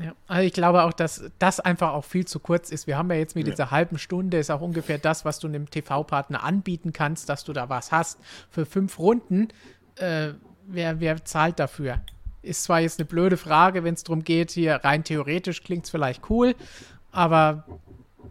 Ja, 0.00 0.14
also 0.26 0.46
ich 0.46 0.52
glaube 0.52 0.82
auch, 0.82 0.92
dass 0.92 1.30
das 1.38 1.60
einfach 1.60 1.92
auch 1.92 2.04
viel 2.04 2.26
zu 2.26 2.40
kurz 2.40 2.70
ist. 2.70 2.86
Wir 2.86 2.98
haben 2.98 3.10
ja 3.10 3.16
jetzt 3.16 3.36
mit 3.36 3.46
ja. 3.46 3.52
dieser 3.52 3.70
halben 3.70 3.98
Stunde, 3.98 4.38
ist 4.38 4.50
auch 4.50 4.60
ungefähr 4.60 4.98
das, 4.98 5.24
was 5.24 5.38
du 5.38 5.46
einem 5.46 5.70
TV-Partner 5.70 6.42
anbieten 6.42 6.92
kannst, 6.92 7.28
dass 7.28 7.44
du 7.44 7.52
da 7.52 7.68
was 7.68 7.92
hast. 7.92 8.18
Für 8.50 8.66
fünf 8.66 8.98
Runden, 8.98 9.48
äh, 9.96 10.30
wer, 10.66 11.00
wer 11.00 11.24
zahlt 11.24 11.60
dafür? 11.60 12.00
Ist 12.42 12.64
zwar 12.64 12.80
jetzt 12.80 12.98
eine 12.98 13.06
blöde 13.06 13.36
Frage, 13.36 13.84
wenn 13.84 13.94
es 13.94 14.02
darum 14.02 14.24
geht, 14.24 14.50
hier 14.50 14.76
rein 14.76 15.04
theoretisch 15.04 15.62
klingt 15.62 15.84
es 15.84 15.90
vielleicht 15.90 16.28
cool, 16.28 16.54
aber 17.12 17.64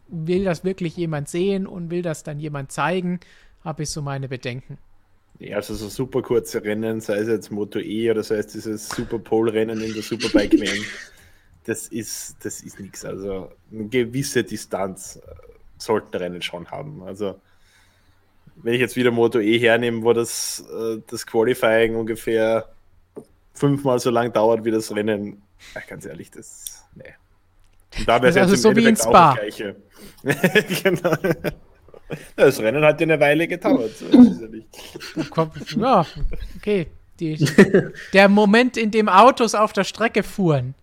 will 0.07 0.43
das 0.43 0.63
wirklich 0.63 0.97
jemand 0.97 1.29
sehen 1.29 1.65
und 1.65 1.89
will 1.89 2.01
das 2.01 2.23
dann 2.23 2.39
jemand 2.39 2.71
zeigen, 2.71 3.21
habe 3.63 3.83
ich 3.83 3.89
so 3.89 4.01
meine 4.01 4.27
Bedenken. 4.27 4.77
Ja, 5.39 5.57
also 5.57 5.73
so 5.73 5.89
super 5.89 6.21
kurze 6.21 6.63
Rennen, 6.63 7.01
sei 7.01 7.17
es 7.17 7.27
jetzt 7.27 7.51
Moto 7.51 7.79
E 7.79 8.11
oder 8.11 8.23
sei 8.23 8.35
es 8.35 8.47
dieses 8.47 8.87
Super 8.89 9.17
Pole-Rennen 9.17 9.81
in 9.81 9.93
der 9.93 10.03
Superbike 10.03 10.53
WM, 10.53 10.83
das 11.65 11.87
ist, 11.87 12.37
das 12.43 12.61
ist 12.61 12.79
nichts. 12.79 13.05
Also 13.05 13.51
eine 13.71 13.87
gewisse 13.87 14.43
Distanz 14.43 15.17
äh, 15.17 15.35
sollten 15.77 16.15
Rennen 16.15 16.41
schon 16.41 16.69
haben. 16.69 17.03
Also 17.03 17.39
wenn 18.55 18.73
ich 18.73 18.79
jetzt 18.79 18.95
wieder 18.95 19.11
Moto 19.11 19.39
E 19.39 19.57
hernehme, 19.57 20.03
wo 20.03 20.13
das, 20.13 20.63
äh, 20.71 21.01
das 21.07 21.25
Qualifying 21.25 21.95
ungefähr 21.95 22.69
fünfmal 23.53 23.99
so 23.99 24.09
lang 24.09 24.31
dauert 24.33 24.63
wie 24.65 24.71
das 24.71 24.93
Rennen, 24.93 25.41
ach, 25.75 25.87
ganz 25.87 26.05
ehrlich, 26.05 26.31
das, 26.31 26.85
nee. 26.95 27.13
Und 27.97 28.07
da 28.07 28.21
wäre 28.21 28.29
es 28.29 28.37
also 28.37 28.55
so 28.55 28.75
wie 28.75 28.85
in 28.85 28.95
Spa. 28.95 29.31
auch 29.31 29.37
das 29.37 29.55
Gleiche. 29.55 29.75
genau. 30.83 31.15
Das 32.35 32.59
Rennen 32.59 32.83
hat 32.83 32.99
ja 32.99 33.05
eine 33.05 33.19
Weile 33.19 33.47
gedauert. 33.47 33.91
So 33.97 34.05
ja, 35.79 36.05
okay. 36.57 36.87
Die, 37.19 37.37
der 38.13 38.27
Moment, 38.27 38.75
in 38.75 38.89
dem 38.89 39.07
Autos 39.07 39.53
auf 39.53 39.71
der 39.71 39.83
Strecke 39.83 40.23
fuhren. 40.23 40.73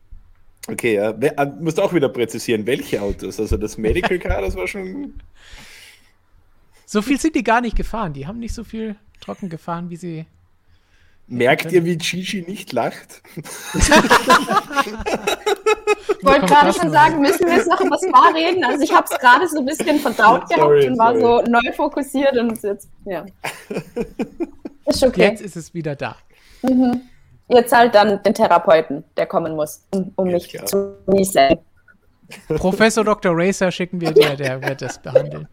Okay, 0.69 0.95
ja. 0.97 1.11
Äh, 1.11 1.53
musst 1.61 1.81
auch 1.81 1.93
wieder 1.95 2.09
präzisieren, 2.09 2.67
welche 2.67 3.01
Autos. 3.03 3.41
Also 3.41 3.57
das 3.57 3.79
Medical 3.79 4.19
Car, 4.21 4.43
das 4.43 4.57
war 4.57 4.67
schon. 4.67 5.15
So 6.87 7.03
viel 7.03 7.21
sind 7.21 7.35
die 7.35 7.45
gar 7.45 7.61
nicht 7.61 7.77
gefahren. 7.77 8.13
Die 8.13 8.27
haben 8.27 8.39
nicht 8.39 8.55
so 8.55 8.65
viel 8.65 8.97
trocken 9.21 9.49
gefahren, 9.49 9.91
wie 9.91 9.97
sie. 9.97 10.27
Merkt 11.27 11.71
ihr, 11.71 11.85
wie 11.85 11.97
Gigi 11.97 12.43
nicht 12.47 12.73
lacht? 12.73 13.23
Ich 16.19 16.27
wollte 16.27 16.47
gerade 16.47 16.73
schon 16.73 16.91
sagen, 16.91 17.21
müssen 17.21 17.47
wir 17.47 17.55
jetzt 17.55 17.69
noch 17.69 17.81
über 17.81 17.97
Spa 17.97 18.31
reden? 18.35 18.65
Also 18.65 18.83
ich 18.83 18.93
habe 18.93 19.07
es 19.11 19.19
gerade 19.19 19.49
so 19.49 19.59
ein 19.61 19.65
bisschen 19.65 19.99
verdaut 20.01 20.49
gehabt 20.49 20.61
sorry, 20.61 20.89
und 20.89 20.99
war 20.99 21.19
sorry. 21.19 21.47
so 21.47 21.51
neu 21.51 21.73
fokussiert 21.73 22.37
und 22.37 22.63
jetzt, 22.63 22.89
ja. 23.05 23.25
Ist 24.87 25.05
okay. 25.05 25.23
Jetzt 25.23 25.43
ist 25.43 25.57
es 25.57 25.73
wieder 25.73 25.95
da. 25.95 26.17
Mhm. 26.63 27.03
Ihr 27.53 27.67
zahlt 27.67 27.95
dann 27.95 28.23
den 28.23 28.33
Therapeuten, 28.35 29.03
der 29.17 29.27
kommen 29.27 29.57
muss, 29.57 29.85
um, 29.93 30.13
um 30.17 30.29
mich 30.29 30.49
klar. 30.49 30.67
zu 30.67 30.97
wiesen. 31.07 31.59
Professor 32.49 33.05
Dr. 33.05 33.33
Racer 33.35 33.73
schicken 33.73 34.01
wir 34.01 34.13
dir, 34.13 34.37
der 34.37 34.63
wird 34.63 34.83
das 34.83 35.03
behandeln. 35.03 35.49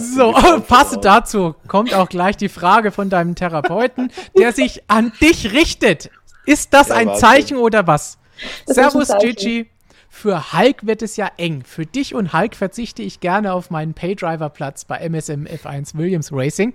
so, 0.00 0.32
passend 0.66 1.04
dazu 1.04 1.54
kommt 1.68 1.94
auch 1.94 2.08
gleich 2.08 2.36
die 2.36 2.48
Frage 2.48 2.90
von 2.90 3.10
deinem 3.10 3.36
Therapeuten, 3.36 4.10
der 4.36 4.52
sich 4.52 4.82
an 4.88 5.12
dich 5.20 5.52
richtet. 5.52 6.10
Ist 6.46 6.74
das 6.74 6.88
ja, 6.88 6.96
ein 6.96 7.06
warte. 7.08 7.20
Zeichen 7.20 7.58
oder 7.58 7.86
was? 7.86 8.18
Das 8.66 8.74
Servus, 8.76 9.08
Gigi. 9.20 9.70
Für 10.08 10.52
Hulk 10.54 10.86
wird 10.86 11.02
es 11.02 11.16
ja 11.16 11.30
eng. 11.36 11.62
Für 11.64 11.84
dich 11.84 12.14
und 12.14 12.32
Hulk 12.32 12.56
verzichte 12.56 13.02
ich 13.02 13.20
gerne 13.20 13.52
auf 13.52 13.70
meinen 13.70 13.92
Paydriver-Platz 13.92 14.86
bei 14.86 14.96
MSM 14.98 15.44
F1 15.46 15.94
Williams 15.96 16.32
Racing. 16.32 16.72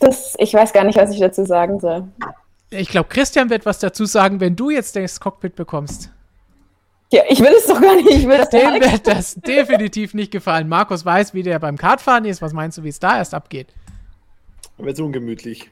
Das, 0.00 0.34
ich 0.38 0.54
weiß 0.54 0.72
gar 0.72 0.84
nicht, 0.84 0.98
was 0.98 1.10
ich 1.10 1.20
dazu 1.20 1.44
sagen 1.44 1.80
soll. 1.80 2.04
Ich 2.70 2.88
glaube, 2.88 3.08
Christian 3.08 3.50
wird 3.50 3.66
was 3.66 3.78
dazu 3.78 4.04
sagen, 4.04 4.40
wenn 4.40 4.54
du 4.54 4.70
jetzt 4.70 4.94
das 4.94 5.20
Cockpit 5.20 5.56
bekommst. 5.56 6.10
Ja, 7.10 7.22
ich 7.28 7.40
will 7.40 7.52
es 7.56 7.66
doch 7.66 7.80
gar 7.80 7.96
nicht. 7.96 8.10
Ich 8.10 8.28
will 8.28 8.36
das 8.36 8.50
Dem 8.50 8.74
wird 8.74 9.06
das 9.06 9.34
definitiv 9.36 10.12
nicht 10.12 10.30
gefallen. 10.30 10.68
Markus 10.68 11.04
weiß, 11.04 11.32
wie 11.32 11.42
der 11.42 11.58
beim 11.58 11.78
Kartfahren 11.78 12.26
ist. 12.26 12.42
Was 12.42 12.52
meinst 12.52 12.76
du, 12.76 12.84
wie 12.84 12.90
es 12.90 12.98
da 12.98 13.16
erst 13.16 13.32
abgeht? 13.32 13.68
Da 14.76 14.84
wird 14.84 14.94
es 14.94 15.00
ungemütlich. 15.00 15.70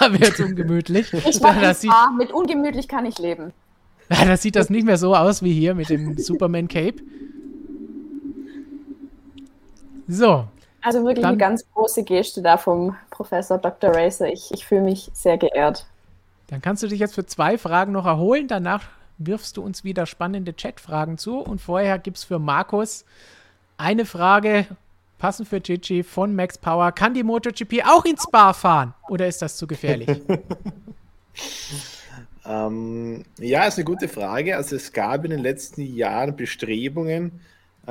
Da 0.00 0.12
wird 0.12 0.32
es 0.32 0.40
ungemütlich. 0.40 1.12
Ich 1.28 1.42
war 1.42 1.54
das 1.60 1.82
sieht, 1.82 1.92
mit 2.16 2.32
ungemütlich 2.32 2.88
kann 2.88 3.04
ich 3.06 3.18
leben. 3.18 3.52
Das 4.08 4.40
sieht 4.40 4.56
das 4.56 4.70
nicht 4.70 4.86
mehr 4.86 4.96
so 4.96 5.14
aus 5.14 5.42
wie 5.42 5.52
hier 5.52 5.74
mit 5.74 5.90
dem 5.90 6.16
Superman 6.16 6.66
Cape. 6.66 7.02
So. 10.06 10.46
Also 10.82 11.00
wirklich 11.04 11.22
dann, 11.22 11.30
eine 11.30 11.38
ganz 11.38 11.64
große 11.74 12.04
Geste 12.04 12.42
da 12.42 12.56
vom 12.56 12.96
Professor 13.10 13.58
Dr. 13.58 13.94
Racer. 13.94 14.28
Ich, 14.28 14.52
ich 14.52 14.66
fühle 14.66 14.82
mich 14.82 15.10
sehr 15.12 15.36
geehrt. 15.36 15.86
Dann 16.48 16.62
kannst 16.62 16.82
du 16.82 16.86
dich 16.86 17.00
jetzt 17.00 17.14
für 17.14 17.26
zwei 17.26 17.58
Fragen 17.58 17.92
noch 17.92 18.06
erholen. 18.06 18.48
Danach 18.48 18.84
wirfst 19.18 19.56
du 19.56 19.62
uns 19.62 19.84
wieder 19.84 20.06
spannende 20.06 20.52
Chatfragen 20.52 21.18
zu. 21.18 21.38
Und 21.38 21.60
vorher 21.60 21.98
gibt 21.98 22.18
es 22.18 22.24
für 22.24 22.38
Markus 22.38 23.04
eine 23.76 24.06
Frage, 24.06 24.66
passend 25.18 25.48
für 25.48 25.60
Gigi 25.60 26.02
von 26.02 26.34
Max 26.34 26.56
Power. 26.56 26.92
Kann 26.92 27.14
die 27.14 27.22
MotoGP 27.22 27.84
auch 27.86 28.04
ins 28.04 28.22
Spa 28.22 28.52
fahren 28.52 28.94
oder 29.08 29.26
ist 29.26 29.42
das 29.42 29.56
zu 29.56 29.66
gefährlich? 29.66 30.08
ähm, 32.46 33.24
ja, 33.38 33.64
ist 33.64 33.76
eine 33.76 33.84
gute 33.84 34.08
Frage. 34.08 34.56
Also 34.56 34.76
es 34.76 34.92
gab 34.92 35.24
in 35.24 35.32
den 35.32 35.40
letzten 35.40 35.82
Jahren 35.82 36.36
Bestrebungen, 36.36 37.40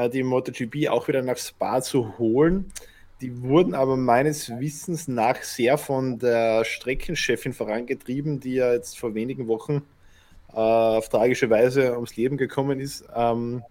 die 0.05 0.23
MotoGP 0.23 0.89
auch 0.89 1.07
wieder 1.07 1.21
nach 1.21 1.37
Spa 1.37 1.81
zu 1.81 2.17
holen. 2.17 2.71
Die 3.21 3.41
wurden 3.41 3.73
aber 3.73 3.97
meines 3.97 4.49
Wissens 4.59 5.07
nach 5.07 5.41
sehr 5.41 5.77
von 5.79 6.19
der 6.19 6.63
Streckenchefin 6.63 7.53
vorangetrieben, 7.53 8.39
die 8.39 8.55
ja 8.55 8.73
jetzt 8.73 8.99
vor 8.99 9.15
wenigen 9.15 9.47
Wochen 9.47 9.81
äh, 10.53 10.55
auf 10.55 11.09
tragische 11.09 11.49
Weise 11.49 11.93
ums 11.93 12.15
Leben 12.15 12.37
gekommen 12.37 12.79
ist. 12.79 13.05
Ähm, 13.15 13.63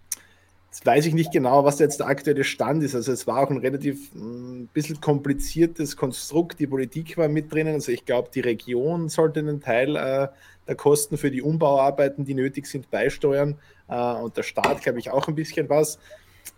jetzt 0.69 0.85
weiß 0.85 1.05
ich 1.05 1.13
nicht 1.13 1.31
genau, 1.31 1.63
was 1.63 1.79
jetzt 1.79 2.01
der 2.01 2.07
aktuelle 2.07 2.43
Stand 2.43 2.83
ist. 2.83 2.93
Also 2.93 3.13
es 3.13 3.25
war 3.25 3.39
auch 3.39 3.49
ein 3.49 3.57
relativ 3.57 4.13
ein 4.15 4.63
mm, 4.63 4.69
bisschen 4.73 4.99
kompliziertes 4.99 5.95
Konstrukt. 5.95 6.59
Die 6.59 6.67
Politik 6.67 7.17
war 7.17 7.29
mit 7.29 7.51
drinnen. 7.53 7.75
Also 7.75 7.93
ich 7.93 8.03
glaube, 8.03 8.29
die 8.33 8.41
Region 8.41 9.07
sollte 9.07 9.39
einen 9.39 9.61
Teil 9.61 9.95
äh, 9.95 10.27
der 10.67 10.75
Kosten 10.75 11.17
für 11.17 11.31
die 11.31 11.41
Umbauarbeiten, 11.41 12.25
die 12.25 12.33
nötig 12.33 12.67
sind, 12.67 12.91
beisteuern. 12.91 13.57
Äh, 13.87 14.13
und 14.13 14.35
der 14.37 14.43
Staat, 14.43 14.81
glaube 14.81 14.99
ich, 14.99 15.11
auch 15.11 15.27
ein 15.27 15.35
bisschen 15.35 15.69
was. 15.69 15.99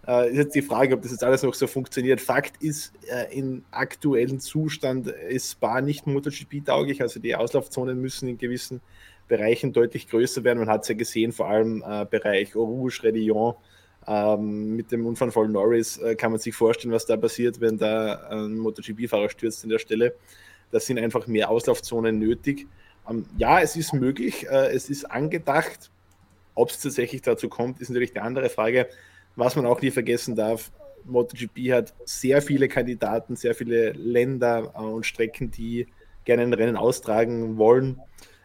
Äh, 0.07 0.30
ist 0.31 0.38
jetzt 0.38 0.56
die 0.56 0.61
Frage, 0.61 0.95
ob 0.95 1.01
das 1.01 1.11
jetzt 1.11 1.23
alles 1.23 1.43
noch 1.43 1.53
so 1.53 1.68
funktioniert. 1.68 2.22
Fakt 2.22 2.61
ist, 2.61 2.93
äh, 3.11 3.38
im 3.38 3.64
aktuellen 3.72 4.39
Zustand 4.39 5.07
ist 5.07 5.51
Spa 5.51 5.81
nicht 5.81 6.07
MotoGP-tauglich. 6.07 7.01
Also 7.01 7.19
die 7.19 7.35
Auslaufzonen 7.35 7.99
müssen 7.99 8.27
in 8.27 8.38
gewissen 8.38 8.81
Bereichen 9.27 9.73
deutlich 9.73 10.10
größer 10.10 10.43
werden. 10.43 10.60
Man 10.60 10.69
hat 10.69 10.84
es 10.84 10.88
ja 10.89 10.95
gesehen, 10.95 11.31
vor 11.31 11.47
allem 11.47 11.84
äh, 11.85 12.06
Bereich 12.06 12.56
Eau 12.56 12.64
Rouge, 12.64 13.03
Redillon, 13.03 13.56
ähm, 14.07 14.76
mit 14.76 14.91
dem 14.91 15.06
Unfall 15.06 15.31
von 15.31 15.51
Norris 15.51 15.97
äh, 15.97 16.15
kann 16.15 16.31
man 16.31 16.39
sich 16.39 16.56
vorstellen, 16.56 16.93
was 16.93 17.06
da 17.06 17.15
passiert, 17.18 17.61
wenn 17.61 17.77
da 17.77 18.15
ein 18.30 18.57
MotoGP-Fahrer 18.57 19.30
stürzt 19.30 19.64
an 19.64 19.69
der 19.69 19.80
Stelle. 19.80 20.15
Da 20.72 20.80
sind 20.80 20.97
einfach 20.97 21.27
mehr 21.27 21.49
Auslaufzonen 21.49 22.18
nötig. 22.18 22.68
Ähm, 23.07 23.26
ja, 23.38 23.60
es 23.60 23.76
ist 23.76 23.93
möglich, 23.93 24.47
äh, 24.49 24.73
es 24.73 24.89
ist 24.89 25.06
angedacht. 25.06 25.91
Ob 26.60 26.72
es 26.72 26.81
tatsächlich 26.81 27.22
dazu 27.22 27.48
kommt, 27.48 27.80
ist 27.80 27.88
natürlich 27.88 28.14
eine 28.18 28.26
andere 28.26 28.49
Frage. 28.49 28.90
Was 29.38 29.56
man 29.56 29.65
auch 29.65 29.81
nie 29.81 29.91
vergessen 29.91 30.36
darf, 30.36 30.72
MotoGP 31.06 31.72
hat 31.72 31.94
sehr 32.03 32.41
viele 32.41 32.68
Kandidaten, 32.68 33.38
sehr 33.38 33.56
viele 33.56 33.91
Länder 33.91 34.73
äh, 34.76 34.80
und 34.80 35.06
Strecken, 35.06 35.52
die 35.52 35.88
gerne 36.26 36.44
ein 36.44 36.53
Rennen 36.53 36.76
austragen 36.76 37.57
wollen 37.57 38.02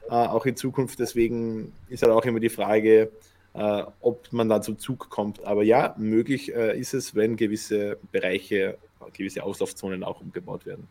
äh, 0.09 0.13
auch 0.13 0.47
in 0.47 0.55
Zukunft. 0.55 1.01
Deswegen 1.01 1.73
ist 1.89 2.05
halt 2.05 2.13
auch 2.13 2.25
immer 2.25 2.39
die 2.39 2.51
Frage, 2.51 3.11
äh, 3.55 3.83
ob 4.01 4.33
man 4.33 4.49
da 4.49 4.63
zum 4.63 4.79
Zug 4.79 5.11
kommt. 5.11 5.45
Aber 5.45 5.65
ja, 5.65 5.97
möglich 5.99 6.51
ist 6.51 6.95
es, 6.95 7.17
wenn 7.17 7.35
gewisse 7.37 7.99
Bereiche, 8.13 8.79
gewisse 9.13 9.43
Auslaufzonen 9.43 10.05
auch 10.05 10.21
umgebaut 10.21 10.67
werden. 10.67 10.87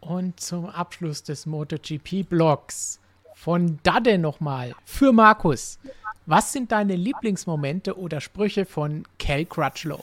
Und 0.00 0.38
zum 0.38 0.66
Abschluss 0.66 1.22
des 1.22 1.46
MotoGP-Blogs 1.46 3.00
von 3.44 3.78
Dade 3.82 4.16
nochmal 4.16 4.74
für 4.86 5.12
Markus. 5.12 5.78
Was 6.24 6.54
sind 6.54 6.72
deine 6.72 6.96
Lieblingsmomente 6.96 7.98
oder 7.98 8.22
Sprüche 8.22 8.64
von 8.64 9.04
Cal 9.18 9.44
Crutchlow? 9.44 10.02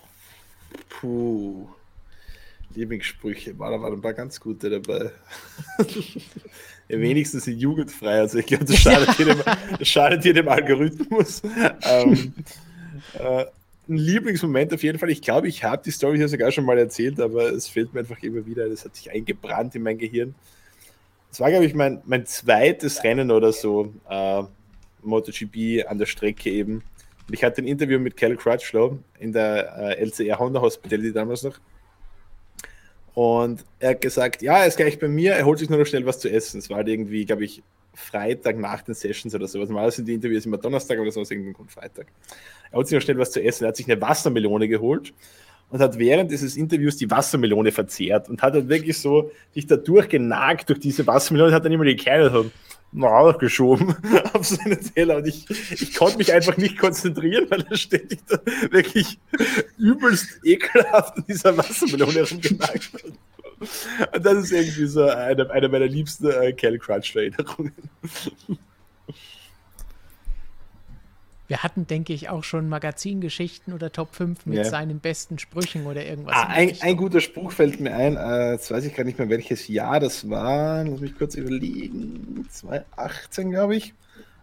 Puh. 0.90 1.68
Lieblingssprüche, 2.76 3.58
war 3.58 3.72
da 3.72 3.82
waren 3.82 3.94
ein 3.94 4.02
paar 4.02 4.14
ganz 4.14 4.40
gute 4.40 4.70
dabei. 4.70 5.12
wenigstens 6.88 7.46
sind 7.46 7.58
jugendfrei, 7.58 8.20
also 8.20 8.38
ich 8.38 8.46
glaube, 8.46 8.66
das 8.66 8.78
schadet, 8.78 9.18
hier, 9.18 9.26
dem, 9.26 9.42
das 9.80 9.88
schadet 9.88 10.22
hier 10.22 10.36
dem 10.36 10.48
Algorithmus. 10.48 11.42
Ähm, 11.82 12.36
äh, 13.16 13.46
ein 13.90 13.98
Lieblingsmoment 13.98 14.72
auf 14.72 14.84
jeden 14.84 15.00
Fall. 15.00 15.10
Ich 15.10 15.24
glaube, 15.24 15.48
ich 15.48 15.64
habe 15.64 15.82
die 15.84 15.92
Story 15.92 16.18
hier 16.18 16.30
sogar 16.30 16.52
schon 16.52 16.66
mal 16.66 16.78
erzählt, 16.78 17.20
aber 17.20 17.52
es 17.52 17.68
fehlt 17.68 17.92
mir 17.92 18.02
einfach 18.02 18.22
immer 18.22 18.46
wieder. 18.46 18.70
Das 18.70 18.86
hat 18.86 18.96
sich 18.96 19.10
eingebrannt 19.10 19.74
in 19.74 19.82
mein 19.82 19.98
Gehirn. 19.98 20.36
Das 21.32 21.40
war, 21.40 21.50
glaube 21.50 21.66
ich, 21.66 21.74
mein, 21.74 22.02
mein 22.06 22.26
zweites 22.26 23.04
Rennen 23.06 23.32
oder 23.32 23.54
so, 23.54 23.94
äh, 24.10 24.44
MotoGP 25.02 25.88
an 25.88 25.98
der 25.98 26.06
Strecke 26.06 26.50
eben. 26.50 26.84
Und 27.28 27.34
ich 27.34 27.44
hatte 27.44 27.62
ein 27.62 27.68
Interview 27.68 28.00
mit 28.00 28.18
Cal 28.18 28.36
Crutchlow 28.36 29.00
in 29.18 29.32
der 29.32 29.98
äh, 29.98 30.04
LCR 30.04 30.38
Honda 30.38 30.60
Hospitality 30.60 31.14
damals 31.14 31.44
noch. 31.44 31.58
Und 33.14 33.64
er 33.80 33.92
hat 33.92 34.02
gesagt, 34.02 34.42
ja, 34.42 34.60
er 34.60 34.68
ist 34.68 34.76
gleich 34.76 35.00
bei 35.00 35.08
mir, 35.08 35.34
er 35.34 35.46
holt 35.46 35.60
sich 35.60 35.70
nur 35.70 35.80
noch 35.80 35.86
schnell 35.86 36.06
was 36.06 36.20
zu 36.20 36.30
essen. 36.30 36.60
Es 36.60 36.70
war 36.70 36.78
halt 36.78 36.90
irgendwie, 36.90 37.26
glaube 37.26 37.46
ich, 37.46 37.64
Freitag 37.94 38.58
nach 38.58 38.82
den 38.82 38.94
Sessions 38.94 39.34
oder 39.34 39.48
sowas. 39.48 39.70
Mal 39.70 39.90
sind 39.92 40.10
die 40.10 40.14
Interviews 40.14 40.46
immer 40.46 40.58
Donnerstag 40.58 41.00
oder 41.00 41.12
so, 41.12 41.22
aus 41.22 41.32
irgendeinem 41.32 41.54
Grund 41.54 41.72
Freitag. 41.72 42.08
Er 42.72 42.78
holt 42.78 42.88
sich 42.88 42.96
noch 42.96 43.04
schnell 43.04 43.18
was 43.18 43.32
zu 43.32 43.42
essen. 43.42 43.64
Er 43.64 43.70
hat 43.70 43.78
sich 43.78 43.90
eine 43.90 44.02
Wassermelone 44.02 44.68
geholt 44.68 45.14
und 45.72 45.80
hat 45.80 45.98
während 45.98 46.32
dieses 46.32 46.56
Interviews 46.58 46.98
die 46.98 47.10
Wassermelone 47.10 47.72
verzehrt 47.72 48.30
und 48.30 48.42
hat 48.42 48.56
dann 48.56 48.70
wirklich 48.70 48.98
so 48.98 49.32
sich 49.54 49.66
da 49.68 49.78
durchgenagt 49.78 50.70
durch 50.70 50.80
diese 50.80 51.08
Wassermelone, 51.08 51.54
hat 51.54 51.66
dann 51.66 51.72
immer 51.72 51.86
die 51.86 51.96
Kerle 51.96 52.30
so 52.30 52.52
geschoben 53.40 53.96
auf 54.34 54.46
seine 54.46 54.78
Teller 54.78 55.18
und 55.18 55.28
ich, 55.28 55.50
ich 55.72 55.94
konnte 55.94 56.18
mich 56.18 56.34
einfach 56.34 56.58
nicht 56.58 56.78
konzentrieren, 56.78 57.48
weil 57.50 57.66
er 57.70 57.78
ständig 57.78 58.20
da 58.28 58.40
wirklich 58.70 59.18
übelst 59.78 60.42
ekelhaft 60.44 61.18
in 61.18 61.24
dieser 61.30 61.58
Wassermelone 61.58 62.30
rumgenagt 62.30 62.94
hat. 62.94 64.14
Und 64.14 64.26
das 64.26 64.44
ist 64.44 64.52
irgendwie 64.52 64.88
so 64.88 65.04
eine, 65.04 65.50
eine 65.52 65.70
meiner 65.70 65.88
liebsten 65.88 66.30
äh, 66.32 66.52
Cal 66.52 66.78
Crunch-Erinnerungen. 66.80 67.72
Wir 71.52 71.64
hatten, 71.64 71.86
denke 71.86 72.14
ich, 72.14 72.30
auch 72.30 72.46
schon 72.46 72.70
Magazingeschichten 72.70 73.74
oder 73.74 73.92
Top 73.92 74.16
5 74.16 74.46
mit 74.46 74.60
ja. 74.60 74.64
seinen 74.64 75.02
besten 75.02 75.38
Sprüchen 75.38 75.86
oder 75.86 76.06
irgendwas. 76.06 76.34
Ah, 76.34 76.48
ein, 76.48 76.78
ein, 76.80 76.96
guter 76.96 77.20
Spruch 77.20 77.52
fällt 77.52 77.82
mir 77.82 77.94
ein, 77.94 78.16
äh, 78.16 78.54
jetzt 78.54 78.72
weiß 78.72 78.86
ich 78.86 78.96
gar 78.96 79.04
nicht 79.04 79.20
mehr, 79.20 79.28
welches 79.28 79.68
Jahr 79.68 80.00
das 80.00 80.30
war. 80.30 80.86
Lass 80.86 81.02
mich 81.02 81.14
kurz 81.14 81.36
überlegen. 81.36 82.48
2018, 82.50 83.52
glaube 83.52 83.76
ich. 83.76 83.94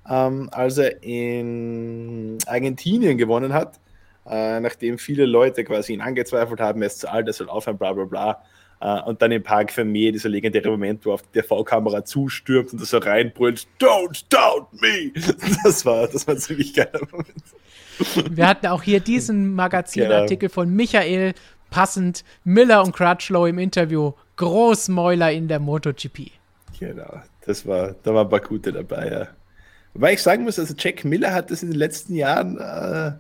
Ähm, 0.07 0.51
als 0.53 0.77
er 0.77 1.03
in 1.03 2.37
Argentinien 2.45 3.17
gewonnen 3.17 3.55
hat, 3.55 3.81
äh, 4.29 4.61
nachdem 4.61 4.99
viele 4.99 5.25
Leute 5.25 5.65
quasi 5.65 5.95
ihn 5.95 6.03
angezweifelt 6.03 6.61
haben, 6.61 6.83
er 6.83 6.89
ist 6.89 6.99
zu 7.01 7.11
alt, 7.11 7.27
er 7.27 7.33
soll 7.33 7.49
aufhören, 7.49 7.79
bla 7.79 7.95
bla 7.95 8.05
bla. 8.05 8.43
Uh, 8.81 9.03
und 9.07 9.21
dann 9.21 9.33
im 9.33 9.43
Park 9.43 9.73
Vermeer, 9.73 10.13
dieser 10.13 10.29
legendäre 10.29 10.71
Moment, 10.71 11.05
wo 11.05 11.13
auf 11.13 11.23
der 11.35 11.43
V-Kamera 11.43 12.05
zustürmt 12.05 12.73
und 12.73 12.81
das 12.81 12.91
so 12.91 12.99
reinbrüllt, 12.99 13.67
Don't 13.81 14.25
doubt 14.29 14.69
me! 14.81 15.11
Das 15.65 15.85
war, 15.85 16.07
das 16.07 16.29
war 16.29 16.35
ein 16.35 16.41
ziemlich 16.41 16.75
geiler 16.75 17.01
Moment. 17.11 18.37
Wir 18.37 18.47
hatten 18.47 18.69
auch 18.69 18.85
hier 18.85 19.01
diesen 19.01 19.55
Magazinartikel 19.55 20.49
von 20.49 20.71
Michael, 20.71 21.35
passend 21.71 22.25
Miller 22.45 22.85
und 22.85 22.95
Crutchlow 22.95 23.47
im 23.47 23.59
Interview, 23.59 24.13
Großmäuler 24.37 25.33
in 25.33 25.49
der 25.49 25.59
MotoGP. 25.59 26.31
Genau, 26.79 27.21
das 27.45 27.67
war, 27.67 27.97
da 28.05 28.15
waren 28.15 28.27
ein 28.27 28.31
paar 28.31 28.41
gute 28.41 28.73
dabei, 28.73 29.11
ja. 29.11 29.29
Wobei 29.95 30.13
ich 30.13 30.23
sagen 30.23 30.45
muss, 30.45 30.61
also 30.61 30.75
Jack 30.79 31.05
Miller 31.05 31.35
hat 31.35 31.51
das 31.51 31.65
in 31.65 31.71
den 31.71 31.79
letzten 31.79 32.15
Jahren 32.15 32.59
äh, 32.59 33.13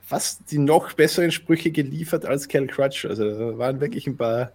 fast 0.00 0.50
die 0.50 0.58
noch 0.58 0.94
besseren 0.94 1.30
Sprüche 1.30 1.70
geliefert 1.70 2.24
als 2.24 2.48
Cal 2.48 2.66
Crutch. 2.66 3.04
Also 3.04 3.28
da 3.28 3.58
waren 3.58 3.80
wirklich 3.80 4.06
ein 4.06 4.16
paar 4.16 4.52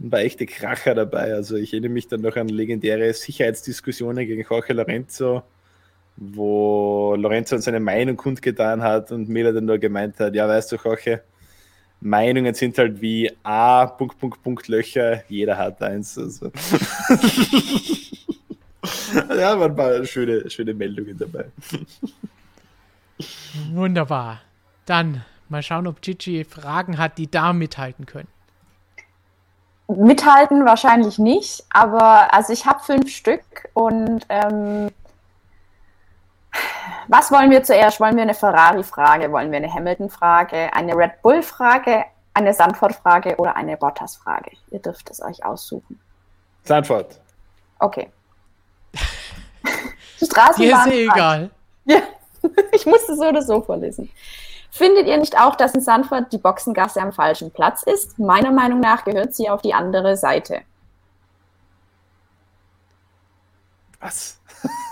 ein 0.00 0.10
paar 0.10 0.20
echte 0.20 0.46
Kracher 0.46 0.94
dabei. 0.94 1.34
Also 1.34 1.56
ich 1.56 1.72
erinnere 1.72 1.92
mich 1.92 2.08
dann 2.08 2.20
noch 2.20 2.36
an 2.36 2.48
legendäre 2.48 3.12
Sicherheitsdiskussionen 3.12 4.26
gegen 4.26 4.46
Jorge 4.48 4.72
Lorenzo, 4.72 5.42
wo 6.16 7.14
Lorenzo 7.16 7.58
seine 7.58 7.80
Meinung 7.80 8.16
kundgetan 8.16 8.82
hat 8.82 9.12
und 9.12 9.28
Miller 9.28 9.52
dann 9.52 9.66
nur 9.66 9.78
gemeint 9.78 10.18
hat, 10.20 10.34
ja, 10.34 10.48
weißt 10.48 10.72
du, 10.72 10.76
Jorge, 10.76 11.22
Meinungen 12.00 12.54
sind 12.54 12.76
halt 12.76 13.00
wie 13.00 13.32
A, 13.42 13.86
Punkt, 13.86 14.18
Punkt, 14.18 14.42
Punkt, 14.42 14.68
Löcher, 14.68 15.24
jeder 15.28 15.56
hat 15.56 15.80
eins. 15.82 16.18
Also. 16.18 16.46
ja, 19.30 19.58
waren 19.58 19.70
ein 19.70 19.76
paar 19.76 20.04
schöne, 20.04 20.50
schöne 20.50 20.74
Meldungen 20.74 21.16
dabei. 21.16 21.46
Wunderbar. 23.72 24.42
Dann 24.84 25.24
mal 25.48 25.62
schauen, 25.62 25.86
ob 25.86 26.02
Gigi 26.02 26.44
Fragen 26.44 26.98
hat, 26.98 27.16
die 27.16 27.30
da 27.30 27.54
mithalten 27.54 28.04
können. 28.04 28.28
Mithalten 29.86 30.64
wahrscheinlich 30.64 31.18
nicht, 31.18 31.64
aber 31.70 32.32
also 32.32 32.52
ich 32.52 32.64
habe 32.66 32.82
fünf 32.82 33.10
Stück 33.10 33.68
und 33.74 34.24
ähm, 34.30 34.90
was 37.08 37.30
wollen 37.30 37.50
wir 37.50 37.62
zuerst? 37.62 38.00
Wollen 38.00 38.16
wir 38.16 38.22
eine 38.22 38.34
Ferrari-Frage? 38.34 39.30
Wollen 39.30 39.50
wir 39.50 39.58
eine 39.58 39.72
Hamilton-Frage? 39.72 40.72
Eine 40.72 40.96
Red 40.96 41.20
Bull-Frage? 41.22 42.04
Eine 42.32 42.54
Sandford-Frage 42.54 43.36
oder 43.36 43.56
eine 43.56 43.76
Bottas-Frage? 43.76 44.52
Ihr 44.70 44.78
dürft 44.80 45.10
es 45.10 45.22
euch 45.22 45.44
aussuchen. 45.44 46.00
Sandford. 46.64 47.20
Okay. 47.78 48.10
Straßenbahn. 50.22 50.90
Dir 50.90 50.92
ist 50.92 50.98
eh 50.98 51.04
egal. 51.04 51.50
Ja, 51.84 52.00
ich 52.72 52.86
musste 52.86 53.16
so 53.16 53.24
oder 53.24 53.42
so 53.42 53.60
vorlesen. 53.60 54.10
Findet 54.76 55.06
ihr 55.06 55.18
nicht 55.18 55.38
auch, 55.38 55.54
dass 55.54 55.72
in 55.72 55.80
Sanford 55.80 56.32
die 56.32 56.38
Boxengasse 56.38 57.00
am 57.00 57.12
falschen 57.12 57.52
Platz 57.52 57.84
ist? 57.84 58.18
Meiner 58.18 58.50
Meinung 58.50 58.80
nach 58.80 59.04
gehört 59.04 59.32
sie 59.32 59.48
auf 59.48 59.62
die 59.62 59.72
andere 59.72 60.16
Seite. 60.16 60.62
Was? 64.00 64.40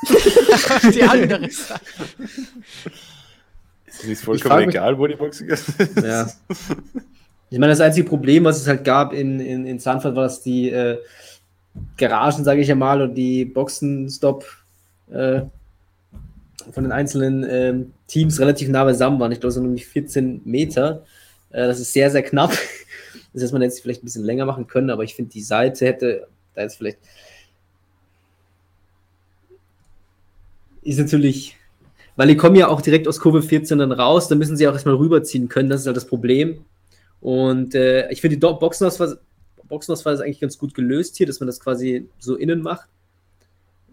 die 0.95 1.03
andere 1.03 1.51
Seite. 1.51 1.81
Ist 3.87 4.05
nicht 4.05 4.23
vollkommen 4.23 4.69
egal, 4.69 4.97
wo 4.97 5.09
die 5.09 5.17
Boxengasse 5.17 5.83
ist? 5.83 5.97
Ja. 5.97 6.29
Ich 7.51 7.59
meine, 7.59 7.73
das 7.73 7.81
einzige 7.81 8.09
Problem, 8.09 8.45
was 8.45 8.61
es 8.61 8.69
halt 8.69 8.85
gab 8.85 9.13
in, 9.13 9.41
in, 9.41 9.67
in 9.67 9.81
Sanford, 9.81 10.15
war, 10.15 10.23
dass 10.23 10.43
die 10.43 10.71
äh, 10.71 10.99
Garagen, 11.97 12.45
sage 12.45 12.61
ich 12.61 12.69
ja 12.69 12.77
mal, 12.77 13.03
und 13.03 13.17
die 13.17 13.45
Boxenstopp 13.47 14.45
äh, 15.11 15.41
von 16.71 16.85
den 16.85 16.93
einzelnen 16.93 17.45
ähm, 17.49 17.93
Teams 18.07 18.39
relativ 18.41 18.69
nah 18.69 18.85
beisammen 18.85 19.19
waren. 19.21 19.33
Ich 19.33 19.41
glaube, 19.41 19.49
es 19.49 19.55
sind 19.55 19.65
nämlich 19.65 19.87
14 19.87 20.43
Meter. 20.45 21.05
Äh, 21.51 21.67
das 21.67 21.81
ist 21.81 21.93
sehr, 21.93 22.11
sehr 22.11 22.23
knapp. 22.23 22.57
Das 23.35 23.43
heißt, 23.43 23.53
man 23.55 23.63
hätte 23.63 23.73
es 23.73 23.81
vielleicht 23.81 24.03
ein 24.03 24.05
bisschen 24.05 24.25
länger 24.25 24.45
machen 24.45 24.67
können, 24.67 24.91
aber 24.91 25.05
ich 25.05 25.15
finde, 25.15 25.31
die 25.31 25.41
Seite 25.41 25.87
hätte 25.87 26.27
da 26.55 26.61
jetzt 26.61 26.77
vielleicht. 26.77 26.99
Ist 30.83 30.99
natürlich, 30.99 31.57
weil 32.17 32.29
die 32.29 32.37
kommen 32.37 32.57
ja 32.57 32.69
auch 32.69 32.83
direkt 32.83 33.09
aus 33.09 33.21
Kurve 33.21 33.41
14 33.41 33.79
dann 33.79 33.93
raus, 33.93 34.29
dann 34.29 34.37
müssen 34.37 34.59
sie 34.59 34.69
auch 34.69 34.75
erstmal 34.75 34.97
rüberziehen 34.97 35.49
können. 35.49 35.71
Das 35.71 35.81
ist 35.81 35.87
halt 35.87 35.97
das 35.97 36.07
Problem. 36.07 36.67
Und 37.23 37.75
äh, 37.75 38.11
ich 38.11 38.21
finde, 38.21 38.37
die 38.37 38.41
Boxenauswahl, 38.41 39.19
Boxenauswahl 39.69 40.15
ist 40.15 40.21
eigentlich 40.21 40.41
ganz 40.41 40.59
gut 40.59 40.75
gelöst 40.75 41.17
hier, 41.17 41.27
dass 41.27 41.41
man 41.41 41.47
das 41.47 41.61
quasi 41.61 42.09
so 42.19 42.37
innen 42.37 42.61
macht. 42.61 42.89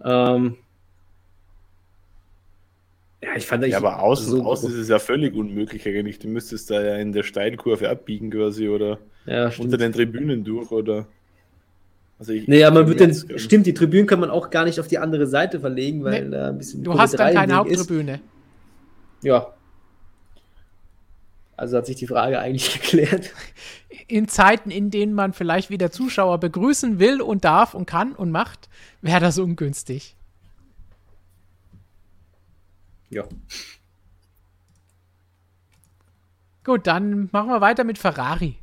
Ähm, 0.04 0.58
ja, 3.22 3.36
ich 3.36 3.46
fand 3.46 3.66
ja, 3.66 3.78
aber 3.78 4.02
außen, 4.02 4.30
so 4.30 4.44
außen 4.44 4.72
ist 4.72 4.78
es 4.78 4.88
ja 4.88 4.98
völlig 4.98 5.36
unmöglich 5.36 5.86
eigentlich. 5.86 6.20
Du 6.20 6.30
müsstest 6.30 6.70
da 6.70 6.82
ja 6.82 6.96
in 6.96 7.12
der 7.12 7.24
Steilkurve 7.24 7.90
abbiegen 7.90 8.32
quasi 8.32 8.70
oder 8.70 9.00
ja, 9.26 9.52
unter 9.58 9.78
den 9.78 9.92
Tribünen 9.92 10.44
durch 10.44 10.72
oder. 10.72 11.06
Also 12.18 12.34
ich, 12.34 12.48
aber 12.66 12.82
man 12.82 12.88
wird 12.88 13.02
dann, 13.02 13.14
stimmt, 13.38 13.66
die 13.66 13.74
Tribünen 13.74 14.06
kann 14.06 14.20
man 14.20 14.30
auch 14.30 14.50
gar 14.50 14.66
nicht 14.66 14.80
auf 14.80 14.88
die 14.88 14.98
andere 14.98 15.28
Seite 15.28 15.60
verlegen, 15.60 16.04
weil 16.04 16.26
nee, 16.26 16.32
da 16.32 16.50
ein 16.50 16.58
bisschen. 16.58 16.84
Du 16.84 16.98
hast 16.98 17.18
dann 17.20 17.34
keine 17.34 17.56
Haupttribüne. 17.56 18.16
Ist. 18.16 18.22
Ja. 19.24 19.54
Also 21.58 21.76
hat 21.76 21.88
sich 21.88 21.98
die 21.98 22.08
Frage 22.08 22.40
eigentlich 22.40 22.74
geklärt. 22.82 23.32
In 24.08 24.30
Zeiten, 24.30 24.72
in 24.72 24.92
denen 24.92 25.14
man 25.14 25.34
vielleicht 25.34 25.70
wieder 25.70 25.92
Zuschauer 25.92 26.40
begrüßen 26.40 27.00
will 27.00 27.22
und 27.22 27.44
darf 27.44 27.74
und 27.74 27.86
kann 27.86 28.14
und 28.14 28.32
macht, 28.32 28.70
wäre 29.02 29.20
das 29.20 29.38
ungünstig. 29.40 30.16
Ja. 33.10 33.24
Gut, 36.64 36.86
dann 36.88 37.30
machen 37.32 37.50
wir 37.50 37.62
weiter 37.62 37.84
mit 37.84 37.98
Ferrari. 37.98 38.58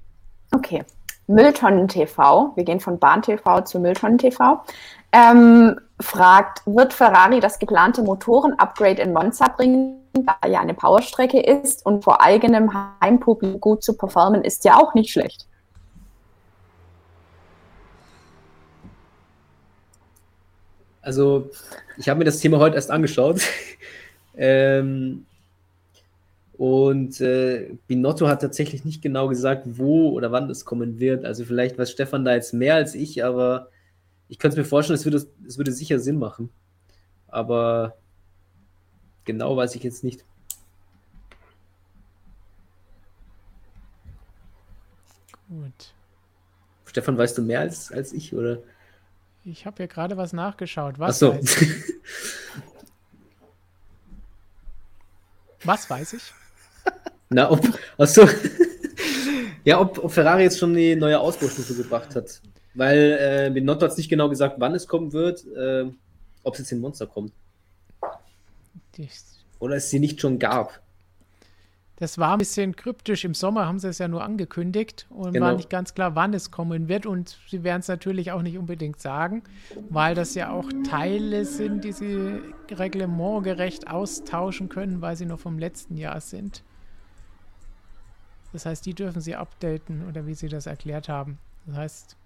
Okay. 0.52 0.84
Mülltonnen 1.28 1.88
TV, 1.88 2.52
wir 2.54 2.64
gehen 2.64 2.78
von 2.78 3.00
Bahn 3.00 3.20
TV 3.20 3.62
zu 3.62 3.80
Mülltonnen 3.80 4.18
TV, 4.18 4.62
ähm, 5.10 5.76
fragt, 6.00 6.62
wird 6.66 6.92
Ferrari 6.92 7.40
das 7.40 7.58
geplante 7.58 8.02
Motoren-Upgrade 8.02 9.02
in 9.02 9.12
Monza 9.12 9.48
bringen, 9.48 10.02
da 10.12 10.46
ja 10.46 10.60
eine 10.60 10.74
Powerstrecke 10.74 11.40
ist 11.40 11.84
und 11.84 12.04
vor 12.04 12.22
eigenem 12.22 12.70
Heimpublikum 13.00 13.60
gut 13.60 13.82
zu 13.82 13.96
performen, 13.96 14.44
ist 14.44 14.64
ja 14.64 14.76
auch 14.76 14.94
nicht 14.94 15.10
schlecht. 15.10 15.48
Also, 21.02 21.50
ich 21.98 22.08
habe 22.08 22.18
mir 22.18 22.24
das 22.24 22.38
Thema 22.38 22.58
heute 22.58 22.76
erst 22.76 22.90
angeschaut. 22.90 23.40
Ähm, 24.36 25.26
und 26.58 27.20
äh, 27.20 27.76
Binotto 27.86 28.28
hat 28.28 28.40
tatsächlich 28.40 28.84
nicht 28.84 29.02
genau 29.02 29.28
gesagt, 29.28 29.64
wo 29.66 30.10
oder 30.10 30.32
wann 30.32 30.48
das 30.48 30.64
kommen 30.64 30.98
wird. 30.98 31.24
Also 31.24 31.44
vielleicht 31.44 31.78
weiß 31.78 31.90
Stefan 31.90 32.24
da 32.24 32.34
jetzt 32.34 32.54
mehr 32.54 32.74
als 32.74 32.94
ich, 32.94 33.24
aber 33.24 33.68
ich 34.28 34.38
könnte 34.38 34.54
es 34.54 34.64
mir 34.64 34.68
vorstellen, 34.68 34.98
es 34.98 35.04
würde, 35.04 35.26
es 35.46 35.58
würde 35.58 35.72
sicher 35.72 35.98
Sinn 35.98 36.18
machen. 36.18 36.48
Aber 37.28 37.96
genau 39.24 39.56
weiß 39.56 39.74
ich 39.74 39.82
jetzt 39.82 40.02
nicht. 40.02 40.24
Gut. 45.48 45.94
Stefan, 46.86 47.18
weißt 47.18 47.36
du 47.36 47.42
mehr 47.42 47.60
als, 47.60 47.92
als 47.92 48.12
ich, 48.14 48.34
oder? 48.34 48.58
Ich 49.44 49.66
habe 49.66 49.82
ja 49.82 49.86
gerade 49.86 50.16
was 50.16 50.32
nachgeschaut. 50.32 50.98
Was 50.98 51.22
Ach 51.22 51.34
so. 51.34 51.40
Was 55.66 55.90
weiß 55.90 56.12
ich? 56.14 56.32
Na, 57.28 57.50
ob, 57.50 57.60
achso. 57.98 58.28
ja, 59.64 59.80
ob, 59.80 60.02
ob 60.02 60.12
Ferrari 60.12 60.44
jetzt 60.44 60.58
schon 60.58 60.74
die 60.74 60.94
neue 60.94 61.18
Ausbaustufe 61.18 61.74
gebracht 61.74 62.14
hat. 62.14 62.40
Weil 62.74 63.18
äh, 63.20 63.50
Binotto 63.52 63.82
hat 63.82 63.92
es 63.92 63.96
nicht 63.96 64.08
genau 64.08 64.28
gesagt, 64.28 64.56
wann 64.58 64.74
es 64.74 64.86
kommen 64.86 65.12
wird, 65.12 65.44
äh, 65.56 65.86
ob 66.44 66.54
es 66.54 66.60
jetzt 66.60 66.72
in 66.72 66.80
Monster 66.80 67.06
kommt. 67.06 67.32
Oder 69.58 69.76
es 69.76 69.90
sie 69.90 69.98
nicht 69.98 70.20
schon 70.20 70.38
gab. 70.38 70.80
Das 71.98 72.18
war 72.18 72.32
ein 72.32 72.38
bisschen 72.38 72.76
kryptisch. 72.76 73.24
Im 73.24 73.32
Sommer 73.32 73.64
haben 73.66 73.78
sie 73.78 73.88
es 73.88 73.96
ja 73.98 74.06
nur 74.06 74.22
angekündigt 74.22 75.06
und 75.08 75.32
Genau. 75.32 75.46
war 75.46 75.52
nicht 75.54 75.70
ganz 75.70 75.94
klar, 75.94 76.14
wann 76.14 76.34
es 76.34 76.50
kommen 76.50 76.88
wird. 76.88 77.06
Und 77.06 77.38
sie 77.48 77.64
werden 77.64 77.80
es 77.80 77.88
natürlich 77.88 78.32
auch 78.32 78.42
nicht 78.42 78.58
unbedingt 78.58 79.00
sagen, 79.00 79.42
weil 79.88 80.14
das 80.14 80.34
ja 80.34 80.50
auch 80.50 80.70
Teile 80.88 81.46
sind, 81.46 81.84
die 81.84 81.92
sie 81.92 82.40
reglementgerecht 82.70 83.88
austauschen 83.88 84.68
können, 84.68 85.00
weil 85.00 85.16
sie 85.16 85.24
noch 85.24 85.40
vom 85.40 85.58
letzten 85.58 85.96
Jahr 85.96 86.20
sind. 86.20 86.62
Das 88.52 88.66
heißt, 88.66 88.84
die 88.84 88.92
dürfen 88.94 89.22
sie 89.22 89.34
updaten 89.34 90.06
oder 90.06 90.26
wie 90.26 90.34
sie 90.34 90.48
das 90.48 90.66
erklärt 90.66 91.08
haben. 91.08 91.38
Das 91.66 91.76
heißt, 91.76 92.16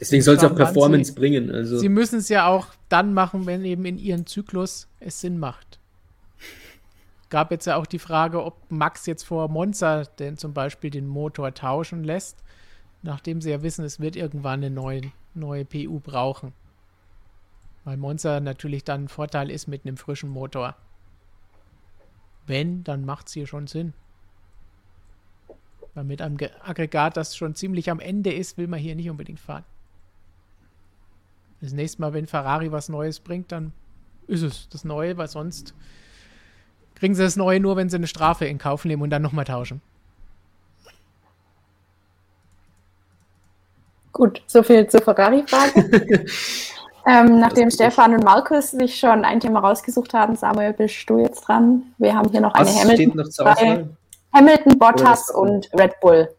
Deswegen 0.00 0.22
soll 0.22 0.36
es 0.36 0.44
auch 0.44 0.54
Performance 0.56 1.12
sie- 1.12 1.18
bringen. 1.18 1.50
Also, 1.50 1.78
sie 1.78 1.88
müssen 1.88 2.18
es 2.18 2.28
ja 2.28 2.46
auch 2.48 2.68
dann 2.88 3.14
machen, 3.14 3.46
wenn 3.46 3.64
eben 3.64 3.84
in 3.84 3.96
ihrem 3.98 4.26
Zyklus 4.26 4.88
es 4.98 5.20
Sinn 5.20 5.38
macht. 5.38 5.78
Gab 7.34 7.50
jetzt 7.50 7.66
ja 7.66 7.74
auch 7.74 7.86
die 7.86 7.98
Frage, 7.98 8.44
ob 8.44 8.70
Max 8.70 9.06
jetzt 9.06 9.24
vor 9.24 9.48
Monza 9.48 10.04
denn 10.04 10.36
zum 10.36 10.54
Beispiel 10.54 10.90
den 10.90 11.08
Motor 11.08 11.52
tauschen 11.52 12.04
lässt, 12.04 12.44
nachdem 13.02 13.40
sie 13.40 13.50
ja 13.50 13.60
wissen, 13.60 13.84
es 13.84 13.98
wird 13.98 14.14
irgendwann 14.14 14.60
eine 14.60 14.70
neue, 14.70 15.00
neue 15.34 15.64
PU 15.64 15.98
brauchen. 15.98 16.52
Weil 17.82 17.96
Monza 17.96 18.38
natürlich 18.38 18.84
dann 18.84 19.06
ein 19.06 19.08
Vorteil 19.08 19.50
ist 19.50 19.66
mit 19.66 19.84
einem 19.84 19.96
frischen 19.96 20.30
Motor. 20.30 20.76
Wenn, 22.46 22.84
dann 22.84 23.04
macht 23.04 23.26
es 23.26 23.32
hier 23.32 23.48
schon 23.48 23.66
Sinn. 23.66 23.94
Weil 25.94 26.04
mit 26.04 26.22
einem 26.22 26.38
Aggregat, 26.62 27.16
das 27.16 27.36
schon 27.36 27.56
ziemlich 27.56 27.90
am 27.90 27.98
Ende 27.98 28.32
ist, 28.32 28.58
will 28.58 28.68
man 28.68 28.78
hier 28.78 28.94
nicht 28.94 29.10
unbedingt 29.10 29.40
fahren. 29.40 29.64
Das 31.60 31.72
nächste 31.72 32.00
Mal, 32.00 32.12
wenn 32.12 32.28
Ferrari 32.28 32.70
was 32.70 32.88
Neues 32.88 33.18
bringt, 33.18 33.50
dann 33.50 33.72
ist 34.28 34.42
es 34.42 34.68
das 34.68 34.84
Neue, 34.84 35.16
weil 35.16 35.26
sonst 35.26 35.74
kriegen 37.04 37.14
sie 37.14 37.22
das 37.22 37.36
Neue 37.36 37.60
nur, 37.60 37.76
wenn 37.76 37.90
sie 37.90 37.96
eine 37.96 38.06
Strafe 38.06 38.46
in 38.46 38.56
Kauf 38.56 38.86
nehmen 38.86 39.02
und 39.02 39.10
dann 39.10 39.20
nochmal 39.20 39.44
tauschen. 39.44 39.82
Gut, 44.10 44.42
so 44.46 44.62
viel 44.62 44.86
zur 44.86 45.02
Ferrari-Frage. 45.02 45.84
ähm, 47.06 47.40
nachdem 47.40 47.70
Stefan 47.70 48.14
und 48.14 48.24
Markus 48.24 48.70
sich 48.70 48.98
schon 48.98 49.22
ein 49.26 49.38
Thema 49.38 49.60
rausgesucht 49.60 50.14
haben, 50.14 50.34
Samuel, 50.34 50.72
bist 50.72 51.04
du 51.10 51.18
jetzt 51.18 51.42
dran? 51.42 51.82
Wir 51.98 52.14
haben 52.14 52.30
hier 52.30 52.40
noch 52.40 52.54
eine 52.54 52.64
was 52.64 52.72
steht 52.74 52.90
Hamilton, 52.90 53.16
noch 53.18 53.28
zur 53.28 53.52
Auswahl? 53.52 53.90
Hamilton, 54.32 54.78
Bottas 54.78 55.28
und 55.28 55.68
Red 55.78 56.00
Bull. 56.00 56.30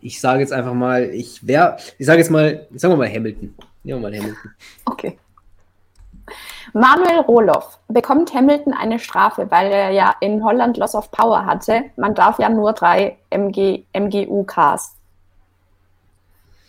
Ich 0.00 0.20
sage 0.20 0.42
jetzt 0.42 0.52
einfach 0.52 0.74
mal, 0.74 1.10
ich 1.10 1.44
wäre, 1.44 1.76
ich 1.98 2.06
sage 2.06 2.20
jetzt 2.20 2.30
mal, 2.30 2.68
sagen 2.72 2.92
wir 2.92 2.98
mal 2.98 3.12
Hamilton. 3.12 3.52
Nehmen 3.82 4.00
wir 4.00 4.10
mal 4.10 4.16
Hamilton. 4.16 4.50
Okay. 4.84 5.18
Manuel 6.72 7.20
Rohloff 7.20 7.78
bekommt 7.88 8.32
Hamilton 8.34 8.72
eine 8.72 8.98
Strafe, 8.98 9.50
weil 9.50 9.70
er 9.70 9.90
ja 9.90 10.14
in 10.20 10.44
Holland 10.44 10.76
Loss 10.76 10.94
of 10.94 11.10
Power 11.10 11.44
hatte. 11.46 11.84
Man 11.96 12.14
darf 12.14 12.38
ja 12.38 12.48
nur 12.48 12.72
drei 12.72 13.18
MG, 13.30 13.84
MGU-Cars 13.92 14.94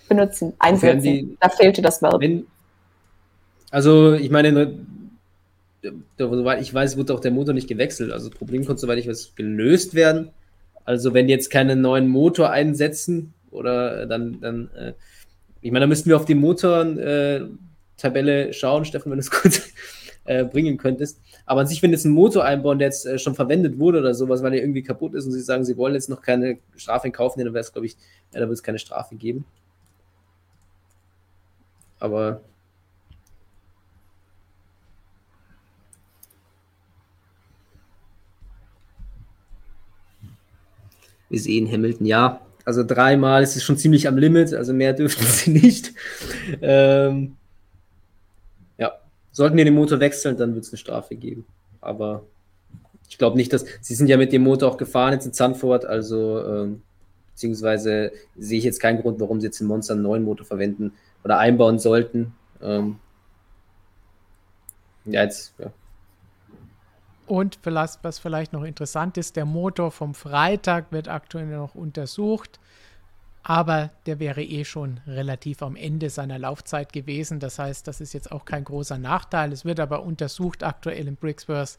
benutzen, 0.09 0.53
einsetzen. 0.59 1.01
die- 1.01 1.37
da 1.39 1.49
fehlte 1.49 1.81
das 1.81 2.01
Verb. 2.01 2.19
Wenn, 2.21 2.45
also, 3.71 4.13
ich 4.13 4.29
meine, 4.29 4.77
soweit 6.17 6.61
ich 6.61 6.73
weiß, 6.73 6.97
wurde 6.97 7.13
auch 7.13 7.19
der 7.19 7.31
Motor 7.31 7.53
nicht 7.53 7.67
gewechselt. 7.67 8.11
Also, 8.11 8.29
das 8.29 8.37
Problem 8.37 8.65
konnte, 8.65 8.81
soweit 8.81 8.99
ich 8.99 9.07
weiß, 9.07 9.33
gelöst 9.35 9.93
werden. 9.93 10.31
Also, 10.85 11.13
wenn 11.13 11.29
jetzt 11.29 11.49
keinen 11.49 11.81
neuen 11.81 12.07
Motor 12.09 12.49
einsetzen 12.49 13.33
oder 13.51 14.05
dann, 14.05 14.39
dann 14.41 14.69
äh, 14.75 14.93
ich 15.61 15.71
meine, 15.71 15.83
da 15.85 15.87
müssten 15.87 16.09
wir 16.09 16.17
auf 16.17 16.25
die 16.25 16.35
Motoren-Tabelle 17.93 18.53
schauen, 18.53 18.85
Steffen, 18.85 19.11
wenn 19.11 19.17
du 19.17 19.21
es 19.21 19.31
kurz 19.41 19.61
äh, 20.25 20.43
bringen 20.45 20.77
könntest. 20.77 21.19
Aber 21.45 21.61
an 21.61 21.67
sich, 21.67 21.81
wenn 21.83 21.91
jetzt 21.91 22.05
ein 22.05 22.11
Motor 22.11 22.45
einbauen, 22.45 22.79
der 22.79 22.87
jetzt 22.87 23.05
äh, 23.05 23.19
schon 23.19 23.35
verwendet 23.35 23.79
wurde 23.79 23.99
oder 23.99 24.13
sowas, 24.13 24.41
weil 24.43 24.51
der 24.51 24.61
irgendwie 24.61 24.83
kaputt 24.83 25.13
ist 25.13 25.25
und 25.25 25.31
sie 25.31 25.41
sagen, 25.41 25.65
sie 25.65 25.77
wollen 25.77 25.93
jetzt 25.93 26.09
noch 26.09 26.21
keine 26.21 26.59
Strafe 26.75 27.07
in 27.07 27.13
Kauf 27.13 27.35
nehmen, 27.35 27.47
dann 27.47 27.53
wäre 27.53 27.63
es, 27.63 27.73
glaube 27.73 27.87
ich, 27.87 27.97
ja, 28.33 28.39
da 28.39 28.47
wird 28.47 28.53
es 28.53 28.63
keine 28.63 28.79
Strafe 28.79 29.15
geben. 29.15 29.45
Aber 31.99 32.41
Wir 41.29 41.39
sehen 41.39 41.71
Hamilton, 41.71 42.05
ja. 42.05 42.41
Also 42.63 42.83
dreimal 42.83 43.41
ist 43.41 43.55
es 43.55 43.63
schon 43.63 43.75
ziemlich 43.75 44.07
am 44.07 44.19
Limit, 44.19 44.53
also 44.53 44.71
mehr 44.71 44.93
dürften 44.93 45.25
sie 45.25 45.49
nicht. 45.49 45.91
Ähm, 46.61 47.37
sollten 49.33 49.57
wir 49.57 49.65
den 49.65 49.75
Motor 49.75 49.99
wechseln, 49.99 50.37
dann 50.37 50.55
wird 50.55 50.63
es 50.63 50.71
eine 50.71 50.77
Strafe 50.77 51.17
geben. 51.17 51.45
Aber 51.81 52.23
ich 53.09 53.17
glaube 53.17 53.35
nicht, 53.35 53.51
dass 53.51 53.65
sie 53.81 53.95
sind 53.95 54.07
ja 54.07 54.15
mit 54.15 54.31
dem 54.31 54.43
Motor 54.43 54.71
auch 54.71 54.77
gefahren 54.77 55.13
jetzt 55.13 55.25
in 55.25 55.33
Zandvoort, 55.33 55.85
also 55.85 56.39
ähm, 56.45 56.81
beziehungsweise 57.33 58.13
sehe 58.37 58.59
ich 58.59 58.63
jetzt 58.63 58.79
keinen 58.79 59.01
Grund, 59.01 59.19
warum 59.19 59.41
sie 59.41 59.47
jetzt 59.47 59.59
in 59.59 59.67
Monster 59.67 59.95
einen 59.95 60.03
neuen 60.03 60.23
Motor 60.23 60.45
verwenden 60.45 60.93
oder 61.23 61.39
einbauen 61.39 61.79
sollten. 61.79 62.33
Ähm, 62.61 62.99
ja, 65.05 65.23
jetzt, 65.23 65.53
ja. 65.59 65.71
Und 67.25 67.59
was 67.63 68.19
vielleicht 68.19 68.53
noch 68.53 68.63
interessant 68.63 69.17
ist, 69.17 69.35
der 69.35 69.45
Motor 69.45 69.91
vom 69.91 70.13
Freitag 70.13 70.91
wird 70.91 71.07
aktuell 71.07 71.47
noch 71.47 71.73
untersucht, 71.73 72.59
aber 73.43 73.91
der 74.05 74.19
wäre 74.19 74.41
eh 74.43 74.65
schon 74.65 75.01
relativ 75.05 75.61
am 75.61 75.75
Ende 75.75 76.09
seiner 76.09 76.39
Laufzeit 76.39 76.93
gewesen. 76.93 77.39
Das 77.39 77.59
heißt, 77.59 77.87
das 77.87 78.01
ist 78.01 78.13
jetzt 78.13 78.31
auch 78.31 78.45
kein 78.45 78.63
großer 78.63 78.97
Nachteil. 78.97 79.51
Es 79.51 79.65
wird 79.65 79.79
aber 79.79 80.03
untersucht 80.03 80.63
aktuell 80.63 81.07
in 81.07 81.15
Brixworth, 81.15 81.77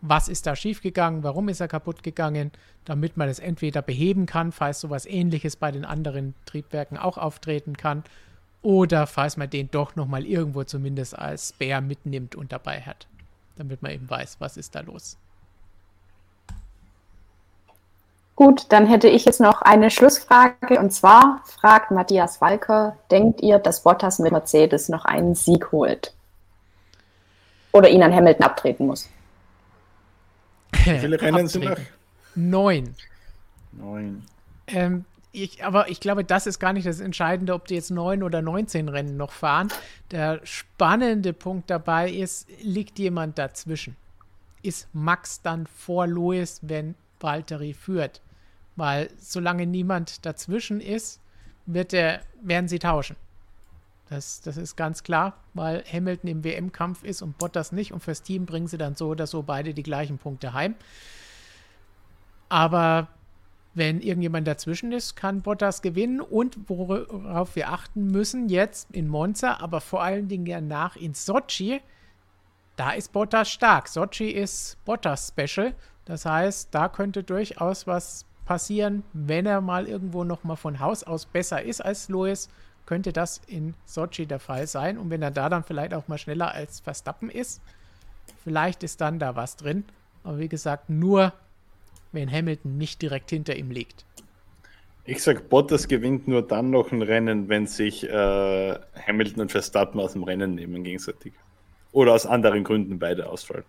was 0.00 0.28
ist 0.28 0.46
da 0.46 0.54
schiefgegangen, 0.54 1.24
warum 1.24 1.48
ist 1.48 1.60
er 1.60 1.66
kaputt 1.66 2.04
gegangen, 2.04 2.52
damit 2.84 3.16
man 3.16 3.28
es 3.28 3.40
entweder 3.40 3.82
beheben 3.82 4.26
kann, 4.26 4.52
falls 4.52 4.80
sowas 4.80 5.06
ähnliches 5.06 5.56
bei 5.56 5.72
den 5.72 5.84
anderen 5.84 6.34
Triebwerken 6.46 6.96
auch 6.96 7.18
auftreten 7.18 7.76
kann, 7.76 8.04
oder 8.62 9.08
falls 9.08 9.36
man 9.36 9.50
den 9.50 9.70
doch 9.70 9.96
nochmal 9.96 10.24
irgendwo 10.24 10.62
zumindest 10.62 11.18
als 11.18 11.48
Spare 11.48 11.82
mitnimmt 11.82 12.36
und 12.36 12.52
dabei 12.52 12.80
hat 12.82 13.08
damit 13.58 13.82
man 13.82 13.92
eben 13.92 14.08
weiß, 14.08 14.36
was 14.40 14.56
ist 14.56 14.74
da 14.74 14.80
los. 14.80 15.18
Gut, 18.38 18.66
dann 18.68 18.86
hätte 18.86 19.08
ich 19.08 19.24
jetzt 19.24 19.40
noch 19.40 19.62
eine 19.62 19.90
Schlussfrage 19.90 20.78
und 20.78 20.92
zwar 20.92 21.42
fragt 21.44 21.90
Matthias 21.90 22.40
Walker, 22.40 22.96
denkt 23.10 23.40
ihr, 23.40 23.58
dass 23.58 23.82
Bottas 23.82 24.20
mit 24.20 24.30
Mercedes 24.30 24.88
noch 24.88 25.04
einen 25.04 25.34
Sieg 25.34 25.72
holt? 25.72 26.14
Oder 27.72 27.90
ihn 27.90 28.00
an 28.00 28.14
Hamilton 28.14 28.44
abtreten 28.44 28.86
muss? 28.86 29.08
Wie 30.70 30.98
viele 31.00 31.20
Rennen 31.20 31.48
sind 31.48 31.64
noch? 31.64 31.78
Neun. 32.36 32.94
Neun. 33.72 34.22
Ähm, 34.68 35.04
ich, 35.32 35.64
aber 35.64 35.88
ich 35.88 35.98
glaube, 35.98 36.22
das 36.22 36.46
ist 36.46 36.60
gar 36.60 36.72
nicht 36.72 36.86
das 36.86 37.00
Entscheidende, 37.00 37.54
ob 37.54 37.66
die 37.66 37.74
jetzt 37.74 37.90
neun 37.90 38.22
oder 38.22 38.40
19 38.40 38.88
Rennen 38.88 39.16
noch 39.16 39.32
fahren. 39.32 39.66
Der 40.12 40.38
spannende 40.44 41.32
Punkt 41.32 41.70
dabei 41.70 42.08
ist, 42.08 42.46
liegt 42.62 43.00
jemand 43.00 43.36
dazwischen? 43.36 43.96
Ist 44.62 44.86
Max 44.92 45.42
dann 45.42 45.66
vor 45.66 46.06
Lewis, 46.06 46.60
wenn 46.62 46.94
Valtteri 47.18 47.74
führt? 47.74 48.20
Weil 48.78 49.10
solange 49.18 49.66
niemand 49.66 50.24
dazwischen 50.24 50.80
ist, 50.80 51.20
wird 51.66 51.90
der, 51.90 52.20
werden 52.40 52.68
sie 52.68 52.78
tauschen. 52.78 53.16
Das, 54.08 54.40
das 54.40 54.56
ist 54.56 54.76
ganz 54.76 55.02
klar, 55.02 55.34
weil 55.52 55.82
Hamilton 55.92 56.30
im 56.30 56.44
WM-Kampf 56.44 57.02
ist 57.02 57.20
und 57.20 57.36
Bottas 57.38 57.72
nicht. 57.72 57.92
Und 57.92 58.04
fürs 58.04 58.22
Team 58.22 58.46
bringen 58.46 58.68
sie 58.68 58.78
dann 58.78 58.94
so 58.94 59.08
oder 59.08 59.26
so 59.26 59.42
beide 59.42 59.74
die 59.74 59.82
gleichen 59.82 60.18
Punkte 60.18 60.52
heim. 60.52 60.76
Aber 62.48 63.08
wenn 63.74 64.00
irgendjemand 64.00 64.46
dazwischen 64.46 64.92
ist, 64.92 65.16
kann 65.16 65.42
Bottas 65.42 65.82
gewinnen. 65.82 66.20
Und 66.20 66.70
worauf 66.70 67.56
wir 67.56 67.70
achten 67.70 68.06
müssen 68.06 68.48
jetzt 68.48 68.92
in 68.92 69.08
Monza, 69.08 69.58
aber 69.58 69.80
vor 69.80 70.04
allen 70.04 70.28
Dingen 70.28 70.46
ja 70.46 70.60
nach 70.60 70.94
in 70.94 71.14
Sochi, 71.14 71.80
da 72.76 72.92
ist 72.92 73.12
Bottas 73.12 73.50
stark. 73.50 73.88
Sochi 73.88 74.30
ist 74.30 74.82
Bottas 74.84 75.34
Special. 75.36 75.74
Das 76.04 76.24
heißt, 76.24 76.72
da 76.72 76.88
könnte 76.88 77.24
durchaus 77.24 77.88
was 77.88 78.27
passieren, 78.48 79.04
wenn 79.12 79.44
er 79.44 79.60
mal 79.60 79.86
irgendwo 79.86 80.24
noch 80.24 80.42
mal 80.42 80.56
von 80.56 80.80
Haus 80.80 81.04
aus 81.04 81.26
besser 81.26 81.62
ist 81.62 81.84
als 81.84 82.08
Lewis, 82.08 82.48
könnte 82.86 83.12
das 83.12 83.42
in 83.46 83.74
Sochi 83.84 84.24
der 84.24 84.40
Fall 84.40 84.66
sein. 84.66 84.96
Und 84.96 85.10
wenn 85.10 85.20
er 85.20 85.30
da 85.30 85.50
dann 85.50 85.64
vielleicht 85.64 85.92
auch 85.92 86.08
mal 86.08 86.16
schneller 86.16 86.54
als 86.54 86.80
Verstappen 86.80 87.28
ist, 87.28 87.60
vielleicht 88.42 88.82
ist 88.82 89.02
dann 89.02 89.18
da 89.18 89.36
was 89.36 89.56
drin. 89.56 89.84
Aber 90.24 90.38
wie 90.38 90.48
gesagt, 90.48 90.88
nur 90.88 91.34
wenn 92.12 92.32
Hamilton 92.32 92.78
nicht 92.78 93.02
direkt 93.02 93.28
hinter 93.28 93.54
ihm 93.54 93.70
liegt. 93.70 94.06
Ich 95.04 95.22
sag, 95.22 95.50
Bottas 95.50 95.86
gewinnt 95.86 96.26
nur 96.26 96.40
dann 96.40 96.70
noch 96.70 96.90
ein 96.90 97.02
Rennen, 97.02 97.50
wenn 97.50 97.66
sich 97.66 98.08
äh, 98.08 98.78
Hamilton 99.06 99.42
und 99.42 99.52
Verstappen 99.52 100.00
aus 100.00 100.14
dem 100.14 100.22
Rennen 100.22 100.54
nehmen 100.54 100.84
gegenseitig. 100.84 101.34
Oder 101.92 102.14
aus 102.14 102.24
anderen 102.24 102.64
Gründen 102.64 102.98
beide 102.98 103.28
ausfallen. 103.28 103.64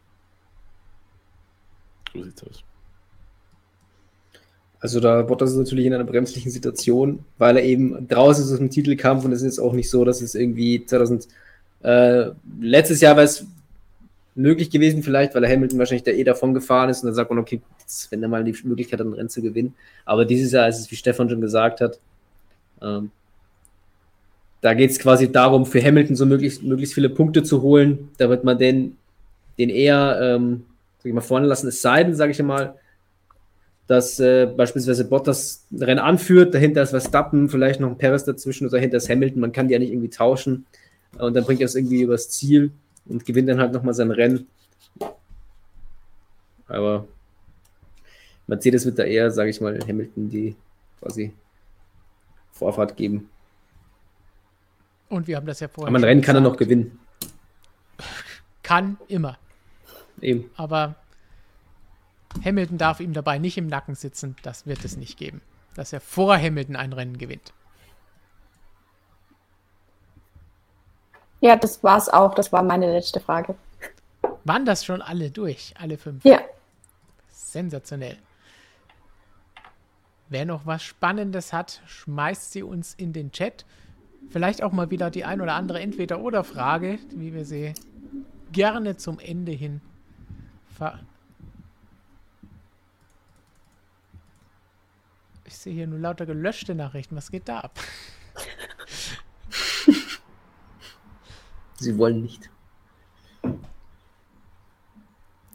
So 2.14 2.23
sieht's 2.23 2.43
aus. 2.43 2.64
Also 4.81 4.99
da 4.99 5.22
Bottas 5.22 5.51
ist 5.51 5.57
natürlich 5.57 5.85
in 5.85 5.93
einer 5.93 6.06
bremslichen 6.06 6.51
Situation, 6.51 7.26
weil 7.38 7.57
er 7.57 7.64
eben 7.64 8.07
draußen 8.07 8.45
ist 8.45 8.51
aus 8.51 8.60
dem 8.60 8.69
Titelkampf 8.69 9.26
und 9.26 9.34
es 9.34 9.41
ist 9.41 9.60
auch 9.60 9.73
nicht 9.73 9.89
so, 9.89 10.06
dass 10.06 10.22
es 10.22 10.35
irgendwie 10.35 10.85
2000 10.85 11.27
äh, 11.84 12.31
letztes 12.61 13.01
Jahr 13.01 13.15
wäre 13.15 13.26
es 13.26 13.45
möglich 14.35 14.69
gewesen 14.69 15.03
vielleicht, 15.03 15.35
weil 15.35 15.43
er 15.43 15.51
Hamilton 15.51 15.80
wahrscheinlich 15.80 16.03
da 16.03 16.11
eh 16.11 16.23
davon 16.23 16.53
gefahren 16.53 16.89
ist 16.89 17.03
und 17.03 17.07
dann 17.07 17.15
sagt 17.15 17.30
man, 17.30 17.39
okay, 17.39 17.61
wenn 18.10 18.23
er 18.23 18.30
mal 18.30 18.43
die 18.43 18.56
Möglichkeit 18.64 18.99
hat, 18.99 19.07
ein 19.07 19.14
Rennen 19.14 19.30
zu 19.30 19.41
gewinnen. 19.41 19.73
Aber 20.06 20.23
dieses 20.23 20.51
Jahr 20.51 20.68
ist 20.69 20.80
es, 20.80 20.89
wie 20.91 20.95
Stefan 20.95 21.30
schon 21.30 21.41
gesagt 21.41 21.81
hat, 21.81 21.99
ähm, 22.81 23.11
da 24.61 24.73
geht 24.73 24.91
es 24.91 24.99
quasi 24.99 25.31
darum, 25.31 25.65
für 25.65 25.84
Hamilton 25.84 26.15
so 26.15 26.26
möglichst, 26.26 26.64
möglichst 26.64 26.93
viele 26.93 27.10
Punkte 27.10 27.43
zu 27.43 27.61
holen, 27.61 28.10
damit 28.18 28.43
man 28.43 28.57
den, 28.57 28.97
den 29.57 29.69
eher, 29.69 30.19
ähm, 30.22 30.65
sag 30.99 31.06
ich 31.06 31.14
mal, 31.14 31.22
vorne 31.22 31.47
lassen. 31.47 31.68
Es 31.68 31.81
sei 31.81 32.03
denn, 32.03 32.15
sage 32.15 32.31
ich 32.31 32.41
mal, 32.41 32.76
dass 33.90 34.20
äh, 34.20 34.45
beispielsweise 34.45 35.03
Bottas 35.03 35.66
Rennen 35.76 35.98
anführt, 35.98 36.53
dahinter 36.53 36.84
ist 36.84 36.91
Verstappen, 36.91 37.49
vielleicht 37.49 37.80
noch 37.80 37.90
ein 37.90 37.98
Perez 37.98 38.24
dazwischen 38.24 38.68
oder 38.68 38.78
dahinter 38.78 38.98
ist 38.98 39.10
Hamilton, 39.10 39.41
man 39.41 39.52
kann 39.52 39.68
die 39.68 39.74
ja 39.74 39.80
nicht 39.80 39.90
irgendwie 39.90 40.11
tauschen 40.11 40.68
und 41.18 41.34
dann 41.34 41.44
bringt 41.44 41.60
er 41.60 41.66
es 41.66 41.74
irgendwie 41.74 42.03
übers 42.03 42.30
Ziel 42.30 42.72
und 43.07 43.26
gewinnt 43.26 43.49
dann 43.49 43.60
halt 43.60 43.74
nochmal 43.74 43.95
sein 43.95 44.11
Rennen. 44.11 44.45
Aber 46.68 47.07
Mercedes 48.45 48.86
wird 48.86 48.99
da 48.99 49.06
eher, 49.06 49.32
sage 49.32 49.49
ich 49.49 49.60
mal, 49.60 49.80
Hamilton 49.80 50.30
die 50.30 50.56
quasi 51.02 51.34
Vorfahrt 52.52 52.95
geben. 52.95 53.28
Und 55.10 55.26
wir 55.26 55.36
haben 55.36 55.48
das 55.48 55.61
ja 55.61 55.68
vorher. 55.68 55.88
Aber 55.88 55.98
ein 55.98 56.03
Rennen 56.03 56.22
kann 56.22 56.36
er 56.36 56.41
noch 56.41 56.57
gewinnen. 56.57 56.99
Kann 58.61 58.99
immer. 59.07 59.40
Eben. 60.22 60.52
Aber 60.57 60.94
Hamilton 62.44 62.78
darf 62.78 62.99
ihm 62.99 63.14
dabei 63.14 63.38
nicht 63.38 63.57
im 63.57 63.68
Nacken 63.68 63.95
sitzen. 63.95 64.36
Das 64.44 64.66
wird 64.66 64.84
es 64.86 64.98
nicht 64.98 65.18
geben. 65.18 65.41
Dass 65.76 65.94
er 65.94 66.02
vor 66.02 66.38
Hamilton 66.38 66.76
ein 66.76 66.94
Rennen 66.94 67.18
gewinnt. 67.18 67.53
Ja, 71.41 71.56
das 71.56 71.84
war's 71.84 72.10
auch. 72.10 72.36
Das 72.36 72.52
war 72.52 72.64
meine 72.64 72.91
letzte 72.91 73.20
Frage. 73.20 73.56
Waren 74.44 74.66
das 74.66 74.84
schon 74.84 75.02
alle 75.02 75.32
durch? 75.32 75.74
Alle 75.80 75.98
fünf? 75.98 76.24
Ja. 76.26 76.41
Sensationell. 77.30 78.18
Wer 80.30 80.45
noch 80.45 80.66
was 80.66 80.84
Spannendes 80.84 81.53
hat, 81.53 81.82
schmeißt 81.88 82.52
sie 82.52 82.64
uns 82.64 82.94
in 82.94 83.14
den 83.14 83.32
Chat. 83.32 83.66
Vielleicht 84.30 84.61
auch 84.61 84.72
mal 84.72 84.91
wieder 84.91 85.10
die 85.10 85.26
ein 85.26 85.41
oder 85.41 85.53
andere 85.53 85.80
Entweder-Oder-Frage, 85.80 86.99
wie 87.16 87.34
wir 87.34 87.45
sie 87.45 87.74
gerne 88.52 88.98
zum 88.98 89.20
Ende 89.20 89.52
hin 89.52 89.82
ver 90.78 90.99
Ich 95.49 95.57
sehe 95.57 95.73
hier 95.73 95.88
nur 95.88 95.97
lauter 95.97 96.27
gelöschte 96.27 96.76
Nachrichten. 96.76 97.15
Was 97.15 97.31
geht 97.31 97.49
da 97.49 97.61
ab? 97.61 97.71
Sie 101.80 101.97
wollen 101.97 102.21
nicht. 102.21 102.51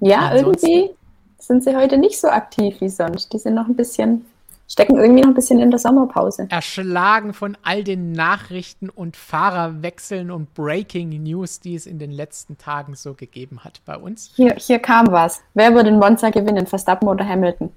Ja, 0.00 0.30
Ansonsten- 0.30 0.66
irgendwie 0.66 0.94
sind 1.38 1.62
sie 1.62 1.76
heute 1.76 1.96
nicht 1.96 2.18
so 2.20 2.26
aktiv 2.26 2.80
wie 2.80 2.88
sonst. 2.88 3.32
Die 3.32 3.38
sind 3.38 3.54
noch 3.54 3.68
ein 3.68 3.76
bisschen, 3.76 4.26
stecken 4.68 4.96
irgendwie 4.96 5.20
noch 5.20 5.28
ein 5.28 5.34
bisschen 5.34 5.60
in 5.60 5.70
der 5.70 5.78
Sommerpause. 5.78 6.48
Erschlagen 6.50 7.32
von 7.32 7.56
all 7.62 7.84
den 7.84 8.10
Nachrichten 8.10 8.88
und 8.90 9.16
Fahrerwechseln 9.16 10.32
und 10.32 10.54
Breaking 10.54 11.22
News, 11.22 11.60
die 11.60 11.76
es 11.76 11.86
in 11.86 12.00
den 12.00 12.10
letzten 12.10 12.58
Tagen 12.58 12.96
so 12.96 13.14
gegeben 13.14 13.62
hat 13.62 13.80
bei 13.84 13.96
uns. 13.96 14.32
Hier, 14.34 14.56
hier 14.56 14.80
kam 14.80 15.12
was. 15.12 15.40
Wer 15.54 15.72
würde 15.72 15.90
den 15.92 16.00
Monza 16.00 16.30
gewinnen, 16.30 16.66
Verstappen 16.66 17.06
oder 17.06 17.24
Hamilton? 17.24 17.70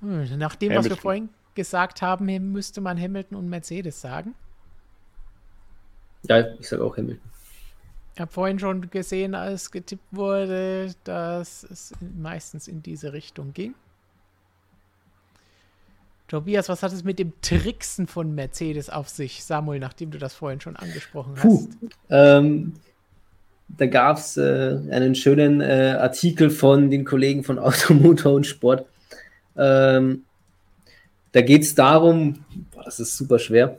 Hm, 0.00 0.38
Nach 0.38 0.56
dem, 0.56 0.70
was 0.70 0.74
wir 0.74 0.90
Hamilton. 0.90 0.98
vorhin 0.98 1.28
gesagt 1.54 2.02
haben, 2.02 2.26
müsste 2.52 2.80
man 2.80 3.00
Hamilton 3.00 3.38
und 3.38 3.48
Mercedes 3.48 4.00
sagen. 4.00 4.34
Ja, 6.28 6.46
ich 6.58 6.68
sage 6.68 6.84
auch 6.84 6.96
Hamilton. 6.96 7.30
Ich 8.14 8.20
habe 8.20 8.32
vorhin 8.32 8.58
schon 8.58 8.90
gesehen, 8.90 9.34
als 9.34 9.70
getippt 9.70 10.04
wurde, 10.10 10.94
dass 11.04 11.64
es 11.64 11.92
meistens 12.18 12.66
in 12.66 12.82
diese 12.82 13.12
Richtung 13.12 13.52
ging. 13.52 13.74
Tobias, 16.28 16.68
was 16.68 16.82
hat 16.82 16.92
es 16.92 17.04
mit 17.04 17.18
dem 17.18 17.32
Tricksen 17.40 18.06
von 18.06 18.34
Mercedes 18.34 18.90
auf 18.90 19.08
sich, 19.08 19.44
Samuel, 19.44 19.78
nachdem 19.78 20.10
du 20.10 20.18
das 20.18 20.34
vorhin 20.34 20.60
schon 20.60 20.76
angesprochen 20.76 21.34
Puh. 21.34 21.68
hast? 21.68 21.92
Ähm, 22.10 22.74
da 23.68 23.86
gab 23.86 24.16
es 24.16 24.36
äh, 24.36 24.78
einen 24.90 25.14
schönen 25.14 25.60
äh, 25.60 25.96
Artikel 26.00 26.50
von 26.50 26.90
den 26.90 27.04
Kollegen 27.04 27.44
von 27.44 27.58
Automotor 27.58 28.32
und 28.32 28.46
Sport. 28.46 28.86
Ähm, 29.56 30.24
da 31.32 31.40
geht 31.42 31.62
es 31.62 31.74
darum, 31.74 32.44
boah, 32.72 32.84
das 32.84 33.00
ist 33.00 33.16
super 33.16 33.38
schwer. 33.38 33.78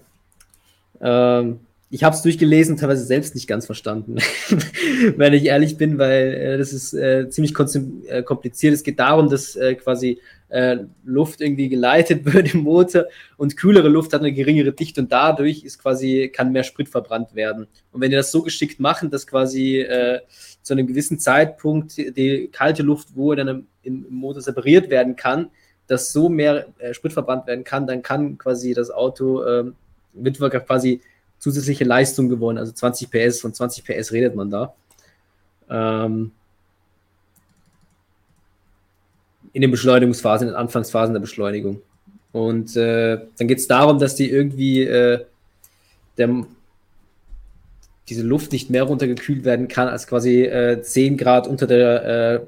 Ähm, 1.02 1.60
ich 1.90 2.04
habe 2.04 2.16
es 2.16 2.22
durchgelesen, 2.22 2.76
teilweise 2.76 3.06
selbst 3.06 3.34
nicht 3.34 3.48
ganz 3.48 3.66
verstanden, 3.66 4.18
wenn 5.16 5.34
ich 5.34 5.46
ehrlich 5.46 5.78
bin, 5.78 5.98
weil 5.98 6.34
äh, 6.34 6.58
das 6.58 6.74
ist 6.74 6.94
äh, 6.94 7.30
ziemlich 7.30 7.54
äh, 8.08 8.24
kompliziert. 8.24 8.74
Es 8.74 8.84
geht 8.84 9.00
darum, 9.00 9.30
dass 9.30 9.56
äh, 9.56 9.76
quasi 9.76 10.20
äh, 10.50 10.78
Luft 11.06 11.40
irgendwie 11.40 11.70
geleitet 11.70 12.26
wird 12.34 12.54
im 12.54 12.62
Motor 12.62 13.06
und 13.38 13.56
kühlere 13.56 13.88
Luft 13.88 14.12
hat 14.14 14.22
eine 14.22 14.34
geringere 14.34 14.74
Dichte 14.74 15.02
und 15.02 15.12
dadurch 15.12 15.64
ist 15.64 15.80
quasi 15.80 16.30
kann 16.34 16.52
mehr 16.52 16.64
Sprit 16.64 16.90
verbrannt 16.90 17.36
werden. 17.36 17.68
Und 17.92 18.02
wenn 18.02 18.12
die 18.12 18.18
das 18.18 18.32
so 18.32 18.42
geschickt 18.42 18.80
machen, 18.80 19.10
dass 19.10 19.26
quasi 19.26 19.80
äh, 19.80 20.20
zu 20.62 20.74
einem 20.74 20.88
gewissen 20.88 21.20
Zeitpunkt 21.20 21.98
die 21.98 22.50
kalte 22.52 22.84
Luft, 22.84 23.10
wo 23.16 23.34
dann 23.34 23.48
im, 23.48 23.68
im 23.84 24.06
Motor 24.10 24.42
separiert 24.42 24.90
werden 24.90 25.16
kann, 25.16 25.50
dass 25.88 26.12
so 26.12 26.30
mehr 26.30 26.68
äh, 26.80 26.94
Sprit 26.94 27.14
verbrannt 27.14 27.48
werden 27.48 27.64
kann, 27.64 27.88
dann 27.88 28.02
kann 28.02 28.38
quasi 28.38 28.74
das 28.74 28.92
Auto 28.92 29.46
ähm, 29.46 29.76
wird 30.14 30.38
quasi 30.66 31.02
zusätzliche 31.40 31.84
Leistung 31.84 32.30
gewonnen, 32.30 32.58
also 32.58 32.72
20 32.72 33.10
PS, 33.12 33.42
von 33.42 33.54
20 33.54 33.84
PS 33.86 34.12
redet 34.12 34.36
man 34.36 34.50
da. 34.50 34.74
Ähm, 35.70 36.32
in 39.54 39.62
den 39.62 39.72
Beschleunigungsphasen, 39.72 40.48
in 40.48 40.54
den 40.54 40.60
Anfangsphasen 40.60 41.14
der 41.14 41.22
Beschleunigung. 41.22 41.82
Und 42.32 42.76
äh, 42.76 43.20
dann 43.38 43.48
geht 43.48 43.60
es 43.60 43.68
darum, 43.68 44.00
dass 44.00 44.16
die 44.16 44.30
irgendwie 44.30 44.84
äh, 44.84 45.26
der, 46.18 46.46
diese 48.10 48.24
Luft 48.24 48.52
nicht 48.52 48.70
mehr 48.70 48.84
runtergekühlt 48.84 49.46
werden 49.46 49.68
kann 49.68 49.88
als 49.88 50.08
quasi 50.08 50.44
äh, 50.44 50.82
10 50.82 51.18
Grad 51.18 51.48
unter 51.48 51.68
der 51.68 52.06
äh, 52.06 52.46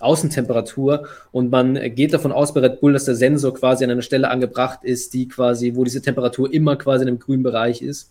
Außentemperatur. 0.00 1.06
Und 1.30 1.50
man 1.50 1.74
geht 1.94 2.12
davon 2.12 2.32
aus 2.32 2.54
bei 2.54 2.60
Red 2.60 2.80
Bull, 2.80 2.92
dass 2.92 3.04
der 3.04 3.14
Sensor 3.14 3.54
quasi 3.54 3.84
an 3.84 3.90
einer 3.90 4.02
Stelle 4.02 4.30
angebracht 4.30 4.80
ist, 4.82 5.14
die 5.14 5.28
quasi, 5.28 5.74
wo 5.74 5.84
diese 5.84 6.02
Temperatur 6.02 6.52
immer 6.52 6.76
quasi 6.76 7.02
in 7.02 7.08
einem 7.08 7.18
grünen 7.18 7.42
Bereich 7.42 7.82
ist. 7.82 8.10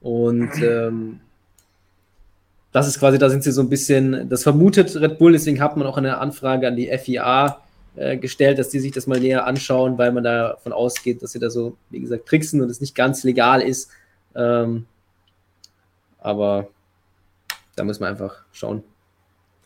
Und 0.00 0.50
ähm, 0.62 1.20
das 2.72 2.88
ist 2.88 2.98
quasi, 2.98 3.18
da 3.18 3.30
sind 3.30 3.44
sie 3.44 3.52
so 3.52 3.60
ein 3.60 3.68
bisschen, 3.68 4.28
das 4.28 4.42
vermutet 4.42 4.96
Red 4.96 5.18
Bull, 5.18 5.32
deswegen 5.32 5.60
hat 5.60 5.76
man 5.76 5.86
auch 5.86 5.98
eine 5.98 6.18
Anfrage 6.18 6.66
an 6.66 6.76
die 6.76 6.90
FIA 6.98 7.62
äh, 7.94 8.16
gestellt, 8.16 8.58
dass 8.58 8.70
die 8.70 8.80
sich 8.80 8.92
das 8.92 9.06
mal 9.06 9.20
näher 9.20 9.46
anschauen, 9.46 9.98
weil 9.98 10.10
man 10.12 10.24
davon 10.24 10.72
ausgeht, 10.72 11.22
dass 11.22 11.32
sie 11.32 11.38
da 11.38 11.50
so, 11.50 11.76
wie 11.90 12.00
gesagt, 12.00 12.26
tricksen 12.26 12.62
und 12.62 12.70
es 12.70 12.80
nicht 12.80 12.94
ganz 12.94 13.22
legal 13.24 13.60
ist. 13.60 13.90
Ähm, 14.34 14.86
aber 16.18 16.68
da 17.76 17.84
muss 17.84 18.00
man 18.00 18.10
einfach 18.10 18.42
schauen. 18.52 18.82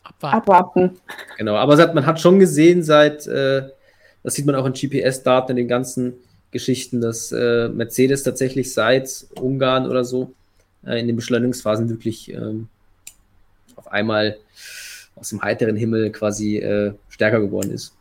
Abwarten. 0.08 0.36
Abwarten. 0.36 1.00
Genau, 1.36 1.56
aber 1.56 1.94
man 1.94 2.06
hat 2.06 2.20
schon 2.20 2.38
gesehen 2.38 2.82
seit, 2.82 3.26
äh, 3.26 3.68
das 4.22 4.34
sieht 4.34 4.46
man 4.46 4.54
auch 4.54 4.66
in 4.66 4.72
GPS-Daten, 4.72 5.52
in 5.52 5.56
den 5.56 5.68
ganzen 5.68 6.14
Geschichten, 6.50 7.00
dass 7.00 7.32
äh, 7.32 7.68
Mercedes 7.68 8.22
tatsächlich 8.22 8.72
seit 8.72 9.26
Ungarn 9.40 9.86
oder 9.86 10.04
so 10.04 10.32
äh, 10.86 11.00
in 11.00 11.06
den 11.06 11.16
Beschleunigungsphasen 11.16 11.88
wirklich 11.88 12.32
ähm, 12.32 12.68
auf 13.76 13.88
einmal 13.88 14.38
aus 15.16 15.30
dem 15.30 15.42
heiteren 15.42 15.76
Himmel 15.76 16.12
quasi 16.12 16.58
äh, 16.58 16.94
stärker 17.08 17.40
geworden 17.40 17.70
ist. 17.70 17.94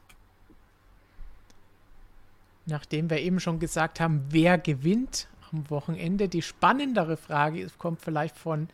Nachdem 2.66 3.10
wir 3.10 3.20
eben 3.20 3.40
schon 3.40 3.60
gesagt 3.60 4.00
haben, 4.00 4.26
wer 4.30 4.58
gewinnt 4.58 5.28
am 5.52 5.70
Wochenende, 5.70 6.28
die 6.28 6.42
spannendere 6.42 7.16
Frage 7.18 7.62
ist, 7.62 7.78
kommt 7.78 8.02
vielleicht 8.02 8.38
von 8.38 8.70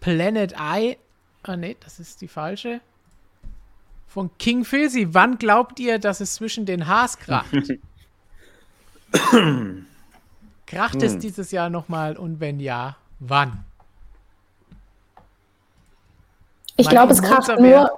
Planet 0.00 0.54
Eye. 0.58 0.96
Ah, 1.42 1.56
nee, 1.56 1.76
das 1.80 1.98
ist 1.98 2.20
die 2.20 2.28
falsche. 2.28 2.80
Von 4.06 4.30
King 4.38 4.64
Filsi. 4.64 5.08
Wann 5.12 5.38
glaubt 5.38 5.80
ihr, 5.80 5.98
dass 5.98 6.20
es 6.20 6.34
zwischen 6.34 6.66
den 6.66 6.86
Haas 6.86 7.18
kracht? 7.18 7.52
kracht 10.66 11.02
es 11.02 11.14
Hm. 11.14 11.20
dieses 11.20 11.50
Jahr 11.50 11.70
nochmal 11.70 12.16
und 12.16 12.40
wenn 12.40 12.60
ja, 12.60 12.96
wann? 13.18 13.64
Ich 16.76 16.88
glaube, 16.88 17.12
es 17.12 17.22
kracht 17.22 17.58
nur, 17.58 17.90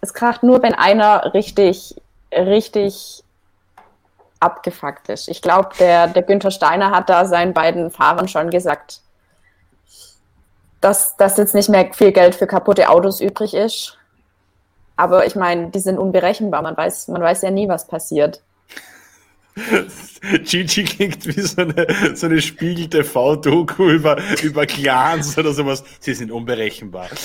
es 0.00 0.14
kracht 0.14 0.42
nur, 0.42 0.62
wenn 0.62 0.74
einer 0.74 1.34
richtig, 1.34 1.94
richtig 2.32 3.22
abgefuckt 4.40 5.08
ist. 5.08 5.28
Ich 5.28 5.42
glaube, 5.42 5.70
der, 5.78 6.08
der 6.08 6.22
Günther 6.22 6.50
Steiner 6.50 6.90
hat 6.90 7.08
da 7.08 7.24
seinen 7.26 7.52
beiden 7.54 7.90
Fahrern 7.90 8.28
schon 8.28 8.50
gesagt, 8.50 9.00
dass, 10.82 11.16
dass 11.16 11.38
jetzt 11.38 11.54
nicht 11.54 11.70
mehr 11.70 11.90
viel 11.94 12.12
Geld 12.12 12.34
für 12.34 12.46
kaputte 12.46 12.90
Autos 12.90 13.20
übrig 13.20 13.54
ist. 13.54 13.96
Aber 14.96 15.24
ich 15.26 15.34
meine, 15.34 15.70
die 15.70 15.78
sind 15.78 15.98
unberechenbar. 15.98 16.60
Man 16.62 16.76
weiß, 16.76 17.08
man 17.08 17.22
weiß 17.22 17.42
ja 17.42 17.50
nie, 17.50 17.68
was 17.68 17.86
passiert. 17.86 18.42
Gigi 20.44 20.84
klingt 20.84 21.26
wie 21.26 21.40
so 21.40 21.62
eine, 21.62 22.14
so 22.14 22.26
eine 22.26 22.40
Spiegel-TV-Doku 22.40 23.90
über, 23.90 24.16
über 24.42 24.66
Clans 24.66 25.36
oder 25.36 25.52
sowas. 25.52 25.84
Sie 26.00 26.14
sind 26.14 26.30
unberechenbar. 26.30 27.08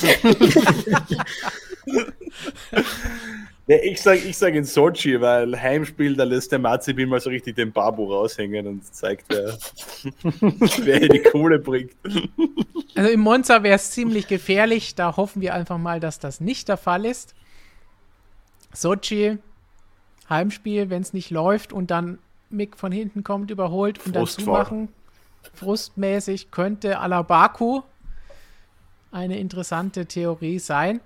ja, 3.67 3.77
ich 3.83 4.01
sage 4.01 4.19
ich 4.19 4.37
sag 4.37 4.53
in 4.53 4.63
Sochi, 4.63 5.19
weil 5.19 5.59
Heimspiel, 5.59 6.15
da 6.15 6.23
lässt 6.23 6.53
der 6.53 6.59
Mazepin 6.59 7.09
mal 7.09 7.19
so 7.19 7.29
richtig 7.29 7.55
den 7.57 7.73
Babu 7.73 8.05
raushängen 8.05 8.65
und 8.65 8.95
zeigt, 8.95 9.25
wer, 9.27 9.57
wer 10.85 10.99
die 11.09 11.19
Kohle 11.19 11.59
bringt. 11.59 11.91
Also 12.95 13.09
im 13.09 13.19
Monza 13.19 13.63
wäre 13.63 13.75
es 13.75 13.91
ziemlich 13.91 14.27
gefährlich. 14.27 14.95
Da 14.95 15.17
hoffen 15.17 15.41
wir 15.41 15.53
einfach 15.53 15.77
mal, 15.77 15.99
dass 15.99 16.17
das 16.19 16.39
nicht 16.39 16.69
der 16.69 16.77
Fall 16.77 17.05
ist. 17.05 17.35
Sochi, 18.73 19.37
Heimspiel, 20.29 20.89
wenn 20.89 21.01
es 21.01 21.11
nicht 21.11 21.29
läuft 21.29 21.73
und 21.73 21.91
dann 21.91 22.19
Mick 22.49 22.77
von 22.77 22.93
hinten 22.93 23.25
kommt, 23.25 23.51
überholt 23.51 24.05
und 24.05 24.15
dann 24.15 24.27
zumachen. 24.27 24.89
Frustmäßig 25.53 26.51
könnte 26.51 27.01
à 27.01 27.07
la 27.07 27.21
Baku 27.21 27.81
eine 29.11 29.39
interessante 29.39 30.05
Theorie 30.05 30.59
sein. 30.59 31.01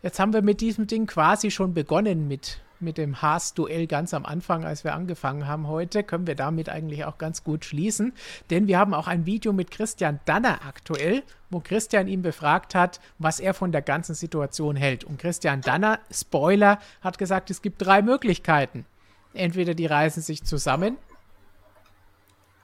Jetzt 0.00 0.20
haben 0.20 0.32
wir 0.32 0.42
mit 0.42 0.60
diesem 0.60 0.86
Ding 0.86 1.06
quasi 1.06 1.50
schon 1.50 1.74
begonnen 1.74 2.28
mit, 2.28 2.60
mit 2.78 2.98
dem 2.98 3.20
Haas-Duell 3.20 3.88
ganz 3.88 4.14
am 4.14 4.24
Anfang, 4.24 4.64
als 4.64 4.84
wir 4.84 4.94
angefangen 4.94 5.48
haben 5.48 5.66
heute. 5.66 6.04
Können 6.04 6.28
wir 6.28 6.36
damit 6.36 6.68
eigentlich 6.68 7.04
auch 7.04 7.18
ganz 7.18 7.42
gut 7.42 7.64
schließen. 7.64 8.12
Denn 8.50 8.68
wir 8.68 8.78
haben 8.78 8.94
auch 8.94 9.08
ein 9.08 9.26
Video 9.26 9.52
mit 9.52 9.72
Christian 9.72 10.20
Danner 10.24 10.60
aktuell, 10.64 11.24
wo 11.50 11.58
Christian 11.58 12.06
ihn 12.06 12.22
befragt 12.22 12.76
hat, 12.76 13.00
was 13.18 13.40
er 13.40 13.54
von 13.54 13.72
der 13.72 13.82
ganzen 13.82 14.14
Situation 14.14 14.76
hält. 14.76 15.02
Und 15.02 15.18
Christian 15.18 15.62
Danner, 15.62 15.98
Spoiler, 16.12 16.78
hat 17.00 17.18
gesagt, 17.18 17.50
es 17.50 17.60
gibt 17.60 17.84
drei 17.84 18.00
Möglichkeiten. 18.00 18.86
Entweder 19.34 19.74
die 19.74 19.86
reißen 19.86 20.22
sich 20.22 20.44
zusammen, 20.44 20.96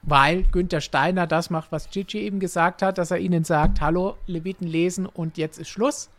weil 0.03 0.43
Günther 0.43 0.79
Steiner 0.79 1.27
das 1.27 1.49
macht, 1.49 1.73
was 1.73 1.89
Gigi 1.89 2.19
eben 2.19 2.39
gesagt 2.39 2.81
hat, 2.81 2.97
dass 2.97 3.11
er 3.11 3.17
ihnen 3.17 3.43
sagt, 3.43 3.81
hallo, 3.81 4.15
Leviten 4.25 4.67
lesen 4.67 5.05
und 5.05 5.37
jetzt 5.37 5.59
ist 5.59 5.67
Schluss. 5.67 6.09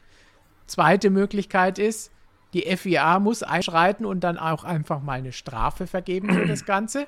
Zweite 0.67 1.11
Möglichkeit 1.11 1.79
ist, 1.79 2.11
die 2.53 2.63
FIA 2.77 3.19
muss 3.19 3.43
einschreiten 3.43 4.07
und 4.07 4.21
dann 4.21 4.39
auch 4.39 4.65
einfach 4.65 5.03
mal 5.03 5.15
eine 5.15 5.33
Strafe 5.33 5.87
vergeben 5.87 6.33
für 6.33 6.47
das 6.47 6.65
Ganze. 6.65 7.07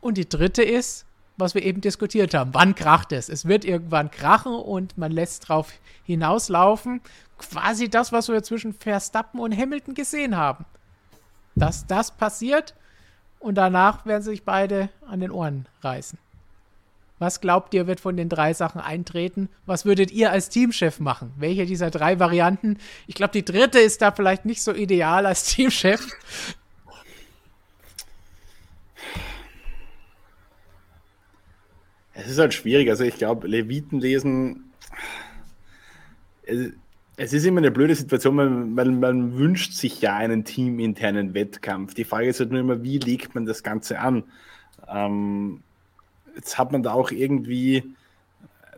Und 0.00 0.18
die 0.18 0.28
dritte 0.28 0.62
ist, 0.62 1.06
was 1.36 1.54
wir 1.54 1.62
eben 1.62 1.80
diskutiert 1.80 2.34
haben, 2.34 2.52
wann 2.52 2.74
kracht 2.74 3.12
es? 3.12 3.28
Es 3.28 3.46
wird 3.46 3.64
irgendwann 3.64 4.10
krachen 4.10 4.54
und 4.54 4.98
man 4.98 5.12
lässt 5.12 5.48
drauf 5.48 5.72
hinauslaufen. 6.04 7.00
Quasi 7.38 7.88
das, 7.88 8.10
was 8.12 8.28
wir 8.28 8.42
zwischen 8.42 8.72
Verstappen 8.72 9.38
und 9.40 9.56
Hamilton 9.56 9.94
gesehen 9.94 10.36
haben 10.36 10.64
dass 11.58 11.86
das 11.86 12.10
passiert 12.10 12.74
und 13.40 13.56
danach 13.56 14.06
werden 14.06 14.22
sich 14.22 14.44
beide 14.44 14.90
an 15.06 15.20
den 15.20 15.30
Ohren 15.30 15.66
reißen. 15.82 16.18
Was 17.18 17.40
glaubt 17.40 17.74
ihr, 17.74 17.86
wird 17.86 18.00
von 18.00 18.16
den 18.16 18.28
drei 18.28 18.54
Sachen 18.54 18.80
eintreten? 18.80 19.48
Was 19.66 19.84
würdet 19.84 20.10
ihr 20.10 20.30
als 20.30 20.48
Teamchef 20.48 21.00
machen? 21.00 21.32
Welche 21.36 21.66
dieser 21.66 21.90
drei 21.90 22.18
Varianten? 22.18 22.78
Ich 23.06 23.14
glaube, 23.14 23.32
die 23.32 23.44
dritte 23.44 23.78
ist 23.78 24.02
da 24.02 24.12
vielleicht 24.12 24.44
nicht 24.44 24.62
so 24.62 24.72
ideal 24.72 25.26
als 25.26 25.44
Teamchef. 25.44 26.06
Es 32.14 32.28
ist 32.28 32.38
halt 32.38 32.54
schwierig. 32.54 32.88
Also 32.90 33.04
ich 33.04 33.16
glaube, 33.16 33.46
Leviten 33.46 34.00
lesen 34.00 34.64
es 37.16 37.32
ist 37.32 37.44
immer 37.44 37.58
eine 37.58 37.70
blöde 37.70 37.94
Situation, 37.94 38.36
weil 38.36 38.48
man, 38.48 39.00
man, 39.00 39.36
wünscht 39.36 39.72
sich 39.72 40.00
ja 40.00 40.16
einen 40.16 40.44
teaminternen 40.44 41.34
Wettkampf. 41.34 41.94
Die 41.94 42.04
Frage 42.04 42.28
ist 42.28 42.40
halt 42.40 42.52
nur 42.52 42.60
immer, 42.60 42.82
wie 42.82 42.98
legt 42.98 43.34
man 43.34 43.44
das 43.44 43.62
Ganze 43.62 43.98
an? 43.98 44.24
Ähm, 44.88 45.62
jetzt 46.38 46.56
hat 46.56 46.72
man 46.72 46.82
da 46.82 46.92
auch 46.92 47.10
irgendwie 47.10 47.82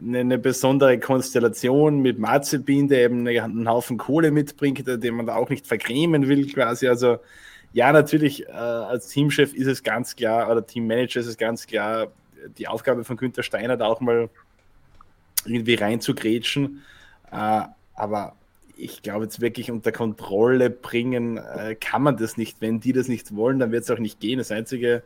eine, 0.01 0.21
eine 0.21 0.39
besondere 0.39 0.99
Konstellation 0.99 2.01
mit 2.01 2.19
Mazepin, 2.19 2.89
der 2.89 3.05
eben 3.05 3.29
einen 3.29 3.69
Haufen 3.69 3.99
Kohle 3.99 4.31
mitbringt, 4.31 4.87
den 4.87 5.15
man 5.15 5.27
da 5.27 5.37
auch 5.37 5.51
nicht 5.51 5.67
vergrämen 5.67 6.27
will 6.27 6.51
quasi. 6.51 6.89
Also 6.89 7.19
ja, 7.73 7.93
natürlich, 7.93 8.49
äh, 8.49 8.53
als 8.53 9.09
Teamchef 9.09 9.55
ist 9.55 9.67
es 9.67 9.83
ganz 9.83 10.17
klar, 10.17 10.51
oder 10.51 10.67
Teammanager 10.67 11.21
ist 11.21 11.27
es 11.27 11.37
ganz 11.37 11.67
klar, 11.67 12.09
die 12.59 12.67
Aufgabe 12.67 13.05
von 13.05 13.17
Günther 13.17 13.43
Steiner 13.43 13.77
da 13.77 13.87
auch 13.87 14.01
mal 14.01 14.31
irgendwie 15.45 15.75
reinzugrätschen. 15.75 16.83
Äh, 17.31 17.63
aber 17.95 18.35
ich 18.77 19.03
glaube, 19.03 19.25
jetzt 19.25 19.43
wirklich 19.43 19.71
unter 19.71 19.93
Kontrolle 19.93 20.71
bringen 20.71 21.37
äh, 21.37 21.77
kann 21.79 22.03
man 22.03 22.17
das 22.17 22.39
nicht. 22.39 22.57
Wenn 22.61 22.81
die 22.81 22.95
das 22.95 23.09
nicht 23.09 23.37
wollen, 23.37 23.59
dann 23.59 23.71
wird 23.71 23.85
es 23.85 23.91
auch 23.91 23.99
nicht 23.99 24.19
gehen. 24.19 24.39
Das 24.39 24.51
Einzige, 24.51 25.03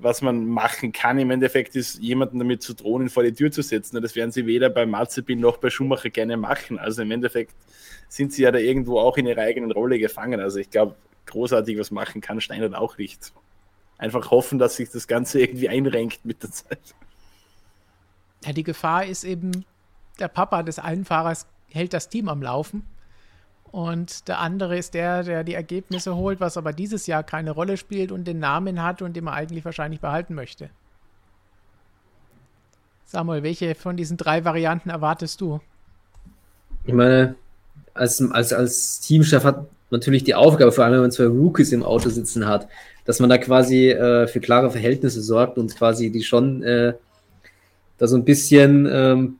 was 0.00 0.22
man 0.22 0.46
machen 0.46 0.92
kann 0.92 1.18
im 1.18 1.30
Endeffekt, 1.30 1.76
ist, 1.76 1.98
jemanden 2.00 2.38
damit 2.38 2.62
zu 2.62 2.74
drohen, 2.74 3.08
vor 3.08 3.22
die 3.22 3.32
Tür 3.32 3.50
zu 3.50 3.62
setzen. 3.62 4.00
Das 4.00 4.14
werden 4.14 4.32
sie 4.32 4.46
weder 4.46 4.70
bei 4.70 4.86
Mazepin 4.86 5.40
noch 5.40 5.58
bei 5.58 5.70
Schumacher 5.70 6.10
gerne 6.10 6.36
machen. 6.36 6.78
Also 6.78 7.02
im 7.02 7.10
Endeffekt 7.10 7.54
sind 8.08 8.32
sie 8.32 8.42
ja 8.42 8.50
da 8.50 8.58
irgendwo 8.58 8.98
auch 8.98 9.16
in 9.16 9.26
ihrer 9.26 9.42
eigenen 9.42 9.72
Rolle 9.72 9.98
gefangen. 9.98 10.40
Also 10.40 10.58
ich 10.58 10.70
glaube, 10.70 10.94
großartig 11.26 11.78
was 11.78 11.90
machen 11.90 12.20
kann 12.20 12.40
Steiner 12.40 12.80
auch 12.80 12.98
nicht. 12.98 13.32
Einfach 13.98 14.30
hoffen, 14.30 14.58
dass 14.58 14.76
sich 14.76 14.90
das 14.90 15.06
Ganze 15.06 15.40
irgendwie 15.40 15.68
einrenkt 15.68 16.24
mit 16.24 16.42
der 16.42 16.50
Zeit. 16.50 16.94
Ja, 18.44 18.52
die 18.52 18.64
Gefahr 18.64 19.06
ist 19.06 19.24
eben, 19.24 19.64
der 20.18 20.28
Papa 20.28 20.62
des 20.62 20.78
einen 20.78 21.04
Fahrers 21.04 21.46
hält 21.70 21.92
das 21.92 22.08
Team 22.08 22.28
am 22.28 22.42
Laufen. 22.42 22.84
Und 23.72 24.28
der 24.28 24.38
andere 24.38 24.76
ist 24.76 24.92
der, 24.92 25.22
der 25.22 25.44
die 25.44 25.54
Ergebnisse 25.54 26.14
holt, 26.14 26.40
was 26.40 26.58
aber 26.58 26.74
dieses 26.74 27.06
Jahr 27.06 27.22
keine 27.22 27.52
Rolle 27.52 27.78
spielt 27.78 28.12
und 28.12 28.24
den 28.24 28.38
Namen 28.38 28.82
hat 28.82 29.00
und 29.00 29.16
den 29.16 29.24
man 29.24 29.34
eigentlich 29.34 29.64
wahrscheinlich 29.64 30.00
behalten 30.00 30.34
möchte. 30.34 30.68
Samuel, 33.06 33.42
welche 33.42 33.74
von 33.74 33.96
diesen 33.96 34.18
drei 34.18 34.44
Varianten 34.44 34.90
erwartest 34.90 35.40
du? 35.40 35.60
Ich 36.84 36.92
meine, 36.92 37.34
als, 37.94 38.20
als, 38.30 38.52
als 38.52 39.00
Teamchef 39.00 39.42
hat 39.42 39.66
natürlich 39.90 40.24
die 40.24 40.34
Aufgabe, 40.34 40.70
vor 40.70 40.84
allem 40.84 40.94
wenn 40.94 41.00
man 41.02 41.10
zwei 41.10 41.26
Rookies 41.26 41.72
im 41.72 41.82
Auto 41.82 42.10
sitzen 42.10 42.46
hat, 42.46 42.68
dass 43.06 43.20
man 43.20 43.30
da 43.30 43.38
quasi 43.38 43.90
äh, 43.90 44.26
für 44.26 44.40
klare 44.40 44.70
Verhältnisse 44.70 45.22
sorgt 45.22 45.56
und 45.56 45.74
quasi 45.74 46.10
die 46.10 46.22
schon 46.22 46.62
äh, 46.62 46.92
da 47.96 48.06
so 48.06 48.16
ein 48.16 48.24
bisschen 48.24 48.86
ähm, 48.90 49.38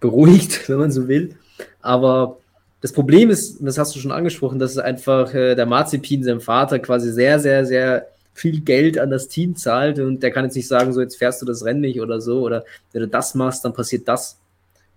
beruhigt, 0.00 0.68
wenn 0.68 0.78
man 0.78 0.90
so 0.90 1.06
will. 1.06 1.36
Aber 1.80 2.38
das 2.82 2.92
Problem 2.92 3.30
ist, 3.30 3.58
das 3.60 3.78
hast 3.78 3.94
du 3.94 4.00
schon 4.00 4.10
angesprochen, 4.10 4.58
dass 4.58 4.76
einfach 4.76 5.32
äh, 5.32 5.54
der 5.54 5.66
Marzipin, 5.66 6.24
sein 6.24 6.40
Vater, 6.40 6.80
quasi 6.80 7.12
sehr, 7.12 7.38
sehr, 7.38 7.64
sehr 7.64 8.08
viel 8.34 8.60
Geld 8.60 8.98
an 8.98 9.08
das 9.08 9.28
Team 9.28 9.54
zahlt 9.54 10.00
und 10.00 10.20
der 10.22 10.32
kann 10.32 10.44
jetzt 10.44 10.56
nicht 10.56 10.66
sagen, 10.66 10.92
so 10.92 11.00
jetzt 11.00 11.16
fährst 11.16 11.40
du 11.40 11.46
das 11.46 11.64
Rennen 11.64 11.82
nicht 11.82 12.00
oder 12.00 12.20
so 12.20 12.40
oder 12.40 12.64
wenn 12.90 13.02
du 13.02 13.08
das 13.08 13.36
machst, 13.36 13.64
dann 13.64 13.72
passiert 13.72 14.08
das. 14.08 14.36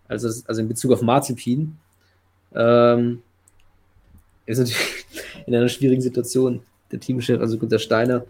Also, 0.07 0.28
also 0.48 0.62
in 0.62 0.68
Bezug 0.68 0.94
auf 0.94 1.03
Marzipin 1.03 1.78
ähm, 2.56 3.22
ist 4.48 4.57
natürlich 4.57 5.06
in 5.45 5.56
einer 5.56 5.70
schwierigen 5.70 6.02
Situation 6.02 6.62
der 6.91 6.99
Teamchef, 6.99 7.40
also 7.40 7.57
Gunter 7.57 7.80
Steiner, 7.80 8.26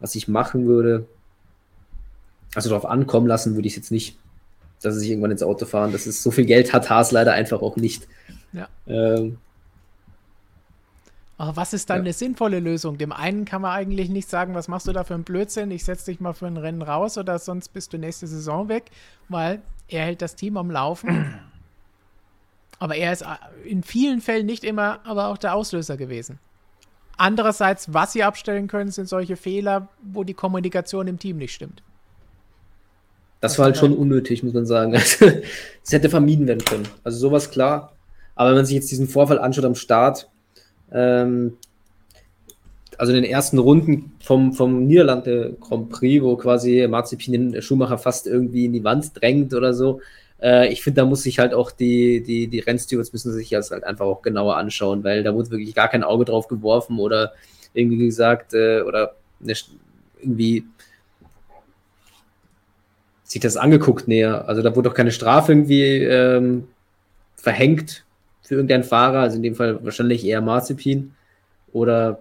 was 0.00 0.14
ich 0.14 0.26
machen 0.26 0.66
würde, 0.66 1.04
also 2.54 2.70
darauf 2.70 2.86
ankommen 2.86 3.26
lassen 3.26 3.56
würde 3.56 3.68
ich 3.68 3.74
es 3.74 3.76
jetzt 3.76 3.92
nicht 3.92 4.16
dass 4.82 4.94
sie 4.94 5.00
sich 5.00 5.10
irgendwann 5.10 5.30
ins 5.30 5.42
Auto 5.42 5.66
fahren. 5.66 5.92
Das 5.92 6.06
ist 6.06 6.22
so 6.22 6.30
viel 6.30 6.44
Geld 6.44 6.72
hat 6.72 6.90
Haas 6.90 7.10
leider 7.10 7.32
einfach 7.32 7.62
auch 7.62 7.76
nicht. 7.76 8.06
Ja. 8.52 8.68
Ähm, 8.86 9.38
aber 11.38 11.54
was 11.54 11.72
ist 11.72 11.88
dann 11.88 11.98
ja. 11.98 12.02
eine 12.02 12.12
sinnvolle 12.12 12.58
Lösung? 12.58 12.98
Dem 12.98 13.12
einen 13.12 13.44
kann 13.44 13.62
man 13.62 13.70
eigentlich 13.70 14.08
nicht 14.08 14.28
sagen, 14.28 14.54
was 14.54 14.66
machst 14.66 14.88
du 14.88 14.92
da 14.92 15.04
für 15.04 15.14
einen 15.14 15.22
Blödsinn? 15.22 15.70
Ich 15.70 15.84
setze 15.84 16.10
dich 16.10 16.18
mal 16.18 16.32
für 16.32 16.48
ein 16.48 16.56
Rennen 16.56 16.82
raus 16.82 17.16
oder 17.16 17.38
sonst 17.38 17.68
bist 17.68 17.92
du 17.92 17.98
nächste 17.98 18.26
Saison 18.26 18.68
weg, 18.68 18.90
weil 19.28 19.62
er 19.86 20.04
hält 20.04 20.20
das 20.20 20.34
Team 20.34 20.56
am 20.56 20.70
Laufen. 20.70 21.38
aber 22.80 22.96
er 22.96 23.12
ist 23.12 23.22
äh, 23.22 23.26
in 23.64 23.84
vielen 23.84 24.20
Fällen 24.20 24.46
nicht 24.46 24.64
immer 24.64 24.98
aber 25.04 25.28
auch 25.28 25.38
der 25.38 25.54
Auslöser 25.54 25.96
gewesen. 25.96 26.40
Andererseits, 27.16 27.92
was 27.94 28.12
sie 28.12 28.24
abstellen 28.24 28.66
können, 28.66 28.90
sind 28.90 29.08
solche 29.08 29.36
Fehler, 29.36 29.88
wo 30.02 30.24
die 30.24 30.34
Kommunikation 30.34 31.06
im 31.06 31.18
Team 31.20 31.36
nicht 31.36 31.54
stimmt. 31.54 31.82
Das 33.40 33.58
war 33.58 33.66
halt 33.66 33.76
schon 33.76 33.96
unnötig, 33.96 34.42
muss 34.42 34.54
man 34.54 34.66
sagen. 34.66 34.92
Es 35.84 35.92
hätte 35.92 36.10
vermieden 36.10 36.46
werden 36.46 36.64
können. 36.64 36.86
Also 37.02 37.18
sowas 37.18 37.50
klar. 37.50 37.92
Aber 38.38 38.50
wenn 38.50 38.58
man 38.58 38.66
sich 38.66 38.76
jetzt 38.76 38.92
diesen 38.92 39.08
Vorfall 39.08 39.40
anschaut 39.40 39.64
am 39.64 39.74
Start, 39.74 40.28
ähm, 40.92 41.56
also 42.96 43.12
in 43.12 43.20
den 43.20 43.28
ersten 43.28 43.58
Runden 43.58 44.12
vom, 44.20 44.52
vom 44.52 44.86
Niederlande 44.86 45.56
Grand 45.60 45.88
Prix, 45.88 46.22
wo 46.22 46.36
quasi 46.36 46.86
Marzipin 46.88 47.32
den 47.52 47.62
Schumacher 47.62 47.98
fast 47.98 48.28
irgendwie 48.28 48.66
in 48.66 48.72
die 48.72 48.84
Wand 48.84 49.20
drängt 49.20 49.54
oder 49.54 49.74
so, 49.74 50.00
äh, 50.40 50.72
ich 50.72 50.84
finde, 50.84 51.00
da 51.00 51.04
muss 51.04 51.24
sich 51.24 51.40
halt 51.40 51.52
auch 51.52 51.72
die, 51.72 52.22
die, 52.22 52.46
die 52.46 52.60
Rennstewards 52.60 53.12
müssen 53.12 53.32
sich 53.32 53.48
das 53.48 53.72
halt 53.72 53.82
einfach 53.82 54.06
auch 54.06 54.22
genauer 54.22 54.56
anschauen, 54.56 55.02
weil 55.02 55.24
da 55.24 55.34
wurde 55.34 55.50
wirklich 55.50 55.74
gar 55.74 55.88
kein 55.88 56.04
Auge 56.04 56.24
drauf 56.24 56.46
geworfen 56.46 57.00
oder 57.00 57.32
irgendwie 57.74 57.98
gesagt 58.06 58.54
äh, 58.54 58.82
oder 58.82 59.16
irgendwie 60.20 60.64
sich 63.24 63.40
das 63.40 63.56
angeguckt 63.56 64.06
näher. 64.06 64.46
Also 64.48 64.62
da 64.62 64.76
wurde 64.76 64.90
doch 64.90 64.94
keine 64.94 65.10
Strafe 65.10 65.50
irgendwie 65.50 66.04
ähm, 66.04 66.68
verhängt 67.34 68.04
für 68.48 68.54
irgendeinen 68.54 68.82
Fahrer, 68.84 69.20
also 69.20 69.36
in 69.36 69.42
dem 69.42 69.54
Fall 69.54 69.84
wahrscheinlich 69.84 70.24
eher 70.24 70.40
Marzipin. 70.40 71.12
Oder 71.74 72.20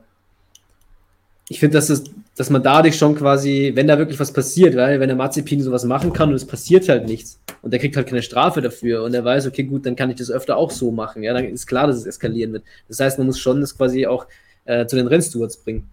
ich 1.47 1.61
finde, 1.61 1.77
dass, 1.77 2.03
dass 2.35 2.49
man 2.49 2.61
dadurch 2.61 2.97
schon 2.97 3.15
quasi, 3.15 3.71
wenn 3.73 3.87
da 3.87 3.97
wirklich 3.97 4.19
was 4.19 4.33
passiert, 4.33 4.75
weil 4.75 4.99
wenn 4.99 5.07
der 5.07 5.15
Marzipin 5.15 5.61
sowas 5.61 5.85
machen 5.85 6.11
kann 6.11 6.27
und 6.27 6.35
es 6.35 6.43
passiert 6.43 6.89
halt 6.89 7.07
nichts 7.07 7.39
und 7.61 7.71
der 7.71 7.79
kriegt 7.79 7.95
halt 7.95 8.07
keine 8.07 8.21
Strafe 8.21 8.59
dafür 8.59 9.03
und 9.03 9.13
er 9.13 9.23
weiß, 9.23 9.47
okay, 9.47 9.63
gut, 9.63 9.85
dann 9.85 9.95
kann 9.95 10.09
ich 10.09 10.17
das 10.17 10.29
öfter 10.29 10.57
auch 10.57 10.69
so 10.69 10.91
machen, 10.91 11.23
ja, 11.23 11.33
dann 11.33 11.45
ist 11.45 11.65
klar, 11.65 11.87
dass 11.87 11.95
es 11.95 12.05
eskalieren 12.05 12.51
wird. 12.51 12.65
Das 12.89 12.99
heißt, 12.99 13.17
man 13.19 13.27
muss 13.27 13.39
schon 13.39 13.61
das 13.61 13.77
quasi 13.77 14.05
auch 14.05 14.27
äh, 14.65 14.85
zu 14.85 14.97
den 14.97 15.07
Rennstewards 15.07 15.55
bringen. 15.55 15.87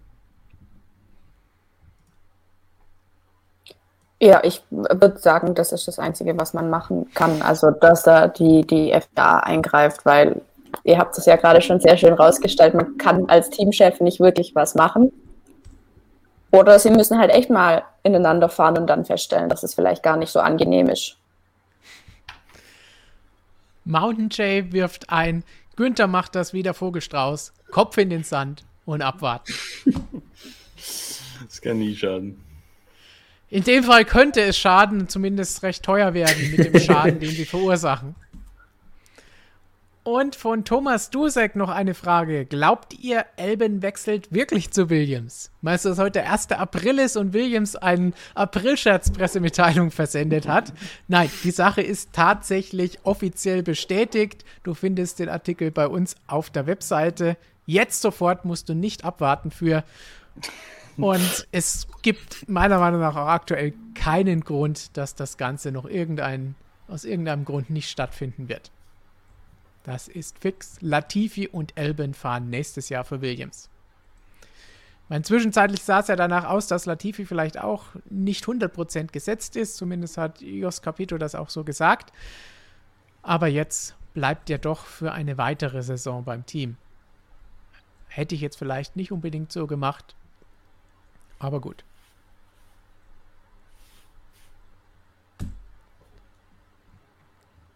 Ja, 4.25 4.41
ich 4.43 4.63
würde 4.71 5.19
sagen, 5.19 5.53
das 5.53 5.71
ist 5.71 5.87
das 5.87 5.99
Einzige, 5.99 6.35
was 6.35 6.55
man 6.55 6.71
machen 6.71 7.11
kann. 7.13 7.43
Also, 7.43 7.69
dass 7.69 8.01
da 8.01 8.27
die, 8.27 8.65
die 8.65 8.91
FA 9.13 9.37
eingreift, 9.41 10.03
weil 10.03 10.41
ihr 10.83 10.97
habt 10.97 11.15
es 11.15 11.27
ja 11.27 11.35
gerade 11.35 11.61
schon 11.61 11.79
sehr 11.79 11.95
schön 11.95 12.15
rausgestellt, 12.15 12.73
man 12.73 12.97
kann 12.97 13.29
als 13.29 13.51
Teamchef 13.51 14.01
nicht 14.01 14.19
wirklich 14.19 14.55
was 14.55 14.73
machen. 14.73 15.11
Oder 16.51 16.79
sie 16.79 16.89
müssen 16.89 17.19
halt 17.19 17.29
echt 17.29 17.51
mal 17.51 17.83
ineinander 18.01 18.49
fahren 18.49 18.79
und 18.79 18.87
dann 18.87 19.05
feststellen, 19.05 19.47
dass 19.47 19.61
es 19.61 19.75
vielleicht 19.75 20.01
gar 20.01 20.17
nicht 20.17 20.31
so 20.31 20.39
angenehm 20.39 20.89
ist. 20.89 21.17
Mountain 23.83 24.29
Jay 24.31 24.71
wirft 24.71 25.11
ein, 25.11 25.43
Günther 25.75 26.07
macht 26.07 26.33
das 26.33 26.51
wieder 26.51 26.73
Vogelstrauß, 26.73 27.53
Kopf 27.69 27.95
in 27.99 28.09
den 28.09 28.23
Sand 28.23 28.63
und 28.85 29.03
abwarten. 29.03 29.53
Das 31.47 31.61
kann 31.61 31.77
nie 31.77 31.95
schaden. 31.95 32.44
In 33.55 33.63
dem 33.63 33.85
Fall 33.85 34.03
könnte 34.03 34.41
es 34.41 34.57
schaden, 34.57 35.07
zumindest 35.07 35.63
recht 35.63 35.81
teuer 35.81 36.13
werden 36.13 36.51
mit 36.51 36.65
dem 36.65 36.77
Schaden, 36.81 37.21
den 37.21 37.29
sie 37.29 37.45
verursachen. 37.45 38.13
Und 40.03 40.35
von 40.35 40.65
Thomas 40.65 41.09
Dusek 41.09 41.55
noch 41.55 41.69
eine 41.69 41.93
Frage. 41.93 42.45
Glaubt 42.45 42.99
ihr, 42.99 43.25
Elben 43.37 43.81
wechselt 43.81 44.33
wirklich 44.33 44.71
zu 44.71 44.89
Williams? 44.89 45.51
Meinst 45.61 45.85
du, 45.85 45.89
dass 45.89 45.99
heute 45.99 46.19
der 46.19 46.33
1. 46.33 46.51
April 46.51 46.99
ist 46.99 47.15
und 47.15 47.31
Williams 47.31 47.77
eine 47.77 48.11
Aprilscherz-Pressemitteilung 48.33 49.89
versendet 49.89 50.49
hat? 50.49 50.73
Nein, 51.07 51.31
die 51.45 51.51
Sache 51.51 51.81
ist 51.81 52.11
tatsächlich 52.11 52.99
offiziell 53.03 53.63
bestätigt. 53.63 54.43
Du 54.63 54.73
findest 54.73 55.19
den 55.19 55.29
Artikel 55.29 55.71
bei 55.71 55.87
uns 55.87 56.17
auf 56.27 56.49
der 56.49 56.67
Webseite. 56.67 57.37
Jetzt 57.65 58.01
sofort 58.01 58.43
musst 58.43 58.67
du 58.67 58.73
nicht 58.73 59.05
abwarten 59.05 59.49
für. 59.49 59.85
Und 60.97 61.47
es 61.51 61.87
gibt 62.01 62.47
meiner 62.47 62.79
Meinung 62.79 63.01
nach 63.01 63.15
auch 63.15 63.27
aktuell 63.27 63.73
keinen 63.95 64.41
Grund, 64.41 64.95
dass 64.97 65.15
das 65.15 65.37
Ganze 65.37 65.71
noch 65.71 65.85
irgendein, 65.85 66.55
aus 66.87 67.03
irgendeinem 67.03 67.45
Grund 67.45 67.69
nicht 67.69 67.89
stattfinden 67.89 68.49
wird. 68.49 68.71
Das 69.83 70.07
ist 70.07 70.39
fix. 70.39 70.77
Latifi 70.81 71.47
und 71.47 71.77
Elben 71.77 72.13
fahren 72.13 72.49
nächstes 72.49 72.89
Jahr 72.89 73.03
für 73.03 73.21
Williams. 73.21 73.69
Mein 75.09 75.23
zwischenzeitlich 75.23 75.83
sah 75.83 75.99
es 75.99 76.07
ja 76.07 76.15
danach 76.15 76.45
aus, 76.45 76.65
dass 76.67 76.87
Latifi 76.87 77.25
vielleicht 77.25 77.59
auch 77.59 77.85
nicht 78.09 78.45
100% 78.45 79.11
gesetzt 79.11 79.55
ist. 79.55 79.77
Zumindest 79.77 80.17
hat 80.17 80.41
Jos 80.41 80.81
Capito 80.81 81.17
das 81.19 81.35
auch 81.35 81.49
so 81.49 81.63
gesagt. 81.63 82.11
Aber 83.21 83.47
jetzt 83.47 83.95
bleibt 84.15 84.49
er 84.49 84.57
doch 84.57 84.85
für 84.85 85.11
eine 85.11 85.37
weitere 85.37 85.83
Saison 85.83 86.23
beim 86.23 86.45
Team. 86.45 86.77
Hätte 88.07 88.33
ich 88.33 88.41
jetzt 88.41 88.57
vielleicht 88.57 88.95
nicht 88.95 89.11
unbedingt 89.11 89.51
so 89.51 89.67
gemacht. 89.67 90.15
Aber 91.39 91.59
gut. 91.59 91.83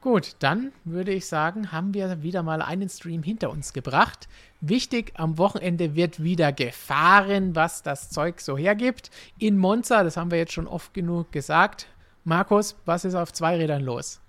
Gut, 0.02 0.38
dann 0.40 0.72
würde 0.86 1.12
ich 1.12 1.26
sagen, 1.26 1.74
haben 1.74 1.94
wir 1.94 2.24
wieder 2.24 2.42
mal 2.42 2.62
einen 2.62 2.88
Stream 2.88 3.22
hinter 3.22 3.50
uns 3.50 3.74
gebracht. 3.74 4.30
Wichtig, 4.62 5.12
am 5.16 5.38
Wochenende 5.38 5.94
wird 5.94 6.24
wieder 6.24 6.54
gefahren, 6.54 7.54
was 7.54 7.84
das 7.84 8.10
Zeug 8.10 8.40
so 8.40 8.58
hergibt. 8.58 9.12
In 9.40 9.58
Monza, 9.58 10.06
das 10.06 10.16
haben 10.16 10.32
wir 10.32 10.38
jetzt 10.38 10.54
schon 10.54 10.68
oft 10.68 10.94
genug 10.94 11.34
gesagt. 11.34 11.88
Markus, 12.24 12.78
was 12.86 13.04
ist 13.04 13.16
auf 13.16 13.34
zwei 13.34 13.58
Rädern 13.58 13.84
los? 13.84 14.22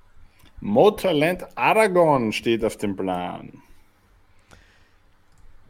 Motorland 0.61 1.47
Aragon 1.57 2.33
steht 2.33 2.65
auf 2.65 2.77
dem 2.77 2.97
Plan. 2.97 3.63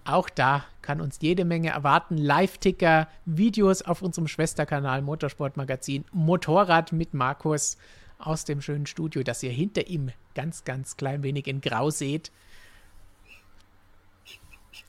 Auch 0.05 0.29
da 0.29 0.65
kann 0.83 1.01
uns 1.01 1.19
jede 1.21 1.45
Menge 1.45 1.71
erwarten. 1.71 2.17
Live-Ticker, 2.17 3.09
Videos 3.25 3.83
auf 3.83 4.03
unserem 4.03 4.29
Schwesterkanal 4.29 5.03
Motorsportmagazin 5.03 6.05
Motorrad 6.13 6.93
mit 6.93 7.15
Markus 7.15 7.77
aus 8.19 8.45
dem 8.45 8.61
schönen 8.61 8.87
Studio, 8.87 9.23
das 9.23 9.43
ihr 9.43 9.51
hinter 9.51 9.87
ihm 9.87 10.11
ganz, 10.35 10.65
ganz 10.65 10.97
klein 10.97 11.23
wenig 11.23 11.47
in 11.47 11.61
Grau 11.61 11.91
seht. 11.91 12.31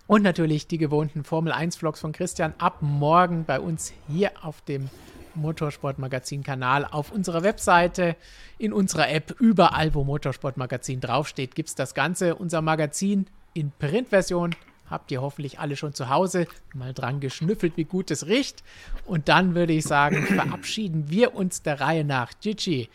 Und 0.07 0.23
natürlich 0.23 0.67
die 0.67 0.77
gewohnten 0.77 1.23
Formel 1.23 1.53
1 1.53 1.77
Vlogs 1.77 1.99
von 1.99 2.11
Christian 2.11 2.53
ab 2.57 2.77
morgen 2.81 3.45
bei 3.45 3.59
uns 3.59 3.93
hier 4.07 4.31
auf 4.41 4.61
dem 4.61 4.89
Motorsportmagazin-Kanal, 5.35 6.85
auf 6.85 7.11
unserer 7.11 7.43
Webseite, 7.43 8.17
in 8.57 8.73
unserer 8.73 9.09
App, 9.09 9.35
überall, 9.39 9.93
wo 9.93 10.03
Motorsportmagazin 10.03 10.99
draufsteht, 10.99 11.55
gibt 11.55 11.69
es 11.69 11.75
das 11.75 11.93
Ganze. 11.93 12.35
Unser 12.35 12.61
Magazin 12.61 13.27
in 13.53 13.71
Printversion 13.79 14.55
habt 14.91 15.09
ihr 15.11 15.21
hoffentlich 15.21 15.59
alle 15.59 15.75
schon 15.75 15.93
zu 15.93 16.09
Hause 16.09 16.45
mal 16.75 16.93
dran 16.93 17.19
geschnüffelt, 17.19 17.77
wie 17.77 17.85
gut 17.85 18.11
es 18.11 18.27
riecht. 18.27 18.63
Und 19.05 19.29
dann 19.29 19.55
würde 19.55 19.73
ich 19.73 19.85
sagen, 19.85 20.23
verabschieden 20.27 21.05
wir 21.07 21.33
uns 21.35 21.63
der 21.63 21.81
Reihe 21.81 22.03
nach. 22.03 22.31
Gigi, 22.41 22.89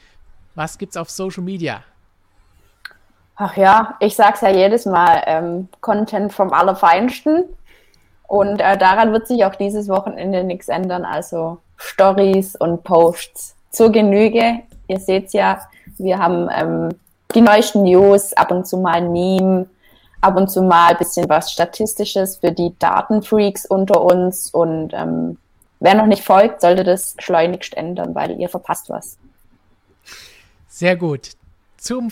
was 0.54 0.78
gibt's 0.78 0.96
auf 0.96 1.10
Social 1.10 1.42
Media? 1.42 1.82
Ach 3.36 3.56
ja, 3.56 3.96
ich 4.00 4.14
sag's 4.14 4.40
ja 4.40 4.50
jedes 4.50 4.86
Mal, 4.86 5.22
ähm, 5.26 5.68
Content 5.80 6.32
vom 6.32 6.52
Allerfeinsten. 6.52 7.44
Und 8.26 8.60
äh, 8.60 8.78
daran 8.78 9.12
wird 9.12 9.26
sich 9.28 9.44
auch 9.44 9.54
dieses 9.54 9.88
Wochenende 9.88 10.42
nichts 10.42 10.68
ändern. 10.68 11.04
Also 11.04 11.58
Stories 11.76 12.56
und 12.56 12.82
Posts 12.82 13.56
zur 13.70 13.92
Genüge. 13.92 14.60
Ihr 14.88 15.00
seht's 15.00 15.32
ja, 15.32 15.60
wir 15.98 16.18
haben 16.18 16.48
ähm, 16.52 16.88
die 17.34 17.40
neuesten 17.40 17.82
News, 17.82 18.32
ab 18.32 18.50
und 18.50 18.66
zu 18.66 18.78
mal 18.78 18.94
ein 18.94 19.12
Meme, 19.12 19.66
ab 20.20 20.36
und 20.36 20.50
zu 20.50 20.62
mal 20.62 20.88
ein 20.88 20.98
bisschen 20.98 21.28
was 21.28 21.52
Statistisches 21.52 22.36
für 22.36 22.52
die 22.52 22.74
Datenfreaks 22.78 23.66
unter 23.66 24.00
uns. 24.02 24.50
Und 24.50 24.92
ähm, 24.92 25.38
wer 25.80 25.94
noch 25.94 26.06
nicht 26.06 26.24
folgt, 26.24 26.60
sollte 26.60 26.84
das 26.84 27.14
schleunigst 27.18 27.76
ändern, 27.76 28.14
weil 28.14 28.38
ihr 28.38 28.48
verpasst 28.48 28.88
was. 28.88 29.18
Sehr 30.68 30.96
gut. 30.96 31.30
Zum, 31.76 32.10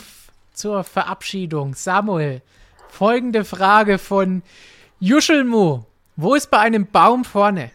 zur 0.52 0.84
Verabschiedung. 0.84 1.74
Samuel, 1.74 2.42
folgende 2.88 3.44
Frage 3.44 3.98
von 3.98 4.42
Juschelmu. 5.00 5.82
Wo 6.16 6.34
ist 6.34 6.50
bei 6.50 6.58
einem 6.58 6.86
Baum 6.86 7.24
vorne? 7.24 7.70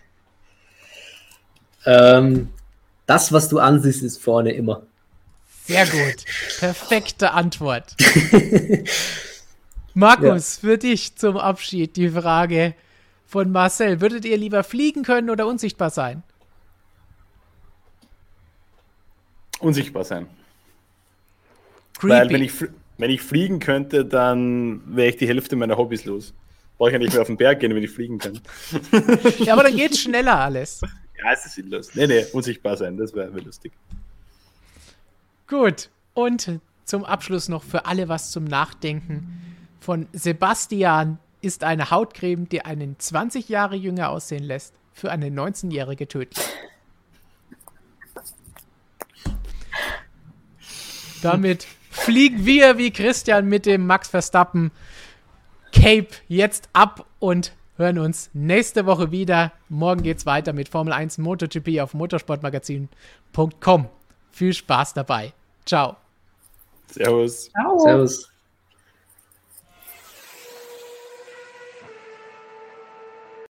Ähm, 1.86 2.50
das, 3.06 3.32
was 3.32 3.50
du 3.50 3.60
ansiehst, 3.60 4.04
ist 4.04 4.22
vorne 4.22 4.52
immer. 4.52 4.84
Sehr 5.66 5.86
gut. 5.86 6.26
Perfekte 6.60 7.32
Antwort. 7.32 7.96
Markus, 9.94 10.62
ja. 10.62 10.70
für 10.70 10.78
dich 10.78 11.16
zum 11.16 11.38
Abschied 11.38 11.96
die 11.96 12.10
Frage 12.10 12.76
von 13.26 13.52
Marcel. 13.52 14.02
Würdet 14.02 14.26
ihr 14.26 14.38
lieber 14.38 14.64
fliegen 14.64 15.04
können 15.04 15.30
oder 15.30 15.48
unsichtbar 15.48 15.90
sein? 15.90 16.24
Unsichtbar 19.60 20.04
sein. 20.04 20.28
Creepy. 22.00 22.14
Weil 22.14 22.30
wenn 22.30 22.44
ich, 22.44 22.54
wenn 22.98 23.12
ich 23.12 23.22
fliegen 23.22 23.60
könnte, 23.60 24.06
dann 24.06 24.82
wäre 24.96 25.10
ich 25.10 25.18
die 25.18 25.28
Hälfte 25.28 25.56
meiner 25.56 25.78
Hobbys 25.78 26.06
los. 26.06 26.34
Brauche 26.78 26.90
ich 26.90 26.94
ja 26.94 27.00
nicht 27.00 27.12
mehr 27.12 27.22
auf 27.22 27.28
den 27.28 27.36
Berg 27.36 27.60
gehen, 27.60 27.76
wenn 27.76 27.84
ich 27.84 27.92
fliegen 27.92 28.20
kann. 28.20 28.40
ja, 29.40 29.54
aber 29.54 29.64
dann 29.64 29.76
geht's 29.76 30.00
schneller 30.00 30.40
alles. 30.40 30.82
Ja, 31.18 31.34
es 31.34 31.46
ist 31.46 31.56
sinnlos. 31.56 31.94
Nee, 31.94 32.08
nee, 32.08 32.26
unsichtbar 32.32 32.78
sein, 32.78 32.96
das 32.96 33.14
wäre 33.14 33.34
wär 33.36 33.42
lustig. 33.42 33.74
Gut. 35.48 35.90
Und 36.14 36.60
zum 36.86 37.04
Abschluss 37.04 37.50
noch 37.50 37.64
für 37.64 37.86
alle 37.86 38.08
was 38.08 38.32
zum 38.32 38.46
Nachdenken. 38.46 39.58
Von 39.90 40.06
Sebastian 40.14 41.18
ist 41.42 41.64
eine 41.64 41.90
Hautcreme, 41.90 42.48
die 42.48 42.64
einen 42.64 43.00
20 43.00 43.50
Jahre 43.50 43.76
jünger 43.76 44.10
aussehen 44.10 44.44
lässt, 44.44 44.76
für 44.94 45.10
eine 45.10 45.30
19-Jährige 45.30 46.08
tödlich. 46.08 46.46
Damit 51.24 51.66
fliegen 51.90 52.46
wir 52.46 52.78
wie 52.78 52.92
Christian 52.92 53.48
mit 53.48 53.66
dem 53.66 53.88
Max 53.88 54.10
Verstappen 54.10 54.70
Cape 55.72 56.10
jetzt 56.28 56.70
ab 56.74 57.08
und 57.18 57.54
hören 57.76 57.98
uns 57.98 58.30
nächste 58.34 58.86
Woche 58.86 59.10
wieder. 59.10 59.54
Morgen 59.70 60.04
geht's 60.04 60.28
weiter 60.28 60.54
mit 60.54 60.70
Formel 60.70 60.94
1 60.94 61.18
MotoGP 61.18 61.80
auf 61.80 61.96
motorsportmagazin.com. 61.96 63.90
Viel 64.30 64.54
Spaß 64.54 64.94
dabei. 64.94 65.34
Ciao. 65.66 65.98
Servus. 66.92 67.50
Ciao. 67.50 67.80
Servus. 67.80 68.30